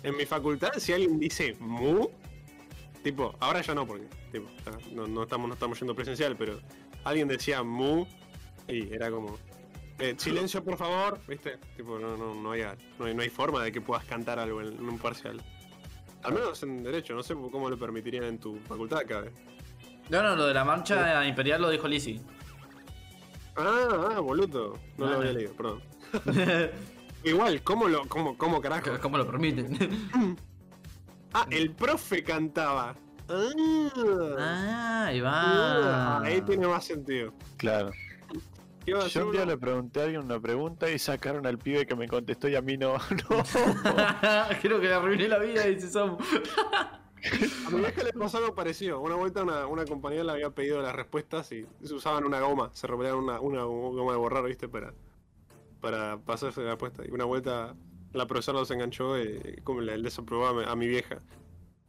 en 0.04 0.16
mi 0.16 0.26
facultad, 0.26 0.72
si 0.78 0.94
alguien 0.94 1.20
dice 1.20 1.56
mu, 1.60 2.08
tipo, 3.04 3.36
ahora 3.42 3.62
ya 3.62 3.76
no, 3.76 3.86
porque, 3.86 4.08
tipo, 4.32 4.48
no, 4.94 5.08
no 5.08 5.24
estamos, 5.24 5.48
no 5.50 5.54
estamos 5.56 5.78
yendo 5.80 5.94
presencial, 5.94 6.38
pero 6.38 6.60
alguien 7.04 7.28
decía 7.28 7.62
mu 7.64 8.06
y 8.68 8.94
era 8.94 9.12
como. 9.12 9.38
eh, 10.00 10.16
silencio, 10.18 10.64
por 10.64 10.78
favor, 10.78 11.20
¿viste? 11.28 11.58
Tipo, 11.76 12.00
no, 12.00 12.16
no, 12.16 12.34
no, 12.34 12.52
hay, 12.52 12.62
no, 12.98 13.06
hay, 13.06 13.14
no 13.14 13.22
hay 13.22 13.30
forma 13.30 13.62
de 13.64 13.72
que 13.74 13.82
puedas 13.82 14.06
cantar 14.06 14.40
algo 14.40 14.62
en, 14.62 14.68
en 14.68 14.88
un 14.90 14.98
parcial. 14.98 15.42
Al 16.24 16.34
menos 16.34 16.64
en 16.64 16.82
Derecho, 16.84 17.14
no 17.14 17.24
sé 17.24 17.34
cómo 17.34 17.70
lo 17.70 17.78
permitirían 17.78 18.24
en 18.26 18.38
tu 18.40 18.56
facultad 18.68 19.06
vez. 19.06 19.34
No, 20.10 20.24
no, 20.24 20.36
lo 20.36 20.46
de 20.48 20.54
la 20.54 20.64
marcha 20.66 21.26
imperial 21.28 21.62
lo 21.62 21.70
dijo 21.70 21.88
Lizzie. 21.88 22.20
Ah, 23.58 24.14
ah, 24.16 24.20
boludo. 24.22 24.78
No 24.98 25.06
Ah, 25.08 25.10
lo 25.12 25.18
había 25.18 25.32
no. 25.34 25.38
leído, 25.38 25.54
perdón. 25.54 25.82
Igual, 27.24 27.62
¿cómo 27.64 27.88
lo, 27.88 28.08
cómo, 28.08 28.38
cómo 28.38 28.62
carajo? 28.62 28.92
¿Cómo 29.02 29.18
lo 29.18 29.26
permiten? 29.26 30.38
Ah, 31.32 31.46
el 31.52 31.70
profe 31.70 32.24
cantaba. 32.24 32.96
Ah, 33.30 33.52
ah, 34.40 35.06
ahí 35.06 35.20
ah, 35.24 35.24
va. 35.24 36.22
ahí 36.22 36.42
tiene 36.42 36.68
más 36.68 36.84
sentido. 36.84 37.32
Claro. 37.58 37.92
¿Qué 38.84 38.90
iba 38.92 39.02
a 39.02 39.04
decir 39.04 39.22
Yo 39.22 39.28
un 39.28 39.34
día 39.34 39.46
le 39.46 39.56
pregunté 39.56 40.00
a 40.00 40.04
alguien 40.06 40.24
una 40.24 40.40
pregunta 40.40 40.90
y 40.90 40.98
sacaron 40.98 41.46
al 41.46 41.60
pibe 41.60 41.86
que 41.86 41.96
me 41.96 42.08
contestó 42.08 42.48
y 42.48 42.56
a 42.56 42.64
mí 42.64 42.78
no. 42.78 42.94
no. 43.30 43.44
Creo 44.62 44.82
que 44.82 44.88
le 44.88 44.94
arruiné 44.96 45.28
la 45.28 45.38
vida 45.38 45.68
y 45.68 45.80
se 45.80 45.92
son. 45.92 46.18
A 47.68 47.70
mi 47.70 47.80
vieja 47.80 48.04
le 48.04 48.14
pasó 48.14 48.40
algo 48.40 48.56
parecido. 48.56 49.00
Una 49.00 49.14
vuelta 49.14 49.44
una, 49.44 49.68
una 49.68 49.86
compañera 49.86 50.24
le 50.24 50.32
había 50.32 50.50
pedido 50.50 50.82
las 50.82 50.96
respuestas 50.96 51.52
y 51.52 51.68
se 51.84 51.94
usaban 51.94 52.24
una 52.24 52.40
goma. 52.40 52.72
Se 52.74 52.88
repleaban 52.88 53.24
una, 53.24 53.40
una 53.40 53.64
goma 53.66 54.14
de 54.14 54.18
borrar, 54.18 54.46
¿viste? 54.46 54.68
Para, 54.68 54.96
para 55.82 56.18
pasarse 56.18 56.62
la 56.62 56.72
respuesta. 56.72 57.04
Y 57.08 57.12
una 57.12 57.26
vuelta 57.26 57.76
la 58.14 58.26
profesora 58.28 58.60
los 58.60 58.72
enganchó 58.72 59.20
y 59.22 59.62
como 59.64 59.82
le, 59.82 59.98
desaprobó 60.02 60.48
a 60.48 60.76
mi, 60.76 60.88
vieja. 60.88 61.20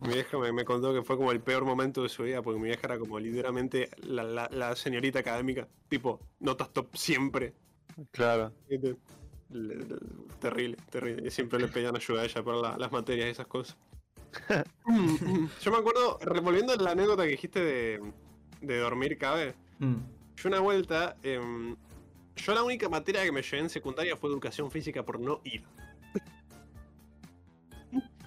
Mi 0.01 0.14
vieja 0.14 0.38
me, 0.38 0.53
me 0.53 0.64
contó 0.64 0.93
que 0.95 1.03
fue 1.03 1.16
como 1.16 1.32
el 1.32 1.41
peor 1.41 1.64
momento 1.64 2.03
de 2.03 2.09
su 2.09 2.22
vida 2.24 2.43
porque 2.43 2.59
mi 2.61 2.66
vieja 2.66 2.82
era 2.86 2.99
como 2.99 3.18
literalmente 3.18 3.91
la, 4.03 4.22
la- 4.22 4.49
la 4.53 4.76
señorita 4.76 5.18
académica. 5.20 5.68
Tipo, 5.88 6.20
notas 6.41 6.72
top 6.72 6.95
siempre. 6.97 7.55
claro. 8.12 8.53
¿viste? 8.68 8.97
Le- 9.51 9.76
le- 9.76 9.97
terrible, 10.38 10.76
terrible. 10.91 11.26
Y 11.26 11.30
siempre 11.30 11.59
le 11.59 11.68
pedían 11.68 11.97
ayuda 11.97 12.22
a 12.22 12.24
ella 12.24 12.43
para 12.43 12.57
la- 12.59 12.78
las 12.78 12.93
materias 12.93 13.26
y 13.28 13.30
esas 13.30 13.47
cosas. 13.47 13.76
Yo 15.62 15.70
me 15.72 15.78
acuerdo, 15.78 16.18
revolviendo 16.22 16.74
la 16.76 16.93
anécdota 16.93 17.24
que 17.24 17.30
dijiste 17.30 17.61
de, 17.61 18.12
de 18.61 18.78
dormir 18.78 19.18
cabe. 19.18 19.55
Mm. 19.78 19.97
Yo 20.36 20.49
una 20.49 20.61
vuelta, 20.61 21.16
em, 21.22 21.76
yo 22.37 22.55
la 22.55 22.62
única 22.62 22.89
materia 22.89 23.22
que 23.24 23.33
me 23.33 23.43
llevé 23.43 23.59
en 23.59 23.70
secundaria 23.70 24.16
fue 24.16 24.31
educación 24.31 24.70
física 24.70 25.03
por 25.05 25.20
no 25.20 25.41
ir. 25.45 25.62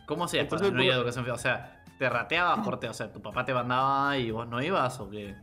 ¿Cómo 0.05 0.25
hacías 0.25 0.47
para 0.47 0.69
no 0.69 0.83
ir 0.83 0.91
a 0.91 0.95
educación 0.95 1.23
física? 1.25 1.35
O 1.35 1.41
sea, 1.41 1.83
¿te 1.97 2.09
rateabas 2.09 2.59
por 2.59 2.79
te- 2.79 2.89
O 2.89 2.93
sea, 2.93 3.11
tu 3.11 3.21
papá 3.21 3.45
te 3.45 3.53
mandaba 3.53 4.17
y 4.17 4.31
vos 4.31 4.47
no 4.47 4.61
ibas 4.61 4.99
o 4.99 5.09
qué? 5.09 5.35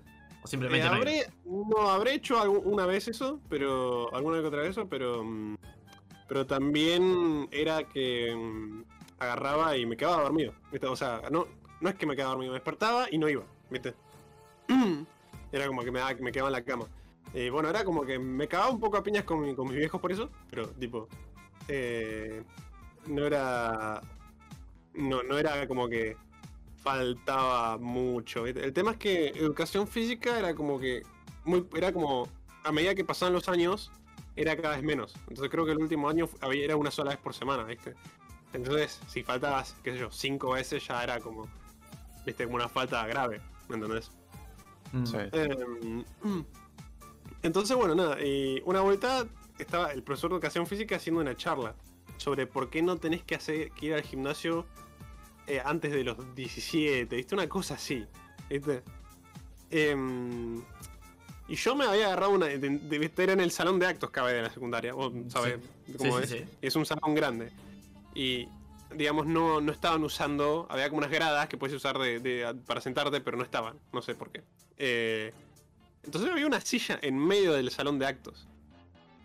O 0.43 0.47
simplemente 0.47 0.87
Eh, 0.87 0.91
no 0.91 0.97
habré, 0.97 1.27
no, 1.45 1.91
habré 1.91 2.15
hecho 2.15 2.37
algu- 2.43 2.63
una 2.65 2.87
vez 2.87 3.09
eso, 3.09 3.41
pero. 3.49 4.15
alguna 4.15 4.41
que 4.41 4.47
otra 4.47 4.61
vez 4.63 4.71
eso, 4.71 4.89
pero. 4.89 5.25
mm, 5.25 5.57
Pero 6.29 6.47
también 6.47 7.49
era 7.51 7.83
que 7.85 8.33
mm, 8.37 8.85
agarraba 9.19 9.77
y 9.77 9.85
me 9.85 9.97
quedaba 9.97 10.23
dormido. 10.23 10.55
¿viste? 10.71 10.87
O 10.87 10.95
sea, 10.95 11.23
no, 11.31 11.47
no 11.81 11.89
es 11.89 11.97
que 11.97 12.07
me 12.07 12.15
quedaba 12.15 12.31
dormido, 12.33 12.53
me 12.53 12.59
despertaba 12.59 13.07
y 13.11 13.19
no 13.19 13.29
iba, 13.29 13.43
¿viste? 13.69 13.95
Era 15.53 15.67
como 15.67 15.83
que 15.83 15.91
me, 15.91 16.01
me 16.21 16.31
quedaba 16.31 16.49
en 16.49 16.53
la 16.53 16.63
cama. 16.63 16.87
Eh, 17.35 17.51
bueno, 17.51 17.69
era 17.71 17.85
como 17.85 18.05
que 18.05 18.19
me 18.19 18.49
cagaba 18.49 18.71
un 18.71 18.81
poco 18.81 18.97
a 18.97 19.03
piñas 19.03 19.25
con, 19.25 19.41
mi- 19.41 19.55
con 19.55 19.69
mis 19.69 19.77
viejos 19.77 20.01
por 20.01 20.11
eso, 20.13 20.31
pero 20.51 20.69
tipo. 20.71 21.09
eh, 21.69 22.43
no 23.07 23.25
era. 23.27 24.01
No, 24.95 25.23
no 25.23 25.39
era 25.39 25.67
como 25.69 25.89
que 25.89 26.17
faltaba 26.83 27.79
mucho. 27.79 28.47
El 28.47 28.73
tema 28.73 28.93
es 28.93 28.97
que 28.97 29.29
educación 29.29 29.87
física 29.87 30.39
era 30.39 30.55
como 30.55 30.79
que. 30.81 31.03
Muy, 31.45 31.67
era 31.77 31.93
como. 31.93 32.29
A 32.65 32.73
medida 32.73 32.95
que 32.95 33.05
pasaban 33.05 33.33
los 33.33 33.49
años, 33.49 33.91
era 34.37 34.57
cada 34.57 34.75
vez 34.77 34.85
menos. 34.85 35.15
Entonces 35.29 35.49
creo 35.51 35.65
que 35.65 35.73
el 35.73 35.79
último 35.79 36.09
año 36.11 36.29
había- 36.41 36.65
era 36.65 36.77
una 36.77 36.91
sola 36.91 37.11
vez 37.11 37.19
por 37.19 37.33
semana, 37.33 37.65
¿viste? 37.65 37.95
Entonces, 38.53 39.01
si 39.07 39.23
faltabas, 39.23 39.77
qué 39.83 39.93
sé 39.93 39.99
yo, 39.99 40.11
cinco 40.11 40.51
veces 40.53 40.87
ya 40.87 41.03
era 41.03 41.21
como. 41.21 41.47
¿Viste? 42.27 42.45
Como 42.45 42.57
una 42.57 42.69
falta 42.69 43.07
grave, 43.07 43.41
¿me 43.69 43.77
entendés? 43.77 44.11
Mm. 44.93 45.07
Sí. 45.07 45.17
Em, 45.33 46.05
entonces, 47.43 47.77
bueno, 47.77 47.95
nada, 47.95 48.21
y 48.25 48.63
una 48.65 48.81
vuelta 48.81 49.27
estaba 49.59 49.93
el 49.93 50.03
profesor 50.03 50.31
de 50.31 50.37
educación 50.37 50.67
física 50.67 50.97
haciendo 50.97 51.21
una 51.21 51.37
charla 51.37 51.75
sobre 52.17 52.47
por 52.47 52.71
qué 52.71 52.83
no 52.83 52.97
tenés 52.99 53.23
que, 53.23 53.35
hacer, 53.35 53.71
que 53.73 53.87
ir 53.87 53.95
al 53.95 54.03
gimnasio 54.03 54.67
eh, 55.47 55.61
antes 55.65 55.93
de 55.93 56.05
los 56.05 56.35
17, 56.35 57.15
¿viste? 57.17 57.35
Una 57.35 57.49
cosa 57.49 57.75
así, 57.75 58.05
¿viste? 58.49 58.83
Em, 59.71 60.63
Y 61.49 61.57
yo 61.57 61.75
me 61.75 61.85
había 61.85 62.07
agarrado 62.07 62.31
una. 62.33 62.47
De, 62.47 62.59
de- 62.59 63.11
era 63.17 63.33
en 63.33 63.41
el 63.41 63.51
salón 63.51 63.79
de 63.81 63.87
actos 63.87 64.11
cabe 64.11 64.33
de 64.35 64.43
la 64.43 64.51
secundaria. 64.51 64.93
Vos 64.95 65.13
sabés 65.29 65.59
cómo 65.99 66.19
Sí, 66.19 66.23
es. 66.25 66.31
sí, 66.31 66.39
sí. 66.39 66.45
Es 66.63 66.77
un 66.77 66.87
salón 66.87 67.15
grande. 67.15 67.51
Y 68.15 68.47
digamos, 68.95 69.27
no, 69.27 69.61
no 69.61 69.73
estaban 69.73 70.05
usando. 70.05 70.67
Había 70.71 70.89
como 70.89 70.99
unas 70.99 71.11
gradas 71.11 71.49
que 71.49 71.57
puedes 71.57 71.75
usar 71.75 71.99
de, 71.99 72.21
de- 72.21 72.55
para 72.67 72.81
sentarte, 72.81 73.21
pero 73.21 73.37
no 73.37 73.43
estaban. 73.43 73.79
No 73.93 74.01
sé 74.03 74.15
por 74.15 74.31
qué. 74.31 74.43
Eh, 74.77 75.33
entonces 76.05 76.31
había 76.31 76.47
una 76.47 76.61
silla 76.61 76.99
en 77.03 77.17
medio 77.19 77.53
del 77.53 77.71
salón 77.71 77.99
de 77.99 78.07
actos. 78.07 78.47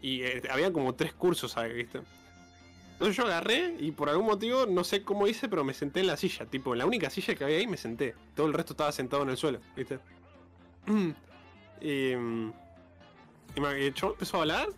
Y 0.01 0.21
eh, 0.23 0.41
había 0.51 0.71
como 0.71 0.93
tres 0.95 1.13
cursos, 1.13 1.51
¿sabes? 1.53 1.73
¿Viste? 1.75 2.01
Entonces 2.93 3.17
yo 3.17 3.23
agarré 3.25 3.75
y 3.79 3.91
por 3.91 4.09
algún 4.09 4.25
motivo, 4.25 4.65
no 4.65 4.83
sé 4.83 5.03
cómo 5.03 5.27
hice, 5.27 5.49
pero 5.49 5.63
me 5.63 5.73
senté 5.73 5.99
en 6.01 6.07
la 6.07 6.15
silla. 6.17 6.45
Tipo, 6.45 6.73
en 6.73 6.79
la 6.79 6.85
única 6.85 7.09
silla 7.09 7.35
que 7.35 7.43
había 7.43 7.57
ahí 7.57 7.67
me 7.67 7.77
senté. 7.77 8.15
Todo 8.35 8.47
el 8.47 8.53
resto 8.53 8.73
estaba 8.73 8.91
sentado 8.91 9.23
en 9.23 9.29
el 9.29 9.37
suelo, 9.37 9.59
¿viste? 9.75 9.99
Y, 10.87 10.91
mm, 12.15 12.53
y 13.55 13.59
me- 13.61 13.81
y 13.81 13.85
el 13.87 13.93
chabón 13.93 14.13
empezó 14.15 14.37
a 14.37 14.41
hablar 14.41 14.69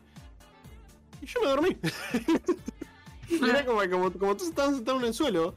y 1.22 1.26
yo 1.26 1.42
me 1.42 1.48
dormí. 1.48 1.78
Era 3.30 3.66
como, 3.66 3.80
como, 3.90 4.12
como 4.14 4.36
todos 4.36 4.50
estaban 4.50 4.76
sentados 4.76 5.02
en 5.02 5.08
el 5.10 5.14
suelo, 5.14 5.54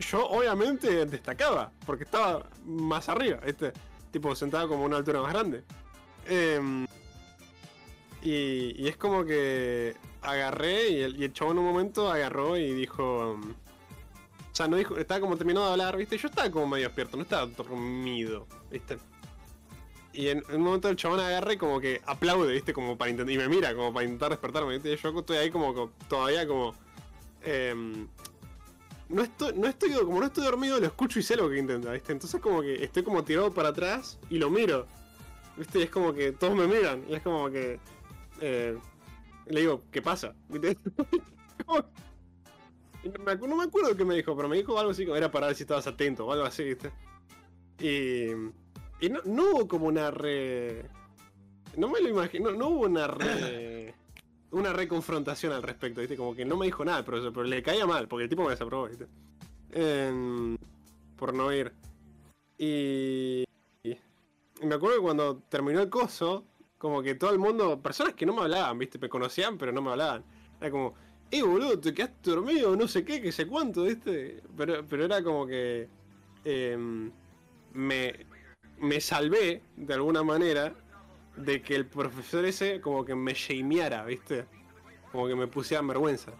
yo 0.00 0.28
obviamente 0.28 1.06
destacaba, 1.06 1.72
porque 1.86 2.04
estaba 2.04 2.48
más 2.64 3.08
arriba, 3.08 3.38
¿viste? 3.38 3.72
Tipo, 4.16 4.34
sentado 4.34 4.66
como 4.66 4.86
una 4.86 4.96
altura 4.96 5.20
más 5.20 5.30
grande. 5.30 5.62
Em, 6.26 6.86
y, 8.22 8.88
es 8.88 8.96
como 8.96 9.26
que 9.26 9.94
agarré 10.22 10.88
y 10.88 11.02
el, 11.02 11.20
y 11.22 11.24
en 11.50 11.58
un 11.58 11.64
momento 11.66 12.10
agarró 12.10 12.56
y 12.56 12.72
dijo... 12.72 13.32
um, 13.32 13.50
o 13.50 14.54
sea, 14.54 14.68
no 14.68 14.78
dijo, 14.78 14.96
estaba 14.96 15.20
como 15.20 15.36
terminado 15.36 15.66
de 15.66 15.72
hablar, 15.72 15.98
¿viste? 15.98 16.16
Yo 16.16 16.28
estaba 16.28 16.50
como 16.50 16.66
medio 16.66 16.86
despierto, 16.86 17.18
no 17.18 17.24
estaba 17.24 17.44
dormido, 17.44 18.46
¿viste? 18.70 18.96
Y 20.14 20.28
en, 20.28 20.42
en 20.48 20.56
un 20.56 20.62
momento 20.62 20.88
el 20.88 20.96
chabón 20.96 21.20
agarra 21.20 21.52
y 21.52 21.58
como 21.58 21.78
que 21.78 22.00
aplaude, 22.06 22.54
¿viste? 22.54 22.72
Como 22.72 22.96
para 22.96 23.10
intentar, 23.10 23.34
y 23.34 23.36
me 23.36 23.48
mira, 23.50 23.74
como 23.74 23.92
para 23.92 24.04
intentar 24.04 24.30
despertarme, 24.30 24.80
yo 24.80 24.94
estoy 25.20 25.36
ahí 25.36 25.50
como, 25.50 25.74
como- 25.74 25.92
todavía 26.08 26.48
como... 26.48 26.74
em, 27.42 28.08
no 29.08 29.22
estoy, 29.22 29.52
no 29.56 29.66
estoy, 29.68 29.92
como 29.92 30.20
no 30.20 30.26
estoy 30.26 30.44
dormido, 30.44 30.80
lo 30.80 30.86
escucho 30.86 31.18
y 31.18 31.22
sé 31.22 31.36
lo 31.36 31.48
que 31.48 31.58
intenta, 31.58 31.92
¿viste? 31.92 32.12
Entonces 32.12 32.40
como 32.40 32.62
que 32.62 32.82
estoy 32.84 33.02
como 33.02 33.24
tirado 33.24 33.52
para 33.54 33.70
atrás 33.70 34.18
y 34.30 34.38
lo 34.38 34.50
miro, 34.50 34.86
¿viste? 35.56 35.80
Y 35.80 35.82
es 35.82 35.90
como 35.90 36.12
que 36.12 36.32
todos 36.32 36.54
me 36.56 36.66
miran, 36.66 37.04
y 37.08 37.14
es 37.14 37.22
como 37.22 37.50
que... 37.50 37.78
eh, 38.40 38.76
le 39.46 39.60
digo, 39.60 39.84
¿qué 39.90 40.02
pasa? 40.02 40.34
¿Viste? 40.48 40.76
No, 41.66 41.84
me, 43.24 43.62
acuerdo 43.62 43.96
qué 43.96 44.04
me 44.04 44.16
dijo, 44.16 44.34
pero 44.36 44.48
me 44.48 44.56
dijo 44.56 44.78
algo 44.78 44.90
así 44.90 45.04
como 45.04 45.16
era 45.16 45.30
para 45.30 45.46
ver 45.46 45.56
si 45.56 45.62
estabas 45.62 45.86
atento 45.86 46.26
o 46.26 46.32
algo 46.32 46.44
así, 46.44 46.64
¿viste? 46.64 46.90
Y, 47.78 48.30
y 49.00 49.08
no, 49.10 49.20
no 49.24 49.50
hubo 49.50 49.68
como 49.68 49.86
una 49.86 50.10
re... 50.10 50.90
No 51.76 51.88
me 51.88 52.00
lo 52.00 52.08
imagino, 52.08 52.50
no, 52.50 52.56
no 52.56 52.68
hubo 52.68 52.86
una 52.86 53.06
re... 53.06 53.75
Una 54.50 54.72
reconfrontación 54.72 55.52
al 55.52 55.62
respecto, 55.62 56.00
¿viste? 56.00 56.16
Como 56.16 56.34
que 56.34 56.44
no 56.44 56.56
me 56.56 56.66
dijo 56.66 56.84
nada 56.84 56.98
el 56.98 57.04
profesor, 57.04 57.32
pero 57.32 57.44
le 57.44 57.62
caía 57.62 57.86
mal, 57.86 58.08
porque 58.08 58.24
el 58.24 58.30
tipo 58.30 58.44
me 58.44 58.50
desaprobó, 58.50 58.86
¿viste? 58.86 59.06
Em, 59.72 60.56
por 61.16 61.34
no 61.34 61.52
ir. 61.52 61.72
Y, 62.58 63.44
me 64.62 64.74
acuerdo 64.74 64.96
que 64.96 65.02
cuando 65.02 65.36
terminó 65.48 65.80
el 65.80 65.90
coso, 65.90 66.44
como 66.78 67.02
que 67.02 67.14
todo 67.14 67.32
el 67.32 67.38
mundo, 67.38 67.80
personas 67.82 68.14
que 68.14 68.24
no 68.24 68.34
me 68.34 68.42
hablaban, 68.42 68.78
¿viste? 68.78 68.98
Me 68.98 69.08
conocían, 69.08 69.58
pero 69.58 69.72
no 69.72 69.82
me 69.82 69.90
hablaban. 69.90 70.24
Era 70.60 70.70
como, 70.70 70.94
eh, 71.30 71.42
boludo, 71.42 71.78
te 71.78 71.92
quedaste 71.92 72.30
dormido, 72.30 72.76
no 72.76 72.88
sé 72.88 73.04
qué, 73.04 73.20
que 73.20 73.32
sé 73.32 73.46
cuánto, 73.46 73.82
¿viste? 73.82 74.42
Pero, 74.56 74.86
pero 74.88 75.04
era 75.04 75.22
como 75.22 75.46
que 75.46 75.88
em, 76.44 77.10
me, 77.72 78.26
me 78.78 79.00
salvé, 79.00 79.62
de 79.76 79.94
alguna 79.94 80.22
manera, 80.22 80.74
de 81.36 81.62
que 81.62 81.74
el 81.76 81.86
profesor 81.86 82.44
ese 82.44 82.80
como 82.80 83.04
que 83.04 83.14
me 83.14 83.34
shameara, 83.34 84.04
¿viste? 84.04 84.46
Como 85.12 85.26
que 85.26 85.34
me 85.34 85.46
pusiera 85.46 85.80
en 85.80 85.88
vergüenza. 85.88 86.32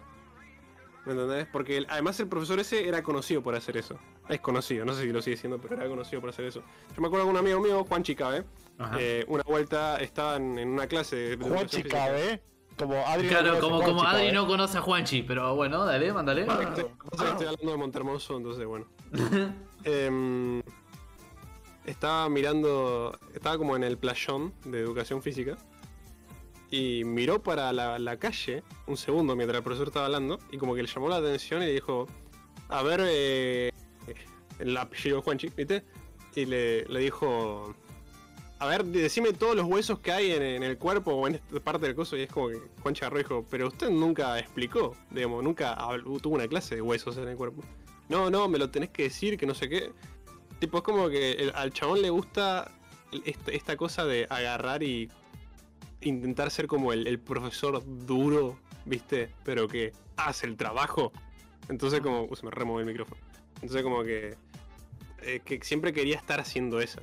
¿Me 1.05 1.13
entendés? 1.13 1.47
Porque 1.51 1.77
el- 1.77 1.87
además 1.89 2.19
el 2.19 2.27
profesor 2.27 2.59
ese 2.59 2.87
era 2.87 3.01
conocido 3.01 3.41
por 3.41 3.55
hacer 3.55 3.77
eso. 3.77 3.97
Es 4.27 4.41
conocido, 4.41 4.83
no 4.83 4.93
sé 4.93 5.03
si 5.03 5.11
lo 5.13 5.21
sigue 5.21 5.37
siendo, 5.37 5.57
pero 5.57 5.75
era 5.75 5.87
conocido 5.87 6.19
por 6.19 6.31
hacer 6.31 6.45
eso. 6.45 6.61
Yo 6.95 7.01
me 7.01 7.07
acuerdo 7.07 7.25
que 7.27 7.31
un 7.31 7.37
amigo 7.37 7.61
mío, 7.61 7.85
Juan 7.85 8.03
Chicabe, 8.03 8.43
Ajá. 8.77 8.97
eh, 8.99 9.23
una 9.29 9.43
vuelta 9.43 9.97
estaban 10.01 10.57
en 10.59 10.67
una 10.69 10.85
clase 10.87 11.37
de 11.37 11.37
Juan. 11.37 11.65
Chicabe, 11.67 12.41
como 12.77 12.95
Adri. 13.07 13.29
Claro, 13.29 13.53
no 13.53 13.59
como, 13.61 13.75
conoce 13.75 13.87
como 13.87 13.99
Juan 14.01 14.15
Adri 14.15 14.31
no 14.33 14.47
conoce 14.47 14.77
a 14.77 14.81
Juanchi, 14.81 15.23
pero 15.23 15.55
bueno, 15.55 15.85
dale, 15.85 16.11
mándale. 16.11 16.41
Estoy, 16.41 16.85
pasa 17.09 17.23
que 17.23 17.29
estoy 17.31 17.47
hablando 17.47 17.71
de 17.71 17.77
Montermoso, 17.77 18.35
entonces 18.35 18.65
bueno. 18.65 18.85
Em, 19.85 20.61
estaba 21.87 22.29
mirando, 22.29 23.17
estaba 23.33 23.57
como 23.57 23.75
en 23.75 23.83
el 23.83 23.97
playón 23.97 24.53
de 24.65 24.79
educación 24.81 25.23
física 25.23 25.57
y 26.69 27.03
miró 27.05 27.41
para 27.41 27.71
la, 27.71 28.17
calle 28.17 28.63
un 28.87 28.97
segundo 28.97 29.35
mientras 29.35 29.57
el 29.57 29.63
profesor 29.63 29.87
estaba 29.87 30.05
hablando 30.05 30.37
y 30.51 30.57
como 30.57 30.75
que 30.75 30.83
le 30.83 30.89
llamó 30.89 31.09
la 31.09 31.15
atención 31.15 31.63
y 31.63 31.67
dijo, 31.67 32.07
a 32.67 32.83
ver, 32.83 33.01
eh, 33.05 33.71
el 34.59 34.75
apellido 34.75 35.21
Juanchi, 35.21 35.47
¿viste? 35.55 35.85
Y 36.35 36.45
le, 36.45 36.83
dijo, 36.99 37.73
a 38.59 38.67
ver, 38.67 38.83
decime 38.83 39.31
todos 39.31 39.55
los 39.55 39.65
huesos 39.65 39.99
que 39.99 40.11
hay 40.11 40.31
en, 40.31 40.61
el 40.61 40.77
cuerpo 40.77 41.13
o 41.13 41.27
en 41.27 41.35
esta 41.35 41.59
parte 41.61 41.87
del 41.87 41.95
coso 41.95 42.17
y 42.17 42.23
es 42.23 42.29
como 42.31 42.49
que 42.49 42.59
Juanchi 42.81 43.01
agarró 43.05 43.17
dijo, 43.19 43.45
pero 43.49 43.69
usted 43.69 43.89
nunca 43.89 44.37
explicó, 44.37 44.95
digamos, 45.09 45.43
nunca 45.43 45.73
habló- 45.73 46.19
tuvo 46.19 46.35
una 46.35 46.47
clase 46.49 46.75
de 46.75 46.81
huesos 46.81 47.17
en 47.17 47.29
el 47.29 47.37
cuerpo. 47.37 47.63
No, 48.09 48.29
no, 48.29 48.47
me 48.47 48.57
lo 48.57 48.69
tenés 48.69 48.89
que 48.89 49.03
decir, 49.03 49.37
que 49.37 49.45
no 49.45 49.53
sé 49.53 49.67
qué. 49.69 49.91
Tipo, 50.59 50.77
es 50.79 50.83
como 50.83 51.09
que 51.09 51.31
el- 51.33 51.51
al 51.55 51.71
chabón 51.71 52.01
le 52.01 52.09
gusta 52.09 52.71
el- 53.11 53.21
esta, 53.25 53.51
esta 53.51 53.77
cosa 53.77 54.05
de 54.05 54.25
agarrar 54.29 54.83
y 54.83 55.09
intentar 56.01 56.51
ser 56.51 56.67
como 56.67 56.93
el, 56.93 57.07
el 57.07 57.19
profesor 57.19 57.83
duro, 58.05 58.57
¿viste? 58.85 59.29
Pero 59.43 59.67
que 59.67 59.93
hace 60.15 60.47
el 60.47 60.57
trabajo. 60.57 61.11
Entonces 61.69 62.01
como... 62.01 62.23
Uh, 62.23 62.35
se 62.35 62.45
me 62.45 62.51
removió 62.51 62.81
el 62.81 62.85
micrófono. 62.87 63.21
Entonces 63.55 63.83
como 63.83 64.03
que... 64.03 64.35
eh, 65.21 65.41
que 65.43 65.59
siempre 65.63 65.93
quería 65.93 66.15
estar 66.15 66.39
haciendo 66.39 66.79
eso. 66.79 67.01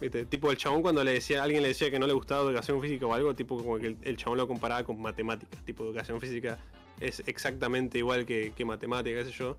¿Viste? 0.00 0.26
Tipo 0.26 0.50
el 0.50 0.58
chabón 0.58 0.82
cuando 0.82 1.02
le 1.02 1.12
decía, 1.12 1.42
alguien 1.42 1.62
le 1.62 1.68
decía 1.68 1.90
que 1.90 1.98
no 1.98 2.06
le 2.06 2.12
gustaba 2.12 2.42
educación 2.42 2.82
física 2.82 3.06
o 3.06 3.14
algo, 3.14 3.34
tipo 3.34 3.56
como 3.56 3.78
que 3.78 3.86
el, 3.86 3.96
el 4.02 4.16
chabón 4.18 4.36
lo 4.38 4.46
comparaba 4.46 4.84
con 4.84 5.00
matemáticas. 5.00 5.64
Tipo 5.64 5.84
educación 5.84 6.20
física 6.20 6.58
es 7.00 7.22
exactamente 7.26 7.96
igual 7.98 8.26
que, 8.26 8.52
que 8.54 8.64
matemática, 8.64 9.18
qué 9.18 9.24
sé 9.24 9.32
yo. 9.32 9.56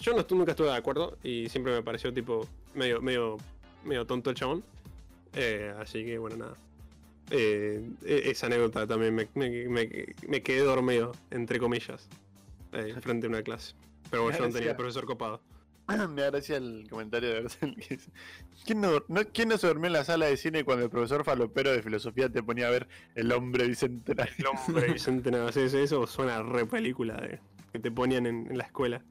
Yo 0.00 0.12
no 0.14 0.24
nunca 0.30 0.52
estuve 0.52 0.68
de 0.68 0.76
acuerdo 0.76 1.18
y 1.22 1.48
siempre 1.48 1.72
me 1.72 1.82
pareció 1.82 2.12
tipo 2.12 2.46
medio, 2.74 3.00
medio, 3.00 3.36
medio 3.84 4.06
tonto 4.06 4.30
el 4.30 4.36
chabón. 4.36 4.62
Eh, 5.34 5.72
así 5.78 6.04
que 6.04 6.18
bueno, 6.18 6.36
nada. 6.36 6.54
Eh, 7.30 7.82
e- 8.04 8.30
esa 8.30 8.46
anécdota 8.46 8.86
también 8.86 9.14
me, 9.14 9.28
me- 9.34 9.68
me- 9.68 10.06
me 10.28 10.42
quedé 10.42 10.60
dormido, 10.60 11.12
entre 11.30 11.58
comillas, 11.58 12.08
eh, 12.72 12.94
frente 13.00 13.26
a 13.26 13.30
una 13.30 13.42
clase. 13.42 13.74
Pero 14.10 14.24
bueno, 14.24 14.38
yo 14.38 14.44
no 14.46 14.52
tenía 14.52 14.76
profesor 14.76 15.06
copado. 15.06 15.40
Me 16.10 16.22
da 16.22 16.30
gracia 16.30 16.56
el 16.58 16.86
comentario 16.88 17.30
de 17.30 17.42
dice, 17.76 18.10
¿Quién 18.66 18.80
no, 18.80 19.02
no- 19.08 19.24
¿Quién 19.32 19.48
no 19.48 19.58
se 19.58 19.66
durmió 19.66 19.86
en 19.88 19.94
la 19.94 20.04
sala 20.04 20.26
de 20.26 20.36
cine 20.36 20.64
cuando 20.64 20.84
el 20.84 20.90
profesor 20.90 21.24
falopero 21.24 21.70
de 21.72 21.82
filosofía 21.82 22.28
te 22.28 22.42
ponía 22.42 22.68
a 22.68 22.70
ver 22.70 22.88
el 23.14 23.32
hombre 23.32 23.66
bicentenario? 23.66 24.34
El 24.38 24.46
hombre 24.46 24.92
bicentenario, 24.92 25.50
sí, 25.52 25.76
eso 25.78 26.06
suena 26.06 26.42
re 26.42 26.66
película 26.66 27.16
de, 27.16 27.40
que 27.72 27.78
te 27.78 27.90
ponían 27.90 28.26
en, 28.26 28.46
en 28.50 28.58
la 28.58 28.64
escuela. 28.64 29.02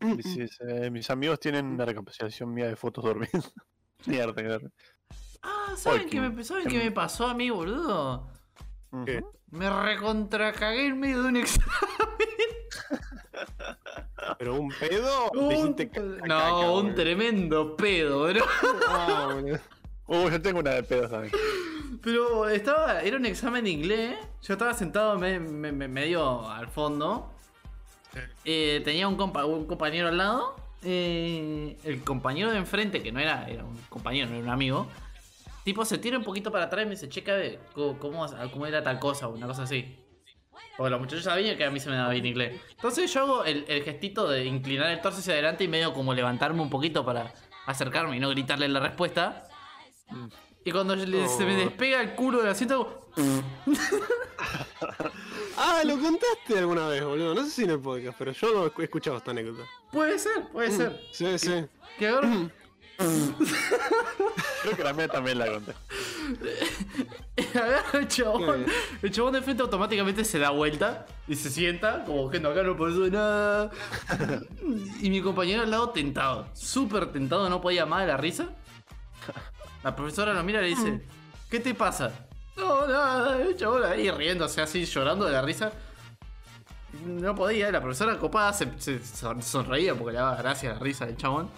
Dice, 0.00 0.48
eh, 0.60 0.90
mis 0.90 1.08
amigos 1.10 1.40
tienen 1.40 1.66
una 1.66 1.84
recapitulación 1.84 2.52
mía 2.52 2.66
de 2.68 2.76
fotos 2.76 3.04
durmiendo. 3.04 3.48
Mierda, 4.06 4.42
mierda. 4.42 4.70
Ah, 5.42 5.74
¿saben 5.76 6.02
Oye, 6.02 6.10
qué 6.10 6.20
me, 6.20 6.44
¿saben 6.44 6.66
qué 6.66 6.78
me 6.78 6.90
pasó 6.92 7.26
a 7.26 7.34
mí, 7.34 7.50
boludo? 7.50 8.30
¿Qué? 9.04 9.22
Me 9.50 9.68
recontracagué 9.70 10.86
en 10.86 11.00
medio 11.00 11.22
de 11.22 11.28
un 11.28 11.36
examen. 11.38 11.70
¿Pero 14.38 14.54
un 14.60 14.68
pedo? 14.80 15.30
Un- 15.32 15.74
caca, 15.74 16.00
no, 16.26 16.74
un 16.74 16.82
boludo. 16.82 16.94
tremendo 16.94 17.76
pedo, 17.76 18.22
bro. 18.28 18.44
Ah, 18.88 19.30
boludo. 19.34 19.58
Uh, 20.08 20.30
yo 20.30 20.40
tengo 20.42 20.60
una 20.60 20.70
de 20.72 20.82
pedos 20.84 21.10
también. 21.10 21.32
Pero 22.02 22.48
estaba, 22.48 23.00
era 23.02 23.16
un 23.16 23.26
examen 23.26 23.64
de 23.64 23.70
inglés. 23.70 24.16
Yo 24.42 24.52
estaba 24.54 24.72
sentado 24.74 25.18
me- 25.18 25.40
me- 25.40 25.72
me- 25.72 25.88
medio 25.88 26.48
al 26.48 26.68
fondo. 26.68 27.32
Eh, 28.44 28.80
tenía 28.84 29.08
un, 29.08 29.16
compa- 29.16 29.44
un 29.44 29.66
compañero 29.66 30.08
al 30.08 30.18
lado. 30.18 30.56
eh, 30.82 31.76
el 31.84 32.02
compañero 32.04 32.50
de 32.52 32.58
enfrente, 32.58 33.02
que 33.02 33.10
no 33.12 33.18
era, 33.20 33.48
era 33.48 33.64
un 33.64 33.76
compañero, 33.88 34.28
no 34.28 34.34
era 34.36 34.44
un 34.44 34.50
amigo. 34.50 34.86
Tipo, 35.64 35.84
se 35.84 35.98
tira 35.98 36.16
un 36.16 36.22
poquito 36.24 36.52
para 36.52 36.66
atrás 36.66 36.82
y 36.82 36.86
me 36.86 36.90
dice, 36.92 37.08
checa, 37.08 37.34
ve, 37.34 37.58
¿cómo, 37.74 37.98
cómo, 38.52 38.66
era 38.66 38.82
tal 38.84 38.98
cosa? 39.00 39.26
o 39.26 39.32
Una 39.34 39.46
cosa 39.48 39.64
así. 39.64 39.96
Porque 40.76 40.90
los 40.90 41.00
muchachos 41.00 41.24
sabían 41.24 41.56
que 41.56 41.64
a 41.64 41.70
mí 41.70 41.80
se 41.80 41.88
me 41.90 41.96
daba 41.96 42.10
bien 42.10 42.24
inglés. 42.26 42.60
Entonces 42.70 43.12
yo 43.12 43.20
hago 43.22 43.44
el, 43.44 43.64
el 43.66 43.82
gestito 43.82 44.28
de 44.28 44.44
inclinar 44.44 44.90
el 44.90 45.00
torso 45.00 45.18
hacia 45.20 45.32
adelante 45.32 45.64
y 45.64 45.68
medio 45.68 45.92
como 45.92 46.14
levantarme 46.14 46.60
un 46.62 46.70
poquito 46.70 47.04
para 47.04 47.32
acercarme 47.66 48.16
y 48.16 48.20
no 48.20 48.28
gritarle 48.28 48.68
la 48.68 48.78
respuesta. 48.80 49.44
Y 50.64 50.70
cuando 50.70 50.96
se 50.96 51.06
me 51.06 51.24
Oh. 51.24 51.58
despega 51.58 52.00
el 52.00 52.14
culo 52.14 52.38
del 52.42 52.48
asiento, 52.50 53.05
Ah, 55.58 55.82
lo 55.86 55.98
contaste 55.98 56.58
alguna 56.58 56.86
vez, 56.88 57.02
boludo. 57.02 57.34
No 57.34 57.42
sé 57.44 57.50
si 57.50 57.64
en 57.64 57.70
el 57.70 57.80
podcast, 57.80 58.18
pero 58.18 58.32
yo 58.32 58.52
no 58.52 58.66
he 58.78 58.84
escuchado 58.84 59.16
esta 59.16 59.30
anécdota. 59.30 59.62
puede 59.90 60.18
ser, 60.18 60.46
puede 60.52 60.70
ser. 60.70 61.00
Sí, 61.12 61.38
sí. 61.38 61.64
Que 61.98 62.08
agarro, 62.08 62.50
Creo 64.62 64.76
que 64.76 64.84
la 64.84 64.92
mía 64.92 65.08
también 65.08 65.38
la 65.38 65.46
conté. 65.46 65.72
Agarra 67.58 67.98
el 67.98 68.08
chabón. 68.08 68.66
El 69.02 69.10
chabón 69.10 69.32
de 69.34 69.42
frente 69.42 69.62
automáticamente 69.62 70.24
se 70.24 70.38
da 70.38 70.50
vuelta 70.50 71.06
y 71.28 71.34
se 71.36 71.50
sienta, 71.50 72.04
como 72.04 72.30
que 72.30 72.40
no, 72.40 72.50
acá 72.50 72.62
no 72.62 72.76
pasó 72.76 73.08
nada. 73.08 73.70
Y 75.00 75.10
mi 75.10 75.20
compañero 75.22 75.62
al 75.62 75.70
lado 75.70 75.90
tentado, 75.90 76.48
súper 76.54 77.12
tentado, 77.12 77.48
no 77.48 77.60
podía 77.60 77.86
más 77.86 78.02
de 78.02 78.08
la 78.08 78.16
risa. 78.16 78.48
La 79.82 79.94
profesora 79.94 80.32
lo 80.34 80.42
mira 80.42 80.60
y 80.60 80.62
le 80.62 80.68
dice: 80.68 81.00
¿Qué 81.50 81.60
te 81.60 81.74
pasa? 81.74 82.25
No, 82.56 82.86
nada, 82.86 83.40
el 83.42 83.56
chabón 83.56 83.84
ahí 83.84 84.10
riéndose 84.10 84.60
así, 84.62 84.84
llorando 84.84 85.26
de 85.26 85.32
la 85.32 85.42
risa. 85.42 85.72
No 87.04 87.34
podía, 87.34 87.70
la 87.70 87.80
profesora 87.80 88.18
copada 88.18 88.52
se, 88.52 88.68
se 88.78 89.04
son- 89.04 89.42
sonreía 89.42 89.94
porque 89.94 90.12
le 90.12 90.18
daba 90.18 90.36
gracia 90.36 90.72
la 90.72 90.78
risa 90.78 91.06
del 91.06 91.16
chabón. 91.16 91.50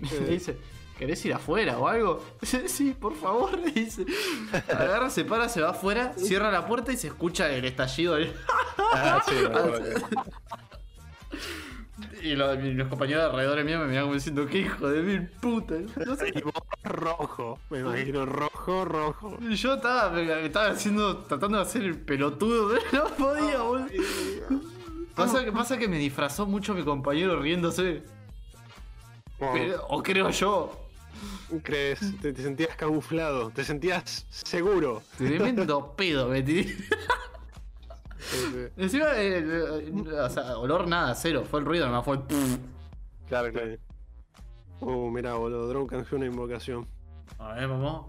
Le 0.00 0.26
dice, 0.30 0.56
¿querés 0.98 1.22
ir 1.26 1.34
afuera 1.34 1.78
o 1.78 1.88
algo? 1.88 2.24
Dice, 2.40 2.68
sí, 2.68 2.96
por 2.98 3.14
favor. 3.16 3.58
le 3.58 3.72
Dice, 3.72 4.06
agarra, 4.68 5.10
se 5.10 5.24
para, 5.24 5.48
se 5.48 5.60
va 5.60 5.70
afuera, 5.70 6.12
cierra 6.16 6.50
la 6.50 6.66
puerta 6.66 6.92
y 6.92 6.96
se 6.96 7.08
escucha 7.08 7.50
el 7.50 7.64
estallido. 7.64 8.14
del- 8.14 8.34
Ah, 8.94 9.22
sí, 9.28 9.34
que- 9.34 9.48
Y 12.22 12.34
lo- 12.36 12.54
y 12.54 12.74
los 12.74 12.88
compañeros 12.88 13.24
de 13.24 13.30
alrededor 13.30 13.64
mío 13.64 13.78
me 13.80 13.86
miraban 13.86 14.04
como 14.06 14.14
diciendo, 14.14 14.46
qué 14.46 14.58
hijo 14.58 14.88
de 14.88 15.02
mil 15.02 15.28
puta. 15.28 15.74
No 16.04 16.16
sé. 16.16 16.32
Y 16.34 16.40
vos 16.42 16.52
rojo, 16.84 17.58
me 17.70 17.80
imagino, 17.80 18.26
rojo, 18.26 18.84
rojo. 18.84 19.38
Y 19.40 19.54
Yo 19.54 19.74
estaba, 19.74 20.10
me- 20.10 20.44
estaba 20.46 20.68
haciendo, 20.70 21.18
tratando 21.18 21.58
de 21.58 21.62
hacer 21.64 21.82
el 21.82 21.98
pelotudo, 21.98 22.70
pero 22.90 23.04
no 23.04 23.10
podía, 23.16 23.62
boludo. 23.62 23.86
Pasa 25.14 25.44
que, 25.44 25.50
pasa 25.52 25.76
que 25.78 25.88
me 25.88 25.98
disfrazó 25.98 26.46
mucho 26.46 26.74
mi 26.74 26.84
compañero 26.84 27.40
riéndose. 27.40 28.02
Pero- 29.38 29.84
o 29.88 30.02
creo 30.02 30.30
yo. 30.30 30.84
¿Crees? 31.62 31.98
Te, 32.20 32.32
te 32.32 32.42
sentías 32.42 32.76
camuflado, 32.76 33.50
te 33.50 33.64
sentías 33.64 34.26
seguro. 34.30 35.02
Tremendo 35.16 35.92
pedo. 35.96 36.32
Sí, 36.34 36.76
Encima, 38.76 39.06
eh, 39.16 39.38
eh, 39.46 39.92
o 40.12 40.28
sea, 40.30 40.58
olor 40.58 40.86
nada, 40.88 41.14
cero. 41.14 41.44
Fue 41.48 41.60
el 41.60 41.66
ruido, 41.66 41.86
nomás 41.86 42.04
fue 42.04 42.16
el. 42.16 42.22
Claro, 43.28 43.52
claro. 43.52 43.70
sí. 43.72 43.78
Oh, 44.80 45.10
mira, 45.10 45.34
boludo, 45.34 45.68
Drone 45.68 45.86
canjeó 45.86 46.16
una 46.16 46.26
invocación. 46.26 46.86
A 47.38 47.54
ver, 47.54 47.68
vamos. 47.68 48.06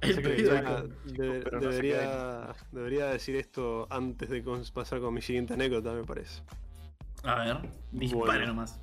El 0.00 0.22
que 0.22 0.28
de- 0.28 1.40
pero 1.42 1.60
no 1.60 1.68
debería, 1.70 2.54
debería 2.70 3.06
decir 3.06 3.34
esto 3.34 3.86
antes 3.90 4.28
de 4.30 4.44
pasar 4.72 5.00
con 5.00 5.12
mi 5.14 5.22
siguiente 5.22 5.54
anécdota, 5.54 5.92
me 5.92 6.04
parece. 6.04 6.42
A 7.24 7.34
ver, 7.44 7.68
dispare 7.90 8.24
Bueno. 8.24 8.46
nomás. 8.46 8.78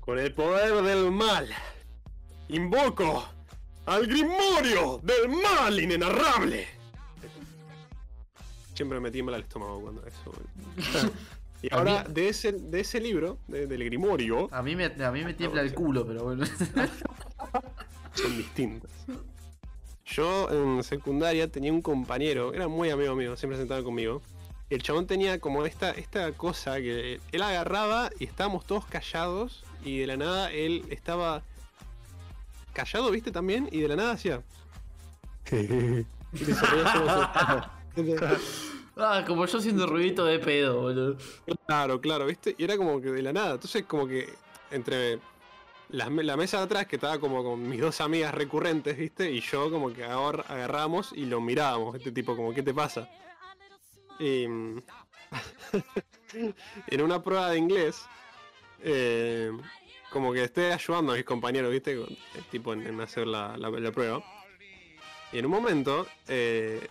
Con 0.00 0.18
el 0.18 0.32
poder 0.34 0.82
del 0.84 1.10
mal, 1.10 1.48
invoco 2.48 3.24
al 3.86 4.06
Grimorio 4.06 5.00
del 5.02 5.28
mal 5.30 5.78
inenarrable. 5.80 6.68
Siempre 8.78 9.00
me 9.00 9.10
tiembla 9.10 9.36
el 9.36 9.42
estómago 9.42 9.80
cuando 9.80 10.06
eso. 10.06 10.32
y 11.62 11.74
ahora, 11.74 12.04
mí- 12.06 12.14
de 12.14 12.28
ese, 12.28 12.52
de 12.52 12.78
ese 12.78 13.00
libro, 13.00 13.38
de- 13.48 13.66
del 13.66 13.82
Grimorio, 13.82 14.48
A 14.52 14.62
mí 14.62 14.76
me, 14.76 14.84
a 14.84 15.10
mí 15.10 15.24
me 15.24 15.34
tiembla 15.34 15.62
el 15.62 15.74
culo, 15.74 16.06
pero 16.06 16.22
bueno. 16.22 16.46
son 18.14 18.36
distintas. 18.36 18.88
Yo 20.06 20.48
en 20.52 20.84
secundaria 20.84 21.50
tenía 21.50 21.72
un 21.72 21.82
compañero, 21.82 22.54
era 22.54 22.68
muy 22.68 22.88
amigo 22.90 23.16
mío, 23.16 23.36
siempre 23.36 23.58
sentado 23.58 23.82
conmigo. 23.82 24.22
Y 24.70 24.76
el 24.76 24.82
chabón 24.84 25.08
tenía 25.08 25.40
como 25.40 25.66
esta, 25.66 25.90
esta 25.90 26.30
cosa 26.30 26.76
que 26.76 27.18
él 27.32 27.42
agarraba 27.42 28.10
y 28.20 28.26
estábamos 28.26 28.64
todos 28.64 28.84
callados 28.84 29.64
y 29.84 29.98
de 29.98 30.06
la 30.06 30.16
nada 30.16 30.52
él 30.52 30.84
estaba 30.90 31.42
callado, 32.74 33.10
viste, 33.10 33.32
también, 33.32 33.68
y 33.72 33.80
de 33.80 33.88
la 33.88 33.96
nada 33.96 34.12
hacía... 34.12 34.40
Y 36.32 36.44
Ah, 39.00 39.22
como 39.24 39.46
yo 39.46 39.58
haciendo 39.58 39.86
ruidito 39.86 40.24
de 40.24 40.40
pedo, 40.40 40.80
boludo. 40.80 41.16
Claro, 41.66 42.00
claro, 42.00 42.26
¿viste? 42.26 42.56
Y 42.58 42.64
era 42.64 42.76
como 42.76 43.00
que 43.00 43.12
de 43.12 43.22
la 43.22 43.32
nada. 43.32 43.52
Entonces, 43.54 43.84
como 43.84 44.08
que 44.08 44.28
entre 44.72 45.20
la, 45.90 46.10
mesa 46.10 46.58
de 46.58 46.64
atrás, 46.64 46.86
que 46.88 46.96
estaba 46.96 47.20
como 47.20 47.44
con 47.44 47.68
mis 47.68 47.80
dos 47.80 48.00
amigas 48.00 48.34
recurrentes, 48.34 48.98
¿viste? 48.98 49.30
Y 49.30 49.40
yo, 49.40 49.70
como 49.70 49.92
que 49.92 50.02
agar- 50.04 50.44
agarramos 50.48 51.12
y 51.12 51.26
lo 51.26 51.40
mirábamos. 51.40 51.94
Este 51.94 52.10
tipo, 52.10 52.34
como, 52.34 52.52
¿qué 52.52 52.64
te 52.64 52.74
pasa? 52.74 53.08
Y. 54.18 54.42
en 56.88 57.00
una 57.00 57.22
prueba 57.22 57.50
de 57.50 57.58
inglés, 57.58 58.04
eh, 58.82 59.52
como 60.10 60.32
que 60.32 60.42
estoy 60.42 60.64
ayudando 60.64 61.12
a 61.12 61.16
mis 61.16 61.24
compañeros, 61.24 61.70
¿viste? 61.70 61.92
Eh, 61.92 62.06
tipo, 62.50 62.72
en, 62.72 63.00
hacer 63.00 63.28
la, 63.28 63.56
la- 63.56 63.70
la 63.70 63.92
prueba. 63.92 64.24
Y 65.32 65.38
en 65.38 65.46
un 65.46 65.52
momento, 65.52 66.04
eh, 66.26 66.88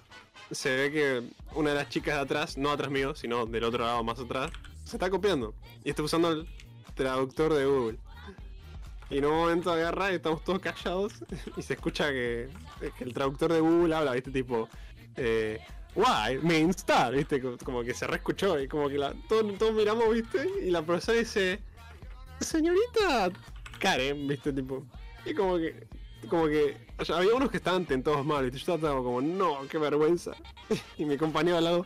se 0.51 0.75
ve 0.75 0.91
que 0.91 1.23
una 1.55 1.71
de 1.71 1.75
las 1.75 1.89
chicas 1.89 2.15
de 2.15 2.21
atrás, 2.21 2.57
no 2.57 2.71
atrás 2.71 2.89
mío, 2.89 3.15
sino 3.15 3.45
del 3.45 3.63
otro 3.63 3.83
lado 3.83 4.03
más 4.03 4.19
atrás, 4.19 4.51
se 4.83 4.95
está 4.97 5.09
copiando. 5.09 5.53
Y 5.83 5.89
está 5.89 6.03
usando 6.03 6.31
el 6.31 6.47
traductor 6.95 7.53
de 7.53 7.65
Google. 7.65 7.97
Y 9.09 9.19
en 9.19 9.25
un 9.25 9.31
momento 9.35 9.71
agarra 9.71 10.11
y 10.11 10.15
estamos 10.15 10.43
todos 10.43 10.59
callados 10.59 11.13
y 11.57 11.61
se 11.61 11.73
escucha 11.75 12.09
que, 12.09 12.49
que 12.97 13.03
el 13.03 13.13
traductor 13.13 13.53
de 13.53 13.59
Google 13.61 13.95
habla, 13.95 14.11
¿viste? 14.13 14.31
Tipo, 14.31 14.67
eh, 15.15 15.59
why 15.95 16.37
means 16.41 16.77
star, 16.77 17.13
¿viste? 17.13 17.41
Como- 17.63 17.83
que 17.83 17.93
se 17.93 18.05
reescuchó 18.05 18.59
y 18.59 18.67
como 18.67 18.89
que 18.89 18.97
todos 19.29 19.73
miramos, 19.73 20.13
¿viste? 20.13 20.49
Y 20.61 20.71
la 20.71 20.81
profesora 20.81 21.19
dice, 21.19 21.59
señorita 22.39 23.29
Karen, 23.79 24.27
¿viste? 24.27 24.51
Tipo, 24.53 24.85
y 25.25 25.33
como 25.33 25.57
que, 25.57 25.87
como 26.29 26.47
que, 26.47 26.77
o 26.99 27.05
sea, 27.05 27.17
había 27.17 27.33
unos 27.35 27.49
que 27.51 27.57
estaban 27.57 27.85
tentados 27.85 28.25
mal, 28.25 28.43
¿viste? 28.49 28.59
Yo 28.65 28.75
estaba 28.75 28.97
como, 29.01 29.21
no, 29.21 29.67
qué 29.69 29.77
vergüenza. 29.77 30.31
Y 30.97 31.05
mi 31.05 31.17
compañero 31.17 31.57
al 31.57 31.63
lado, 31.63 31.85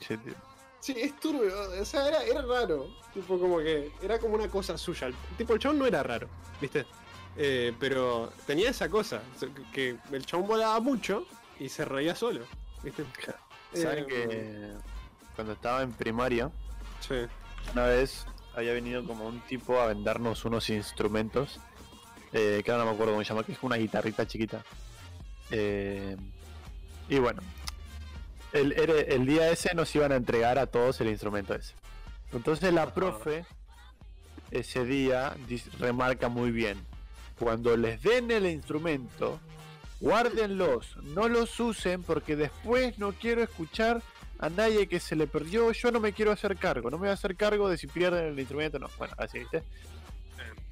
Che, 0.00 0.16
tío. 0.18 0.34
Sí, 0.80 0.94
es 0.96 1.18
turbio, 1.18 1.52
o 1.80 1.84
sea, 1.84 2.06
era, 2.08 2.22
era 2.22 2.42
raro. 2.42 2.88
Tipo, 3.12 3.38
como 3.40 3.58
que 3.58 3.90
era 4.02 4.18
como 4.18 4.34
una 4.34 4.48
cosa 4.48 4.78
suya. 4.78 5.10
Tipo, 5.36 5.54
el 5.54 5.58
chabón 5.58 5.78
no 5.78 5.86
era 5.86 6.02
raro, 6.02 6.28
¿viste? 6.60 6.86
Eh, 7.36 7.74
pero 7.80 8.30
tenía 8.46 8.70
esa 8.70 8.88
cosa, 8.88 9.20
que 9.72 9.96
el 10.12 10.24
chabón 10.26 10.46
volaba 10.46 10.78
mucho 10.80 11.26
y 11.58 11.68
se 11.68 11.84
reía 11.84 12.14
solo, 12.14 12.44
¿viste? 12.82 13.04
Saben 13.74 14.04
Eh, 14.04 14.06
que 14.06 14.72
cuando 15.34 15.54
estaba 15.54 15.82
en 15.82 15.92
primaria, 15.92 16.50
Sí. 17.00 17.14
una 17.72 17.86
vez 17.86 18.26
había 18.56 18.72
venido 18.72 19.04
como 19.04 19.26
un 19.26 19.40
tipo 19.40 19.78
a 19.78 19.86
vendernos 19.86 20.44
unos 20.44 20.70
instrumentos, 20.70 21.60
eh, 22.32 22.62
que 22.64 22.70
ahora 22.70 22.84
no 22.84 22.90
me 22.90 22.94
acuerdo 22.94 23.12
cómo 23.12 23.22
se 23.22 23.28
llama, 23.28 23.44
que 23.44 23.52
es 23.52 23.58
una 23.62 23.76
guitarrita 23.76 24.26
chiquita. 24.26 24.64
Eh, 25.50 26.16
y 27.08 27.18
bueno, 27.18 27.42
el, 28.52 28.72
el 28.72 29.26
día 29.26 29.50
ese 29.50 29.74
nos 29.74 29.94
iban 29.94 30.10
a 30.12 30.16
entregar 30.16 30.58
a 30.58 30.66
todos 30.66 31.00
el 31.00 31.08
instrumento 31.08 31.54
ese. 31.54 31.74
Entonces 32.32 32.72
la 32.72 32.92
profe 32.94 33.44
ese 34.50 34.84
día 34.84 35.36
remarca 35.78 36.28
muy 36.28 36.50
bien, 36.50 36.78
cuando 37.38 37.76
les 37.76 38.02
den 38.02 38.30
el 38.30 38.46
instrumento, 38.46 39.38
guárdenlos, 40.00 40.96
no 41.02 41.28
los 41.28 41.60
usen 41.60 42.02
porque 42.02 42.36
después 42.36 42.98
no 42.98 43.12
quiero 43.12 43.42
escuchar 43.42 44.02
a 44.38 44.48
nadie 44.50 44.86
que 44.86 45.00
se 45.00 45.16
le 45.16 45.26
perdió, 45.26 45.72
yo 45.72 45.90
no 45.90 46.00
me 46.00 46.12
quiero 46.12 46.32
hacer 46.32 46.56
cargo, 46.56 46.90
no 46.90 46.98
me 46.98 47.02
voy 47.02 47.10
a 47.10 47.12
hacer 47.12 47.36
cargo 47.36 47.68
de 47.68 47.78
si 47.78 47.86
pierden 47.86 48.26
el 48.26 48.38
instrumento 48.38 48.76
o 48.76 48.80
no. 48.80 48.88
Bueno, 48.98 49.14
así, 49.18 49.38
¿viste? 49.38 49.62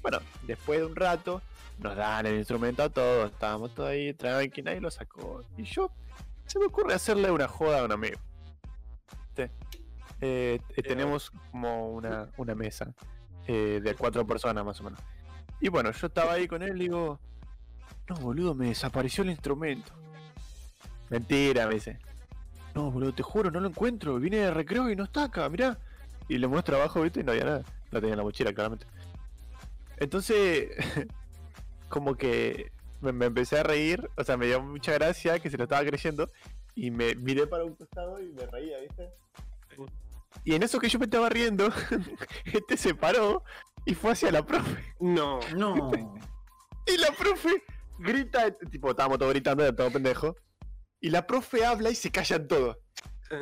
Bueno, 0.01 0.19
después 0.43 0.79
de 0.79 0.85
un 0.85 0.95
rato, 0.95 1.41
nos 1.79 1.95
dan 1.95 2.25
el 2.25 2.35
instrumento 2.35 2.83
a 2.83 2.89
todos, 2.89 3.31
estábamos 3.31 3.73
todos 3.73 3.89
ahí, 3.89 4.13
tranqui, 4.13 4.61
nadie 4.61 4.81
lo 4.81 4.91
sacó. 4.91 5.43
Y 5.57 5.63
yo, 5.63 5.91
se 6.45 6.59
me 6.59 6.65
ocurre 6.65 6.93
hacerle 6.93 7.31
una 7.31 7.47
joda 7.47 7.81
a 7.81 7.85
un 7.85 7.91
amigo. 7.91 8.19
Eh, 9.37 9.49
eh, 10.21 10.81
tenemos 10.81 11.31
como 11.51 11.89
una, 11.89 12.29
una 12.37 12.55
mesa 12.55 12.93
eh, 13.47 13.81
de 13.83 13.95
cuatro 13.95 14.25
personas 14.25 14.63
más 14.63 14.79
o 14.79 14.83
menos. 14.83 14.99
Y 15.59 15.69
bueno, 15.69 15.91
yo 15.91 16.07
estaba 16.07 16.33
ahí 16.33 16.47
con 16.47 16.61
él 16.61 16.77
y 16.77 16.85
digo, 16.85 17.19
no 18.07 18.15
boludo, 18.17 18.55
me 18.55 18.67
desapareció 18.67 19.23
el 19.23 19.31
instrumento. 19.31 19.91
Mentira, 21.09 21.67
me 21.67 21.75
dice. 21.75 21.99
No, 22.75 22.91
boludo, 22.91 23.13
te 23.13 23.23
juro, 23.23 23.49
no 23.49 23.61
lo 23.61 23.69
encuentro. 23.69 24.19
Vine 24.19 24.37
de 24.37 24.51
recreo 24.51 24.89
y 24.89 24.95
no 24.97 25.05
está 25.05 25.23
acá, 25.23 25.47
mirá. 25.49 25.79
Y 26.27 26.37
le 26.37 26.47
muestro 26.47 26.75
abajo, 26.75 27.01
viste, 27.01 27.21
y 27.21 27.23
no 27.23 27.31
había 27.31 27.45
nada. 27.45 27.63
Lo 27.91 28.01
tenía 28.01 28.13
en 28.13 28.17
la 28.17 28.23
mochila, 28.23 28.53
claramente. 28.53 28.85
Entonces, 29.97 30.69
como 31.89 32.15
que 32.15 32.73
me, 32.99 33.13
me 33.13 33.27
empecé 33.27 33.59
a 33.59 33.63
reír, 33.63 34.09
o 34.17 34.23
sea, 34.25 34.35
me 34.35 34.47
dio 34.47 34.61
mucha 34.61 34.91
gracia 34.91 35.39
que 35.39 35.49
se 35.49 35.57
lo 35.57 35.63
estaba 35.63 35.85
creyendo. 35.85 36.29
Y 36.75 36.91
me 36.91 37.15
miré 37.15 37.47
para 37.47 37.63
un 37.63 37.75
costado 37.75 38.19
y 38.19 38.33
me 38.33 38.45
reía, 38.45 38.77
¿viste? 38.79 39.09
Y 40.43 40.53
en 40.53 40.63
eso 40.63 40.77
que 40.79 40.89
yo 40.89 40.99
me 40.99 41.05
estaba 41.05 41.29
riendo, 41.29 41.69
este 42.45 42.75
se 42.75 42.93
paró 42.93 43.43
y 43.85 43.95
fue 43.95 44.11
hacia 44.11 44.31
la 44.31 44.45
profe. 44.45 44.83
No. 44.99 45.39
No. 45.55 45.91
Y 46.87 46.97
la 46.97 47.09
profe 47.13 47.63
grita, 47.97 48.51
tipo, 48.51 48.91
estábamos 48.91 49.17
todos 49.17 49.33
gritando, 49.33 49.73
todo 49.73 49.89
pendejo. 49.89 50.35
Y 51.01 51.09
la 51.09 51.25
profe 51.27 51.65
habla 51.65 51.89
y 51.89 51.95
se 51.95 52.11
callan 52.11 52.47
todos. 52.47 52.77
Sí. 53.29 53.35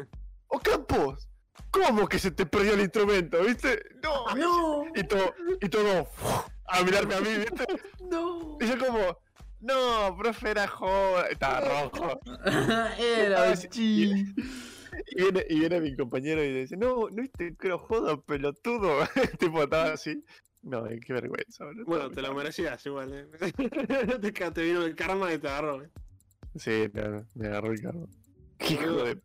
¡Ocampos! 0.48 1.28
¿Cómo 1.72 2.08
que 2.08 2.20
se 2.20 2.32
te 2.32 2.46
perdió 2.46 2.74
el 2.74 2.82
instrumento? 2.82 3.42
¿Viste? 3.44 3.82
No, 4.04 4.36
No, 4.36 4.84
Y 4.96 5.04
todo, 5.04 5.34
y 5.62 5.70
todo 5.70 6.08
a 6.68 6.84
mirarme 6.84 7.16
a 7.16 7.22
mí, 7.22 7.30
¿viste? 7.38 7.66
no. 8.10 8.58
Y 8.60 8.68
yo 8.68 8.78
como, 8.78 9.18
no, 9.60 10.16
profe, 10.18 10.52
era 10.52 10.68
joda. 10.68 11.28
Estaba 11.28 11.62
rojo. 11.62 12.20
Era 13.00 13.44
Ay, 13.44 13.52
un 13.64 13.70
chi. 13.70 14.26
Y 15.08 15.16
viene, 15.16 15.46
y 15.50 15.60
viene 15.60 15.82
mi 15.82 15.96
compañero 15.96 16.44
y 16.44 16.54
dice, 16.54 16.78
no, 16.78 17.10
no 17.10 17.22
viste 17.22 17.56
que 17.60 17.68
era 17.68 17.78
joda, 17.80 18.20
pelotudo. 18.22 19.00
tipo, 19.40 19.64
estaba 19.64 19.94
así. 19.94 20.24
No, 20.62 20.86
eh, 20.88 21.00
qué 21.06 21.14
vergüenza. 21.14 21.66
boludo. 21.66 21.86
Bueno, 21.86 22.12
te 22.12 22.22
lo 22.22 22.34
merecías 22.34 22.86
igual, 22.86 23.14
eh. 23.14 23.52
te, 24.22 24.32
te 24.32 24.62
vino 24.64 24.84
el 24.84 24.96
karma 24.96 25.34
y 25.34 25.38
te 25.40 25.48
agarró. 25.48 25.84
eh. 25.84 25.90
Sí, 26.56 26.90
me 27.36 27.48
agarró 27.48 27.72
el 27.72 27.82
carro. 27.82 28.08
Qué 28.58 28.74
hijo 28.76 29.04
de... 29.04 29.22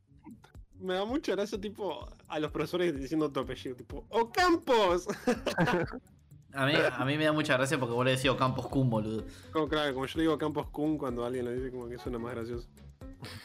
Me 0.80 0.94
da 0.94 1.04
mucha 1.04 1.32
gracia, 1.32 1.60
tipo, 1.60 2.08
a 2.28 2.38
los 2.38 2.50
profesores 2.52 2.98
diciendo 2.98 3.30
tu 3.32 3.40
apellido, 3.40 3.74
tipo, 3.76 4.06
¡Ocampos! 4.10 5.06
A 6.54 6.64
mí, 6.64 6.72
a 6.74 7.04
mí 7.04 7.18
me 7.18 7.24
da 7.26 7.32
mucha 7.32 7.56
gracia 7.58 7.78
porque 7.78 7.94
vos 7.94 8.04
le 8.06 8.12
decís 8.16 8.30
Campos 8.38 8.66
Kun, 8.68 8.88
boludo. 8.88 9.22
como, 9.52 9.68
claro, 9.68 9.92
como 9.92 10.06
yo 10.06 10.16
le 10.16 10.22
digo 10.22 10.38
Campos 10.38 10.68
Kun 10.70 10.96
cuando 10.96 11.24
alguien 11.24 11.44
lo 11.44 11.52
dice, 11.52 11.70
como 11.70 11.88
que 11.88 11.98
suena 11.98 12.18
más 12.18 12.34
gracioso. 12.34 12.66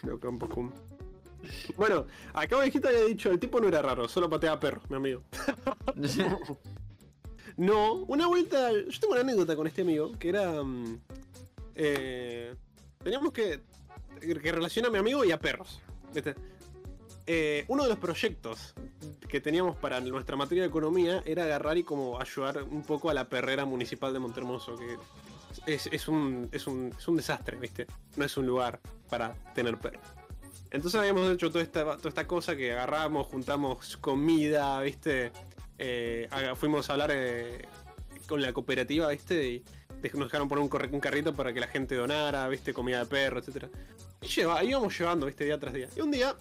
Digo 0.02 0.20
Campos 0.22 0.50
Kun. 0.50 0.74
Bueno, 1.76 2.08
acá 2.34 2.58
Ovejita 2.58 2.88
había 2.88 3.04
dicho, 3.04 3.30
el 3.30 3.40
tipo 3.40 3.60
no 3.60 3.68
era 3.68 3.82
raro, 3.82 4.08
solo 4.08 4.30
pateaba 4.30 4.58
perros, 4.60 4.90
mi 4.90 4.96
amigo. 4.96 5.22
No, 7.58 7.94
una 8.06 8.26
vuelta. 8.28 8.72
Yo 8.72 9.00
tengo 9.00 9.14
una 9.14 9.22
anécdota 9.22 9.56
con 9.56 9.68
este 9.68 9.84
amigo 9.84 10.12
que 10.18 10.30
era. 10.30 10.64
mm, 10.64 11.00
eh, 11.76 12.56
teníamos 13.04 13.32
que. 13.32 13.62
Que 14.20 14.52
relaciona 14.52 14.88
a 14.88 14.92
mi 14.92 14.98
amigo 14.98 15.24
y 15.26 15.32
a 15.32 15.40
perros. 15.40 15.82
Eh, 17.26 17.64
uno 17.70 17.84
de 17.84 17.90
los 17.90 17.98
proyectos 18.00 18.74
que 19.30 19.40
teníamos 19.40 19.78
para 19.78 20.02
nuestra 20.02 20.36
materia 20.36 20.64
de 20.64 20.70
economía 20.70 21.24
era 21.26 21.44
agarrar 21.44 21.78
y 21.78 21.84
como 21.84 22.20
ayudar 22.20 22.64
un 22.64 22.84
poco 22.84 23.10
a 23.10 23.14
la 23.14 23.30
perrera 23.30 23.66
municipal 23.66 24.12
de 24.12 24.20
Montermoso, 24.20 24.76
que 24.76 24.98
es, 25.66 26.08
un, 26.08 26.50
es, 26.52 26.68
un, 26.68 26.94
es 26.98 27.08
un 27.08 27.16
desastre, 27.16 27.58
¿viste? 27.58 27.88
No 28.18 28.26
es 28.26 28.36
un 28.36 28.46
lugar 28.46 28.82
para 29.10 29.34
tener 29.54 29.78
perros. 29.78 30.04
Entonces 30.72 31.00
habíamos 31.00 31.32
hecho 31.32 31.50
toda 31.50 31.64
esta, 31.64 31.84
toda 31.98 32.10
esta 32.10 32.28
cosa 32.28 32.56
que 32.56 32.74
agarramos, 32.74 33.28
juntamos 33.28 33.96
comida, 33.98 34.82
¿viste? 34.82 35.32
Eh, 35.78 36.28
fuimos 36.56 36.90
a 36.90 36.94
hablar 36.94 37.12
eh, 37.14 37.68
con 38.28 38.42
la 38.42 38.52
cooperativa, 38.52 39.08
¿viste? 39.10 39.64
Nos 40.14 40.28
dejaron 40.28 40.48
poner 40.50 40.64
un, 40.64 41.00
carrito 41.00 41.34
para 41.34 41.54
que 41.54 41.60
la 41.60 41.68
gente 41.68 41.96
donara, 41.96 42.48
¿viste? 42.48 42.74
Comida 42.74 43.00
de 43.00 43.06
perro, 43.06 43.40
etc. 43.40 43.66
Y 44.22 44.28
lleva, 44.28 44.64
íbamos 44.64 44.98
llevando, 44.98 45.26
¿viste? 45.26 45.46
Día 45.46 45.60
tras 45.60 45.74
día. 45.74 45.88
Y 45.96 46.02
un 46.02 46.12
día, 46.12 46.36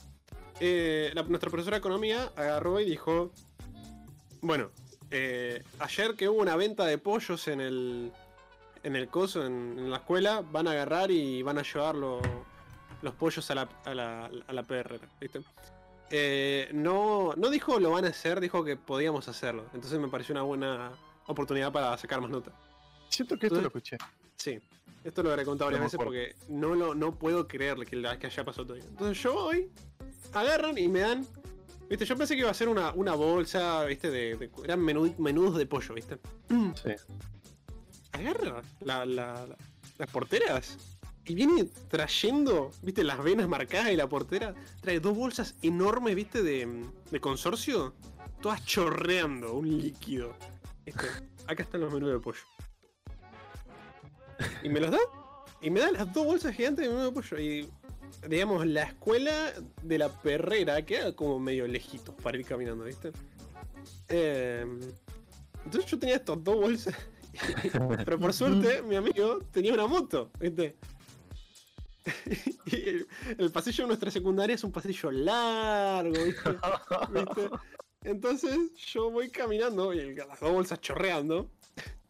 eh, 0.61 1.13
nuestra 1.15 1.51
profesora 1.51 1.77
de 1.77 1.79
economía 1.79 2.33
agarró 2.37 2.81
y 2.81 2.85
dijo: 2.85 3.33
Bueno, 4.41 4.71
eh, 5.11 5.63
ayer 5.79 6.15
que 6.15 6.29
hubo 6.29 6.41
una 6.41 6.57
venta 6.57 6.85
de 6.87 6.99
pollos 6.99 7.49
en 7.49 7.61
el. 7.61 8.13
En 8.85 8.97
el 8.97 9.07
coso, 9.07 9.47
en, 9.47 9.91
la 9.91 9.99
escuela, 9.99 10.43
van 10.51 10.67
a 10.67 10.73
agarrar 10.73 11.13
y 11.13 11.41
van 11.43 11.57
a 11.57 11.63
llevar 11.63 11.95
lo- 11.95 12.21
los 13.01 13.15
pollos 13.15 13.49
a 13.53 13.55
la, 13.55 13.69
a 13.85 13.95
la, 13.95 14.31
a 14.49 14.53
la 14.53 14.63
perrera, 14.65 15.07
¿viste? 15.21 15.41
Eh, 16.11 16.69
no, 16.75 17.33
no 17.37 17.49
dijo 17.49 17.81
lo 17.81 17.93
van 17.93 18.05
a 18.05 18.09
hacer, 18.09 18.39
dijo 18.41 18.65
que 18.65 18.77
podíamos 18.77 19.29
hacerlo. 19.29 19.65
Entonces 19.73 19.99
me 19.99 20.09
pareció 20.09 20.35
una 20.35 20.43
buena 20.43 20.93
oportunidad 21.27 21.73
para 21.73 21.97
sacar 21.97 22.21
más 22.21 22.31
nota. 22.31 22.53
Siento 23.13 23.39
que 23.39 23.47
esto 23.47 23.61
lo 23.61 23.67
escuché. 23.69 23.97
Sí, 24.37 24.59
esto 25.05 25.23
lo 25.23 25.31
habré 25.31 25.45
contado 25.45 25.71
varias 25.71 25.85
veces 25.85 25.99
porque 26.05 26.35
no, 26.49 26.75
lo, 26.75 26.95
no 26.95 27.15
puedo 27.15 27.47
creerle 27.47 27.85
que, 27.87 27.97
la- 27.97 28.19
que 28.19 28.27
haya 28.27 28.45
pasado 28.45 28.67
todavía. 28.69 28.89
Entonces 28.89 29.23
yo 29.23 29.33
voy, 29.35 29.71
agarran 30.33 30.77
y 30.79 30.89
me 30.89 31.01
dan. 31.01 31.27
Viste, 31.89 32.07
yo 32.07 32.17
pensé 32.17 32.35
que 32.35 32.41
iba 32.41 32.51
a 32.51 32.55
ser 32.55 32.69
una, 32.69 32.93
una 32.93 33.15
bolsa, 33.15 33.85
viste, 33.85 34.11
de, 34.11 34.37
de- 34.37 34.51
eran 34.65 34.81
menú- 34.81 35.17
menudos 35.19 35.57
de 35.59 35.67
pollo, 35.67 35.95
viste. 35.95 36.19
Sí. 36.83 36.91
Agarra 38.13 38.63
la- 38.81 39.07
las 39.07 40.11
porteras 40.11 40.77
y 41.25 41.35
viene 41.35 41.65
trayendo, 41.89 42.71
viste, 42.83 43.05
las 43.05 43.23
venas 43.23 43.49
marcadas 43.49 43.93
y 43.93 43.97
la 43.97 44.09
portera 44.09 44.55
trae 44.81 45.01
dos 45.01 45.17
bolsas 45.17 45.55
enormes, 45.63 46.15
viste, 46.17 46.43
de, 46.43 46.85
de 47.11 47.21
consorcio, 47.21 47.95
todas 48.41 48.65
chorreando 48.67 49.55
un 49.55 49.79
líquido. 49.81 50.35
Este, 50.85 51.07
acá 51.47 51.63
están 51.63 51.81
los 51.83 51.93
menús 51.93 52.11
de 52.11 52.19
pollo. 52.19 52.41
Y 54.63 54.69
me 54.69 54.81
los 54.81 54.91
da. 54.91 54.99
Y 55.61 55.71
me 55.71 55.81
da 55.81 55.91
las 55.93 56.13
dos 56.13 56.27
bolsas 56.27 56.55
gigantes 56.55 56.89
de 56.89 56.95
de 56.95 57.13
pollo. 57.13 57.39
Y 57.39 57.69
digamos, 58.29 58.67
la 58.67 58.83
escuela 58.85 59.53
de 59.83 59.99
la 59.99 60.09
perrera 60.09 60.85
queda 60.85 61.15
como 61.15 61.39
medio 61.41 61.67
lejitos 61.67 62.15
para 62.23 62.37
ir 62.39 62.45
caminando, 62.47 62.85
¿viste? 62.85 63.13
Em, 64.09 64.81
entonces 65.65 65.91
yo 65.91 65.99
tenía 65.99 66.17
estas 66.17 66.43
dos 66.43 66.57
bolsas. 66.57 66.95
Pero 68.05 68.19
por 68.19 68.33
suerte, 68.33 68.83
mi 68.83 68.97
amigo 68.97 69.39
tenía 69.53 69.73
una 69.73 69.87
moto, 69.87 70.31
¿viste? 70.41 70.77
Y 72.67 72.77
el, 72.89 73.07
el 73.39 73.51
pasillo 73.53 73.85
de 73.85 73.89
nuestra 73.89 74.11
secundaria 74.11 74.55
es 74.55 74.65
un 74.65 74.73
pasillo 74.73 75.11
largo, 75.13 76.13
¿viste? 76.25 76.51
¿Viste? 77.13 77.51
Entonces 78.05 78.59
yo 78.93 79.11
voy 79.11 79.31
caminando 79.31 79.93
y 79.95 80.01
el- 80.01 80.17
las 80.17 80.41
dos 80.41 80.51
bolsas 80.53 80.81
chorreando. 80.81 81.49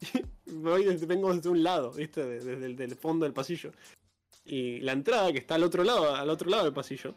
Y 0.47 0.53
voy 0.55 0.85
desde- 0.85 1.07
vengo 1.07 1.33
desde 1.35 1.49
un 1.49 1.63
lado, 1.63 1.93
¿viste? 1.93 2.25
De- 2.25 2.41
Desde 2.41 2.67
el 2.67 2.77
del 2.77 2.95
fondo 2.97 3.25
del 3.25 3.33
pasillo. 3.33 3.71
Y 4.45 4.81
la 4.81 4.93
entrada 4.93 5.33
que 5.33 5.39
está 5.39 5.55
al 5.55 5.63
otro 5.63 5.85
lado, 5.85 6.15
al 6.15 6.29
otro 6.29 6.51
lado 6.51 6.65
del 6.65 6.73
pasillo. 6.75 7.15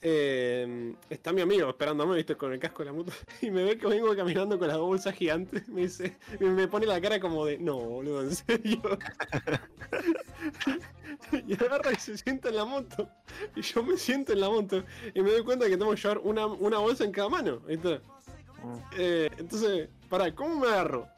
eh, 0.00 0.94
está 1.10 1.32
mi 1.32 1.40
amigo 1.40 1.68
esperándome, 1.68 2.14
viste, 2.14 2.36
con 2.36 2.52
el 2.52 2.60
casco 2.60 2.84
de 2.84 2.86
la 2.86 2.92
moto. 2.92 3.12
Y 3.42 3.50
me 3.50 3.64
ve 3.64 3.76
que 3.76 3.88
vengo 3.88 4.14
caminando 4.14 4.56
con 4.58 4.68
las 4.68 4.76
dos 4.76 4.86
bolsas 4.86 5.14
gigantes. 5.16 5.68
Me 5.68 5.82
dice, 5.82 6.16
me 6.40 6.68
pone 6.68 6.86
la 6.86 7.00
cara 7.00 7.18
como 7.18 7.44
de, 7.44 7.58
no, 7.58 7.76
boludo, 7.76 8.22
en 8.22 8.34
serio. 8.34 8.80
y 11.46 11.54
agarra 11.54 11.92
y 11.92 11.96
se 11.96 12.16
sienta 12.16 12.48
en 12.48 12.56
la 12.56 12.64
moto. 12.64 13.08
Y 13.56 13.62
yo 13.62 13.82
me 13.82 13.96
siento 13.96 14.32
en 14.32 14.40
la 14.40 14.48
moto. 14.48 14.84
Y 15.14 15.20
me 15.20 15.30
doy 15.32 15.42
cuenta 15.42 15.66
que 15.68 15.76
tengo 15.76 15.90
que 15.94 16.00
llevar 16.00 16.18
una, 16.18 16.46
una 16.46 16.78
bolsa 16.78 17.04
en 17.04 17.12
cada 17.12 17.28
mano, 17.28 17.60
¿viste? 17.60 18.00
Eh, 18.96 19.30
entonces, 19.38 19.88
pará, 20.08 20.34
¿cómo 20.34 20.56
me 20.60 20.66
agarro? 20.68 21.08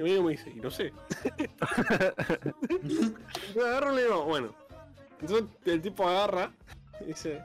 Y 0.00 0.02
mi 0.02 0.10
amigo 0.12 0.24
me 0.24 0.30
dice, 0.32 0.48
y 0.48 0.60
no 0.60 0.70
sé. 0.70 0.94
me 3.54 3.62
agarro 3.62 3.92
y 3.92 3.96
le 3.96 4.02
digo, 4.04 4.24
bueno. 4.24 4.54
Entonces 5.20 5.44
el 5.66 5.82
tipo 5.82 6.08
agarra 6.08 6.50
y 7.02 7.08
dice, 7.08 7.42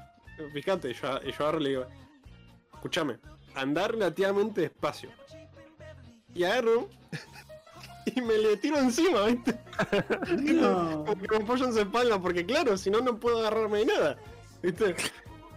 fíjate, 0.54 0.94
yo, 0.94 1.22
yo 1.22 1.34
agarro 1.40 1.60
y 1.60 1.64
le 1.64 1.70
digo, 1.72 1.86
escúchame, 2.74 3.20
andar 3.56 3.92
relativamente 3.92 4.62
despacio. 4.62 5.10
Y 6.34 6.46
agarro 6.46 6.88
y 8.06 8.22
me 8.22 8.38
le 8.38 8.56
tiro 8.56 8.78
encima, 8.78 9.26
¿viste? 9.26 9.60
No. 10.38 11.04
Como 11.06 11.22
que 11.22 11.38
me 11.38 11.44
apoyo 11.44 11.66
en 11.66 11.74
su 11.74 11.82
espalda, 11.82 12.22
porque 12.22 12.46
claro, 12.46 12.78
si 12.78 12.90
no, 12.90 13.02
no 13.02 13.20
puedo 13.20 13.40
agarrarme 13.40 13.80
de 13.80 13.86
nada. 13.88 14.18
¿Viste? 14.64 14.96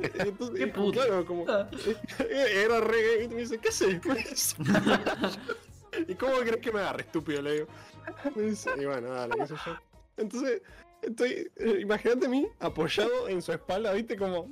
Entonces, 0.01 0.59
Qué 0.59 0.67
puto. 0.67 1.01
claro, 1.01 1.25
como. 1.25 1.47
Era 2.29 2.81
re. 2.81 3.25
Y 3.25 3.29
me 3.29 3.37
dice, 3.37 3.59
¿qué 3.59 3.69
haces? 3.69 4.01
Me. 5.93 6.13
¿Y 6.13 6.15
cómo 6.15 6.37
crees 6.39 6.59
que 6.59 6.73
me 6.73 6.81
agarre, 6.81 7.03
estúpido? 7.03 7.43
Le 7.43 7.53
digo. 7.53 7.67
Me 8.35 8.83
y 8.83 8.87
bueno, 8.87 9.11
dale, 9.11 9.35
qué 9.37 9.47
sé 9.47 9.55
yo. 9.65 9.77
Entonces, 10.17 10.63
estoy. 11.03 11.51
eh, 11.57 11.79
imagínate 11.81 12.27
a 12.27 12.29
mí 12.29 12.47
apoyado 12.61 13.29
en 13.29 13.43
su 13.43 13.53
espalda, 13.53 13.93
¿viste? 13.93 14.17
Como. 14.17 14.51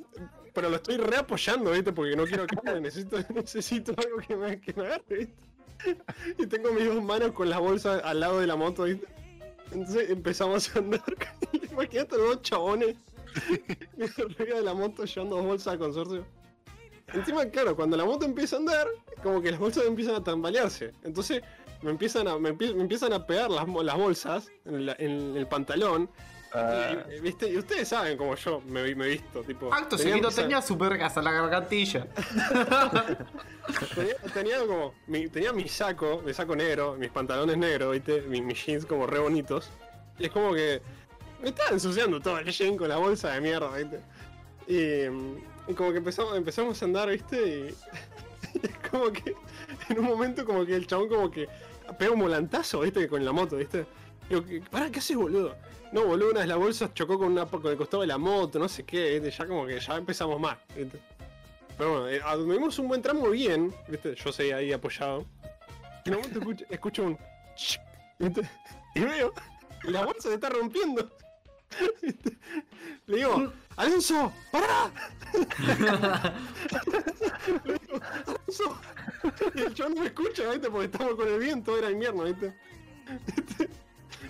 Pero 0.52 0.70
lo 0.70 0.76
estoy 0.76 0.96
reapoyando, 0.96 1.72
¿viste? 1.72 1.92
Porque 1.92 2.16
no 2.16 2.24
quiero 2.24 2.46
que 2.46 2.80
necesito, 2.80 3.18
necesito 3.34 3.94
algo 3.98 4.18
que 4.18 4.36
me, 4.36 4.60
me 4.76 4.86
agarre, 4.86 5.04
¿viste? 5.08 5.34
Y 6.38 6.46
tengo 6.46 6.72
mis 6.72 6.86
dos 6.86 7.02
manos 7.02 7.32
con 7.32 7.50
la 7.50 7.58
bolsa 7.58 7.98
al 7.98 8.20
lado 8.20 8.40
de 8.40 8.46
la 8.46 8.56
moto, 8.56 8.84
¿viste? 8.84 9.06
Entonces 9.72 10.10
empezamos 10.10 10.74
a 10.74 10.78
andar. 10.78 11.02
Imagínate 11.70 12.16
los 12.16 12.26
dos 12.28 12.42
chabones 12.42 12.96
arriba 14.18 14.56
de 14.58 14.62
la 14.62 14.74
moto 14.74 15.04
llevando 15.04 15.36
dos 15.36 15.44
bolsas 15.44 15.72
de 15.74 15.78
consorcio. 15.78 16.26
Encima, 17.12 17.44
claro, 17.46 17.76
cuando 17.76 17.96
la 17.96 18.04
moto 18.04 18.24
empieza 18.26 18.56
a 18.56 18.58
andar, 18.58 18.86
como 19.22 19.40
que 19.40 19.50
las 19.50 19.60
bolsas 19.60 19.84
empiezan 19.86 20.16
a 20.16 20.24
tambalearse. 20.24 20.92
Entonces 21.04 21.42
me 21.82 21.90
empiezan 21.90 22.26
a, 22.28 22.38
me 22.38 22.50
empie- 22.52 22.74
me 22.74 22.82
empiezan 22.82 23.12
a 23.12 23.24
pegar 23.26 23.50
las, 23.50 23.66
las 23.68 23.96
bolsas 23.96 24.48
en, 24.64 24.86
la- 24.86 24.96
en 24.98 25.36
el 25.36 25.46
pantalón. 25.46 26.10
Ah, 26.52 26.94
Y, 27.16 27.20
¿viste? 27.20 27.48
y 27.50 27.58
ustedes 27.58 27.88
saben 27.88 28.16
como 28.16 28.34
yo 28.36 28.62
me, 28.66 28.82
vi- 28.82 28.94
me 28.94 29.06
he 29.06 29.08
visto. 29.10 29.42
Tipo, 29.42 29.72
Acto 29.74 29.96
tenía 29.96 30.12
seguido 30.14 30.30
tenía 30.30 30.62
su 30.62 30.76
vergas 30.76 31.16
a 31.16 31.22
la 31.22 31.30
gargantilla. 31.32 32.06
tenía, 33.94 34.14
tenía 34.32 34.58
como. 34.66 34.94
mi- 35.06 35.28
tenía 35.28 35.52
mi 35.52 35.68
saco, 35.68 36.22
mi 36.24 36.32
saco 36.32 36.56
negro, 36.56 36.96
mis 36.96 37.10
pantalones 37.10 37.56
negros, 37.56 37.92
¿viste? 37.92 38.22
Mi- 38.22 38.40
mis 38.42 38.64
jeans 38.64 38.86
como 38.86 39.06
re 39.06 39.18
bonitos. 39.18 39.70
Y 40.18 40.26
es 40.26 40.30
como 40.30 40.52
que. 40.54 40.80
Me 41.42 41.50
estaba 41.50 41.70
ensuciando 41.70 42.20
todo 42.20 42.38
el 42.38 42.50
jean 42.50 42.76
con 42.76 42.88
la 42.88 42.96
bolsa 42.96 43.32
de 43.32 43.40
mierda, 43.42 43.70
¿viste? 43.76 44.00
Y, 44.66 45.08
mm, 45.10 45.36
y 45.36 45.55
como 45.74 45.90
que 45.92 45.98
empezamos, 45.98 46.36
empezamos 46.36 46.80
a 46.80 46.84
andar, 46.84 47.08
¿viste? 47.10 47.74
Y, 48.54 48.58
es 48.62 48.90
como 48.90 49.10
que. 49.12 49.34
En 49.88 49.98
un 49.98 50.04
momento, 50.06 50.44
como 50.44 50.64
que 50.64 50.74
el 50.74 50.86
chabón, 50.86 51.08
como 51.08 51.30
que. 51.30 51.48
Pega 51.98 52.12
un 52.12 52.20
volantazo, 52.20 52.80
¿viste? 52.80 53.06
Con 53.08 53.24
la 53.24 53.32
moto, 53.32 53.56
¿viste? 53.56 53.86
Digo, 54.28 54.44
¿qué- 54.44 54.60
pará, 54.60 54.90
¿qué 54.90 54.98
haces, 54.98 55.16
boludo? 55.16 55.54
No, 55.92 56.04
boludo, 56.04 56.30
una 56.32 56.40
de 56.40 56.46
las 56.48 56.58
bolsas 56.58 56.92
chocó 56.94 57.16
con, 57.18 57.28
una, 57.32 57.46
con 57.46 57.64
el 57.66 57.76
costado 57.76 58.00
de 58.00 58.08
la 58.08 58.18
moto, 58.18 58.58
no 58.58 58.68
sé 58.68 58.82
qué, 58.84 59.20
¿viste? 59.20 59.30
Ya 59.30 59.46
como 59.46 59.66
que 59.66 59.78
ya 59.78 59.96
empezamos 59.96 60.40
mal, 60.40 60.58
¿viste? 60.76 60.98
Pero 61.78 61.90
bueno, 61.92 62.08
eh, 62.08 62.20
a 62.24 62.34
donde 62.36 62.54
vimos 62.56 62.78
un 62.78 62.88
buen 62.88 63.02
tramo 63.02 63.28
bien, 63.30 63.72
¿viste? 63.88 64.14
Yo 64.16 64.32
seguía 64.32 64.56
ahí 64.56 64.72
apoyado. 64.72 65.24
En 66.04 66.14
un 66.14 66.20
momento 66.22 66.38
escucho, 66.40 66.64
escucho 66.70 67.02
un. 67.04 67.18
¿viste? 68.18 68.42
Y 68.94 69.00
veo. 69.00 69.32
La 69.84 70.04
bolsa 70.04 70.28
se 70.28 70.34
está 70.34 70.48
rompiendo. 70.48 71.08
Le 73.06 73.16
digo, 73.16 73.52
Alonso, 73.76 74.32
¡pará! 74.50 74.90
Le 75.78 75.88
Alonso. 78.26 78.78
Y 79.54 79.60
el 79.60 79.74
chabón 79.74 79.94
no 79.94 80.00
me 80.02 80.06
escucha, 80.08 80.50
¿viste? 80.50 80.70
Porque 80.70 80.86
estamos 80.86 81.14
con 81.14 81.28
el 81.28 81.38
viento, 81.38 81.76
era 81.78 81.90
invierno, 81.90 82.24
¿viste? 82.24 82.54
¿Viste? 83.36 83.68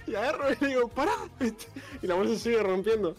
Y 0.07 0.15
agarro 0.15 0.53
y 0.53 0.57
le 0.61 0.69
digo, 0.69 0.89
¡pará! 0.89 1.13
¿viste? 1.41 1.67
Y 2.01 2.07
la 2.07 2.15
bolsa 2.15 2.37
sigue 2.37 2.63
rompiendo. 2.63 3.17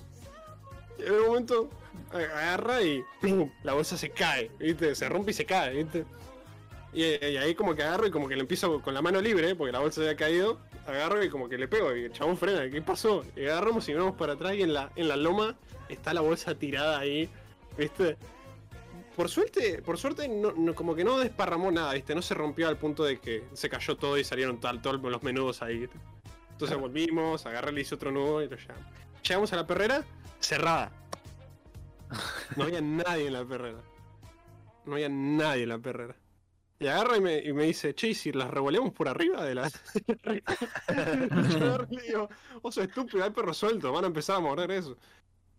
Y 0.97 1.03
en 1.03 1.13
un 1.13 1.27
momento 1.27 1.69
agarra 2.11 2.81
y 2.81 3.03
¡pum! 3.21 3.49
la 3.63 3.73
bolsa 3.73 3.97
se 3.97 4.09
cae, 4.09 4.51
¿viste? 4.57 4.95
Se 4.95 5.09
rompe 5.09 5.31
y 5.31 5.33
se 5.33 5.45
cae, 5.45 5.83
¿viste? 5.83 6.05
Y, 6.97 7.03
ahí 7.37 7.53
como 7.53 7.75
que 7.75 7.83
agarro 7.83 8.07
y 8.07 8.11
como 8.11 8.27
que 8.27 8.35
le 8.35 8.41
empiezo 8.41 8.81
con 8.81 8.95
la 8.95 9.03
mano 9.03 9.21
libre, 9.21 9.53
porque 9.53 9.71
la 9.71 9.77
bolsa 9.77 10.01
se 10.01 10.09
había 10.09 10.17
caído, 10.17 10.57
agarro 10.87 11.23
y 11.23 11.29
como 11.29 11.47
que 11.47 11.55
le 11.55 11.67
pego 11.67 11.95
y 11.95 12.05
el 12.05 12.11
chabón 12.11 12.37
frena, 12.37 12.67
¿qué 12.71 12.81
pasó? 12.81 13.23
Y 13.35 13.45
agarramos 13.45 13.87
y 13.87 13.93
vamos 13.93 14.15
para 14.15 14.33
atrás 14.33 14.55
y 14.55 14.63
en 14.63 14.73
la, 14.73 14.91
en 14.95 15.07
la 15.07 15.15
loma 15.15 15.55
está 15.89 16.11
la 16.15 16.21
bolsa 16.21 16.55
tirada 16.55 16.97
ahí, 16.97 17.29
¿viste? 17.77 18.17
Por 19.15 19.29
suerte, 19.29 19.83
por 19.83 19.99
suerte 19.99 20.27
como 20.73 20.95
que 20.95 21.03
no 21.03 21.19
desparramó 21.19 21.71
nada, 21.71 21.93
¿viste? 21.93 22.15
No 22.15 22.23
se 22.23 22.33
rompió 22.33 22.67
al 22.67 22.77
punto 22.77 23.03
de 23.03 23.19
que 23.19 23.43
se 23.53 23.69
cayó 23.69 23.95
todo 23.95 24.17
y 24.17 24.23
salieron 24.23 24.59
tal, 24.59 24.81
todos 24.81 24.99
los 24.99 25.21
menudos 25.21 25.61
ahí, 25.61 25.77
¿viste? 25.77 25.99
Entonces 26.53 26.79
volvimos, 26.79 27.45
agarré, 27.45 27.73
le 27.73 27.81
hice 27.81 27.93
otro 27.93 28.11
nudo 28.11 28.41
y 28.41 28.47
lo. 28.47 28.57
Llegamos 29.21 29.53
a 29.53 29.55
la 29.55 29.67
perrera, 29.67 30.03
cerrada. 30.39 30.91
No 32.55 32.63
había 32.63 32.81
nadie 32.81 33.27
en 33.27 33.33
la 33.33 33.45
perrera. 33.45 33.81
No 34.85 34.93
había 34.93 35.09
nadie 35.09 35.63
en 35.63 35.69
la 35.69 35.77
perrera. 35.77 36.15
Y 36.79 36.87
agarra 36.87 37.17
y 37.17 37.21
me, 37.21 37.39
y 37.39 37.53
me 37.53 37.63
dice, 37.63 37.95
che, 37.95 38.09
¿y 38.09 38.13
si 38.13 38.31
las 38.31 38.51
revoleamos 38.51 38.93
por 38.93 39.07
arriba 39.07 39.43
de 39.43 39.55
la. 39.55 39.69
Yo 41.59 41.77
le 41.89 42.71
sos 42.71 42.77
estúpido, 42.77 43.23
hay 43.23 43.31
perros 43.31 43.57
sueltos, 43.57 43.91
van 43.91 44.03
a 44.03 44.07
empezar 44.07 44.35
a 44.37 44.39
morder 44.39 44.69
eso. 44.71 44.95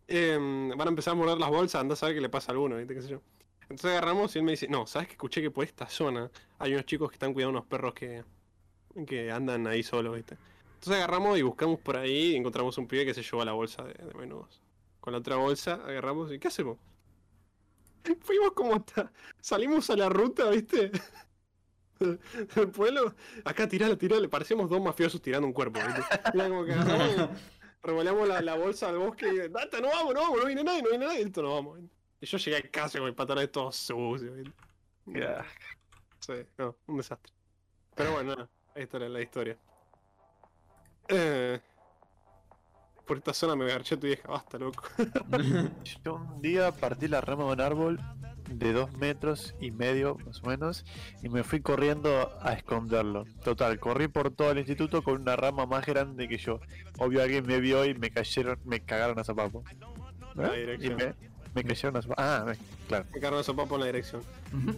Em, 0.07 0.69
van 0.71 0.89
a 0.89 0.91
empezar 0.91 1.13
a 1.13 1.17
morder 1.17 1.39
las 1.39 1.51
bolsas, 1.51 1.81
anda 1.81 1.95
a 1.95 1.97
saber 1.97 2.15
qué 2.15 2.21
le 2.21 2.29
pasa 2.29 2.53
a 2.53 2.55
alguno, 2.55 2.77
¿viste? 2.77 2.95
¿Qué 2.95 3.03
sé 3.03 3.09
yo? 3.09 3.21
Entonces 3.63 3.91
agarramos 3.91 4.35
y 4.35 4.39
él 4.39 4.45
me 4.45 4.53
dice, 4.53 4.69
no, 4.69 4.87
¿sabes 4.87 5.09
que 5.09 5.15
escuché 5.15 5.43
que 5.43 5.51
por 5.51 5.65
esta 5.65 5.89
zona 5.89 6.31
hay 6.59 6.73
unos 6.73 6.87
chicos 6.87 7.11
que 7.11 7.17
están 7.17 7.35
cuidando 7.35 7.59
unos 7.59 7.69
perros 7.69 7.95
que, 7.95 8.25
que 9.07 9.31
andan 9.33 9.67
ahí 9.67 9.83
solos, 9.83 10.15
¿viste? 10.15 10.39
Entonces 10.75 11.03
agarramos 11.03 11.37
y 11.39 11.43
buscamos 11.43 11.81
por 11.81 11.97
ahí 11.97 12.33
y 12.33 12.37
encontramos 12.37 12.79
un 12.79 12.87
pibe 12.87 13.05
que 13.05 13.13
se 13.13 13.23
llevó 13.23 13.45
la 13.45 13.53
bolsa 13.53 13.83
de, 13.83 13.95
de 13.95 14.15
menudos. 14.15 14.63
Con 15.01 15.13
la 15.13 15.19
otra 15.19 15.37
bolsa 15.37 15.75
agarramos 15.75 16.33
y 16.33 16.39
¿qué 16.39 16.49
hacemos? 16.49 16.79
Fuimos 18.21 18.53
como 18.53 18.75
hasta... 18.75 19.13
Salimos 19.41 19.91
a 19.91 19.97
la 19.97 20.09
ruta, 20.09 20.51
¿viste? 20.51 20.91
Del 21.99 22.71
pueblo. 22.71 23.15
Acá 23.45 23.69
tirale, 23.69 23.97
tirale. 23.97 24.29
Parecíamos 24.29 24.71
dos 24.71 24.81
mafiosos 24.81 25.21
tirando 25.21 25.47
un 25.47 25.53
cuerpo, 25.53 25.81
¿viste? 25.85 26.03
Era 26.35 26.49
como 26.49 26.65
que 26.65 26.75
revoleamos 27.83 28.29
la, 28.29 28.41
la 28.41 28.55
bolsa 28.55 28.89
al 28.89 28.99
bosque 28.99 29.29
y... 29.29 29.49
¡Data, 29.49 29.81
no 29.81 29.89
vamos, 29.89 30.15
no 30.15 30.21
vamos! 30.21 30.39
No 30.41 30.47
viene 30.47 30.65
nadie, 30.65 30.83
no 30.83 30.91
viene 30.91 31.07
nadie. 31.07 31.23
Esto 31.23 31.43
no 31.43 31.55
vamos. 31.55 31.81
¿viste? 31.81 31.97
Y 32.21 32.27
yo 32.27 32.39
llegué 32.39 32.57
a 32.57 32.71
casa 32.71 32.99
con 32.99 33.07
mis 33.07 33.17
pantalones 33.17 33.53
todos 33.53 33.77
sucios, 33.77 34.35
¿viste? 34.35 34.53
Sí, 36.21 36.33
no, 36.59 36.77
un 36.87 36.97
desastre. 36.99 37.33
Pero 37.95 38.13
bueno, 38.13 38.35
nada, 38.37 38.51
ahí 38.75 38.83
está 38.83 38.99
la, 38.99 39.09
la 39.09 39.23
historia. 39.23 39.57
Eh, 41.09 41.61
por 43.09 43.17
esta 43.17 43.33
zona 43.33 43.57
me 43.57 43.67
garché 43.67 43.97
tu 43.97 44.07
vieja, 44.07 44.29
basta, 44.29 44.59
loco. 44.59 44.85
Yo 46.05 46.15
un 46.15 46.43
día 46.43 46.71
partí 46.71 47.09
la 47.09 47.21
rama 47.23 47.45
de 47.47 47.53
un 47.53 47.61
árbol 47.61 48.01
de 48.51 48.73
dos 48.73 48.93
metros 48.93 49.55
y 49.61 49.71
medio 49.71 50.17
más 50.27 50.43
o 50.43 50.47
menos 50.47 50.85
y 51.23 51.29
me 51.29 51.43
fui 51.43 51.61
corriendo 51.61 52.31
a 52.43 52.53
esconderlo. 52.53 53.25
Total, 53.43 53.79
corrí 53.81 54.09
por 54.09 54.31
todo 54.31 54.51
el 54.53 54.59
instituto 54.59 55.03
con 55.03 55.21
una 55.23 55.37
rama 55.37 55.67
más 55.67 55.85
grande 55.87 56.29
que 56.29 56.37
yo. 56.39 56.61
Obvio 56.99 57.23
alguien 57.23 57.47
me 57.47 57.61
vio 57.61 57.85
y 57.87 57.95
me 57.95 58.11
cayeron, 58.11 58.59
me 58.65 58.81
cagaron 58.81 59.19
a 59.19 59.25
zapapo. 59.25 59.65
La 60.35 60.55
¿Eh? 60.55 60.59
Y 60.59 60.61
dirección. 60.61 60.97
me, 60.97 61.15
me 61.55 61.65
cayeron 61.65 61.97
a 61.97 62.03
zapapo. 62.03 62.21
Ah, 62.23 62.53
claro. 62.89 63.07
Me 63.13 63.21
cargo 63.21 63.41
ese 63.41 63.55
papo 63.55 63.75
en 63.77 63.81
la 63.81 63.87
dirección. 63.87 64.23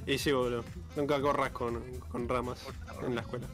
Y 0.07 0.19
sí, 0.19 0.31
boludo. 0.33 0.65
Nunca 0.97 1.21
corras 1.21 1.51
con, 1.51 1.83
con 2.09 2.29
ramas 2.29 2.65
en 3.03 3.15
la 3.17 3.21
escuela. 3.23 3.47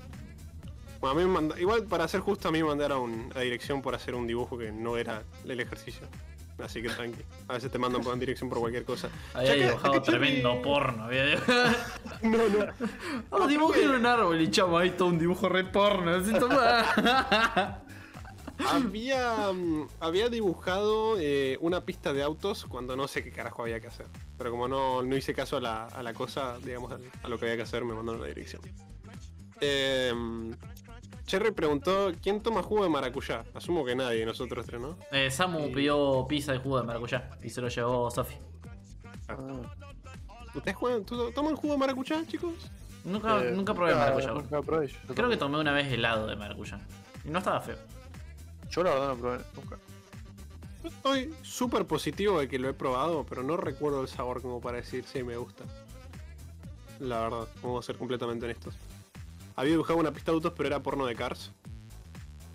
Bueno, 1.07 1.11
a 1.11 1.15
mí 1.15 1.25
me 1.29 1.33
manda- 1.33 1.61
igual 1.61 1.85
para 1.85 2.09
ser 2.09 2.21
justo, 2.21 2.49
a 2.49 2.53
mí 2.53 2.59
me 2.63 2.69
mandaron 2.69 3.31
a 3.35 3.41
dirección 3.41 3.83
por 3.83 3.95
hacer 3.95 4.15
un 4.15 4.27
dibujo 4.27 4.57
que 4.59 4.73
no 4.73 4.97
era 4.97 5.23
el 5.45 5.61
ejercicio. 5.61 6.07
Así 6.59 6.81
que 6.81 6.89
tranqui. 6.89 7.21
A 7.49 7.53
veces 7.55 7.71
te 7.71 7.79
mandan 7.79 8.01
por 8.03 8.19
dirección 8.19 8.49
por 8.49 8.59
cualquier 8.61 8.85
cosa. 8.85 9.11
Había 9.35 9.55
dibujado 9.55 10.01
tremendo 10.03 10.63
porno. 10.63 11.05
Había. 11.05 11.37
No, 12.23 12.39
no. 12.39 12.67
Oh, 13.31 13.47
dibujé 13.47 13.87
un 13.87 14.07
árbol 14.07 14.41
y 14.41 14.51
chamo 14.51 14.79
ahí 14.79 14.91
todo 14.91 15.09
un 15.09 15.19
dibujo 15.19 15.49
re 15.51 15.65
porno. 15.65 16.13
Así, 16.13 16.33
toma. 16.33 17.83
Había, 18.73 19.53
mm, 19.53 19.87
había 20.01 20.31
dibujado 20.31 21.19
eh, 21.21 21.59
una 21.61 21.83
pista 21.85 22.15
de 22.15 22.23
autos 22.23 22.65
cuando 22.65 22.97
no 22.97 23.07
sé 23.07 23.23
qué 23.23 23.31
carajo 23.31 23.63
había 23.63 23.81
que 23.81 23.89
hacer. 23.89 24.07
Pero 24.39 24.51
como 24.51 24.67
no, 24.67 25.03
no 25.03 25.15
hice 25.15 25.35
caso 25.35 25.59
a 25.59 25.61
la, 25.61 25.85
a 25.89 26.03
la 26.03 26.15
cosa, 26.15 26.57
digamos, 26.65 26.91
al- 26.91 27.03
a 27.23 27.29
lo 27.29 27.39
que 27.39 27.45
había 27.45 27.57
que 27.57 27.63
hacer, 27.65 27.85
me 27.85 27.93
mandaron 27.95 28.23
la 28.23 28.29
dirección. 28.29 28.63
Eh, 29.61 30.13
Cherry 31.27 31.51
preguntó, 31.51 32.13
¿quién 32.23 32.41
toma 32.41 32.63
jugo 32.63 32.85
de 32.85 32.89
maracuyá? 32.91 33.45
Asumo 33.55 33.85
que 33.85 33.97
nadie, 33.97 34.25
nosotros 34.25 34.65
tres, 34.65 34.81
¿no? 34.81 34.97
Eh, 35.11 35.31
Samu 35.31 35.73
pidió 35.73 36.25
pizza 36.29 36.53
de 36.53 36.59
jugo 36.59 36.79
de 36.81 36.85
maracuyá 36.85 37.31
y 37.43 37.51
se 37.51 37.61
lo 37.61 37.69
llevó 37.69 38.11
Sofi. 38.11 38.37
Ah, 39.29 39.37
¿Ustedes 40.55 40.77
juegan, 40.77 41.05
tú- 41.05 41.33
toman 41.33 41.57
jugo 41.57 41.73
de 41.75 41.79
maracuyá, 41.81 42.25
chicos? 42.27 42.55
Nunca, 43.05 43.43
eh, 43.45 43.51
nunca 43.53 43.75
probé 43.75 43.95
maracuyá. 43.95 44.31
bro. 44.33 44.43
Nunca 44.43 44.63
probé. 44.63 44.87
Yo, 44.89 45.15
Creo 45.15 45.29
que 45.29 45.37
tomé 45.37 45.59
una 45.59 45.73
vez 45.73 45.93
helado 45.93 46.27
de 46.29 46.37
maracuyá. 46.37 46.81
Y 47.25 47.29
no 47.31 47.39
estaba 47.41 47.61
feo. 47.61 47.77
yo 48.71 48.83
la 48.85 48.91
verdad 48.91 49.09
no 49.09 49.17
probé 49.17 49.39
nunca. 49.57 49.79
Estoy 50.85 51.35
súper 51.43 51.85
positivo 51.87 52.39
de 52.39 52.47
que 52.49 52.61
lo 52.61 52.69
he 52.69 52.73
probado, 52.73 53.27
pero 53.29 53.43
no 53.43 53.57
recuerdo 53.57 54.01
el 54.03 54.09
sabor 54.09 54.41
como 54.43 54.61
para 54.61 54.77
decir 54.77 55.05
si 55.05 55.25
me 55.25 55.37
gusta. 55.37 55.65
La 57.01 57.21
verdad, 57.23 57.49
vamos 57.63 57.85
a 57.85 57.87
ser 57.87 57.97
completamente 57.97 58.45
honestos. 58.45 58.75
Había 59.57 59.73
dibujado 59.73 59.99
una 59.99 60.13
pista 60.13 60.31
de 60.31 60.37
autos, 60.37 60.53
pero 60.57 60.69
era 60.69 60.83
porno 60.83 61.07
de 61.07 61.15
Cars. 61.15 61.53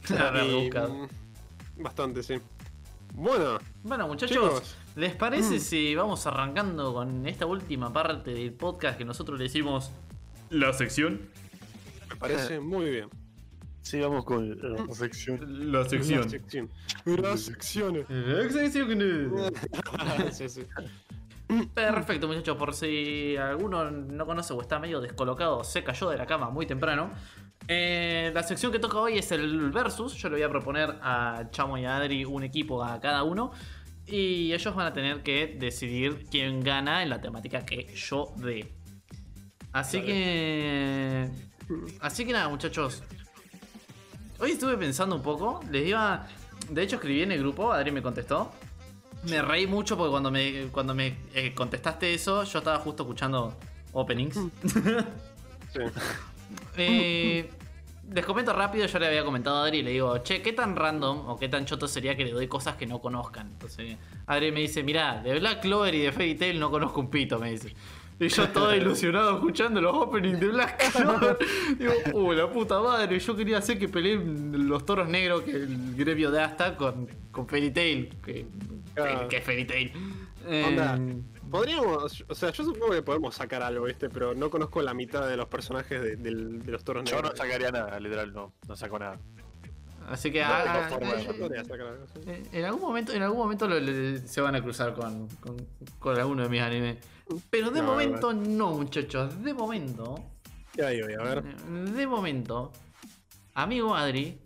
Y, 0.09 0.63
buscado. 0.63 0.93
mm, 0.93 1.83
Bastante, 1.83 2.23
sí. 2.23 2.35
Bueno, 3.13 3.59
Bueno, 3.83 4.07
muchachos, 4.07 4.35
Chicos. 4.35 4.75
¿les 4.95 5.15
parece 5.15 5.59
si 5.59 5.95
vamos 5.95 6.25
arrancando 6.27 6.93
con 6.93 7.27
esta 7.27 7.45
última 7.45 7.91
parte 7.91 8.31
del 8.31 8.53
podcast 8.53 8.97
que 8.97 9.05
nosotros 9.05 9.37
le 9.37 9.45
decimos 9.45 9.91
la 10.49 10.73
sección? 10.73 11.29
me 12.09 12.15
parece 12.15 12.59
muy 12.59 12.89
bien. 12.89 13.09
Sí, 13.81 13.99
vamos 13.99 14.25
con 14.25 14.57
la 14.59 14.93
sección. 14.93 15.71
La 15.71 15.79
La 15.83 15.89
sección. 15.89 16.21
Las 16.21 16.31
secciones. 16.31 16.75
La 17.05 17.37
sección. 17.37 18.05
sí, 20.31 20.49
sí. 20.49 20.63
Perfecto, 21.73 22.27
muchachos. 22.27 22.57
Por 22.57 22.73
si 22.73 23.35
alguno 23.35 23.91
no 23.91 24.25
conoce 24.25 24.53
o 24.53 24.61
está 24.61 24.79
medio 24.79 25.01
descolocado, 25.01 25.63
se 25.63 25.83
cayó 25.83 26.09
de 26.09 26.17
la 26.17 26.25
cama 26.25 26.49
muy 26.49 26.65
temprano. 26.65 27.11
Eh, 27.67 28.31
la 28.33 28.43
sección 28.43 28.71
que 28.71 28.79
toca 28.79 28.97
hoy 28.99 29.17
es 29.17 29.31
el 29.31 29.71
versus. 29.71 30.15
Yo 30.15 30.29
le 30.29 30.35
voy 30.35 30.43
a 30.43 30.49
proponer 30.49 30.97
a 31.01 31.47
Chamo 31.51 31.77
y 31.77 31.85
a 31.85 31.97
Adri 31.97 32.25
un 32.25 32.43
equipo 32.43 32.83
a 32.83 32.99
cada 32.99 33.23
uno. 33.23 33.51
Y 34.05 34.51
ellos 34.53 34.75
van 34.75 34.87
a 34.87 34.93
tener 34.93 35.23
que 35.23 35.55
decidir 35.59 36.25
quién 36.29 36.61
gana 36.61 37.03
en 37.03 37.09
la 37.09 37.21
temática 37.21 37.65
que 37.65 37.93
yo 37.95 38.33
dé. 38.37 38.73
Así 39.71 40.01
que. 40.01 41.29
Así 41.99 42.25
que 42.25 42.33
nada, 42.33 42.49
muchachos. 42.49 43.03
Hoy 44.39 44.51
estuve 44.51 44.77
pensando 44.77 45.15
un 45.15 45.21
poco. 45.21 45.59
Les 45.69 45.87
iba. 45.87 46.27
De 46.69 46.83
hecho, 46.83 46.95
escribí 46.95 47.21
en 47.21 47.31
el 47.31 47.39
grupo. 47.39 47.71
Adri 47.71 47.91
me 47.91 48.01
contestó. 48.01 48.51
Me 49.29 49.41
reí 49.41 49.67
mucho 49.67 49.97
porque 49.97 50.11
cuando 50.11 50.31
me, 50.31 50.67
cuando 50.71 50.95
me 50.95 51.17
eh, 51.33 51.53
contestaste 51.53 52.13
eso, 52.13 52.43
yo 52.43 52.59
estaba 52.59 52.79
justo 52.79 53.03
escuchando 53.03 53.55
openings. 53.93 54.39
Sí. 55.73 55.79
Eh, 56.75 57.49
les 58.13 58.25
comento 58.25 58.51
rápido, 58.51 58.85
yo 58.85 58.99
le 58.99 59.07
había 59.07 59.23
comentado 59.23 59.57
a 59.57 59.65
Adri 59.65 59.79
y 59.79 59.83
le 59.83 59.91
digo, 59.91 60.17
che, 60.17 60.41
¿qué 60.41 60.51
tan 60.51 60.75
random 60.75 61.29
o 61.29 61.39
qué 61.39 61.47
tan 61.47 61.65
choto 61.65 61.87
sería 61.87 62.15
que 62.17 62.25
le 62.25 62.31
doy 62.31 62.47
cosas 62.47 62.75
que 62.75 62.85
no 62.85 62.99
conozcan? 62.99 63.47
Entonces, 63.47 63.95
Adri 64.27 64.51
me 64.51 64.59
dice, 64.61 64.83
mirá, 64.83 65.21
de 65.21 65.39
Black 65.39 65.61
Clover 65.61 65.95
y 65.95 66.01
de 66.01 66.11
Fairy 66.11 66.35
Tail 66.35 66.59
no 66.59 66.69
conozco 66.69 66.99
un 66.99 67.09
pito, 67.09 67.39
me 67.39 67.51
dice. 67.51 67.73
Y 68.19 68.27
yo 68.27 68.49
todo 68.49 68.75
ilusionado 68.75 69.35
escuchando 69.35 69.79
los 69.79 69.95
openings 69.95 70.39
de 70.39 70.47
Black 70.47 70.91
Clover. 70.91 71.37
Digo, 71.77 71.93
uh, 72.13 72.33
la 72.33 72.51
puta 72.51 72.79
madre, 72.81 73.17
yo 73.17 73.35
quería 73.35 73.59
hacer 73.59 73.79
que 73.79 73.87
peleen 73.87 74.67
los 74.67 74.85
toros 74.85 75.07
negros 75.07 75.43
que 75.43 75.51
el 75.51 75.95
gremio 75.95 76.31
de 76.31 76.41
Asta 76.41 76.75
con, 76.75 77.07
con 77.31 77.47
Fairy 77.47 77.71
Tail. 77.71 78.09
Que, 78.23 78.45
Claro. 78.95 79.27
que 79.27 79.37
es 79.37 79.43
Fairy 79.43 79.65
Tail. 79.65 79.91
Eh, 80.47 80.65
Onda, 80.67 80.99
podríamos, 81.49 82.23
o 82.27 82.35
sea, 82.35 82.51
yo 82.51 82.63
supongo 82.63 82.91
que 82.93 83.01
podemos 83.03 83.35
sacar 83.35 83.61
algo, 83.61 83.85
¿viste? 83.85 84.09
Pero 84.09 84.33
no 84.33 84.49
conozco 84.49 84.81
la 84.81 84.93
mitad 84.93 85.27
de 85.27 85.37
los 85.37 85.47
personajes 85.47 86.01
de, 86.01 86.31
los 86.31 86.83
toros 86.83 87.03
Yo 87.09 87.17
no 87.17 87.21
negros. 87.23 87.37
sacaría 87.37 87.71
nada, 87.71 87.99
literal, 87.99 88.33
no. 88.33 88.53
No 88.67 88.75
saco 88.75 88.97
nada. 88.99 89.19
así 90.09 90.31
que 90.31 90.41
No 90.41 90.47
ah, 90.49 90.89
eh, 90.99 91.23
Yo. 91.25 92.31
Eh, 92.31 92.43
En 92.53 92.65
algún 92.65 92.81
momento, 92.81 93.13
en 93.13 93.21
algún 93.21 93.37
momento 93.39 93.67
lo- 93.67 93.79
le- 93.79 94.17
se 94.27 94.41
van 94.41 94.55
a 94.55 94.61
cruzar 94.63 94.93
con, 94.93 95.27
con, 95.39 95.57
con 95.99 96.17
alguno 96.17 96.43
de 96.43 96.49
mis 96.49 96.61
animes. 96.61 96.97
Pero 97.49 97.69
de 97.71 97.81
No, 97.81 97.87
momento 97.87 98.33
no, 98.33 98.71
muchachos. 98.71 99.41
De 99.43 99.53
momento. 99.53 100.15
Ya 100.75 100.89
digo, 100.89 101.07
a 101.19 101.23
ver. 101.23 101.43
De 101.43 102.07
momento. 102.07 102.71
Amigo 103.53 103.95
Adri. 103.95 104.39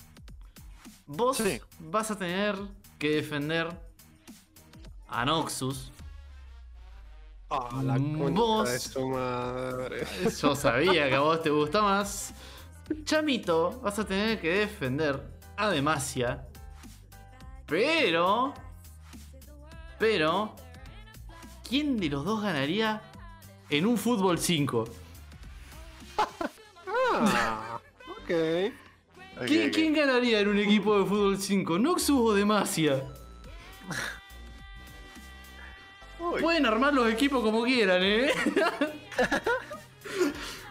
Vos 1.08 1.38
Sí. 1.38 1.60
vas 1.80 2.12
a 2.12 2.18
tener 2.18 2.56
que 3.00 3.10
defender 3.16 3.68
a 5.22 5.26
Noxus. 5.26 5.92
Ah, 7.50 7.70
la 7.84 7.94
concha 7.94 8.30
Vos- 8.42 8.72
de 8.72 8.80
su 8.80 9.08
madre. 9.08 10.08
Yo 10.42 10.56
sabía 10.56 11.08
que 11.10 11.16
a 11.16 11.20
vos 11.20 11.42
te 11.42 11.50
gusta 11.50 11.82
más. 11.82 12.34
Chamito, 13.04 13.80
vas 13.82 13.98
a 14.00 14.06
tener 14.06 14.40
que 14.42 14.50
defender 14.60 15.22
a 15.58 15.70
Demacia. 15.70 16.46
Pero. 17.68 18.54
Pero. 20.00 20.56
¿Quién 21.68 21.98
de 21.98 22.10
los 22.10 22.24
dos 22.26 22.44
ganaría 22.44 23.02
en 23.70 23.86
un 23.86 23.98
fútbol 23.98 24.38
5? 24.38 24.86
Ah, 27.18 27.80
¿Quién, 28.28 29.70
quién 29.72 29.94
ganaría 29.94 30.40
en 30.42 30.50
un 30.50 30.58
equipo 30.60 30.98
de 31.00 31.06
fútbol 31.06 31.38
5? 31.40 31.80
¿Noxus 31.80 32.10
o 32.20 32.34
Demacia? 32.34 33.06
Pueden 36.42 36.66
armar 36.66 36.94
los 36.94 37.12
equipos 37.12 37.42
como 37.44 37.64
quieran, 37.64 38.02
¿eh? 38.04 38.30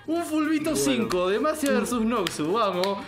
Un 0.06 0.22
Fulvito 0.24 0.76
5 0.76 1.28
de 1.31 1.39
vs 1.39 1.93
Noxu, 1.93 2.52
vamos. 2.52 2.98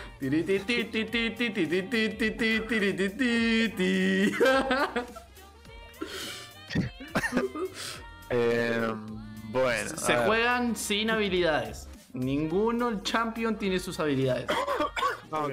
eh, 8.31 8.95
bueno. 9.51 9.91
Se 9.97 10.17
juegan 10.17 10.75
sin 10.75 11.11
habilidades. 11.11 11.89
Ninguno 12.15 12.89
el 12.89 13.03
champion 13.03 13.57
tiene 13.59 13.79
sus 13.79 14.01
habilidades. 14.01 14.47
Ok. 15.31 15.53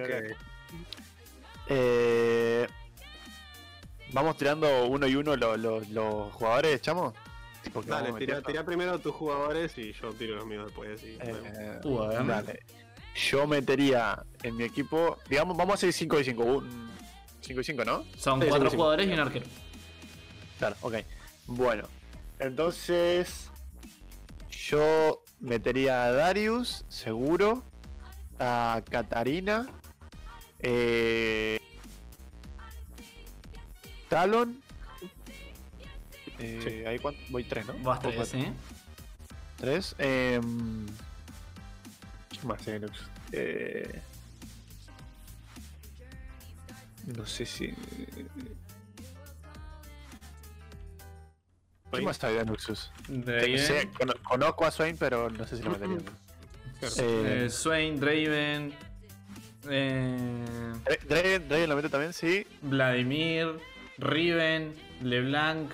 Eh, 1.67 2.67
Vamos 4.13 4.37
tirando 4.37 4.85
uno 4.87 5.07
y 5.07 5.15
uno 5.15 5.35
lo- 5.35 5.57
lo- 5.57 5.81
los 5.81 6.31
jugadores, 6.33 6.81
chamo. 6.81 7.13
Porque 7.73 7.89
Dale, 7.89 8.13
tira 8.45 8.63
primero 8.65 8.99
tus 8.99 9.13
jugadores 9.15 9.77
y 9.77 9.93
yo 9.93 10.13
tiro 10.13 10.35
los 10.35 10.45
míos 10.45 10.65
después. 10.65 11.01
y. 11.03 11.17
Eh, 11.19 11.79
Uh, 11.83 12.07
dale. 12.25 12.59
Yo 13.15 13.47
metería 13.47 14.23
en 14.41 14.55
mi 14.57 14.63
equipo, 14.63 15.17
digamos, 15.29 15.55
vamos 15.55 15.73
a 15.73 15.75
hacer 15.75 15.93
5 15.93 16.19
y 16.19 16.23
5. 16.25 16.63
5 17.41 17.61
y 17.61 17.63
5, 17.63 17.85
¿no? 17.85 18.03
Son 18.17 18.41
Sí, 18.41 18.47
cuatro 18.49 18.67
sí, 18.67 18.71
sí. 18.71 18.75
jugadores 18.77 19.07
y 19.07 19.13
un 19.13 19.19
arquero. 19.19 19.45
Claro, 20.59 20.75
ok. 20.81 20.95
Bueno, 21.47 21.87
entonces 22.39 23.49
yo 24.49 25.21
metería 25.39 26.05
a 26.05 26.11
Darius, 26.11 26.85
seguro, 26.89 27.63
a 28.39 28.81
Katarina, 28.89 29.67
eh, 30.59 31.59
Talon. 34.13 34.61
Eh, 36.37 36.85
ahí 36.87 36.99
cuánto- 36.99 37.19
voy 37.29 37.43
tres, 37.45 37.65
¿no? 37.65 37.73
Vas 37.79 37.99
tres. 37.99 38.33
¿eh? 38.35 38.53
Tres. 39.57 39.95
em, 39.97 40.85
¿Qué 42.29 42.45
más 42.47 42.67
hay, 42.67 42.77
Lux? 42.79 42.99
Eh, 43.31 44.01
no 47.07 47.25
sé 47.25 47.45
si. 47.47 47.69
¿Qué 51.91 51.97
Ahí. 51.99 52.05
más 52.05 52.19
Nuxus? 52.45 52.91
Draven, 53.07 53.57
Sé- 53.59 53.89
cono- 53.97 54.13
conozco 54.23 54.65
a 54.65 54.71
Swain, 54.71 54.95
pero 54.97 55.29
no 55.31 55.47
sé 55.47 55.57
si 55.57 55.63
lo 55.63 55.71
metería. 55.79 55.97
Claro. 56.79 56.95
Eh, 56.99 57.45
eh, 57.45 57.49
Swain, 57.49 57.99
Draven, 57.99 58.73
eh, 59.69 60.73
Dra- 60.85 60.99
Draven, 61.07 61.47
Draven 61.49 61.69
lo 61.69 61.75
mete 61.77 61.89
también, 61.89 62.13
sí. 62.13 62.45
Vladimir, 62.61 63.59
Riven, 64.03 64.75
LeBlanc. 65.01 65.71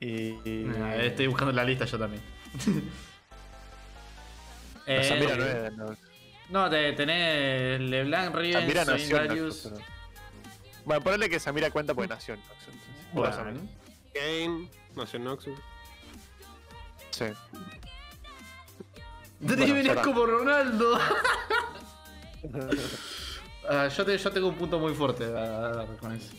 Y. 0.00 0.34
Ah, 0.80 0.96
estoy 0.96 1.26
buscando 1.26 1.52
la 1.52 1.64
lista 1.64 1.84
yo 1.84 1.98
también. 1.98 2.22
No, 4.86 4.92
Eh, 4.92 5.04
Samira 5.04 5.34
no 5.34 5.44
es. 5.46 5.72
No, 5.78 5.96
No, 6.50 6.68
te, 6.68 6.92
tenés 6.92 7.80
LeBlanc, 7.80 8.34
Riven, 8.34 8.70
Darius. 9.10 9.70
Bueno, 10.84 11.02
ponele 11.02 11.30
que 11.30 11.40
Samira 11.40 11.70
cuenta 11.70 11.94
porque 11.94 12.08
nació 12.08 12.34
en 12.34 12.40
Noxus. 12.40 12.74
Bueno. 13.14 13.60
Kane, 14.12 14.68
nació 14.94 15.16
en 15.16 15.24
Noxus. 15.24 15.58
Sí. 17.12 17.24
Draven 19.40 19.68
Bueno, 19.70 19.92
es 19.92 20.06
como 20.06 20.26
Ronaldo. 20.26 20.98
Ah, 23.68 23.88
yo, 23.88 24.04
te- 24.04 24.18
yo 24.18 24.30
tengo 24.30 24.48
un 24.48 24.56
punto 24.56 24.78
muy 24.78 24.94
fuerte 24.94 25.24
a 25.24 25.28
dar 25.70 25.96
con 25.96 26.12
eso. 26.12 26.32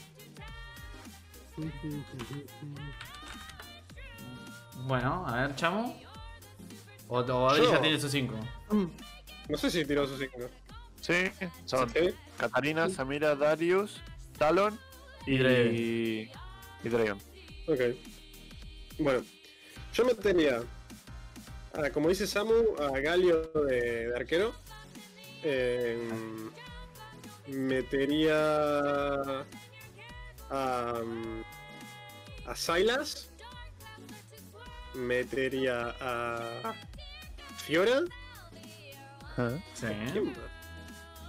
Bueno, 4.88 5.26
a 5.28 5.42
ver, 5.48 5.56
chamo. 5.56 6.00
O, 7.08 7.20
o 7.20 7.50
Adri 7.50 7.68
ya 7.70 7.82
tiene 7.82 8.00
sus 8.00 8.12
5. 8.12 8.36
No 9.50 9.58
sé 9.58 9.70
si 9.70 9.86
tiró 9.86 10.08
sus 10.08 10.20
5. 10.20 10.50
Sí, 11.02 11.14
son 11.66 11.90
¿Sí? 11.92 12.14
Katarina, 12.38 12.90
Samira, 12.90 13.36
Darius, 13.36 14.02
Talon 14.38 14.78
Y 15.28 15.36
y. 15.42 16.32
Y 16.84 16.90
Draven. 16.90 17.18
Ok. 17.68 17.80
Bueno, 19.00 19.24
yo 19.94 20.06
metería, 20.06 20.62
a, 21.74 21.90
como 21.92 22.10
dice 22.10 22.26
Samu, 22.28 22.54
a 22.80 23.00
Galio 23.00 23.42
de, 23.68 24.08
de 24.08 24.16
arquero. 24.16 24.54
Eh, 25.44 26.10
metería 27.48 29.46
a, 30.50 31.02
a 32.48 32.56
Silas. 32.56 33.30
Metería 34.94 35.94
a 36.00 36.74
Fiora. 37.58 38.02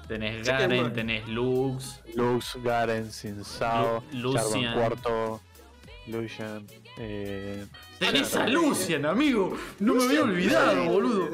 Tenés 0.07 0.47
Garen, 0.47 0.93
tenés 0.93 1.27
Lux. 1.27 2.01
Lux, 2.15 2.57
Garen, 2.63 3.11
Sinsao, 3.11 4.05
Lu- 4.13 4.33
Lucian. 4.35 4.75
Cuarto, 4.75 5.41
Lucian. 6.07 6.65
Eh, 6.99 7.67
Tenés 7.99 8.37
a 8.37 8.47
no, 8.47 8.53
Lucian, 8.69 9.05
amigo. 9.05 9.59
No 9.81 9.95
me 9.95 10.05
había 10.05 10.23
olvidado, 10.23 10.77
de- 10.83 10.89
boludo. 10.89 11.29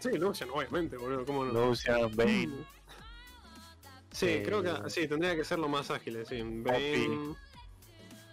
Sí, 0.00 0.10
Lucian, 0.18 0.50
obviamente, 0.52 0.98
boludo. 0.98 1.24
¿Cómo 1.24 1.46
no? 1.46 1.68
Lucian, 1.68 2.14
Bane. 2.14 2.50
Sí, 4.12 4.26
Eh, 4.28 4.42
creo 4.44 4.62
que 4.62 4.90
sí, 4.90 5.08
tendría 5.08 5.34
que 5.34 5.44
ser 5.44 5.58
lo 5.58 5.68
más 5.68 5.90
ágiles, 5.90 6.28
sí. 6.28 6.42
Bane. 6.42 7.34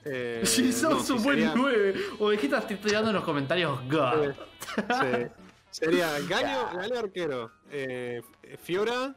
Eh, 0.06 0.42
Si 0.46 0.72
sos 0.72 0.92
no, 0.92 1.00
sí, 1.04 1.14
un 1.14 1.24
buen 1.24 1.38
sería- 1.38 1.54
9. 1.56 1.96
O 2.20 2.30
de 2.30 2.38
qué 2.38 2.46
estás 2.48 2.68
tirando 2.68 3.10
en 3.10 3.16
los 3.16 3.24
comentarios, 3.24 3.80
God. 3.90 4.30
eh, 4.30 5.30
sí. 5.32 5.44
Sería 5.72 6.20
Galio, 6.30 6.70
Galio 6.74 7.00
arquero, 7.00 7.52
eh, 7.72 8.22
Fiora, 8.62 9.16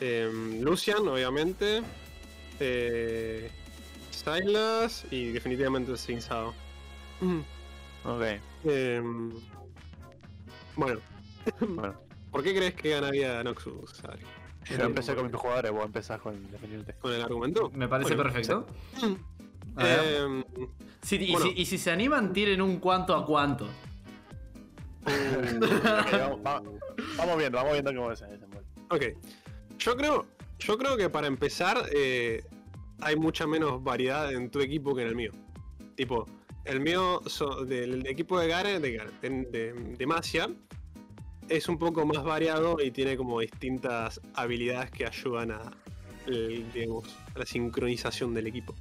eh, 0.00 0.30
Lucian, 0.60 1.06
obviamente, 1.08 1.82
eh, 2.58 3.50
Silas 4.10 5.06
y 5.10 5.32
definitivamente 5.32 5.96
Sinsao. 5.96 6.54
Ok, 8.04 8.22
Eh, 8.64 9.00
bueno, 10.76 11.00
bueno. 11.60 11.94
¿por 12.30 12.42
qué 12.42 12.54
crees 12.54 12.74
que 12.74 12.90
ganaría 12.90 13.42
Noxus? 13.42 14.02
Yo 14.68 14.84
empecé 14.84 15.14
con 15.14 15.26
mis 15.26 15.34
jugadores, 15.34 15.70
vos 15.72 15.84
empezás 15.86 16.20
con 16.20 16.34
Independiente. 16.34 16.94
Con 17.00 17.12
el 17.12 17.22
argumento. 17.22 17.70
Me 17.74 17.88
parece 17.88 18.14
Bueno, 18.14 18.30
perfecto. 18.32 18.66
A. 19.76 19.84
Eh, 19.86 20.44
Sí, 21.02 21.16
y, 21.16 21.32
bueno. 21.32 21.46
si, 21.46 21.60
y 21.62 21.64
si 21.64 21.78
se 21.78 21.90
animan, 21.90 22.32
tiren 22.32 22.60
un 22.60 22.78
cuánto 22.78 23.14
a 23.16 23.24
cuánto. 23.24 23.66
Ok, 25.06 26.12
vamos, 26.12 26.40
va- 26.46 26.62
vamos 27.16 27.38
viendo, 27.38 27.56
vamos 27.58 27.72
viendo 27.72 27.94
cómo 27.94 28.14
se 28.14 28.26
desenvuelve. 28.26 28.66
Ok. 28.90 29.02
Yo 29.78 29.96
creo, 29.96 30.26
yo 30.58 30.76
creo 30.78 30.96
que 30.96 31.08
para 31.08 31.26
empezar 31.26 31.78
eh, 31.94 32.44
hay 33.00 33.16
mucha 33.16 33.46
menos 33.46 33.82
variedad 33.82 34.30
en 34.32 34.50
tu 34.50 34.60
equipo 34.60 34.94
que 34.94 35.02
en 35.02 35.08
el 35.08 35.16
mío. 35.16 35.32
Tipo, 35.96 36.26
el 36.64 36.80
mío 36.80 37.22
so- 37.26 37.64
del 37.64 38.06
equipo 38.06 38.38
de 38.38 38.48
Garen, 38.48 38.82
de, 38.82 38.92
Garen, 38.92 39.50
de, 39.50 39.72
de- 39.72 39.96
de 39.96 40.06
Masia, 40.06 40.50
es 41.50 41.68
un 41.68 41.78
poco 41.78 42.06
más 42.06 42.22
variado 42.22 42.78
y 42.82 42.90
tiene 42.90 43.16
como 43.16 43.40
distintas 43.40 44.20
habilidades 44.34 44.90
que 44.90 45.04
ayudan 45.04 45.50
a, 45.50 45.60
digamos, 46.26 47.16
a 47.34 47.40
la 47.40 47.46
sincronización 47.46 48.32
del 48.32 48.46
equipo. 48.46 48.74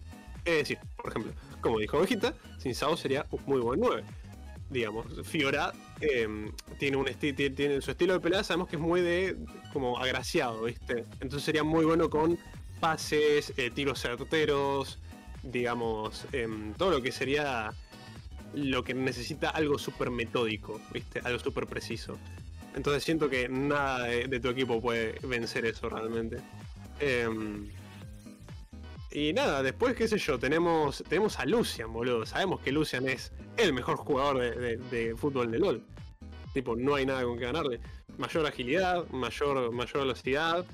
Es 0.45 0.59
decir, 0.59 0.77
por 0.95 1.09
ejemplo, 1.09 1.33
como 1.61 1.79
dijo 1.79 1.97
Ovejita, 1.97 2.33
Sin 2.59 2.73
Sao 2.75 2.95
sería 2.95 3.25
un 3.31 3.41
muy 3.45 3.59
buen 3.59 3.79
9. 3.79 4.03
Digamos, 4.69 5.05
Fiora 5.27 5.73
eh, 5.99 6.27
tiene 6.77 6.95
un 6.97 7.07
esti- 7.07 7.33
tiene 7.55 7.81
su 7.81 7.89
estilo 7.91 8.13
de 8.13 8.19
pelea, 8.19 8.43
sabemos 8.43 8.69
que 8.69 8.75
es 8.75 8.81
muy 8.81 9.01
de 9.01 9.35
como 9.73 9.97
agraciado, 9.97 10.63
¿viste? 10.63 11.05
Entonces 11.21 11.43
sería 11.43 11.63
muy 11.63 11.85
bueno 11.85 12.07
con 12.09 12.37
pases, 12.79 13.51
eh, 13.57 13.71
tiros 13.71 13.99
certeros, 13.99 14.99
digamos, 15.41 16.25
em, 16.33 16.73
todo 16.75 16.91
lo 16.91 17.01
que 17.01 17.11
sería 17.11 17.73
lo 18.53 18.83
que 18.83 18.93
necesita 18.93 19.49
algo 19.49 19.77
súper 19.79 20.11
metódico, 20.11 20.79
¿viste? 20.93 21.19
Algo 21.23 21.39
súper 21.39 21.65
preciso. 21.65 22.17
Entonces 22.75 23.03
siento 23.03 23.29
que 23.29 23.49
nada 23.49 24.03
de, 24.03 24.39
tu 24.39 24.49
equipo 24.49 24.81
puede 24.81 25.17
vencer 25.23 25.65
eso 25.65 25.89
realmente. 25.89 26.37
Em, 26.99 27.69
y 29.11 29.33
nada, 29.33 29.63
después, 29.63 29.95
qué 29.95 30.07
sé 30.07 30.19
yo, 30.19 30.37
tenemos, 30.37 31.03
tenemos 31.09 31.39
a 31.39 31.45
Lucian, 31.45 31.91
boludo. 31.91 32.25
Sabemos 32.25 32.59
que 32.61 32.71
Lucian 32.71 33.09
es 33.09 33.31
el 33.57 33.73
mejor 33.73 33.97
jugador 33.97 34.39
de, 34.39 35.15
fútbol 35.17 35.49
de 35.51 35.59
LOL. 35.59 35.83
Tipo, 36.53 36.75
no 36.75 36.95
hay 36.95 37.05
nada 37.05 37.23
con 37.23 37.37
que 37.37 37.45
ganarle. 37.45 37.79
Mayor 38.17 38.45
agilidad, 38.45 39.07
mayor, 39.09 39.71
mayor 39.71 40.01
velocidad. 40.01 40.65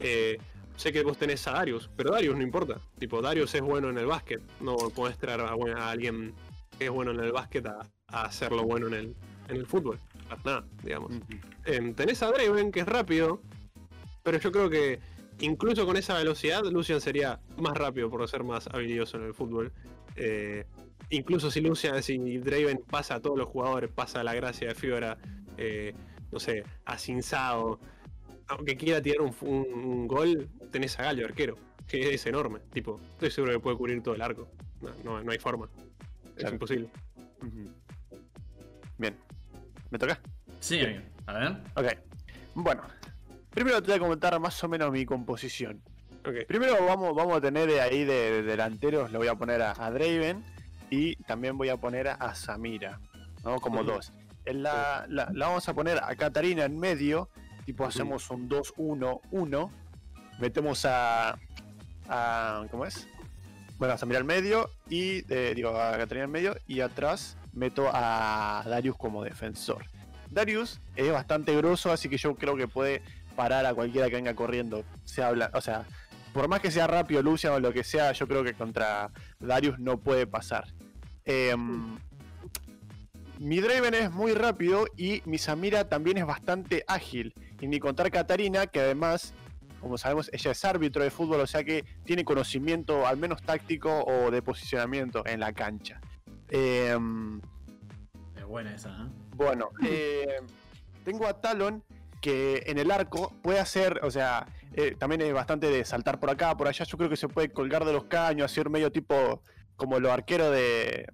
Eh, 0.00 0.38
sé 0.76 0.92
que 0.92 1.02
vos 1.02 1.16
tenés 1.16 1.46
a 1.48 1.52
Darius, 1.52 1.88
pero 1.96 2.12
Darius 2.12 2.36
no 2.36 2.42
importa. 2.42 2.78
Tipo, 2.98 3.22
Darius 3.22 3.54
es 3.54 3.62
bueno 3.62 3.88
en 3.88 3.96
el 3.96 4.06
básquet. 4.06 4.42
No 4.60 4.76
podés 4.76 5.16
traer 5.16 5.40
a, 5.40 5.52
a 5.52 5.90
alguien 5.90 6.34
que 6.78 6.86
es 6.86 6.90
bueno 6.90 7.12
en 7.12 7.20
el 7.20 7.32
básquet 7.32 7.66
a, 7.66 7.88
a 8.08 8.24
hacerlo 8.24 8.64
bueno 8.64 8.88
en 8.88 8.94
el, 8.94 9.16
en 9.48 9.56
el 9.56 9.66
fútbol. 9.66 9.98
Nada, 10.44 10.64
digamos. 10.82 11.12
Em, 11.64 11.94
tenés 11.94 12.22
a 12.22 12.30
Draven, 12.30 12.70
que 12.72 12.80
es 12.80 12.86
rápido, 12.86 13.42
pero 14.22 14.38
yo 14.38 14.52
creo 14.52 14.68
que 14.70 15.00
incluso 15.40 15.86
con 15.86 15.96
esa 15.96 16.14
velocidad, 16.18 16.64
Lucian 16.64 17.00
sería 17.00 17.40
más 17.56 17.76
rápido 17.76 18.10
por 18.10 18.26
ser 18.28 18.44
más 18.44 18.66
habilidoso 18.68 19.16
en 19.18 19.24
el 19.24 19.34
fútbol. 19.34 19.72
Eh, 20.16 20.64
incluso 21.10 21.50
si 21.50 21.60
Lucian, 21.60 22.02
si 22.02 22.38
Draven 22.38 22.82
pasa 22.88 23.16
a 23.16 23.20
todos 23.20 23.38
los 23.38 23.48
jugadores, 23.48 23.90
pasa 23.90 24.22
la 24.24 24.34
gracia 24.34 24.68
de 24.68 24.74
Fiora, 24.74 25.16
eh, 25.56 25.94
no 26.30 26.38
sé, 26.40 26.64
a 26.84 26.98
Cinsao, 26.98 27.78
aunque 28.48 28.76
quiera 28.76 29.00
tirar 29.02 29.20
un, 29.22 29.34
un- 29.42 29.72
un 29.84 30.08
gol, 30.08 30.48
tenés 30.70 30.98
a 30.98 31.04
Galio, 31.04 31.26
arquero, 31.26 31.56
que 31.86 32.14
es 32.14 32.26
enorme. 32.26 32.60
Tipo, 32.72 33.00
estoy 33.12 33.30
seguro 33.30 33.52
que 33.52 33.60
puede 33.60 33.76
cubrir 33.76 34.02
todo 34.02 34.14
el 34.14 34.22
arco. 34.22 34.48
No, 34.80 34.90
no- 35.04 35.22
no 35.22 35.32
hay 35.32 35.38
forma. 35.38 35.68
Es 36.36 36.50
imposible. 36.52 36.88
Bien. 38.98 39.16
¿Me 39.90 39.98
toca? 39.98 40.20
Sí, 40.60 40.80
amigo. 40.80 41.02
A 41.26 41.32
ver. 41.32 41.56
Ok. 41.74 41.86
Bueno. 42.54 42.82
Primero 43.50 43.80
te 43.82 43.88
voy 43.88 43.96
a 43.96 44.00
comentar 44.00 44.38
más 44.40 44.62
o 44.62 44.68
menos 44.68 44.90
mi 44.92 45.04
composición. 45.04 45.82
Ok. 46.20 46.46
Primero 46.46 46.84
vamos, 46.86 47.14
vamos 47.14 47.36
a 47.38 47.40
tener 47.40 47.66
de 47.68 47.80
ahí 47.80 48.04
de, 48.04 48.30
de 48.30 48.42
delanteros, 48.42 49.10
le 49.10 49.18
voy 49.18 49.28
a 49.28 49.34
poner 49.34 49.62
a, 49.62 49.72
a 49.72 49.90
Draven 49.90 50.44
y 50.90 51.16
también 51.24 51.56
voy 51.56 51.68
a 51.70 51.76
poner 51.76 52.08
a, 52.08 52.14
a 52.14 52.34
Samira, 52.34 53.00
¿no? 53.44 53.60
Como 53.60 53.82
dos. 53.84 54.12
En 54.44 54.62
la, 54.62 55.06
la- 55.08 55.28
la 55.32 55.46
vamos 55.48 55.68
a 55.68 55.74
poner 55.74 55.98
a 56.02 56.14
Katarina 56.16 56.64
en 56.64 56.78
medio, 56.78 57.28
tipo 57.64 57.84
hacemos 57.84 58.30
un 58.30 58.48
2-1-1, 58.48 59.70
metemos 60.38 60.84
a, 60.84 61.38
a... 62.08 62.64
¿Cómo 62.70 62.84
es? 62.86 63.08
Bueno, 63.78 63.94
a 63.94 63.98
Samira 63.98 64.18
al 64.18 64.24
medio 64.24 64.70
y, 64.88 65.24
eh, 65.32 65.52
digo, 65.54 65.70
a 65.70 65.96
Katarina 65.96 66.24
en 66.24 66.30
medio 66.30 66.56
y 66.66 66.80
atrás 66.80 67.36
meto 67.58 67.90
a 67.92 68.62
Darius 68.66 68.96
como 68.96 69.24
defensor. 69.24 69.84
Darius 70.30 70.80
es 70.96 71.10
bastante 71.10 71.54
grosso, 71.56 71.90
así 71.92 72.08
que 72.08 72.18
yo 72.18 72.34
creo 72.36 72.56
que 72.56 72.68
puede 72.68 73.02
parar 73.36 73.66
a 73.66 73.74
cualquiera 73.74 74.08
que 74.08 74.16
venga 74.16 74.34
corriendo. 74.34 74.84
Se 75.04 75.22
habla, 75.22 75.50
o 75.54 75.60
sea, 75.60 75.84
por 76.32 76.48
más 76.48 76.60
que 76.60 76.70
sea 76.70 76.86
rápido 76.86 77.22
Lucian 77.22 77.52
o 77.52 77.60
lo 77.60 77.72
que 77.72 77.84
sea, 77.84 78.12
yo 78.12 78.26
creo 78.26 78.44
que 78.44 78.54
contra 78.54 79.10
Darius 79.38 79.78
no 79.78 79.98
puede 79.98 80.26
pasar. 80.26 80.66
Em, 81.24 81.98
mi 83.38 83.60
Draven 83.60 83.94
es 83.94 84.10
muy 84.10 84.34
rápido 84.34 84.86
y 84.96 85.22
mi 85.24 85.38
Samira 85.38 85.88
también 85.88 86.18
es 86.18 86.26
bastante 86.26 86.84
ágil. 86.88 87.32
Y 87.60 87.68
ni 87.68 87.78
contar 87.78 88.10
Katarina, 88.10 88.66
que 88.66 88.80
además, 88.80 89.32
como 89.80 89.98
sabemos, 89.98 90.30
ella 90.32 90.50
es 90.50 90.64
árbitro 90.64 91.02
de 91.02 91.10
fútbol, 91.10 91.40
o 91.40 91.46
sea 91.46 91.62
que 91.64 91.84
tiene 92.04 92.24
conocimiento 92.24 93.06
al 93.06 93.16
menos 93.16 93.42
táctico 93.42 94.04
o 94.04 94.30
de 94.30 94.42
posicionamiento 94.42 95.24
en 95.26 95.40
la 95.40 95.52
cancha. 95.52 96.00
Em, 96.50 97.40
Es 98.36 98.44
buena 98.46 98.74
esa, 98.74 98.90
¿eh? 98.90 99.08
bueno, 99.36 99.70
eh, 99.84 100.38
tengo 101.04 101.26
a 101.26 101.40
Talon 101.40 101.82
que 102.20 102.62
en 102.66 102.78
el 102.78 102.90
arco 102.90 103.32
puede 103.42 103.60
hacer, 103.60 104.00
o 104.02 104.10
sea, 104.10 104.46
eh, 104.74 104.96
también 104.98 105.20
es 105.22 105.32
bastante 105.32 105.68
de 105.70 105.84
saltar 105.84 106.18
por 106.18 106.30
acá, 106.30 106.56
por 106.56 106.66
allá. 106.68 106.84
Yo 106.84 106.96
creo 106.98 107.08
que 107.10 107.16
se 107.16 107.28
puede 107.28 107.50
colgar 107.50 107.84
de 107.84 107.92
los 107.92 108.04
caños, 108.04 108.50
hacer 108.50 108.68
medio 108.70 108.90
tipo 108.90 109.42
como 109.76 110.00
los 110.00 110.10
arqueros 110.10 110.50
de, 110.52 111.06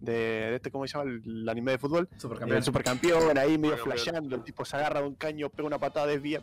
de, 0.00 0.12
de 0.12 0.54
este, 0.56 0.70
¿cómo 0.70 0.86
se 0.86 0.96
llama? 0.96 1.10
El, 1.10 1.22
el 1.24 1.48
anime 1.48 1.72
de 1.72 1.78
fútbol. 1.78 2.08
Supercampeón. 2.16 2.58
El 2.58 2.64
supercampeón, 2.64 3.38
ahí 3.38 3.58
medio 3.58 3.76
Supercampeón. 3.76 3.82
flasheando. 3.82 4.36
El 4.36 4.44
tipo 4.44 4.64
se 4.64 4.76
agarra 4.76 5.00
de 5.00 5.06
un 5.08 5.14
caño, 5.16 5.48
pega 5.50 5.66
una 5.66 5.78
patada, 5.78 6.06
desvía, 6.06 6.40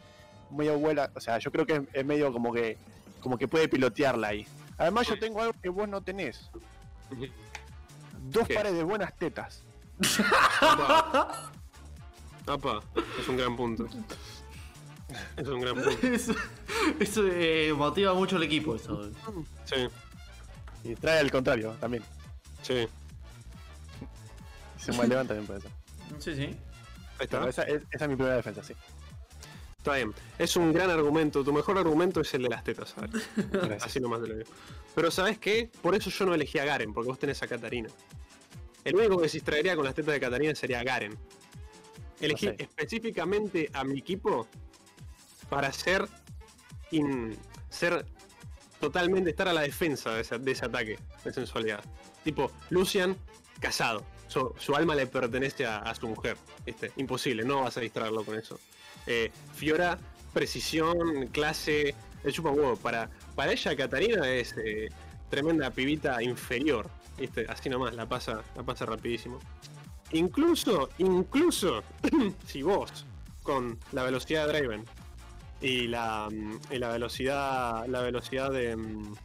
medio 0.51 0.77
vuela. 0.77 1.10
O 1.15 1.22
sea, 1.22 1.38
yo 1.39 1.51
creo 1.51 1.65
que 1.65 1.76
es, 1.76 1.81
es 1.93 2.05
medio 2.05 2.34
como 2.34 2.51
que, 2.53 2.77
como 3.22 3.38
que 3.38 3.47
puede 3.47 3.69
pilotearla 3.69 4.27
ahí. 4.27 4.45
Además, 4.77 5.07
yo 5.07 5.18
tengo 5.18 5.41
algo 5.41 5.53
que 5.61 5.69
vos 5.69 5.88
no 5.88 6.01
tenés: 6.01 6.49
dos 8.23 8.47
¿Qué? 8.47 8.53
pares 8.55 8.73
de 8.73 8.83
buenas 8.83 9.15
tetas. 9.17 9.63
Apa. 10.61 11.51
Apa, 12.47 12.81
es 13.19 13.27
un 13.27 13.37
gran 13.37 13.55
punto. 13.55 13.87
Es 15.37 15.47
un 15.47 15.61
gran 15.61 15.75
punto. 15.75 15.91
Eso, 16.07 16.33
eso, 16.99 17.23
eh, 17.27 17.71
motiva 17.75 18.13
mucho 18.13 18.35
al 18.35 18.43
equipo, 18.43 18.75
eso. 18.75 19.09
Sí, 19.65 19.87
Y 20.83 20.95
trae 20.95 21.19
al 21.19 21.31
contrario 21.31 21.75
también. 21.79 22.03
sí. 22.61 22.87
Se 24.77 24.91
me 24.91 25.07
levanta 25.07 25.33
también 25.33 25.47
por 25.47 25.55
eso. 25.57 25.69
Sí, 26.19 26.35
sí. 26.35 26.41
Ahí 26.43 26.57
está. 27.21 27.47
esa, 27.47 27.63
es, 27.63 27.83
esa 27.89 28.03
es 28.05 28.09
mi 28.09 28.15
primera 28.17 28.35
defensa, 28.35 28.61
sí. 28.63 28.73
Está 29.77 29.95
bien. 29.95 30.13
Es 30.37 30.57
un 30.57 30.73
gran 30.73 30.89
argumento. 30.89 31.43
Tu 31.43 31.53
mejor 31.53 31.77
argumento 31.77 32.19
es 32.19 32.33
el 32.33 32.43
de 32.43 32.49
las 32.49 32.63
tetas, 32.65 32.89
¿sabes? 32.89 33.11
Gracias. 33.35 33.83
Así 33.83 33.99
nomás 34.01 34.21
te 34.21 34.27
lo 34.27 34.35
digo. 34.35 34.49
Pero 34.95 35.10
¿sabes 35.11 35.38
qué? 35.40 35.70
Por 35.82 35.95
eso 35.95 36.10
yo 36.10 36.26
no 36.26 36.34
elegí 36.36 36.60
a 36.60 36.65
Garen, 36.65 36.94
porque 36.94 37.10
vos 37.10 37.20
tenés 37.20 37.41
a 37.44 37.48
Katarina. 37.48 37.90
El 38.84 38.95
único 38.95 39.18
que 39.20 39.30
se 39.30 39.38
distraería 39.38 39.76
con 39.76 39.86
las 39.86 39.95
tetas 39.95 40.14
de 40.14 40.20
Katarina 40.20 40.53
sería 40.56 40.84
Garen. 40.84 41.18
Elegí 42.20 42.49
específicamente 42.57 43.70
a 43.74 43.84
mi 43.84 43.99
equipo 43.99 44.48
para 45.49 45.72
ser. 45.74 46.07
in- 46.91 47.36
ser 47.70 48.06
totalmente 48.80 49.30
estar 49.32 49.48
a 49.48 49.53
la 49.53 49.61
defensa 49.61 50.14
de 50.14 50.22
ese, 50.22 50.38
de 50.38 50.52
ese 50.52 50.65
ataque 50.65 50.99
de 51.24 51.34
sensualidad. 51.34 51.84
Tipo, 52.24 52.52
Lucian, 52.70 53.15
casado. 53.60 54.06
Su, 54.28 54.53
su 54.60 54.76
alma 54.76 54.94
le 54.94 55.07
pertenece 55.07 55.65
a, 55.65 55.78
a 55.80 55.95
su 55.95 56.07
mujer. 56.07 56.38
¿viste? 56.65 56.91
Imposible, 56.98 57.44
no 57.45 57.61
vas 57.64 57.78
a 57.78 57.82
distraerlo 57.82 58.24
con 58.24 58.38
eso. 58.38 58.60
Eh, 59.07 59.32
Fiora, 59.56 59.98
precisión, 60.34 61.28
clase, 61.32 61.95
el 62.23 62.33
chupa 62.33 62.49
un 62.51 62.59
huevo. 62.59 62.75
Para, 62.75 63.09
para 63.35 63.51
ella, 63.51 63.75
Katarina 63.75 64.27
es 64.29 64.55
eh, 64.57 64.89
tremenda 65.29 65.69
pibita 65.71 66.21
inferior. 66.21 66.89
¿viste? 67.17 67.45
Así 67.47 67.69
nomás, 67.69 67.93
la 67.95 68.07
pasa, 68.07 68.41
la 68.55 68.63
pasa 68.63 68.85
rapidísimo. 68.85 69.39
Incluso, 70.11 70.89
incluso, 70.99 71.83
si 72.45 72.61
vos, 72.61 73.05
con 73.41 73.79
la 73.91 74.03
velocidad 74.03 74.47
de 74.47 74.59
Draven 74.59 74.85
y 75.61 75.87
la, 75.87 76.29
mm, 76.31 76.59
y 76.71 76.77
la 76.77 76.89
velocidad, 76.89 77.85
la 77.87 78.01
velocidad 78.01 78.51
de, 78.51 78.75
mm, 78.75 79.15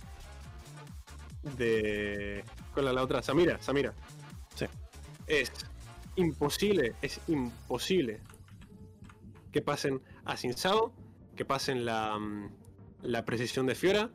de, 1.57 2.45
con 2.75 2.85
la, 2.85 2.93
la 2.93 3.03
otra, 3.03 3.23
Samira, 3.23 3.61
Samira, 3.61 3.93
Sí. 4.55 4.67
es 5.27 5.53
imposible, 6.17 6.95
es 7.01 7.21
imposible 7.29 8.21
que 9.53 9.63
pasen 9.63 10.01
a 10.25 10.37
Sinsao, 10.37 10.93
que 11.37 11.45
pasen 11.45 11.85
la, 11.85 12.19
mm, 12.19 12.51
la 13.03 13.25
precisión 13.25 13.67
de 13.67 13.75
Fiora. 13.75 14.11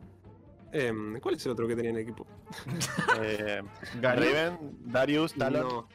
Em, 0.71 1.19
¿Cuál 1.19 1.35
es 1.35 1.45
el 1.45 1.51
otro 1.51 1.67
que 1.67 1.75
tenía 1.75 1.91
en 1.91 1.97
el 1.97 2.01
equipo? 2.03 2.25
Eh, 3.21 3.61
Darius, 4.85 5.33
Talon. 5.33 5.61
No. 5.67 5.87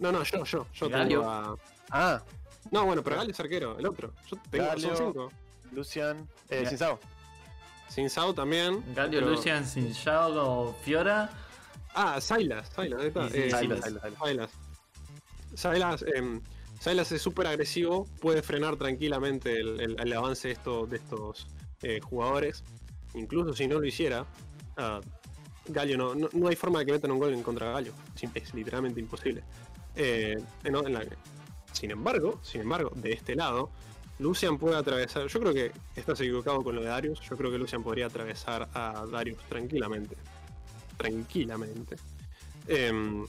No, 0.00 0.12
no, 0.12 0.22
yo, 0.24 0.44
yo, 0.44 0.66
yo 0.72 0.90
tengo 0.90 1.28
a. 1.28 1.56
Ah, 1.90 2.22
No, 2.70 2.84
bueno, 2.84 3.02
pero 3.02 3.16
Galio 3.16 3.32
es 3.32 3.40
arquero, 3.40 3.78
el 3.78 3.86
otro. 3.86 4.12
Yo 4.30 4.36
tengo 4.50 4.66
Galio. 4.66 4.96
son 4.96 5.06
cinco. 5.06 5.32
Lucian, 5.72 6.28
eh, 6.50 6.60
Ya. 6.64 6.68
Sinsao. 6.70 6.98
Sinsao 7.88 8.34
también. 8.34 8.82
Galio, 8.94 9.20
pero- 9.20 9.30
Lucian, 9.32 9.64
Sinjao, 9.66 10.74
Fiora. 10.82 11.30
Ah, 11.94 12.20
Silas, 12.20 12.68
Silas, 12.74 13.00
ahí 13.00 13.06
está. 13.08 13.26
Eh, 13.28 13.30
Silas. 13.30 13.60
Silas, 13.60 13.84
Silas, 13.84 14.02
Silas. 14.02 14.18
Silas. 14.24 14.50
Silas, 15.54 16.04
em, 16.14 16.40
Silas 16.80 17.12
es 17.12 17.22
súper 17.22 17.46
agresivo, 17.46 18.06
puede 18.20 18.42
frenar 18.42 18.76
tranquilamente 18.76 19.60
el, 19.60 19.80
el- 19.80 19.96
el 20.00 20.12
avance 20.12 20.48
de, 20.48 20.54
esto- 20.54 20.86
de 20.86 20.96
estos 20.96 21.46
eh, 21.84 22.00
jugadores. 22.00 22.64
Incluso 23.14 23.54
si 23.54 23.68
no 23.68 23.78
lo 23.78 23.86
hiciera, 23.86 24.26
ah, 24.76 25.00
Galio 25.66 25.96
no, 25.96 26.14
no, 26.14 26.28
no 26.32 26.48
hay 26.48 26.56
forma 26.56 26.80
de 26.80 26.86
que 26.86 26.92
metan 26.92 27.10
un 27.12 27.18
gol 27.18 27.32
en 27.32 27.42
contra 27.42 27.68
de 27.68 27.72
Galio. 27.72 27.92
Es, 28.34 28.52
literalmente 28.54 29.00
imposible. 29.00 29.42
Eh, 29.96 30.36
la- 30.64 31.06
sin 31.72 31.90
embargo, 31.90 32.40
sin 32.42 32.60
embargo, 32.62 32.90
de 32.94 33.12
este 33.12 33.34
lado, 33.34 33.70
Lucian 34.18 34.58
puede 34.58 34.76
atravesar. 34.76 35.26
Yo 35.26 35.40
creo 35.40 35.52
que 35.52 35.72
estás 35.96 36.20
equivocado 36.20 36.62
con 36.62 36.74
lo 36.74 36.82
de 36.82 36.88
Darius. 36.88 37.20
Yo 37.20 37.36
creo 37.36 37.50
que 37.50 37.58
Lucian 37.58 37.82
podría 37.82 38.06
atravesar 38.06 38.68
a 38.74 39.06
Darius 39.10 39.38
tranquilamente. 39.48 40.16
Tranquilamente. 40.96 41.96
Em, 42.68 43.26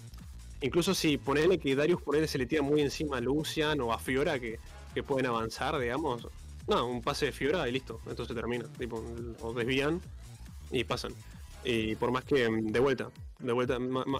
incluso 0.61 0.93
si 0.93 1.17
ponele 1.17 1.57
que 1.57 1.75
Darius 1.75 2.01
ponele 2.01 2.27
se 2.27 2.37
le 2.37 2.45
tira 2.45 2.61
muy 2.61 2.81
encima 2.81 3.17
a 3.17 3.21
Lucian 3.21 3.81
o 3.81 3.91
a 3.91 3.99
Fiora 3.99 4.39
que, 4.39 4.59
que 4.93 5.03
pueden 5.03 5.25
avanzar, 5.25 5.77
digamos. 5.79 6.27
No, 6.67 6.87
un 6.87 7.01
pase 7.01 7.27
de 7.27 7.31
Fiora 7.31 7.67
y 7.67 7.71
listo. 7.71 8.01
Entonces 8.07 8.35
termina. 8.35 8.65
Tipo, 8.77 9.03
o 9.41 9.53
desvían 9.53 10.01
y 10.71 10.83
pasan. 10.83 11.13
Y 11.63 11.95
por 11.95 12.11
más 12.11 12.25
que, 12.25 12.49
mm, 12.49 12.67
de 12.67 12.79
vuelta, 12.79 13.09
de 13.39 13.53
vuelta, 13.53 13.77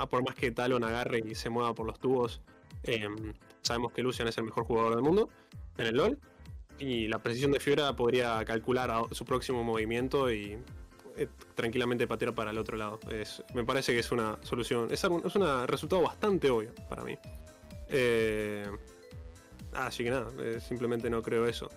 por 0.10 0.24
más 0.24 0.36
que 0.36 0.52
Talon 0.52 0.84
agarre 0.84 1.24
y 1.26 1.36
se 1.36 1.50
mueva 1.50 1.74
por 1.74 1.86
los 1.86 2.00
tubos, 2.00 2.42
em, 2.84 3.34
sabemos 3.62 3.92
que 3.94 4.02
Lucian 4.02 4.28
es 4.28 4.38
el 4.38 4.46
mejor 4.46 4.66
jugador 4.66 4.96
del 4.96 5.04
mundo 5.04 5.30
en 5.78 5.88
el 5.88 5.96
LoL. 5.96 6.20
Y 6.78 7.08
la 7.08 7.20
precisión 7.20 7.52
de 7.52 7.60
Fiora 7.60 7.96
podría 7.96 8.44
calcular 8.44 8.92
su 9.12 9.24
próximo 9.26 9.64
movimiento 9.64 10.32
y 10.32 10.58
eh, 11.18 11.28
tranquilamente 11.54 12.08
patear 12.08 12.36
para 12.36 12.52
el 12.52 12.58
otro 12.58 12.76
lado. 12.76 13.00
Es, 13.10 13.42
me 13.54 13.64
parece 13.64 13.94
que 13.94 14.00
es 14.00 14.12
una 14.12 14.38
solución, 14.42 14.88
es, 14.92 15.04
es 15.04 15.36
una 15.36 15.66
resultado 15.66 16.02
bastante 16.02 16.50
obvio 16.50 16.74
para 16.90 17.04
mí. 17.04 17.18
Eh, 17.88 18.68
así 19.74 20.04
que 20.04 20.10
nada, 20.10 20.30
eh, 20.40 20.60
simplemente 20.60 21.10
no 21.10 21.22
creo 21.22 21.46
eso. 21.46 21.70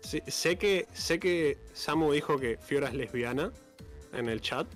Sí, 0.00 0.22
sé, 0.26 0.56
que, 0.56 0.86
sé 0.92 1.18
que 1.18 1.58
Samu 1.72 2.12
dijo 2.12 2.38
que 2.38 2.56
Fiora 2.56 2.88
es 2.88 2.94
lesbiana 2.94 3.52
en 4.12 4.28
el 4.28 4.40
chat, 4.40 4.66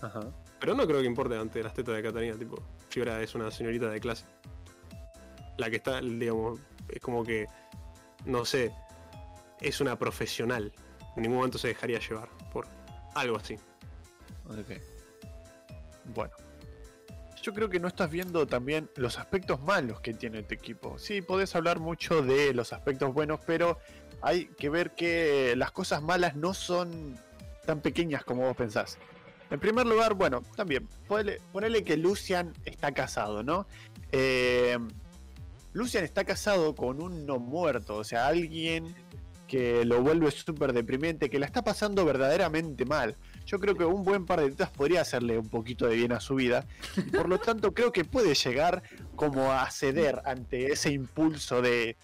Ajá. 0.00 0.20
pero 0.60 0.74
no 0.74 0.86
creo 0.86 1.00
que 1.00 1.06
importe 1.06 1.36
ante 1.36 1.62
las 1.62 1.74
tetas 1.74 1.96
de 1.96 2.02
Catalina, 2.02 2.36
tipo, 2.38 2.62
Fiora 2.88 3.20
es 3.22 3.34
una 3.34 3.50
señorita 3.50 3.90
de 3.90 4.00
clase. 4.00 4.24
La 5.58 5.70
que 5.70 5.76
está, 5.76 6.00
digamos, 6.00 6.60
es 6.88 7.00
como 7.00 7.24
que, 7.24 7.46
no 8.24 8.44
sé, 8.44 8.72
es 9.60 9.80
una 9.80 9.98
profesional. 9.98 10.72
En 11.16 11.22
ningún 11.22 11.38
momento 11.38 11.58
se 11.58 11.68
dejaría 11.68 11.98
llevar 11.98 12.28
por 12.52 12.66
algo 13.14 13.36
así. 13.36 13.54
Ok. 14.48 14.80
Bueno. 16.14 16.32
Yo 17.42 17.52
creo 17.52 17.68
que 17.68 17.78
no 17.78 17.88
estás 17.88 18.10
viendo 18.10 18.46
también 18.46 18.88
los 18.96 19.18
aspectos 19.18 19.60
malos 19.60 20.00
que 20.00 20.14
tiene 20.14 20.42
tu 20.42 20.54
equipo. 20.54 20.98
Sí, 20.98 21.20
podés 21.20 21.54
hablar 21.54 21.78
mucho 21.78 22.22
de 22.22 22.54
los 22.54 22.72
aspectos 22.72 23.12
buenos, 23.12 23.38
pero 23.46 23.78
hay 24.22 24.46
que 24.46 24.68
ver 24.68 24.94
que 24.94 25.54
las 25.56 25.70
cosas 25.72 26.02
malas 26.02 26.36
no 26.36 26.54
son 26.54 27.18
tan 27.66 27.80
pequeñas 27.80 28.24
como 28.24 28.42
vos 28.42 28.56
pensás. 28.56 28.98
En 29.50 29.60
primer 29.60 29.86
lugar, 29.86 30.14
bueno, 30.14 30.42
también, 30.56 30.88
ponele, 31.06 31.84
que 31.84 31.96
Lucian 31.96 32.52
está 32.64 32.92
casado, 32.92 33.42
¿no? 33.42 33.66
Eh, 34.10 34.78
Lucian 35.72 36.04
está 36.04 36.24
casado 36.24 36.74
con 36.74 37.00
un 37.02 37.26
no 37.26 37.38
muerto, 37.38 37.96
o 37.96 38.04
sea, 38.04 38.26
alguien 38.26 38.94
que 39.46 39.84
lo 39.84 40.00
vuelve 40.02 40.30
súper 40.30 40.72
deprimente, 40.72 41.28
que 41.30 41.38
la 41.38 41.46
está 41.46 41.62
pasando 41.62 42.04
verdaderamente 42.04 42.84
mal. 42.84 43.16
Yo 43.46 43.58
creo 43.58 43.76
que 43.76 43.84
un 43.84 44.02
buen 44.02 44.24
par 44.26 44.40
de 44.40 44.50
tetas 44.50 44.70
podría 44.70 45.02
hacerle 45.02 45.38
un 45.38 45.48
poquito 45.48 45.86
de 45.86 45.96
bien 45.96 46.12
a 46.12 46.20
su 46.20 46.34
vida. 46.34 46.66
Y 46.96 47.10
por 47.10 47.28
lo 47.28 47.38
tanto, 47.38 47.72
creo 47.72 47.92
que 47.92 48.04
puede 48.04 48.34
llegar 48.34 48.82
como 49.16 49.52
a 49.52 49.70
ceder 49.70 50.22
ante 50.24 50.72
ese 50.72 50.90
impulso 50.90 51.62
de. 51.62 51.96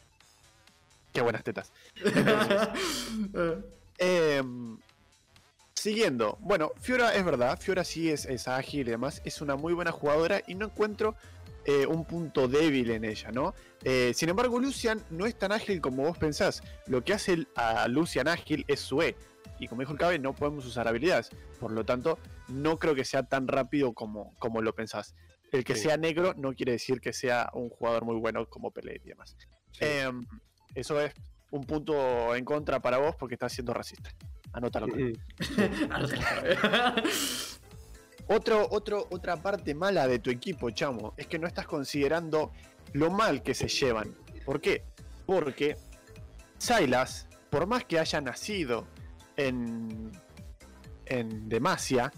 Qué 1.13 1.21
buenas 1.23 1.43
tetas. 1.45 1.73
Em, 3.99 4.79
siguiendo, 5.75 6.39
bueno, 6.41 6.73
Fiora 6.81 7.15
es 7.15 7.25
verdad, 7.25 7.59
Fiora 7.61 7.85
sí 7.85 8.11
es, 8.11 8.27
es 8.27 8.49
ágil 8.49 8.89
y 8.89 8.91
demás, 8.93 9.23
es 9.25 9.41
una 9.41 9.57
muy 9.57 9.73
buena 9.73 9.93
jugadora 9.93 10.43
y 10.47 10.55
no 10.55 10.67
encuentro 10.67 11.15
eh, 11.65 11.87
un 11.87 12.05
punto 12.05 12.49
débil 12.49 12.91
en 12.91 13.05
ella, 13.05 13.31
¿no? 13.33 13.55
Eh, 13.85 14.13
sin 14.15 14.29
embargo, 14.29 14.59
Lucian 14.59 15.03
no 15.11 15.27
es 15.27 15.35
tan 15.39 15.53
ágil 15.53 15.81
como 15.81 16.05
vos 16.05 16.17
pensás. 16.19 16.63
Lo 16.87 17.03
que 17.05 17.13
hace 17.13 17.47
a 17.55 17.87
Lucian 17.89 18.29
ágil 18.29 18.65
es 18.69 18.81
su 18.81 19.03
E. 19.03 19.17
Y 19.59 19.69
como 19.69 19.81
dijo 19.83 19.93
el 19.93 19.99
Cabe, 19.99 20.19
no 20.19 20.35
podemos 20.35 20.65
usar 20.65 20.89
habilidades. 20.89 21.31
Por 21.59 21.73
lo 21.73 21.85
tanto, 21.85 22.19
no 22.49 22.79
creo 22.79 22.95
que 22.95 23.05
sea 23.05 23.25
tan 23.25 23.47
rápido 23.47 23.93
como, 23.93 24.35
como 24.39 24.63
lo 24.63 24.75
pensás. 24.75 25.15
El 25.53 25.65
que 25.65 25.75
Sí. 25.75 25.83
sea 25.83 25.97
negro 25.99 26.33
no 26.35 26.55
quiere 26.55 26.73
decir 26.73 27.01
que 27.01 27.13
sea 27.13 27.51
un 27.53 27.69
jugador 27.69 28.05
muy 28.07 28.17
bueno 28.17 28.47
como 28.49 28.71
Pelé 28.71 29.01
y 29.05 29.09
demás. 29.09 29.37
Sí. 29.73 29.85
Eso 30.75 31.01
es 31.01 31.13
un 31.51 31.65
punto 31.65 32.35
en 32.35 32.45
contra 32.45 32.81
para 32.81 32.99
vos 32.99 33.17
porque 33.17 33.35
estás 33.35 33.53
siendo 33.53 33.75
racista. 33.75 34.11
Anótalo. 34.53 34.89
Otro, 38.33 38.69
otro, 38.71 39.09
otra 39.11 39.43
parte 39.43 39.75
mala 39.75 40.07
de 40.07 40.21
tu 40.21 40.31
equipo, 40.31 40.71
chamo, 40.71 41.15
es 41.17 41.27
que 41.27 41.37
no 41.37 41.49
estás 41.49 41.67
considerando 41.67 42.53
lo 42.93 43.11
mal 43.11 43.43
que 43.43 43.55
se 43.55 43.67
llevan. 43.67 44.15
¿Por 44.45 44.61
qué? 44.61 44.85
Porque 45.27 45.77
Silas, 46.57 47.27
por 47.51 47.67
más 47.67 47.85
que 47.87 47.99
haya 47.99 48.21
nacido 48.21 48.87
en, 49.37 50.13
en 51.07 51.49
Demacia, 51.49 52.13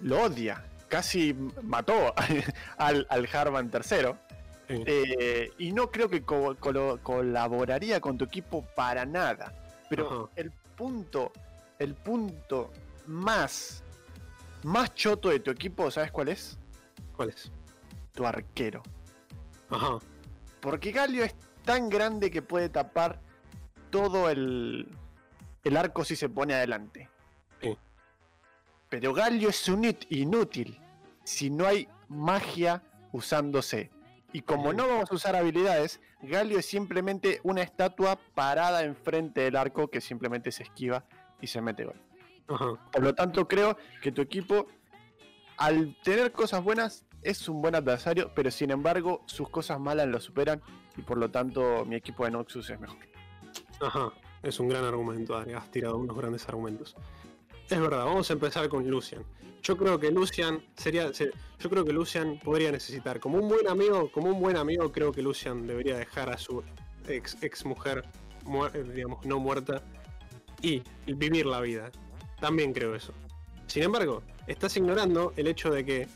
lo 0.00 0.22
odia. 0.22 0.64
Casi 0.88 1.36
mató 1.64 2.14
al, 2.78 3.06
al 3.10 3.28
Harvan 3.30 3.70
tercero. 3.70 4.16
Sí. 4.76 4.82
Eh, 4.86 5.52
y 5.58 5.72
no 5.72 5.90
creo 5.90 6.08
que 6.08 6.22
co- 6.22 6.56
colaboraría 7.02 8.00
con 8.00 8.16
tu 8.18 8.24
equipo 8.24 8.64
para 8.76 9.04
nada. 9.04 9.52
Pero 9.88 10.06
Ajá. 10.06 10.32
el 10.36 10.50
punto, 10.76 11.32
el 11.78 11.94
punto 11.94 12.70
más, 13.06 13.82
más 14.62 14.94
choto 14.94 15.28
de 15.30 15.40
tu 15.40 15.50
equipo, 15.50 15.90
¿sabes 15.90 16.12
cuál 16.12 16.28
es? 16.28 16.58
¿Cuál 17.16 17.30
es? 17.30 17.50
Tu 18.12 18.24
arquero. 18.26 18.82
Ajá. 19.70 19.98
Porque 20.60 20.92
Galio 20.92 21.24
es 21.24 21.34
tan 21.64 21.88
grande 21.88 22.30
que 22.30 22.42
puede 22.42 22.68
tapar 22.68 23.20
todo 23.90 24.30
el, 24.30 24.88
el 25.64 25.76
arco 25.76 26.04
si 26.04 26.16
se 26.16 26.28
pone 26.28 26.54
adelante. 26.54 27.08
Sí. 27.60 27.76
Pero 28.88 29.12
Galio 29.12 29.48
es 29.48 29.68
un 29.68 29.96
inútil 30.10 30.78
si 31.24 31.50
no 31.50 31.66
hay 31.66 31.88
magia 32.08 32.82
usándose. 33.12 33.90
Y 34.32 34.42
como 34.42 34.72
no 34.72 34.86
vamos 34.86 35.10
a 35.10 35.14
usar 35.14 35.36
habilidades, 35.36 36.00
Galio 36.22 36.58
es 36.58 36.66
simplemente 36.66 37.40
una 37.42 37.62
estatua 37.62 38.18
parada 38.34 38.84
enfrente 38.84 39.40
del 39.40 39.56
arco 39.56 39.88
que 39.88 40.00
simplemente 40.00 40.52
se 40.52 40.62
esquiva 40.62 41.04
y 41.40 41.48
se 41.48 41.60
mete 41.60 41.84
gol. 41.84 42.00
Por 42.46 43.02
lo 43.02 43.14
tanto, 43.14 43.46
creo 43.46 43.76
que 44.02 44.12
tu 44.12 44.22
equipo, 44.22 44.66
al 45.56 45.96
tener 46.02 46.32
cosas 46.32 46.62
buenas, 46.62 47.04
es 47.22 47.48
un 47.48 47.60
buen 47.60 47.74
adversario, 47.74 48.32
pero 48.34 48.50
sin 48.50 48.70
embargo, 48.70 49.22
sus 49.26 49.48
cosas 49.50 49.78
malas 49.78 50.08
lo 50.08 50.20
superan 50.20 50.62
y 50.96 51.02
por 51.02 51.18
lo 51.18 51.30
tanto, 51.30 51.84
mi 51.84 51.96
equipo 51.96 52.24
de 52.24 52.30
Noxus 52.32 52.70
es 52.70 52.80
mejor. 52.80 52.98
Ajá, 53.80 54.12
es 54.42 54.58
un 54.58 54.68
gran 54.68 54.84
argumento, 54.84 55.36
Adri. 55.36 55.54
Has 55.54 55.70
tirado 55.70 55.96
unos 55.96 56.16
grandes 56.16 56.48
argumentos. 56.48 56.96
Es 57.70 57.80
verdad, 57.80 58.04
vamos 58.04 58.28
a 58.30 58.32
empezar 58.32 58.68
con 58.68 58.88
Lucian. 58.88 59.22
Yo 59.62 59.76
creo 59.76 59.98
que 60.00 60.10
Lucian 60.10 60.62
sería. 60.76 61.12
se- 61.12 61.30
yo 61.58 61.70
creo 61.70 61.84
que 61.84 61.92
Lucian 61.92 62.38
podría 62.42 62.72
necesitar. 62.72 63.20
Como 63.20 63.38
un 63.38 63.48
buen 63.48 63.68
amigo, 63.68 64.10
como 64.10 64.30
un 64.30 64.40
buen 64.40 64.56
amigo, 64.56 64.90
creo 64.90 65.12
que 65.12 65.22
Lucian 65.22 65.66
debería 65.66 65.96
dejar 65.96 66.30
a 66.30 66.38
su 66.38 66.62
ex, 67.06 67.40
ex 67.42 67.64
mujer, 67.64 68.04
eh, 68.74 68.82
digamos, 68.94 69.24
no 69.24 69.38
muerta, 69.38 69.82
y 70.62 70.82
vivir 71.06 71.46
la 71.46 71.60
vida. 71.60 71.90
También 72.40 72.72
creo 72.72 72.94
eso. 72.94 73.12
Sin 73.66 73.82
embargo, 73.82 74.22
estás 74.46 74.76
ignorando 74.76 75.32
el 75.36 75.46
hecho 75.46 75.70
de 75.70 75.84
que 75.84 76.08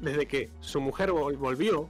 desde 0.00 0.26
que 0.26 0.50
su 0.60 0.80
mujer 0.80 1.10
vol- 1.10 1.36
volvió, 1.36 1.88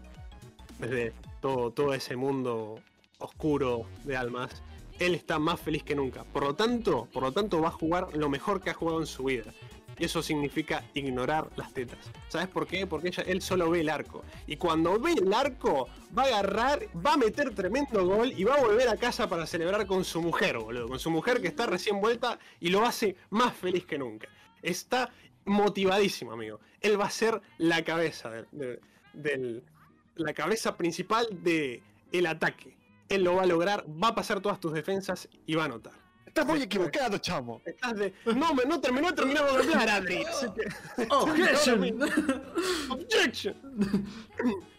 desde 0.79 1.13
todo, 1.41 1.71
todo 1.71 1.95
ese 1.95 2.17
mundo 2.17 2.81
oscuro 3.19 3.87
de 4.05 4.17
almas, 4.17 4.63
él 4.99 5.15
está 5.15 5.39
más 5.39 5.61
feliz 5.61 5.83
que 5.83 5.95
nunca. 5.95 6.25
Por 6.25 6.43
lo 6.45 6.55
tanto, 6.55 7.09
por 7.13 7.23
lo 7.23 7.33
tanto 7.33 7.61
va 7.61 7.69
a 7.69 7.73
jugar 7.73 8.17
lo 8.17 8.29
mejor 8.29 8.61
que 8.61 8.71
ha 8.71 8.75
jugado 8.75 9.01
en 9.01 9.07
su 9.07 9.25
vida. 9.25 9.53
Y 10.01 10.05
eso 10.05 10.23
significa 10.23 10.85
ignorar 10.95 11.49
las 11.57 11.73
tetas. 11.75 11.99
¿Sabes 12.29 12.47
por 12.47 12.69
qué? 12.69 12.87
Porque 12.87 13.09
ella, 13.09 13.25
él 13.27 13.43
solo 13.43 13.69
ve 13.69 13.81
el 13.81 13.89
arco. 13.89 14.23
Y 14.47 14.57
cuando 14.57 14.99
ve 15.01 15.13
el 15.15 15.33
arco, 15.35 15.89
va 16.17 16.23
a 16.23 16.27
agarrar, 16.27 16.81
va 17.05 17.15
a 17.15 17.17
meter 17.17 17.53
tremendo 17.53 18.07
gol 18.07 18.33
y 18.37 18.45
va 18.45 18.55
a 18.55 18.61
volver 18.61 18.89
a 18.89 18.97
casa 18.97 19.29
para 19.29 19.45
celebrar 19.45 19.87
con 19.87 20.05
su 20.05 20.23
mujer, 20.23 20.57
boludo. 20.59 20.87
Con 20.89 21.01
su 21.01 21.11
mujer 21.11 21.41
que 21.41 21.49
está 21.49 21.67
recién 21.67 22.01
vuelta 22.01 22.39
y 22.61 22.69
lo 22.69 22.87
hace 22.87 23.17
más 23.31 23.55
feliz 23.57 23.87
que 23.87 23.99
nunca. 23.99 24.29
Está 24.63 25.11
motivadísimo, 25.45 26.33
amigo. 26.33 26.61
Él 26.81 27.01
va 27.01 27.07
a 27.07 27.11
ser 27.11 27.41
la 27.59 27.83
cabeza 27.83 28.31
del, 28.31 28.81
del- 29.15 29.65
la 30.15 30.33
cabeza 30.33 30.77
principal 30.77 31.27
de 31.43 31.83
el 32.13 32.27
ataque. 32.27 32.77
Él 33.09 33.25
lo 33.25 33.37
va 33.37 33.43
a 33.43 33.47
lograr, 33.47 33.85
va 33.89 34.09
a 34.09 34.15
pasar 34.15 34.41
todas 34.41 34.61
tus 34.61 34.73
defensas 34.73 35.29
y 35.47 35.55
va 35.55 35.63
a 35.63 35.67
anotar. 35.67 35.93
Estás 36.27 36.47
muy 36.47 36.63
equivocado, 36.63 37.19
chamo. 37.19 37.63
Estás 37.65 37.97
de. 37.97 38.15
No, 38.27 38.55
me, 38.55 38.65
no 38.65 38.81
terminó, 38.81 39.15
terminamos 39.15 39.55
de 39.55 39.73
hablar, 39.73 39.89
Adri. 39.89 40.25
Objection. 41.11 42.03
Objection. 42.91 43.57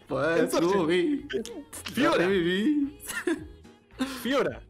Pues 0.07 0.39
Entonces. 0.39 1.25
Fiora. 1.93 2.29
Fiora 4.21 4.61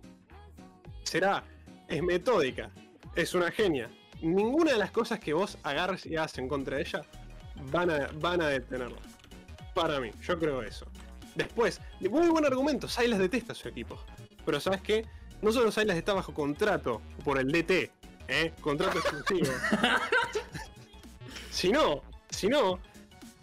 será, 1.10 1.44
es 1.88 2.04
metódica, 2.04 2.70
es 3.16 3.34
una 3.34 3.50
genia. 3.50 3.90
Ninguna 4.22 4.74
de 4.74 4.78
las 4.78 4.92
cosas 4.92 5.20
que 5.20 5.34
vos 5.34 5.58
agarres 5.64 6.06
y 6.06 6.16
hagas 6.16 6.38
en 6.38 6.48
contra 6.48 6.76
de 6.78 6.84
ella 6.84 7.02
van 7.72 7.90
a, 7.90 8.10
van 8.20 8.42
a 8.42 8.48
detenerla. 8.50 9.00
Para 9.74 10.00
mí, 10.00 10.12
yo 10.22 10.38
creo 10.38 10.62
eso. 10.62 10.86
Después, 11.40 11.80
de 12.02 12.10
muy 12.10 12.28
buen 12.28 12.46
argumento, 12.46 12.90
Silas 12.90 13.18
detesta 13.18 13.54
a 13.54 13.56
su 13.56 13.70
equipo. 13.70 13.98
Pero 14.46 14.60
¿sabes 14.60 14.82
qué? 14.82 15.06
No 15.42 15.54
solo 15.54 15.72
Silas 15.72 15.96
está 15.96 16.14
bajo 16.14 16.34
contrato 16.34 17.02
por 17.24 17.40
el 17.40 17.50
DT, 17.50 17.92
¿eh? 18.28 18.52
Contrato 18.60 19.00
exclusivo. 19.00 19.48
sino, 21.50 22.04
sino 22.30 22.80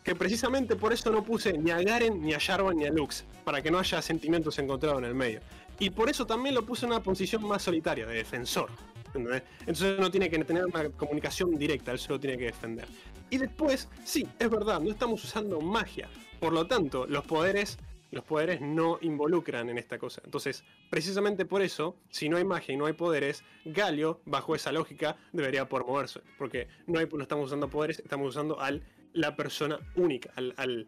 que 0.04 0.14
precisamente 0.14 0.76
por 0.76 0.92
eso 0.92 1.10
no 1.10 1.24
puse 1.24 1.56
ni 1.56 1.70
a 1.70 1.80
Garen, 1.80 2.20
ni 2.20 2.34
a 2.34 2.38
Jarvan, 2.38 2.76
ni 2.76 2.84
a 2.84 2.90
Lux, 2.90 3.24
para 3.44 3.62
que 3.62 3.70
no 3.70 3.78
haya 3.78 4.02
sentimientos 4.02 4.58
encontrados 4.58 4.98
en 4.98 5.06
el 5.06 5.14
medio. 5.14 5.40
Y 5.78 5.88
por 5.88 6.10
eso 6.10 6.26
también 6.26 6.54
lo 6.54 6.66
puse 6.66 6.84
en 6.84 6.92
una 6.92 7.02
posición 7.02 7.48
más 7.48 7.62
solitaria, 7.62 8.04
de 8.04 8.16
defensor. 8.16 8.68
¿entendés? 9.06 9.42
Entonces 9.60 9.98
no 9.98 10.10
tiene 10.10 10.28
que 10.28 10.44
tener 10.44 10.66
una 10.66 10.90
comunicación 10.90 11.56
directa, 11.56 11.92
él 11.92 11.98
solo 11.98 12.20
tiene 12.20 12.36
que 12.36 12.44
defender. 12.44 12.86
Y 13.30 13.38
después, 13.38 13.88
sí, 14.04 14.28
es 14.38 14.50
verdad, 14.50 14.80
no 14.80 14.90
estamos 14.90 15.24
usando 15.24 15.62
magia. 15.62 16.10
Por 16.38 16.52
lo 16.52 16.66
tanto, 16.66 17.06
los 17.06 17.24
poderes, 17.24 17.78
los 18.10 18.24
poderes 18.24 18.60
no 18.60 18.98
involucran 19.00 19.68
en 19.68 19.78
esta 19.78 19.98
cosa. 19.98 20.22
Entonces, 20.24 20.64
precisamente 20.90 21.44
por 21.44 21.62
eso, 21.62 21.96
si 22.10 22.28
no 22.28 22.36
hay 22.36 22.44
magia 22.44 22.74
y 22.74 22.76
no 22.76 22.86
hay 22.86 22.92
poderes, 22.92 23.44
Galio, 23.64 24.20
bajo 24.24 24.54
esa 24.54 24.72
lógica, 24.72 25.16
debería 25.32 25.68
poder 25.68 25.86
moverse. 25.86 26.20
Porque 26.38 26.68
no, 26.86 26.98
hay, 26.98 27.08
estamos 27.20 27.46
usando 27.46 27.68
poderes, 27.68 27.98
estamos 27.98 28.28
usando 28.28 28.60
a 28.60 28.70
la 29.12 29.36
persona 29.36 29.78
única, 29.94 30.30
al, 30.36 30.54
al, 30.56 30.86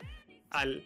al, 0.51 0.85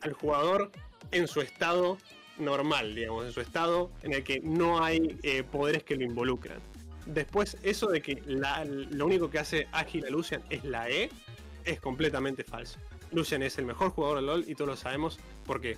al 0.00 0.12
jugador 0.12 0.70
en 1.10 1.28
su 1.28 1.40
estado 1.40 1.98
normal, 2.38 2.94
digamos, 2.94 3.26
en 3.26 3.32
su 3.32 3.40
estado 3.40 3.90
en 4.02 4.12
el 4.12 4.24
que 4.24 4.40
no 4.40 4.82
hay 4.82 5.16
eh, 5.22 5.42
poderes 5.42 5.84
que 5.84 5.96
lo 5.96 6.04
involucran. 6.04 6.58
Después, 7.06 7.58
eso 7.62 7.88
de 7.88 8.00
que 8.00 8.22
lo 8.26 9.06
único 9.06 9.30
que 9.30 9.38
hace 9.38 9.68
ágil 9.72 10.06
a 10.06 10.10
Lucian 10.10 10.42
es 10.48 10.64
la 10.64 10.88
E, 10.88 11.10
es 11.64 11.80
completamente 11.80 12.44
falso. 12.44 12.78
Lucian 13.14 13.42
es 13.42 13.58
el 13.58 13.64
mejor 13.64 13.90
jugador 13.90 14.16
de 14.18 14.22
LOL 14.22 14.44
y 14.46 14.54
todos 14.54 14.68
lo 14.68 14.76
sabemos 14.76 15.18
porque 15.46 15.76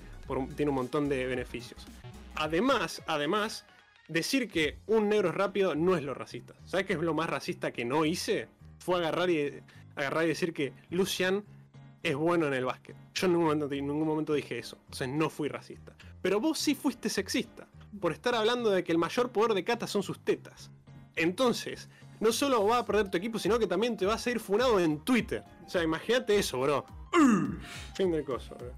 tiene 0.57 0.71
un 0.71 0.77
montón 0.77 1.09
de 1.09 1.27
beneficios. 1.27 1.87
Además, 2.35 3.03
además, 3.07 3.65
decir 4.09 4.49
que 4.49 4.79
un 4.87 5.09
negro 5.09 5.29
es 5.29 5.35
rápido 5.35 5.75
no 5.75 5.97
es 5.97 6.03
lo 6.03 6.15
racista. 6.15 6.55
¿Sabes 6.65 6.87
qué 6.87 6.95
es 6.95 7.01
lo 7.01 7.15
más 7.15 7.29
racista 7.29 7.73
que 7.73 7.85
no 7.85 8.05
hice? 8.05 8.49
Fue 8.79 8.97
agarrar 8.97 9.31
y, 9.31 9.63
agarrar 9.95 10.25
y 10.25 10.29
decir 10.29 10.53
que 10.53 10.73
Lucian 10.91 11.45
es 12.03 12.15
bueno 12.15 12.47
en 12.47 12.55
el 12.55 12.65
básquet. 12.65 12.97
Yo 13.15 13.27
en 13.27 13.33
ningún, 13.33 13.47
momento, 13.47 13.75
en 13.75 13.87
ningún 13.87 14.07
momento 14.07 14.33
dije 14.33 14.59
eso. 14.59 14.77
Entonces 14.85 15.09
no 15.09 15.31
fui 15.31 15.49
racista. 15.49 15.95
Pero 16.23 16.41
vos 16.41 16.59
sí 16.59 16.75
fuiste 16.75 17.09
sexista. 17.09 17.67
Por 18.01 18.13
estar 18.13 18.35
hablando 18.35 18.71
de 18.71 18.85
que 18.85 18.93
el 18.93 18.99
mayor 18.99 19.31
poder 19.31 19.55
de 19.55 19.65
Kata 19.65 19.87
son 19.87 20.03
sus 20.03 20.21
tetas. 20.21 20.71
Entonces, 21.17 21.89
no 22.21 22.33
solo 22.33 22.65
va 22.67 22.79
a 22.79 22.87
perder 22.87 23.11
tu 23.11 23.17
equipo, 23.17 23.39
sino 23.39 23.59
que 23.59 23.67
también 23.67 23.97
te 23.97 24.07
vas 24.07 24.27
a 24.27 24.31
ir 24.31 24.41
funado 24.41 24.79
en 24.81 25.01
Twitter. 25.01 25.43
O 25.67 25.69
sea, 25.69 25.83
imagínate 25.83 26.39
eso, 26.39 26.61
bro. 26.61 26.85
Fin 27.95 28.11
del 28.13 28.25
coso, 28.25 28.55
bro. 28.57 28.73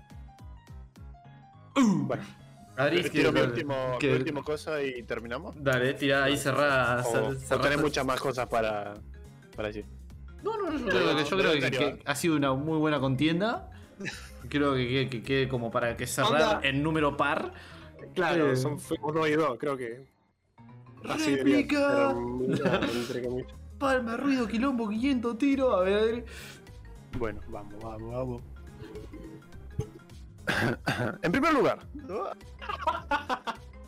Bueno, 1.80 2.22
Adri, 2.76 3.08
tiro 3.10 3.32
mi 3.32 3.40
último, 3.40 3.96
que- 4.00 4.08
mi 4.10 4.16
último 4.16 4.42
cosa 4.44 4.82
y 4.82 5.02
terminamos. 5.04 5.54
Dale, 5.62 5.94
tira 5.94 6.24
ahí, 6.24 6.36
cerrá. 6.36 7.02
O, 7.06 7.58
tenés 7.58 7.80
muchas 7.80 8.04
más 8.04 8.20
cosas 8.20 8.46
para, 8.48 8.94
para 9.54 9.68
decir. 9.68 9.84
No, 10.42 10.56
no, 10.56 10.70
no, 10.70 10.78
yo 10.78 10.86
creo 10.88 11.16
que, 11.16 11.24
yo 11.24 11.36
creo 11.36 11.96
que- 11.96 12.02
ha 12.04 12.14
sido 12.14 12.36
una 12.36 12.52
muy 12.54 12.78
buena 12.78 13.00
contienda. 13.00 13.70
Creo 14.48 14.74
que 14.74 14.88
que- 14.88 15.08
que 15.10 15.22
quede 15.22 15.48
como 15.48 15.70
para 15.70 15.96
que 15.96 16.06
cerrar 16.06 16.64
en 16.64 16.82
número 16.82 17.16
par. 17.16 17.52
Claro, 18.14 18.52
Eh. 18.52 18.56
son, 18.56 18.78
fuimos 18.78 19.12
dos 19.14 19.28
y 19.28 19.32
dos, 19.32 19.58
creo 19.58 19.76
que. 19.76 20.06
Así 21.08 21.36
Réplica. 21.36 22.14
Palma, 23.78 24.16
ruido, 24.16 24.46
quilombo, 24.48 24.88
500 24.88 25.38
tiro. 25.38 25.72
A 25.76 25.82
ver, 25.82 25.94
Adri. 25.98 26.24
Bueno, 27.18 27.40
vamos, 27.48 27.74
vamos, 27.82 28.12
vamos. 28.12 28.42
en 31.22 31.32
primer 31.32 31.52
lugar, 31.52 31.80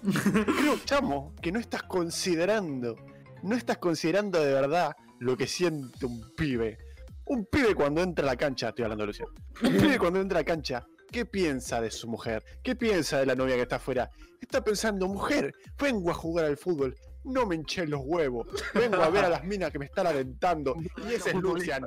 creo, 0.03 0.79
chamo, 0.85 1.33
que 1.41 1.53
no 1.53 1.61
estás 1.61 1.85
considerando, 1.85 2.97
no 3.43 3.55
estás 3.55 3.79
considerando 3.79 4.43
de 4.43 4.53
verdad 4.53 4.97
lo 5.21 5.37
que 5.37 5.47
siente 5.47 6.07
un 6.07 6.35
pibe. 6.37 6.77
Un 7.27 7.47
pibe 7.47 7.77
cuando 7.77 8.03
entra 8.03 8.25
a 8.25 8.27
la 8.27 8.37
cancha, 8.37 8.71
estoy 8.71 8.83
hablando 8.83 9.03
de 9.05 9.07
Luciano. 9.07 9.33
Un 9.63 9.77
pibe 9.77 9.99
cuando 9.99 10.21
entra 10.21 10.39
a 10.39 10.43
la 10.43 10.47
cancha, 10.47 10.85
¿qué 11.13 11.25
piensa 11.25 11.81
de 11.81 11.93
su 11.93 12.09
mujer? 12.09 12.43
¿Qué 12.65 12.75
piensa 12.75 13.21
de 13.21 13.27
la 13.27 13.37
novia 13.37 13.55
que 13.55 13.63
está 13.63 13.77
afuera? 13.77 14.11
Está 14.41 14.65
pensando, 14.65 15.07
mujer, 15.07 15.55
vengo 15.79 16.11
a 16.11 16.15
jugar 16.15 16.47
al 16.47 16.57
fútbol. 16.57 16.97
No 17.23 17.47
me 17.47 17.55
hinché 17.55 17.87
los 17.87 18.01
huevos. 18.03 18.49
Vengo 18.75 18.97
a 18.97 19.11
ver 19.11 19.27
a 19.27 19.29
las 19.29 19.45
minas 19.45 19.71
que 19.71 19.79
me 19.79 19.85
están 19.85 20.09
alentando. 20.09 20.75
Y 21.09 21.15
ese 21.15 21.31
es 21.31 21.37
Lucian. 21.37 21.87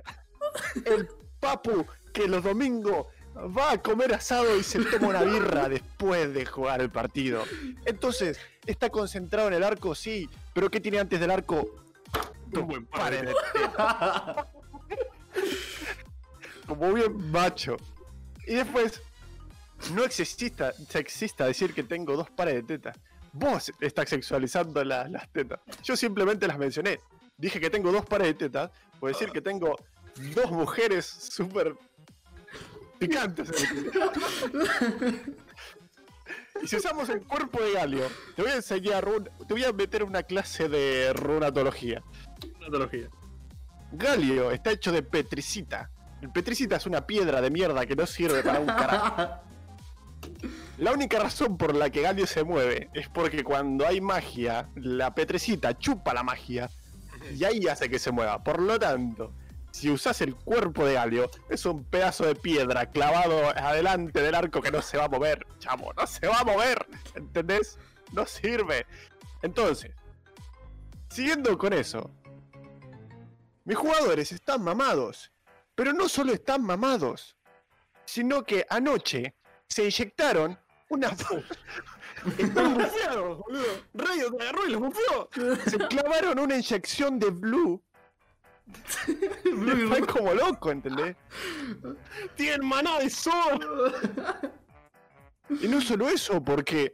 El 0.85 1.09
papu 1.43 1.85
que 2.13 2.27
los 2.27 2.43
domingos 2.43 3.07
va 3.57 3.71
a 3.73 3.81
comer 3.81 4.13
asado 4.13 4.55
y 4.57 4.63
se 4.63 4.79
toma 4.85 5.07
una 5.09 5.23
birra 5.23 5.67
después 5.77 6.33
de 6.33 6.45
jugar 6.45 6.81
el 6.81 6.89
partido. 6.89 7.43
Entonces, 7.85 8.39
está 8.65 8.89
concentrado 8.89 9.47
en 9.49 9.55
el 9.55 9.63
arco, 9.63 9.93
sí, 9.95 10.29
pero 10.53 10.69
¿qué 10.69 10.79
tiene 10.79 10.99
antes 10.99 11.19
del 11.19 11.31
arco? 11.31 11.83
Un 12.53 12.67
buen 12.67 12.85
tetas. 12.85 13.35
Como 16.67 16.93
bien 16.93 17.31
macho. 17.31 17.75
Y 18.47 18.55
después, 18.55 19.01
no 19.93 20.03
es 20.05 20.13
sexista, 20.13 20.71
sexista 20.89 21.45
decir 21.45 21.73
que 21.73 21.83
tengo 21.83 22.15
dos 22.15 22.29
pares 22.29 22.53
de 22.55 22.63
tetas. 22.63 22.95
Vos 23.33 23.71
estás 23.81 24.09
sexualizando 24.09 24.83
la- 24.83 25.07
las 25.09 25.27
tetas. 25.31 25.59
Yo 25.83 25.97
simplemente 25.97 26.47
las 26.47 26.57
mencioné. 26.57 26.99
Dije 27.37 27.59
que 27.59 27.69
tengo 27.71 27.91
dos 27.91 28.05
pares 28.05 28.27
de 28.27 28.33
tetas. 28.35 28.69
Por 28.99 29.09
decir 29.11 29.31
que 29.31 29.41
tengo 29.41 29.75
dos 30.35 30.51
mujeres 30.51 31.05
súper 31.05 31.75
picantes. 32.99 33.49
Y 36.61 36.67
si 36.67 36.75
usamos 36.77 37.09
el 37.09 37.21
cuerpo 37.23 37.61
de 37.61 37.73
Galio, 37.73 38.07
te 38.35 38.41
voy 38.43 38.51
a 38.51 38.55
enseñar, 38.55 39.07
un- 39.07 39.23
te 39.47 39.53
voy 39.53 39.63
a 39.63 39.73
meter 39.73 40.03
una 40.03 40.23
clase 40.23 40.69
de 40.69 41.11
runatología. 41.13 42.01
Patología. 42.59 43.09
Galio 43.91 44.51
está 44.51 44.71
hecho 44.71 44.91
de 44.91 45.03
petricita. 45.03 45.89
El 46.21 46.31
petricita 46.31 46.77
es 46.77 46.85
una 46.85 47.05
piedra 47.05 47.41
de 47.41 47.49
mierda 47.51 47.85
que 47.85 47.95
no 47.95 48.05
sirve 48.05 48.41
para 48.43 48.59
un 48.59 48.67
carajo. 48.67 49.41
La 50.77 50.93
única 50.93 51.19
razón 51.19 51.57
por 51.57 51.75
la 51.75 51.89
que 51.89 52.01
Galio 52.01 52.25
se 52.25 52.43
mueve 52.43 52.89
es 52.93 53.09
porque 53.09 53.43
cuando 53.43 53.85
hay 53.85 53.99
magia, 53.99 54.69
la 54.75 55.13
petricita 55.13 55.77
chupa 55.77 56.13
la 56.13 56.23
magia 56.23 56.69
y 57.35 57.43
ahí 57.43 57.67
hace 57.67 57.89
que 57.89 57.99
se 57.99 58.11
mueva. 58.11 58.41
Por 58.43 58.61
lo 58.61 58.79
tanto, 58.79 59.33
si 59.73 59.89
usas 59.89 60.21
el 60.21 60.35
cuerpo 60.35 60.85
de 60.85 60.93
Galio, 60.93 61.29
es 61.49 61.65
un 61.65 61.83
pedazo 61.83 62.25
de 62.25 62.35
piedra 62.35 62.85
clavado 62.91 63.49
adelante 63.49 64.21
del 64.21 64.35
arco 64.35 64.61
que 64.61 64.71
no 64.71 64.83
se 64.83 64.97
va 64.97 65.05
a 65.05 65.09
mover, 65.09 65.45
chamo, 65.57 65.91
no 65.97 66.05
se 66.05 66.27
va 66.27 66.39
a 66.39 66.43
mover, 66.43 66.85
¿entendés? 67.15 67.79
No 68.11 68.27
sirve. 68.27 68.85
Entonces, 69.41 69.91
siguiendo 71.09 71.57
con 71.57 71.73
eso, 71.73 72.11
mis 73.65 73.75
jugadores 73.75 74.31
están 74.31 74.63
mamados, 74.63 75.31
pero 75.73 75.91
no 75.91 76.07
solo 76.07 76.33
están 76.33 76.63
mamados, 76.63 77.35
sino 78.05 78.43
que 78.43 78.67
anoche 78.69 79.35
se 79.67 79.85
inyectaron 79.85 80.57
una... 80.89 81.09
Están 82.37 82.75
bufeados, 82.75 83.39
boludo. 83.39 83.83
Rayo 83.95 84.31
te 84.31 84.43
agarró 84.43 84.65
y 84.65 84.71
los 84.71 84.81
bufeó. 84.81 85.29
se 85.65 85.77
clavaron 85.77 86.39
una 86.39 86.55
inyección 86.55 87.19
de 87.19 87.31
blue. 87.31 87.83
Fue 89.87 90.07
como 90.07 90.33
loco, 90.33 90.71
¿entendés? 90.71 91.15
Tienen 92.35 92.67
maná 92.67 92.99
de 92.99 93.09
sol. 93.09 93.93
Y 95.61 95.67
no 95.67 95.81
solo 95.81 96.09
eso, 96.09 96.43
porque 96.43 96.93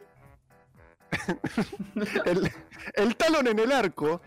el, 2.26 2.52
el 2.94 3.16
talón 3.16 3.48
en 3.48 3.60
el 3.60 3.72
arco 3.72 4.22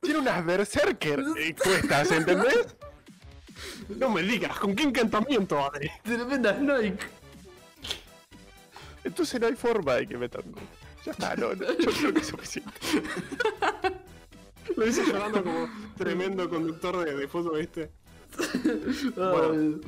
tiene 0.00 0.18
unas 0.20 0.44
berserker 0.44 1.22
cuestas, 1.62 2.10
¿entendés? 2.10 2.76
No 3.88 4.10
me 4.10 4.22
digas, 4.22 4.58
¿con 4.58 4.74
qué 4.74 4.84
encantamiento, 4.84 5.56
madre? 5.56 5.92
Tremenda 6.02 6.56
Snake. 6.56 6.98
Entonces 9.04 9.40
no 9.40 9.46
hay 9.46 9.54
forma 9.54 9.94
de 9.94 10.06
que 10.06 10.16
metan. 10.16 10.42
Ya 11.04 11.12
está, 11.12 11.36
no, 11.36 11.54
no, 11.54 11.78
yo 11.78 11.90
creo 11.90 12.14
que 12.14 12.20
es 12.20 12.26
suficiente. 12.26 12.72
Lo 14.76 14.86
hice 14.86 15.04
llorando 15.04 15.42
como 15.42 15.68
tremendo 15.96 16.48
conductor 16.48 17.04
de, 17.04 17.16
de 17.16 17.28
fútbol, 17.28 17.60
¿viste? 17.60 17.90
Bueno. 19.16 19.80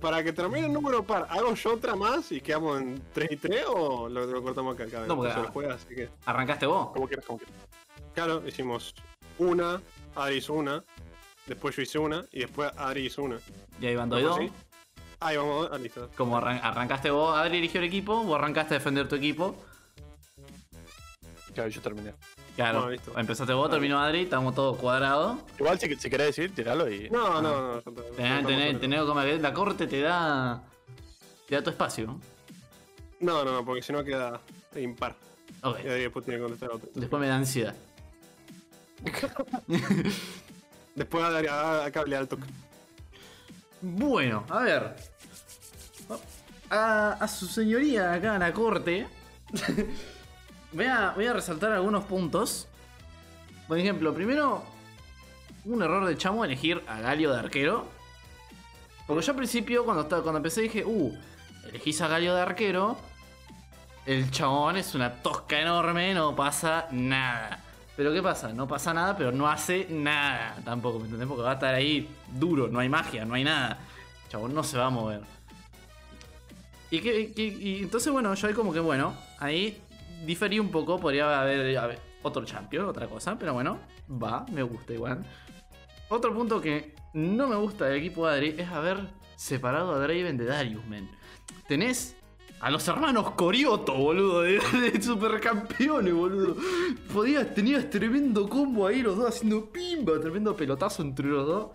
Para 0.00 0.22
que 0.22 0.32
termine 0.32 0.66
el 0.66 0.72
número 0.72 1.02
par, 1.02 1.26
¿hago 1.30 1.54
yo 1.54 1.74
otra 1.74 1.96
más 1.96 2.30
y 2.30 2.40
quedamos 2.40 2.80
en 2.80 3.02
3 3.14 3.32
y 3.32 3.36
3 3.36 3.64
o 3.68 4.08
lo, 4.08 4.26
lo 4.26 4.42
cortamos 4.42 4.74
acá? 4.74 4.86
Cada 4.88 5.06
No, 5.06 5.16
porque- 5.16 5.32
se 5.32 5.40
lo 5.40 5.48
juega, 5.48 5.74
así 5.74 5.94
que. 5.94 6.08
¿Arrancaste 6.24 6.66
vos? 6.66 6.90
Como 6.92 7.08
quieras, 7.08 7.24
como 7.26 7.38
quieras. 7.38 7.56
Claro, 8.14 8.42
hicimos 8.46 8.94
una, 9.38 9.80
Adri 10.14 10.36
hizo 10.36 10.52
una, 10.52 10.84
después 11.46 11.74
yo 11.74 11.82
hice 11.82 11.98
una 11.98 12.24
y 12.30 12.40
después 12.40 12.70
Adri 12.76 13.06
hizo 13.06 13.22
una. 13.22 13.38
Y 13.80 13.86
ahí 13.86 13.96
van 13.96 14.08
dos 14.08 14.20
y 14.20 14.24
dos. 14.24 14.38
Ahí 15.20 15.36
vamos, 15.36 15.68
ah, 15.72 15.78
listo. 15.78 16.08
Como 16.16 16.36
arran- 16.38 16.60
arrancaste 16.62 17.10
vos, 17.10 17.36
Adri 17.36 17.58
eligió 17.58 17.80
el 17.80 17.86
equipo, 17.86 18.22
vos 18.22 18.38
arrancaste 18.38 18.74
a 18.74 18.78
defender 18.78 19.08
tu 19.08 19.16
equipo. 19.16 19.56
Claro, 21.54 21.70
yo 21.70 21.80
terminé. 21.80 22.14
Claro, 22.58 22.78
Bueno, 22.80 22.90
listo. 22.90 23.16
empezaste 23.16 23.52
vos, 23.52 23.70
terminó 23.70 24.00
Adri, 24.00 24.22
estamos 24.22 24.52
todos 24.52 24.76
cuadrados. 24.78 25.38
Igual 25.60 25.78
si, 25.78 25.94
si 25.94 26.10
querés 26.10 26.26
decir, 26.34 26.52
tiralo 26.52 26.90
y. 26.90 27.08
No, 27.08 27.40
no, 27.40 27.40
no. 27.40 27.78
está, 27.78 27.90
ya 27.92 28.16
Tenés, 28.16 28.46
tenés, 28.48 28.80
tenés 28.80 29.02
como 29.02 29.20
que 29.20 29.38
la 29.38 29.54
corte 29.54 29.86
te 29.86 30.00
da. 30.00 30.64
te 31.46 31.54
da 31.54 31.62
tu 31.62 31.70
espacio. 31.70 32.18
No, 33.20 33.44
no, 33.44 33.52
no, 33.52 33.64
porque 33.64 33.80
si 33.82 33.92
no 33.92 34.02
queda 34.02 34.40
impar. 34.74 35.14
Ok. 35.62 35.78
Y 35.84 35.88
después 35.88 36.24
tiene 36.24 36.38
que 36.38 36.42
contestar 36.46 36.70
otro. 36.72 36.88
Después 36.96 37.20
me 37.20 37.28
da 37.28 37.36
ansiedad. 37.36 37.76
Después 40.96 41.22
a, 41.24 41.30
Adri- 41.30 41.48
a, 41.48 41.84
a 41.84 41.90
cable 41.92 42.16
alto. 42.16 42.38
Bueno, 43.80 44.44
a 44.48 44.62
ver. 44.62 44.96
A, 46.70 47.12
a 47.12 47.28
su 47.28 47.46
señoría 47.46 48.12
acá 48.14 48.34
en 48.34 48.40
la 48.40 48.52
corte. 48.52 49.06
voy, 50.72 50.86
a, 50.86 51.10
voy 51.14 51.26
a 51.26 51.32
resaltar 51.32 51.72
algunos 51.72 52.04
puntos. 52.04 52.66
Por 53.66 53.78
ejemplo, 53.78 54.14
primero, 54.14 54.64
un 55.64 55.82
error 55.82 56.06
de 56.06 56.16
chamo 56.16 56.44
elegir 56.44 56.82
a 56.86 57.00
Galio 57.00 57.32
de 57.32 57.38
arquero. 57.38 57.86
Porque 59.06 59.24
yo 59.24 59.32
al 59.32 59.36
principio, 59.36 59.84
cuando, 59.84 60.02
estaba, 60.02 60.22
cuando 60.22 60.38
empecé, 60.38 60.62
dije, 60.62 60.84
uh, 60.84 61.16
elegís 61.68 62.00
a 62.00 62.08
Galio 62.08 62.34
de 62.34 62.40
arquero. 62.42 62.98
El 64.06 64.30
chabón 64.30 64.78
es 64.78 64.94
una 64.94 65.12
tosca 65.22 65.60
enorme, 65.60 66.14
no 66.14 66.34
pasa 66.34 66.86
nada. 66.92 67.62
Pero 67.94 68.12
¿qué 68.12 68.22
pasa? 68.22 68.52
No 68.52 68.66
pasa 68.66 68.94
nada, 68.94 69.16
pero 69.16 69.32
no 69.32 69.48
hace 69.48 69.86
nada 69.90 70.56
tampoco, 70.64 70.98
¿me 70.98 71.04
entendés? 71.06 71.28
Porque 71.28 71.42
va 71.42 71.50
a 71.50 71.54
estar 71.54 71.74
ahí 71.74 72.08
duro, 72.32 72.68
no 72.68 72.78
hay 72.78 72.88
magia, 72.88 73.24
no 73.26 73.34
hay 73.34 73.44
nada. 73.44 73.78
El 74.24 74.30
chabón 74.30 74.54
no 74.54 74.62
se 74.62 74.78
va 74.78 74.86
a 74.86 74.90
mover. 74.90 75.20
Y, 76.90 77.00
que, 77.00 77.32
que- 77.34 77.44
y 77.44 77.82
entonces, 77.82 78.10
bueno, 78.10 78.32
yo 78.34 78.48
ahí 78.48 78.54
como 78.54 78.72
que, 78.72 78.80
bueno, 78.80 79.14
ahí 79.40 79.82
diferí 80.24 80.58
un 80.58 80.70
poco, 80.70 80.98
podría 80.98 81.40
haber, 81.40 81.98
otro 82.22 82.44
champion, 82.44 82.86
otra 82.86 83.06
cosa, 83.06 83.38
pero 83.38 83.54
bueno, 83.54 83.78
va, 84.10 84.44
me 84.52 84.62
gusta 84.62 84.92
igual. 84.92 85.24
Otro 86.08 86.34
punto 86.34 86.60
que 86.60 86.94
no 87.12 87.46
me 87.46 87.56
gusta 87.56 87.86
del 87.86 87.98
equipo 87.98 88.26
de 88.26 88.34
Adri 88.34 88.54
es 88.58 88.68
haber 88.68 89.08
separado 89.36 89.94
a 89.94 89.98
Draven 89.98 90.36
de 90.36 90.44
Darius, 90.46 90.84
men. 90.86 91.08
Tenés 91.68 92.16
a 92.60 92.70
los 92.70 92.86
hermanos 92.88 93.30
Corioto, 93.32 93.94
boludo, 93.94 94.42
de, 94.42 94.58
de 94.92 95.00
supercampeones, 95.00 96.12
boludo. 96.12 96.56
Podías, 97.12 97.54
tenías 97.54 97.88
tremendo 97.88 98.48
combo 98.48 98.86
ahí, 98.86 99.02
los 99.02 99.16
dos 99.16 99.28
haciendo 99.28 99.70
pimba, 99.70 100.20
tremendo 100.20 100.56
pelotazo 100.56 101.02
entre 101.02 101.26
los 101.26 101.46
dos. 101.46 101.70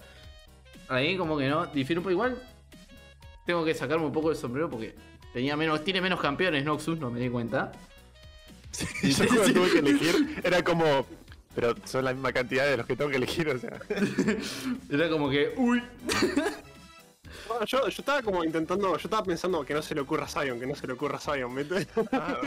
Ahí 0.90 1.18
como 1.18 1.38
que 1.38 1.48
no, 1.48 1.66
difiere 1.68 2.00
un 2.00 2.04
poco 2.04 2.12
igual. 2.12 2.42
Tengo 3.46 3.64
que 3.64 3.74
sacarme 3.74 4.06
un 4.06 4.12
poco 4.12 4.30
el 4.30 4.36
sombrero 4.36 4.70
porque 4.70 4.96
tenía 5.32 5.56
menos, 5.56 5.84
tiene 5.84 6.02
menos 6.02 6.20
campeones 6.20 6.64
Noxus, 6.64 7.00
no 7.00 7.10
me 7.10 7.20
di 7.20 7.30
cuenta. 7.30 7.72
Yo 9.04 9.26
cuando 9.28 9.54
tuve 9.54 9.72
que 9.72 9.80
elegir, 9.80 10.42
era 10.44 10.64
como. 10.64 11.06
Pero 11.56 11.76
son 11.86 12.04
la 12.06 12.14
misma 12.14 12.34
cantidad 12.34 12.66
de 12.66 12.78
los 12.78 12.86
que 12.88 12.96
tengo 12.96 13.12
que 13.12 13.18
elegir, 13.18 13.48
o 13.50 13.60
sea. 13.60 13.80
Era 14.90 15.08
como 15.10 15.30
que, 15.30 15.54
uy. 15.58 15.84
Bueno, 17.48 17.66
yo, 17.66 17.82
yo 17.82 17.88
estaba 17.90 18.22
como 18.22 18.44
intentando, 18.44 18.92
yo 18.92 18.96
estaba 19.04 19.24
pensando 19.24 19.66
que 19.66 19.74
no 19.74 19.82
se 19.82 19.94
le 19.94 20.02
ocurra 20.02 20.26
a 20.26 20.28
Zion, 20.30 20.60
que 20.60 20.66
no 20.66 20.76
se 20.76 20.88
le 20.88 20.94
ocurra 20.94 21.18
a 21.18 21.20
Zion, 21.20 21.54
¿viste? 21.54 21.88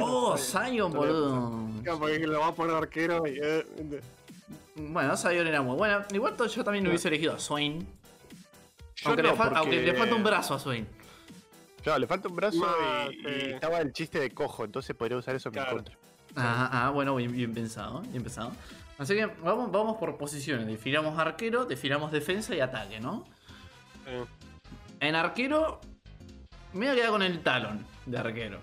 Oh, 0.00 0.36
Zion, 0.38 0.90
boludo. 0.92 1.68
Porque 1.98 2.26
lo 2.26 2.40
va 2.40 2.46
a 2.48 2.54
poner 2.54 2.74
arquero 2.76 3.26
y... 3.26 3.38
eh. 3.42 3.66
Bueno, 4.76 5.14
Zion 5.16 5.46
era 5.46 5.60
muy 5.60 5.76
buena. 5.76 6.06
Igual 6.12 6.34
yo 6.48 6.64
también 6.64 6.86
hubiese 6.86 7.08
elegido 7.08 7.34
a 7.34 7.38
Swain. 7.38 7.86
Yo 8.96 9.08
Aunque, 9.10 9.22
no, 9.22 9.30
le, 9.32 9.36
porque- 9.36 9.54
aunque 9.56 9.82
le 9.82 9.94
falta 9.94 10.14
un 10.14 10.24
brazo 10.24 10.54
a 10.54 10.58
Swain. 10.58 10.86
Claro, 11.82 11.98
le 11.98 12.06
falta 12.06 12.28
un 12.28 12.36
brazo 12.36 12.66
y, 13.10 13.14
y 13.14 13.22
sí. 13.22 13.50
estaba 13.52 13.78
el 13.80 13.92
chiste 13.92 14.18
de 14.18 14.30
cojo, 14.30 14.64
entonces 14.64 14.96
podría 14.96 15.18
usar 15.18 15.34
eso 15.36 15.50
en 15.50 15.52
mi 15.52 15.60
Claro. 15.60 15.76
contra. 15.76 15.96
Ah, 16.36 16.68
ah, 16.86 16.90
bueno, 16.90 17.14
bien, 17.16 17.32
bien 17.32 17.52
pensado, 17.54 18.00
bien 18.02 18.22
pensado. 18.22 18.52
Así 18.98 19.14
que 19.14 19.26
vamos, 19.26 19.70
vamos 19.72 19.96
por 19.98 20.16
posiciones. 20.16 20.66
Defilamos 20.66 21.18
arquero, 21.18 21.64
defilamos 21.64 22.12
defensa 22.12 22.54
y 22.54 22.60
ataque, 22.60 23.00
¿no? 23.00 23.24
Eh, 24.06 24.24
En 25.00 25.14
arquero, 25.14 25.80
me 26.72 26.86
voy 26.86 26.88
a 26.88 26.94
quedar 26.94 27.10
con 27.10 27.22
el 27.22 27.40
talón 27.42 27.84
de 28.06 28.18
arquero. 28.18 28.58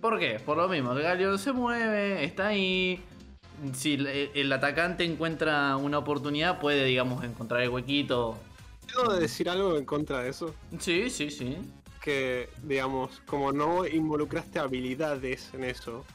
¿Por 0.00 0.18
qué? 0.18 0.38
Por 0.38 0.56
lo 0.56 0.68
mismo, 0.68 0.92
el 0.92 1.02
Galio 1.02 1.36
se 1.38 1.52
mueve, 1.52 2.24
está 2.24 2.48
ahí. 2.48 3.02
Si 3.72 3.94
el, 3.94 4.06
el 4.06 4.52
atacante 4.52 5.04
encuentra 5.04 5.76
una 5.76 5.98
oportunidad, 5.98 6.60
puede, 6.60 6.84
digamos, 6.84 7.24
encontrar 7.24 7.62
el 7.62 7.70
huequito. 7.70 8.38
¿Puedo 8.94 9.18
decir 9.18 9.50
algo 9.50 9.76
en 9.76 9.84
contra 9.84 10.20
de 10.20 10.30
eso? 10.30 10.54
Sí, 10.78 11.10
sí, 11.10 11.30
sí. 11.30 11.56
Que, 12.08 12.48
digamos, 12.62 13.20
como 13.26 13.52
no 13.52 13.86
involucraste 13.86 14.58
habilidades 14.58 15.52
en 15.52 15.64
eso, 15.64 16.06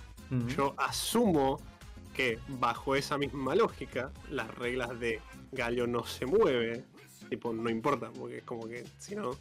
yo 0.57 0.73
asumo 0.75 1.61
que 2.15 2.39
bajo 2.47 2.95
esa 2.95 3.19
misma 3.19 3.53
lógica, 3.53 4.11
las 4.31 4.49
reglas 4.55 4.99
de 4.99 5.21
Galio 5.51 5.85
no 5.85 6.03
se 6.03 6.25
mueve. 6.25 6.83
Tipo, 7.29 7.53
no 7.53 7.69
importa, 7.69 8.09
porque 8.09 8.37
es 8.37 8.43
como 8.43 8.67
que, 8.67 8.83
si 8.97 9.15
no... 9.15 9.37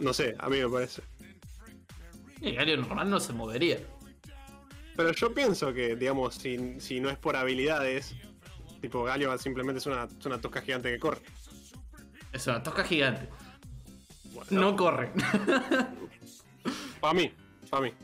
No 0.00 0.12
sé, 0.12 0.34
a 0.40 0.48
mí 0.48 0.58
me 0.58 0.68
parece. 0.68 1.02
El 2.40 2.56
Galio 2.56 2.76
normal 2.76 3.08
no 3.08 3.20
se 3.20 3.32
movería. 3.32 3.78
Pero 4.96 5.12
yo 5.12 5.32
pienso 5.32 5.72
que, 5.72 5.94
digamos, 5.94 6.34
si, 6.34 6.80
si 6.80 6.98
no 6.98 7.10
es 7.10 7.16
por 7.16 7.36
habilidades, 7.36 8.16
tipo 8.80 9.04
Galio 9.04 9.38
simplemente 9.38 9.78
es 9.78 9.86
una, 9.86 10.08
es 10.18 10.26
una 10.26 10.40
tosca 10.40 10.62
gigante 10.62 10.90
que 10.90 10.98
corre. 10.98 11.20
Es 12.32 12.44
una 12.48 12.60
tosca 12.60 12.82
gigante. 12.82 13.28
Bueno, 14.34 14.46
No 14.60 14.76
corre. 14.76 15.10
Para 17.00 17.14
mí, 17.14 17.32
para 17.70 17.82
mí. 17.84 17.94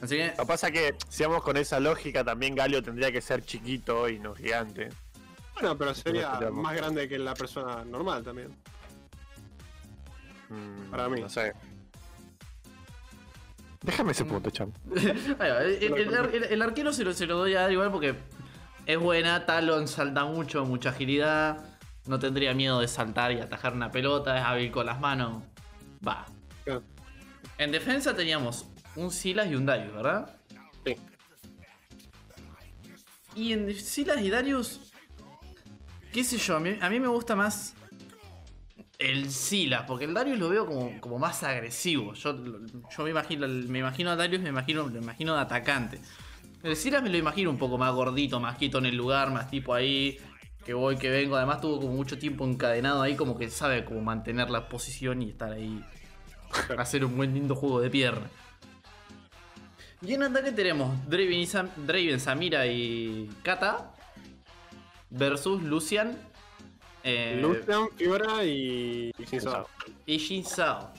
Así 0.00 0.16
que, 0.16 0.28
Lo 0.28 0.36
que 0.36 0.46
pasa 0.46 0.70
que, 0.70 0.94
si 1.08 1.22
vamos 1.24 1.42
con 1.42 1.56
esa 1.56 1.78
lógica, 1.80 2.24
también 2.24 2.54
Galio 2.54 2.82
tendría 2.82 3.12
que 3.12 3.20
ser 3.20 3.44
chiquito 3.44 4.08
y 4.08 4.18
no 4.18 4.34
gigante. 4.34 4.88
Bueno, 5.54 5.76
pero 5.76 5.94
sería 5.94 6.38
más 6.50 6.74
grande 6.74 7.06
que 7.08 7.18
la 7.18 7.34
persona 7.34 7.84
normal 7.84 8.22
también. 8.24 8.48
Mm, 10.48 10.90
Para 10.90 11.08
mí. 11.08 11.20
No 11.20 11.28
sé. 11.28 11.52
Déjame 13.82 14.12
ese 14.12 14.24
punto, 14.24 14.50
chamo. 14.50 14.72
El, 14.94 15.82
el- 15.82 16.14
el- 16.34 16.44
el 16.44 16.62
arquero 16.62 16.92
se 16.92 17.02
lo, 17.04 17.12
se 17.12 17.26
lo 17.26 17.36
doy 17.38 17.54
a 17.54 17.70
igual 17.70 17.90
porque 17.90 18.14
es 18.86 18.98
buena, 18.98 19.46
Talon 19.46 19.88
salta 19.88 20.24
mucho, 20.24 20.64
mucha 20.64 20.90
agilidad. 20.90 21.64
No 22.06 22.18
tendría 22.18 22.54
miedo 22.54 22.80
de 22.80 22.88
saltar 22.88 23.32
y 23.32 23.40
atajar 23.40 23.74
una 23.74 23.90
pelota, 23.90 24.36
es 24.38 24.44
hábil 24.44 24.70
con 24.70 24.86
las 24.86 25.00
manos. 25.00 25.42
Va. 26.06 26.26
Claro. 26.64 26.82
En 27.58 27.72
defensa 27.72 28.14
teníamos 28.14 28.66
un 28.96 29.10
Silas 29.10 29.48
y 29.48 29.54
un 29.54 29.66
Darius, 29.66 29.94
¿verdad? 29.94 30.36
Sí. 30.84 30.96
Y 33.34 33.52
en 33.52 33.74
Silas 33.74 34.20
y 34.22 34.30
Darius, 34.30 34.92
qué 36.12 36.24
sé 36.24 36.38
yo, 36.38 36.56
a 36.56 36.60
mí, 36.60 36.76
a 36.80 36.88
mí 36.90 36.98
me 36.98 37.08
gusta 37.08 37.36
más 37.36 37.74
el 38.98 39.30
Silas, 39.30 39.84
porque 39.86 40.04
el 40.04 40.14
Darius 40.14 40.38
lo 40.38 40.48
veo 40.48 40.66
como, 40.66 41.00
como 41.00 41.18
más 41.18 41.42
agresivo. 41.42 42.14
Yo, 42.14 42.34
yo 42.34 43.04
me 43.04 43.10
imagino 43.10 43.48
me 43.48 43.78
imagino 43.78 44.10
a 44.10 44.16
Darius, 44.16 44.42
me 44.42 44.50
imagino, 44.50 44.86
me 44.86 44.98
imagino 44.98 45.34
de 45.34 45.40
atacante. 45.40 46.00
El 46.62 46.76
Silas 46.76 47.02
me 47.02 47.08
lo 47.08 47.16
imagino 47.16 47.50
un 47.50 47.56
poco 47.56 47.78
más 47.78 47.92
gordito, 47.94 48.38
más 48.40 48.58
quieto 48.58 48.78
en 48.78 48.86
el 48.86 48.96
lugar, 48.96 49.30
más 49.30 49.50
tipo 49.50 49.72
ahí, 49.72 50.18
que 50.64 50.74
voy, 50.74 50.96
que 50.96 51.10
vengo. 51.10 51.36
Además 51.36 51.60
tuvo 51.60 51.80
como 51.80 51.94
mucho 51.94 52.18
tiempo 52.18 52.44
encadenado 52.44 53.02
ahí, 53.02 53.16
como 53.16 53.36
que 53.38 53.48
sabe 53.50 53.84
cómo 53.84 54.00
mantener 54.00 54.50
la 54.50 54.68
posición 54.68 55.22
y 55.22 55.30
estar 55.30 55.52
ahí. 55.52 55.84
Hacer 56.78 57.04
un 57.04 57.16
buen 57.16 57.32
lindo 57.34 57.54
juego 57.54 57.80
de 57.80 57.90
pierna. 57.90 58.26
Y 60.02 60.14
en 60.14 60.22
ataque 60.22 60.50
tenemos 60.52 60.96
Draven, 61.08 61.32
y 61.40 61.46
Sam- 61.46 61.70
Draven, 61.76 62.18
Samira 62.20 62.66
y 62.66 63.30
Kata 63.42 63.92
versus 65.10 65.62
Lucian 65.62 66.16
eh, 67.04 67.38
Lucian, 67.42 67.88
Fiora 67.96 68.44
y 68.44 69.12
Sin 69.26 69.40
Sao. 69.40 69.68
y 70.06 70.18
Jin 70.18 70.44
Sao. 70.44 70.92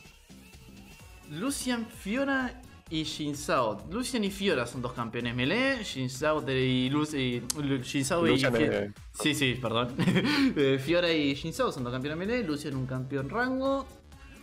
Lucian, 1.29 1.85
Fiora 1.87 2.60
y 2.91 3.05
Jin 3.05 3.35
Sao. 3.35 3.83
Lucian 3.89 4.23
y 4.23 4.29
Fiora 4.29 4.67
son 4.67 4.81
dos 4.81 4.91
campeones 4.93 5.33
melee. 5.33 5.83
Jin 5.83 6.09
Sao 6.09 6.43
y, 6.51 6.89
Lu- 6.89 7.07
y 7.17 7.41
Lu- 7.61 7.81
Jin 7.83 8.03
Sao 8.05 8.27
y 8.27 8.31
Lucian 8.31 8.53
Fi- 8.53 8.63
es- 8.63 8.91
Sí, 9.13 9.33
sí, 9.33 9.57
perdón. 9.61 9.95
Eh, 10.57 10.77
Fiora 10.83 11.11
y 11.11 11.33
Jin 11.35 11.53
Sao 11.53 11.71
son 11.71 11.83
dos 11.85 11.93
campeones 11.93 12.19
melee. 12.19 12.43
Lucian 12.43 12.75
un 12.75 12.85
campeón 12.85 13.29
rango. 13.29 13.87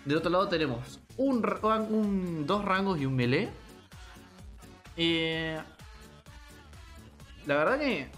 Del 0.05 0.17
otro 0.17 0.31
lado 0.31 0.49
tenemos 0.49 0.99
un- 1.19 2.47
dos 2.47 2.65
rangos 2.65 2.99
y 3.01 3.05
un 3.07 3.15
melee. 3.15 3.51
Eh, 4.97 5.59
la 7.47 7.55
verdad 7.57 7.79
que 7.79 8.09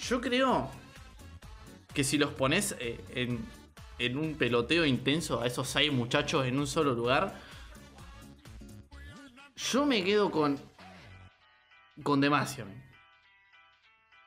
yo 0.00 0.20
creo 0.20 0.70
que 1.94 2.02
si 2.04 2.18
los 2.18 2.30
pones 2.30 2.74
eh, 2.80 3.00
en, 3.14 3.44
en 3.98 4.16
un 4.18 4.34
peloteo 4.34 4.84
intenso 4.84 5.40
a 5.40 5.46
esos 5.46 5.68
seis 5.68 5.92
muchachos 5.92 6.46
en 6.46 6.58
un 6.58 6.66
solo 6.66 6.94
lugar, 6.94 7.38
yo 9.56 9.86
me 9.86 10.04
quedo 10.04 10.30
con. 10.30 10.58
con 12.02 12.20
Demacia. 12.20 12.66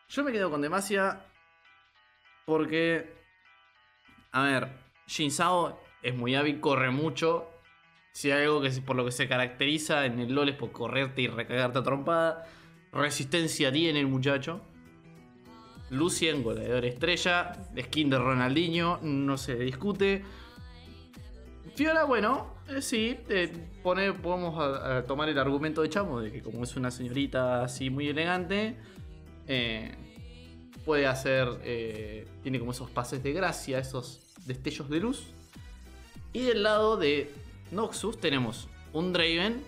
Yo 0.09 0.23
me 0.23 0.31
quedo 0.31 0.49
con 0.49 0.61
Demacia 0.61 1.25
porque. 2.45 3.13
A 4.31 4.43
ver, 4.43 4.69
Jin 5.07 5.31
Sao 5.31 5.79
es 6.01 6.15
muy 6.15 6.35
hábil, 6.35 6.59
corre 6.59 6.89
mucho. 6.89 7.47
Si 8.11 8.31
hay 8.31 8.43
algo 8.43 8.61
que 8.61 8.69
por 8.81 8.95
lo 8.95 9.05
que 9.05 9.11
se 9.11 9.27
caracteriza 9.27 10.05
en 10.05 10.19
el 10.19 10.33
LoL 10.33 10.49
es 10.49 10.55
por 10.55 10.71
correrte 10.71 11.21
y 11.21 11.27
recagarte 11.27 11.79
a 11.79 11.83
trompada. 11.83 12.47
Resistencia 12.91 13.71
tiene 13.71 13.99
el 13.99 14.07
muchacho. 14.07 14.61
Lucien, 15.91 16.43
goleador 16.43 16.85
estrella. 16.85 17.53
Skin 17.79 18.09
de 18.09 18.17
Ronaldinho, 18.17 18.99
no 19.03 19.37
se 19.37 19.55
discute. 19.55 20.23
Fiora, 21.75 22.03
bueno, 22.03 22.53
eh, 22.67 22.81
sí, 22.81 23.17
eh, 23.29 23.51
pone, 23.83 24.13
podemos 24.13 24.57
a- 24.59 24.97
a 24.97 25.03
tomar 25.05 25.29
el 25.29 25.37
argumento 25.39 25.81
de 25.81 25.89
Chamo 25.89 26.19
de 26.19 26.31
que 26.31 26.41
como 26.41 26.63
es 26.63 26.75
una 26.75 26.91
señorita 26.91 27.63
así 27.63 27.89
muy 27.89 28.07
elegante, 28.09 28.75
eh, 29.47 29.95
puede 30.85 31.07
hacer, 31.07 31.47
eh, 31.63 32.27
tiene 32.43 32.59
como 32.59 32.71
esos 32.71 32.89
pases 32.89 33.23
de 33.23 33.33
gracia, 33.33 33.79
esos 33.79 34.19
destellos 34.45 34.89
de 34.89 34.99
luz. 34.99 35.27
Y 36.33 36.41
del 36.41 36.63
lado 36.63 36.97
de 36.97 37.31
Noxus 37.71 38.19
tenemos 38.19 38.67
un 38.93 39.13
Draven, 39.13 39.63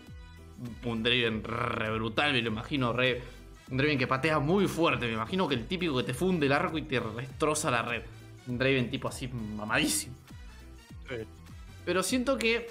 un 0.86 1.04
Draven 1.04 1.44
re 1.44 1.92
brutal, 1.92 2.34
me 2.34 2.42
lo 2.42 2.50
imagino, 2.50 2.94
re 2.94 3.22
Un 3.70 3.78
Draven 3.78 3.98
que 3.98 4.06
patea 4.08 4.38
muy 4.40 4.68
fuerte. 4.68 5.06
Me 5.08 5.14
imagino 5.14 5.48
que 5.48 5.56
el 5.56 5.66
típico 5.66 5.96
que 5.96 6.04
te 6.04 6.14
funde 6.14 6.46
el 6.46 6.52
arco 6.52 6.78
y 6.78 6.82
te 6.82 7.00
destroza 7.00 7.72
la 7.72 7.82
red. 7.82 8.02
Un 8.48 8.58
Draven 8.58 8.90
tipo 8.90 9.08
así 9.08 9.30
mamadísimo. 9.30 10.14
Pero 11.86 12.04
siento 12.04 12.38
que 12.38 12.68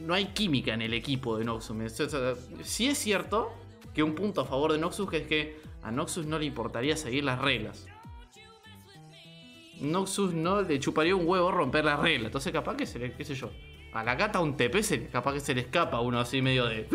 no 0.00 0.14
hay 0.14 0.26
química 0.26 0.74
en 0.74 0.82
el 0.82 0.94
equipo 0.94 1.38
de 1.38 1.44
Noxus. 1.44 2.00
O 2.00 2.08
sea, 2.08 2.34
Sí 2.62 2.86
es 2.86 2.98
cierto 2.98 3.52
que 3.94 4.02
un 4.02 4.14
punto 4.14 4.42
a 4.42 4.44
favor 4.44 4.72
de 4.72 4.78
Noxus 4.78 5.12
es 5.12 5.26
que 5.26 5.60
a 5.82 5.90
Noxus 5.90 6.26
no 6.26 6.38
le 6.38 6.46
importaría 6.46 6.96
seguir 6.96 7.24
las 7.24 7.40
reglas. 7.40 7.86
Noxus 9.80 10.32
no 10.32 10.62
le 10.62 10.78
chuparía 10.80 11.14
un 11.14 11.26
huevo 11.26 11.50
romper 11.50 11.84
las 11.84 12.00
reglas. 12.00 12.26
Entonces 12.26 12.52
capaz 12.52 12.76
que 12.76 12.86
se 12.86 12.98
le, 12.98 13.12
qué 13.12 13.24
sé 13.24 13.34
yo. 13.34 13.50
A 13.92 14.04
la 14.04 14.14
gata 14.14 14.40
un 14.40 14.56
TP 14.56 14.82
se 14.82 15.06
capaz 15.06 15.34
que 15.34 15.40
se 15.40 15.54
le 15.54 15.62
escapa 15.62 16.00
uno 16.00 16.20
así 16.20 16.42
medio 16.42 16.66
de. 16.66 16.86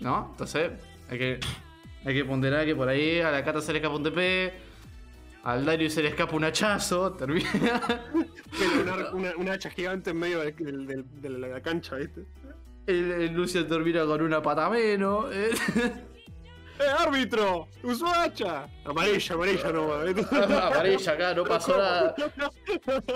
¿No? 0.00 0.28
Entonces 0.32 0.72
hay 1.10 1.18
que, 1.18 1.40
hay 2.04 2.14
que 2.14 2.24
ponderar 2.24 2.64
que 2.64 2.74
por 2.74 2.88
ahí 2.88 3.20
a 3.20 3.30
la 3.30 3.42
gata 3.42 3.60
se 3.60 3.72
le 3.72 3.78
escapa 3.78 3.96
un 3.96 4.02
TP. 4.02 4.65
Al 5.46 5.64
Darius 5.64 5.94
se 5.94 6.02
le 6.02 6.08
escapa 6.08 6.34
un 6.34 6.42
hachazo. 6.44 7.12
Termina. 7.18 7.80
Una, 8.82 9.10
una, 9.12 9.36
una 9.36 9.52
hacha 9.52 9.70
gigante 9.70 10.10
en 10.10 10.18
medio 10.18 10.40
del- 10.40 10.56
del- 10.56 10.86
del- 10.86 11.40
de 11.40 11.48
la 11.48 11.60
cancha, 11.60 11.94
¿viste? 11.96 12.24
El, 12.86 13.12
el 13.12 13.32
Lucian 13.32 13.66
termina 13.68 14.04
con 14.04 14.22
una 14.22 14.42
pata 14.42 14.68
menos. 14.68 15.26
eh. 15.32 15.50
¡Eh, 16.78 16.82
árbitro! 16.98 17.68
¡Usó 17.84 18.06
hacha! 18.06 18.66
Amarilla, 18.84 19.34
amarilla 19.34 19.72
no. 19.72 19.92
Amarilla 20.62 21.12
acá, 21.12 21.32
no 21.34 21.44
pasó 21.44 21.78
nada. 21.78 22.14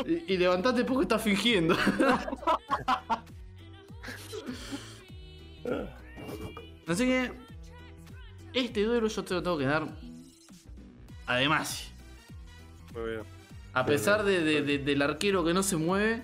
Y, 0.06 0.32
y 0.32 0.36
levantate 0.38 0.84
porque 0.84 1.02
estás 1.02 1.22
fingiendo. 1.22 1.76
Así 6.86 7.04
que. 7.06 7.32
Este 8.52 8.82
duelo 8.82 9.06
yo 9.06 9.22
te 9.24 9.34
lo 9.34 9.42
tengo 9.42 9.58
que 9.58 9.64
dar. 9.66 9.86
Además. 11.26 11.89
Muy 12.94 13.10
bien. 13.10 13.22
A 13.72 13.86
pesar 13.86 14.24
de- 14.24 14.42
de- 14.42 14.62
de- 14.62 14.78
del 14.78 15.02
arquero 15.02 15.44
que 15.44 15.54
no 15.54 15.62
se 15.62 15.76
mueve. 15.76 16.22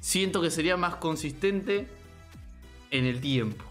Siento 0.00 0.42
que 0.42 0.50
sería 0.50 0.76
más 0.76 0.96
consistente 0.96 1.86
en 2.90 3.04
el 3.06 3.20
tiempo. 3.20 3.64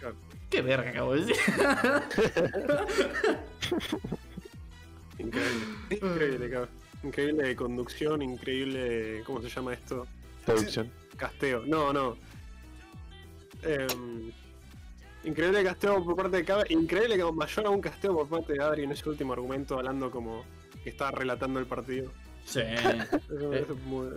Claro. 0.00 0.16
Qué 0.50 0.60
verga 0.62 0.90
acabo 0.90 1.14
de 1.14 1.24
decir. 1.24 1.36
Increíble. 5.18 5.66
Increíble, 5.90 6.50
cabrón. 6.50 6.68
Increíble 7.02 7.56
conducción, 7.56 8.22
increíble. 8.22 9.22
¿Cómo 9.26 9.40
se 9.42 9.48
llama 9.48 9.74
esto? 9.74 10.06
Producción. 10.44 10.90
Casteo. 11.16 11.62
No, 11.66 11.92
no. 11.92 12.16
Em, 13.62 14.30
increíble 15.24 15.62
casteo 15.64 16.04
por 16.04 16.16
parte 16.16 16.38
de 16.38 16.44
Cabe. 16.44 16.64
Increíble 16.70 17.16
que 17.16 17.24
mayor 17.32 17.66
aún 17.66 17.80
casteo 17.80 18.14
por 18.14 18.28
parte 18.28 18.54
de 18.54 18.62
Adri 18.62 18.84
en 18.84 18.92
ese 18.92 19.08
último 19.08 19.32
argumento, 19.32 19.78
hablando 19.78 20.10
como 20.10 20.44
que 20.84 20.90
estaba 20.90 21.10
relatando 21.10 21.58
el 21.58 21.66
partido. 21.66 22.12
Sí. 22.44 22.60
Eh. 23.40 23.66
muy- 23.86 24.08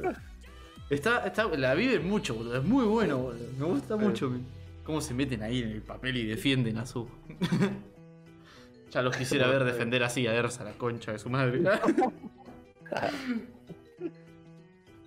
Está, 0.90 1.26
está, 1.26 1.46
la 1.46 1.74
viven 1.74 2.08
mucho, 2.08 2.36
boludo. 2.36 2.58
Es 2.58 2.64
muy 2.64 2.86
bueno, 2.86 3.18
boludo. 3.18 3.46
Me 3.58 3.66
gusta 3.66 3.98
Sí. 3.98 4.04
mucho 4.06 4.32
cómo 4.86 5.02
se 5.02 5.14
meten 5.14 5.42
ahí 5.44 5.62
en 5.64 5.70
el 5.72 5.82
papel 5.82 6.16
y 6.18 6.26
defienden 6.28 6.78
a 6.78 6.86
su. 6.86 7.08
ya 8.92 9.02
los 9.02 9.16
quisiera 9.18 9.48
ver 9.48 9.64
defender 9.66 10.04
así 10.04 10.28
a 10.28 10.34
Ersa, 10.36 10.64
la 10.64 10.74
concha 10.74 11.12
de 11.14 11.20
su 11.20 11.30
madre. 11.30 11.62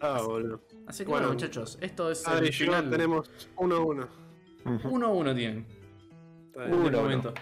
Ah, 0.03 0.23
boludo. 0.23 0.63
así 0.87 1.05
que 1.05 1.11
bueno, 1.11 1.27
Bueno. 1.27 1.35
muchachos, 1.41 1.77
esto 1.83 2.11
es 2.11 2.27
Adri 2.27 2.47
el 2.49 2.53
final. 2.55 2.89
tenemos 2.91 3.31
1 3.57 3.75
a 3.77 3.81
1. 3.81 4.09
Ujú. 4.65 4.89
Uno 4.89 5.07
a 5.07 5.11
uno 5.11 5.35
tienen. 5.35 5.67
En. 6.55 6.73
Uno 6.73 6.89
el 6.89 6.95
uno. 6.95 7.03
momento. 7.03 7.35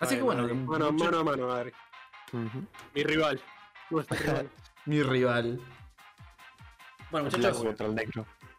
Así 0.00 0.16
que 0.16 0.22
bueno, 0.22 0.42
mucha- 0.54 0.90
mano 0.90 1.18
a 1.18 1.24
mano, 1.24 1.52
Adri. 1.52 1.70
Mi 2.94 3.02
rival. 3.02 3.40
Mi 4.86 5.02
rival. 5.02 5.60
Bueno, 7.10 7.30
muchachos, 7.30 7.64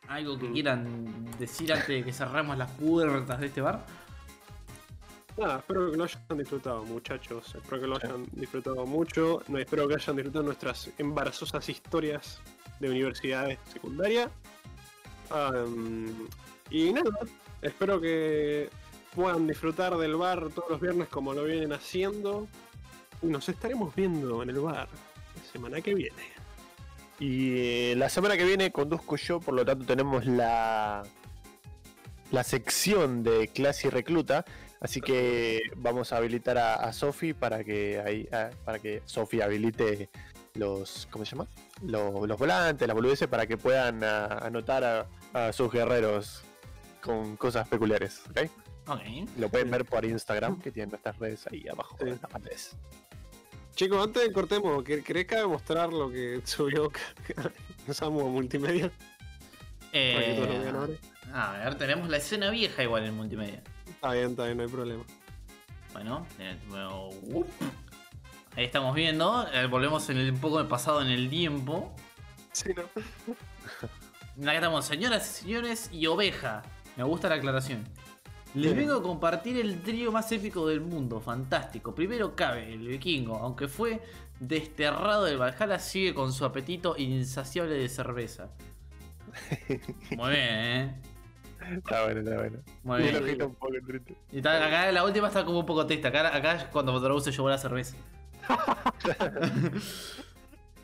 algo 0.08 0.38
que 0.38 0.52
quieran 0.52 1.26
decir 1.40 1.74
antes 1.74 1.88
de 1.88 2.04
que 2.04 2.14
cerramos 2.14 2.58
las 2.58 2.70
puertas 2.72 3.40
de 3.40 3.48
este 3.48 3.62
bar. 3.62 3.86
Nada, 5.38 5.60
espero 5.60 5.90
que 5.90 5.98
lo 5.98 6.04
hayan 6.04 6.38
disfrutado, 6.38 6.84
muchachos. 6.84 7.56
Espero 7.56 7.82
que 7.82 7.88
lo 7.88 7.96
hayan 7.96 8.26
disfrutado 8.34 8.86
mucho. 8.86 9.42
No, 9.48 9.58
espero 9.58 9.88
que 9.88 9.96
hayan 9.96 10.16
disfrutado 10.16 10.46
nuestras 10.46 10.92
embarazosas 11.00 11.68
historias 11.70 12.40
de 12.80 12.90
universidades 12.90 13.58
secundaria. 13.72 14.30
Y 16.70 16.94
nada, 16.94 17.20
espero 17.62 18.00
que 18.00 18.70
puedan 19.16 19.48
disfrutar 19.48 19.98
del 19.98 20.16
bar 20.16 20.50
todos 20.50 20.70
los 20.70 20.82
viernes 20.82 21.08
como 21.08 21.34
lo 21.34 21.44
vienen 21.46 21.74
haciendo. 21.74 22.48
Nos 23.24 23.48
estaremos 23.50 23.96
viendo 23.96 24.44
en 24.44 24.50
el 24.50 24.60
bar 24.60 24.88
la 25.36 25.52
semana 25.52 25.82
que 25.82 25.94
viene. 25.96 26.24
Y 27.20 27.58
eh, 27.58 27.96
la 27.96 28.10
semana 28.10 28.36
que 28.38 28.44
viene 28.44 28.72
conduzco 28.72 29.16
yo, 29.16 29.40
por 29.40 29.54
lo 29.54 29.66
tanto 29.66 29.86
tenemos 29.86 30.26
la 30.26 31.04
la 32.32 32.44
sección 32.44 33.22
de 33.24 33.48
clase 33.50 33.88
y 33.88 33.90
recluta, 33.92 34.44
así 34.82 35.02
que 35.02 35.62
vamos 35.76 36.12
a 36.12 36.18
habilitar 36.18 36.58
a, 36.58 36.74
a 36.76 36.92
Sofi 36.92 37.34
para 37.34 37.64
que 37.64 38.02
ahí 38.04 38.28
ah, 38.32 38.50
para 38.66 38.80
que 38.80 39.04
Sofi 39.06 39.40
habilite 39.42 40.10
los 40.56 41.08
¿cómo 41.12 41.26
se 41.26 41.36
llama? 41.36 41.48
Los, 41.84 42.28
los 42.28 42.38
volantes, 42.40 42.88
las 42.88 42.96
boludeces 42.96 43.28
para 43.28 43.46
que 43.46 43.56
puedan 43.58 44.04
anotar 44.04 44.84
a, 44.84 45.08
a 45.34 45.54
sus 45.54 45.72
guerreros 45.72 46.44
con 47.02 47.38
cosas 47.38 47.68
peculiares. 47.68 48.24
Lo 49.38 49.48
pueden 49.50 49.70
ver 49.72 49.86
por 49.86 50.04
Instagram, 50.04 50.60
que 50.60 50.72
tienen 50.72 50.90
nuestras 50.90 51.18
redes 51.20 51.46
ahí 51.52 51.66
abajo 51.70 51.96
Sí. 52.00 52.06
en 52.10 52.20
las 52.22 52.32
pantallas. 52.32 52.76
Chicos, 53.76 54.04
antes 54.04 54.24
de 54.24 54.32
cortemos, 54.32 54.84
¿quer- 54.84 55.04
¿querés 55.04 55.26
que 55.26 55.36
haga 55.36 55.48
mostrar 55.48 55.92
lo 55.92 56.10
que 56.12 56.42
subió 56.46 56.92
Samu 57.92 58.22
a 58.22 58.30
multimedia? 58.30 58.90
Para 58.90 59.92
que 59.92 60.32
Eh, 60.92 60.98
a 61.34 61.52
ver, 61.54 61.76
tenemos 61.76 62.10
la 62.10 62.18
escena 62.18 62.50
vieja 62.50 62.84
igual 62.84 63.06
en 63.06 63.16
multimedia. 63.16 63.62
Está 63.88 64.14
bien, 64.14 64.32
está 64.32 64.46
bien, 64.46 64.58
no 64.58 64.64
hay 64.64 64.70
problema. 64.70 65.04
Bueno, 65.94 66.26
eh, 66.40 66.58
bueno, 66.68 67.10
ahí 68.56 68.66
estamos 68.66 68.96
viendo. 68.96 69.48
eh, 69.54 69.68
volvemos 69.68 70.10
en 70.10 70.18
el, 70.18 70.32
un 70.32 70.40
poco 70.40 70.62
de 70.62 70.68
pasado 70.70 71.02
en 71.02 71.10
el 71.10 71.30
tiempo. 71.30 71.96
Sí, 72.52 72.70
¿no? 72.76 72.84
Acá 74.50 74.56
estamos, 74.56 74.86
señoras 74.86 75.30
y 75.40 75.42
señores, 75.44 75.90
y 75.92 76.06
oveja. 76.08 76.64
Me 76.96 77.04
gusta 77.04 77.30
la 77.30 77.36
aclaración. 77.36 77.84
Les 78.56 78.76
vengo 78.76 78.94
a 78.94 79.02
compartir 79.02 79.58
el 79.58 79.82
trío 79.82 80.12
más 80.12 80.32
épico 80.32 80.68
del 80.68 80.82
mundo, 80.82 81.20
fantástico. 81.20 81.96
Primero 81.96 82.36
cabe 82.36 82.72
el 82.74 82.88
vikingo, 82.88 83.36
aunque 83.38 83.68
fue 83.68 84.02
desterrado 84.40 85.24
del 85.26 85.38
Valhalla, 85.38 85.80
sigue 85.80 86.14
con 86.14 86.32
su 86.32 86.46
apetito 86.46 86.96
insaciable 86.98 87.74
de 87.76 87.90
cerveza. 87.90 88.50
Muy 90.16 90.30
bien, 90.32 90.50
eh. 90.50 90.96
Está 91.78 92.04
bueno, 92.04 92.20
está 92.20 92.36
bueno. 92.36 92.58
Muy 92.84 93.00
Y 93.00 93.04
bien. 93.04 93.16
el 93.16 93.24
ojito 93.24 93.48
un 93.48 93.56
poco 93.56 93.74
triste. 93.88 94.16
Y 94.32 94.38
está- 94.38 94.66
acá 94.68 94.92
la 94.92 95.04
última 95.04 95.28
está 95.30 95.44
como 95.46 95.60
un 95.62 95.66
poco 95.66 95.86
triste. 95.88 96.08
Acá, 96.08 96.36
acá 96.36 96.56
es 96.58 96.64
cuando 96.66 97.00
Drogo 97.00 97.22
se 97.22 97.32
llevó 97.32 97.50
la 97.50 97.58
cerveza. 97.58 97.96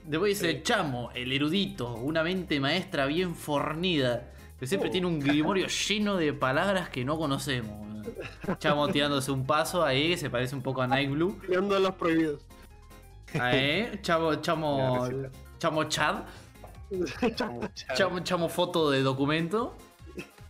Después 0.05 0.39
dice 0.41 0.63
Chamo, 0.63 1.11
el 1.13 1.31
erudito, 1.31 1.93
una 1.95 2.23
mente 2.23 2.59
maestra 2.59 3.05
bien 3.05 3.35
fornida. 3.35 4.31
Que 4.59 4.67
siempre 4.67 4.89
Oh. 4.89 4.91
tiene 4.91 5.07
un 5.07 5.19
grimorio 5.19 5.67
lleno 5.67 6.17
de 6.17 6.33
palabras 6.33 6.89
que 6.89 7.05
no 7.05 7.17
conocemos. 7.17 7.87
Chamo 8.59 8.87
tirándose 8.89 9.31
un 9.31 9.45
paso 9.45 9.83
ahí 9.83 10.09
que 10.09 10.17
se 10.17 10.29
parece 10.29 10.55
un 10.55 10.61
poco 10.61 10.81
a 10.81 10.87
Night 10.87 11.09
Blue. 11.09 11.39
Tirando 11.45 11.75
a 11.75 11.79
los 11.79 11.93
prohibidos. 11.95 12.41
Ahí, 13.39 13.99
chamo, 14.01 14.35
chamo, 14.35 15.07
chamo 15.59 15.83
chat, 15.85 16.27
Chamo, 17.35 17.69
chamo, 17.95 18.19
chamo 18.21 18.49
foto 18.49 18.89
de 18.89 19.01
documento. 19.03 19.75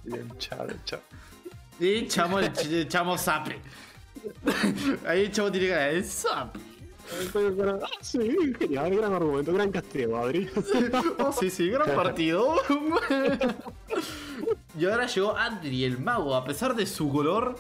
Bien, 0.06 0.28
chao, 0.38 0.66
chao. 0.86 1.02
Y 1.80 2.08
chamo, 2.08 2.40
chamo 2.88 3.18
sape. 3.18 3.60
Ahí 5.06 5.26
el 5.26 5.32
chamo 5.32 5.52
tiene 5.52 5.68
cara 5.70 5.88
de 5.88 6.04
sape. 6.04 6.60
Ah, 7.12 7.88
sí, 8.02 8.20
genial, 8.60 8.96
gran 8.96 9.14
argumento, 9.14 9.52
gran 9.54 9.72
castigo, 9.72 10.18
Adri. 10.18 10.48
Oh, 11.18 11.32
sí, 11.40 11.50
sí, 11.50 11.70
gran 11.70 11.96
partido. 11.96 12.56
y 14.78 14.86
ahora 14.86 15.08
llegó 15.08 15.36
Adri, 15.36 15.86
el 15.86 15.98
mago, 16.00 16.36
a 16.36 16.46
pesar 16.46 16.76
de 16.76 16.86
su 16.86 17.10
color. 17.10 17.56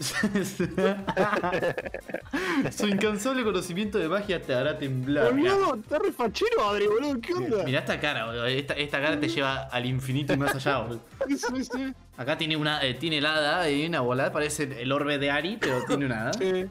su 2.70 2.86
incansable 2.86 3.44
conocimiento 3.44 3.98
de 3.98 4.08
magia 4.08 4.40
te 4.40 4.54
hará 4.54 4.78
temblar. 4.78 5.34
Boludo, 5.34 5.74
está 5.74 5.98
re 5.98 6.10
fachero, 6.10 6.70
Adri, 6.70 6.86
boludo, 6.86 7.20
¿qué 7.20 7.34
onda? 7.34 7.64
mirá 7.64 7.80
esta 7.80 8.00
cara, 8.00 8.24
boludo. 8.26 8.46
Esta, 8.46 8.72
esta 8.74 9.02
cara 9.02 9.20
te 9.20 9.28
lleva 9.28 9.64
al 9.64 9.84
infinito 9.84 10.32
y 10.32 10.38
más 10.38 10.54
allá, 10.54 10.78
boludo. 10.78 11.02
Sí, 11.28 11.64
sí, 11.64 11.92
Acá 12.16 12.38
tiene 12.38 12.56
una, 12.56 12.82
eh, 12.82 12.94
tiene 12.94 13.18
el 13.18 13.26
hada 13.26 13.68
y 13.68 13.84
una 13.86 14.00
bola, 14.00 14.32
parece 14.32 14.62
el 14.80 14.90
orbe 14.92 15.18
de 15.18 15.30
Ari, 15.30 15.58
pero 15.60 15.82
tiene 15.86 16.06
una 16.06 16.22
hada. 16.22 16.32
sí. 16.34 16.64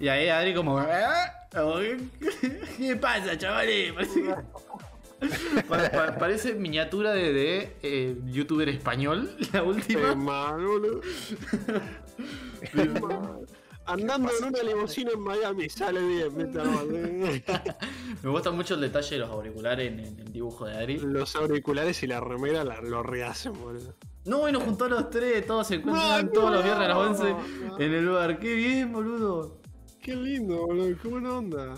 Y 0.00 0.08
ahí 0.08 0.28
Adri 0.28 0.54
como... 0.54 0.78
"Ah, 0.78 1.32
¿Qué 2.78 2.96
pasa, 2.96 3.36
chavales? 3.38 3.92
Parece 6.18 6.54
miniatura 6.54 7.12
de, 7.12 7.32
de, 7.32 7.76
eh, 7.82 8.16
youtuber 8.26 8.68
español, 8.68 9.36
la 9.52 9.62
última. 9.62 10.14
mal, 10.14 10.64
boludo. 10.64 11.00
Andando 13.86 14.30
en 14.38 14.44
una 14.44 14.62
limusina 14.62 15.10
en 15.12 15.20
Miami 15.20 15.68
sale 15.68 16.00
bien, 16.00 16.36
¿viste? 16.36 16.60
Me 18.22 18.30
gusta 18.30 18.50
mucho 18.52 18.74
el 18.74 18.82
detalle 18.82 19.10
de 19.16 19.18
los 19.18 19.30
auriculares 19.30 19.92
en, 19.92 19.98
el 20.00 20.32
dibujo 20.32 20.66
de 20.66 20.76
Ari. 20.76 20.98
Los 21.00 21.34
auriculares 21.34 22.02
y 22.02 22.06
la 22.06 22.20
remera 22.20 22.62
la- 22.64 22.80
lo 22.80 23.02
rehacen, 23.02 23.52
boludo. 23.60 23.94
No, 24.26 24.38
bueno, 24.38 24.60
juntó 24.60 24.84
a 24.84 24.88
los 24.88 25.10
tres, 25.10 25.44
todos 25.46 25.66
se 25.66 25.76
encuentran 25.76 26.26
No, 26.26 26.32
todos 26.32 26.52
los 26.52 26.62
viernes 26.64 26.84
a 26.84 26.88
las 26.88 26.96
no, 26.96 27.02
11 27.10 27.24
no. 27.66 27.78
en 27.80 27.92
el 27.94 28.08
bar. 28.08 28.38
Qué 28.38 28.54
bien, 28.54 28.92
boludo. 28.92 29.59
Qué 30.02 30.16
lindo, 30.16 30.66
boludo. 30.66 30.96
Qué 31.00 31.08
buena 31.08 31.38
onda. 31.38 31.74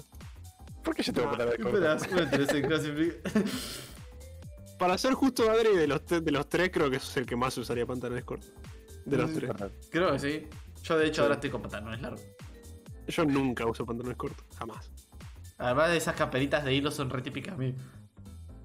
¿Por 0.82 0.94
qué 0.94 1.02
yo 1.02 1.12
tengo 1.12 1.30
que 1.30 1.36
poner 1.36 1.58
de 1.58 1.62
corto? 1.62 3.22
Para 4.78 4.98
ser 4.98 5.14
justo, 5.14 5.48
Adri, 5.50 5.76
de 5.76 5.86
los, 5.86 6.04
te- 6.04 6.20
de 6.20 6.30
los 6.32 6.48
tres, 6.48 6.70
creo 6.72 6.90
que 6.90 6.98
sos 6.98 7.16
el 7.16 7.26
que 7.26 7.36
más 7.36 7.56
usaría 7.56 7.86
pantalones 7.86 8.24
cortos. 8.24 8.50
De 9.04 9.16
los 9.16 9.30
Mm. 9.30 9.34
tres. 9.34 9.50
Creo 9.90 10.12
que 10.12 10.18
sí. 10.18 10.46
Yo 10.82 10.98
de 10.98 11.06
hecho 11.06 11.16
Sí. 11.16 11.20
ahora 11.22 11.34
estoy 11.34 11.50
con 11.50 11.62
pantalones 11.62 12.00
largos. 12.00 12.22
Yo 13.06 13.24
nunca 13.24 13.66
uso 13.66 13.84
pantalones 13.86 14.16
cortos, 14.16 14.44
jamás. 14.56 14.90
Además 15.58 15.90
de 15.90 15.96
esas 15.98 16.16
caperitas 16.16 16.64
de 16.64 16.74
hilo 16.74 16.90
son 16.90 17.10
re 17.10 17.22
típicas 17.22 17.54
a 17.54 17.58
mí. 17.58 17.74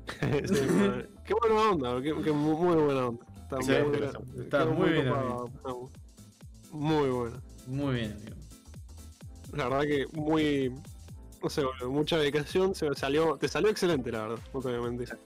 Sí, 0.47 0.61
madre. 0.71 1.09
qué 1.25 1.33
buena 1.33 1.69
onda, 1.71 2.01
qué, 2.01 2.15
qué 2.23 2.31
mu- 2.31 2.57
muy, 2.57 2.75
buena 2.81 3.07
onda. 3.07 3.25
Está 3.43 3.61
Sí, 3.61 3.71
muy, 3.83 3.97
está 4.03 4.19
está 4.41 4.65
muy 4.65 4.89
bien, 4.89 5.09
copado, 5.09 5.45
está 5.55 5.69
Muy 6.71 7.09
buena. 7.09 7.41
Muy 7.67 7.93
bien, 7.95 8.11
amigo. 8.13 8.36
La 9.53 9.69
verdad 9.69 9.81
que 9.85 10.05
muy. 10.13 10.73
No 11.41 11.49
sé, 11.49 11.61
mucha 11.87 12.17
dedicación. 12.17 12.73
Se 12.75 12.89
me 12.89 12.95
salió, 12.95 13.37
te 13.37 13.47
salió 13.47 13.69
excelente, 13.69 14.11
la 14.11 14.21
verdad, 14.23 14.39
no 14.53 14.59
te 14.61 14.69
voy 14.69 14.77
a 14.77 14.89
mentir. 14.89 15.17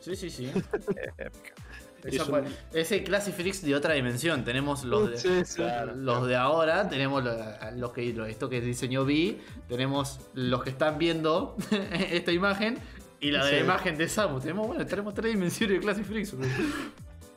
Sí, 0.00 0.16
sí, 0.16 0.30
sí. 0.30 0.46
Épica. 1.18 1.54
Esa 2.02 2.24
fue- 2.24 2.44
Ese 2.72 3.04
Classic 3.04 3.34
Freaks 3.34 3.62
de 3.62 3.74
otra 3.74 3.92
dimensión. 3.94 4.42
Tenemos 4.42 4.84
los 4.84 5.10
de, 5.10 5.16
Sí, 5.18 5.28
sí. 5.44 5.62
los 5.96 6.26
de 6.26 6.34
ahora, 6.36 6.88
tenemos 6.88 7.22
lo- 7.22 7.36
los 7.76 7.92
que, 7.92 8.08
esto 8.28 8.48
que 8.48 8.60
diseñó 8.62 9.04
Vi, 9.04 9.38
tenemos 9.68 10.18
los 10.34 10.62
que 10.62 10.70
están 10.70 10.96
viendo 10.98 11.56
esta 12.10 12.32
imagen 12.32 12.78
y 13.20 13.30
la 13.30 13.44
de 13.44 13.52
la 13.52 13.58
imagen 13.60 13.98
de 13.98 14.08
Samu. 14.08 14.40
Tenemos, 14.40 14.66
bueno, 14.66 14.86
tenemos 14.86 15.12
tres 15.14 15.34
dimensiones 15.34 15.76
de 15.76 15.80
Classic 15.82 16.04
Freaks. 16.06 16.34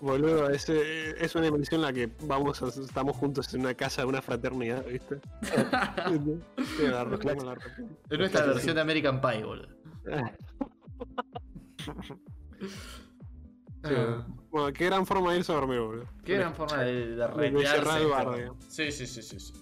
Boludo. 0.03 0.49
Es, 0.49 0.69
es 0.69 1.35
una 1.35 1.45
dimensión 1.45 1.81
en 1.81 1.87
la 1.87 1.93
que 1.93 2.11
vamos 2.23 2.61
a- 2.61 2.67
estamos 2.67 3.15
juntos 3.17 3.53
en 3.53 3.61
una 3.61 3.73
casa 3.73 4.03
de 4.03 4.07
una 4.07 4.21
fraternidad, 4.21 4.85
¿viste? 4.85 5.19
Sí, 6.77 6.87
la 6.87 7.03
reclamo, 7.03 7.43
la 7.43 7.55
reclamo. 7.55 7.89
Es 8.09 8.19
nuestra 8.19 8.45
versión 8.45 8.75
de 8.75 8.81
American 8.81 9.19
Pie, 9.21 9.43
boludo. 9.43 9.67
Sí. 13.85 13.93
Bueno, 14.49 14.71
qué 14.71 14.85
gran 14.85 15.05
forma 15.05 15.33
de 15.33 15.39
irse 15.39 15.51
a 15.51 15.55
dormir, 15.55 15.79
boludo. 15.81 16.05
Qué 16.23 16.37
gran 16.37 16.55
forma 16.55 16.83
de, 16.83 17.15
de 17.17 17.27
retirarse 17.27 17.97
el 18.01 18.07
bar. 18.07 18.27
Sí, 18.69 18.91
sí, 18.93 19.05
sí, 19.05 19.21
sí, 19.21 19.39
sí. 19.39 19.53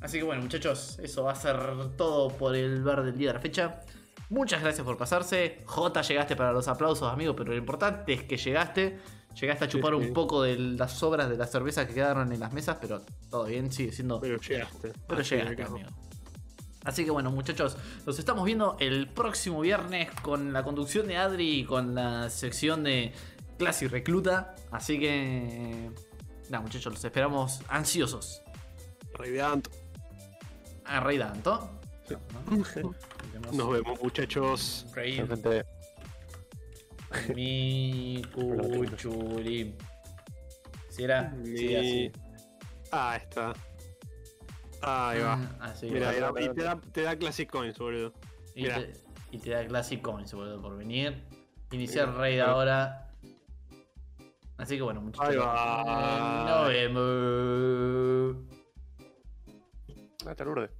Así 0.00 0.18
que 0.18 0.24
bueno, 0.24 0.42
muchachos, 0.42 0.98
eso 1.00 1.22
va 1.22 1.32
a 1.32 1.36
ser 1.36 1.56
todo 1.96 2.28
por 2.36 2.56
el 2.56 2.82
bar 2.82 3.04
del 3.04 3.16
día 3.16 3.28
de 3.28 3.34
la 3.34 3.40
fecha. 3.40 3.80
Muchas 4.28 4.60
gracias 4.60 4.84
por 4.84 4.96
pasarse. 4.96 5.62
J, 5.66 6.02
llegaste 6.02 6.34
para 6.34 6.52
los 6.52 6.66
aplausos, 6.66 7.12
amigo, 7.12 7.36
pero 7.36 7.52
lo 7.52 7.56
importante 7.56 8.12
es 8.14 8.24
que 8.24 8.36
llegaste. 8.36 8.98
Llegaste 9.40 9.64
a 9.64 9.68
Sí, 9.68 9.72
chupar 9.76 9.92
sí. 9.92 9.96
un 10.06 10.12
poco 10.12 10.42
de 10.42 10.56
las 10.58 10.92
sobras 10.92 11.28
de 11.28 11.36
la 11.36 11.46
cerveza 11.46 11.86
que 11.86 11.94
quedaron 11.94 12.32
en 12.32 12.40
las 12.40 12.52
mesas, 12.52 12.78
pero 12.80 13.02
todo 13.30 13.44
bien, 13.46 13.72
sigue 13.72 13.92
siendo. 13.92 14.20
Pero 14.20 14.38
llegaste. 14.40 14.92
Pero 15.08 15.20
al 15.20 15.24
llegaste, 15.26 15.62
amigo. 15.62 15.88
Así 16.84 17.04
que 17.04 17.10
bueno, 17.10 17.30
muchachos, 17.30 17.76
nos 18.04 18.18
estamos 18.18 18.44
viendo 18.44 18.76
el 18.78 19.08
próximo 19.08 19.60
viernes 19.60 20.10
con 20.22 20.52
la 20.52 20.62
conducción 20.62 21.08
de 21.08 21.16
Adri 21.16 21.60
y 21.60 21.64
con 21.64 21.94
la 21.94 22.28
sección 22.30 22.84
de 22.84 23.12
Clase 23.58 23.86
y 23.86 23.88
Recluta. 23.88 24.54
Así 24.70 24.98
que. 25.00 25.90
Nada, 26.50 26.62
muchachos, 26.62 26.92
los 26.92 27.04
esperamos 27.04 27.62
ansiosos. 27.68 28.42
Rey 29.14 29.30
de 29.30 29.42
Anto. 29.42 29.70
A 30.84 31.00
Rey 31.00 31.16
Danto. 31.16 31.70
Nos 33.52 33.70
vemos, 33.70 34.02
muchachos. 34.02 34.86
Rey 34.94 35.16
Chao, 35.16 35.26
gente. 35.26 35.64
Mi 37.34 38.22
cuchuri. 38.34 39.74
Si 40.90 41.02
era. 41.04 41.34
Sí, 41.44 41.74
así. 41.76 42.12
Ah, 42.92 43.16
está. 43.16 43.52
Ahí 44.82 45.20
va. 45.20 45.34
Ah, 45.60 45.72
va. 46.30 46.40
y, 46.42 46.48
te, 46.50 46.62
da, 46.62 46.80
te 46.92 47.02
da 47.02 47.16
Classic 47.16 47.50
Coins, 47.50 47.78
boludo. 47.78 48.12
y, 48.54 48.64
te, 48.64 48.92
y 49.32 49.38
te 49.38 49.50
da 49.50 49.66
Classic 49.66 50.00
Coins, 50.00 50.32
boludo, 50.34 50.60
por 50.60 50.76
venir. 50.76 51.24
Iniciar 51.72 52.08
Mira, 52.08 52.18
Raid 52.20 52.38
pero- 52.38 52.50
ahora. 52.50 53.00
Así 54.56 54.76
que 54.76 54.82
bueno, 54.82 55.00
muchachos. 55.00 55.28
Ahí 55.30 55.36
va. 55.36 56.44
Nos 56.48 56.68
vemos. 56.68 58.36
Hasta 60.26 60.44
Lourdes. 60.44 60.70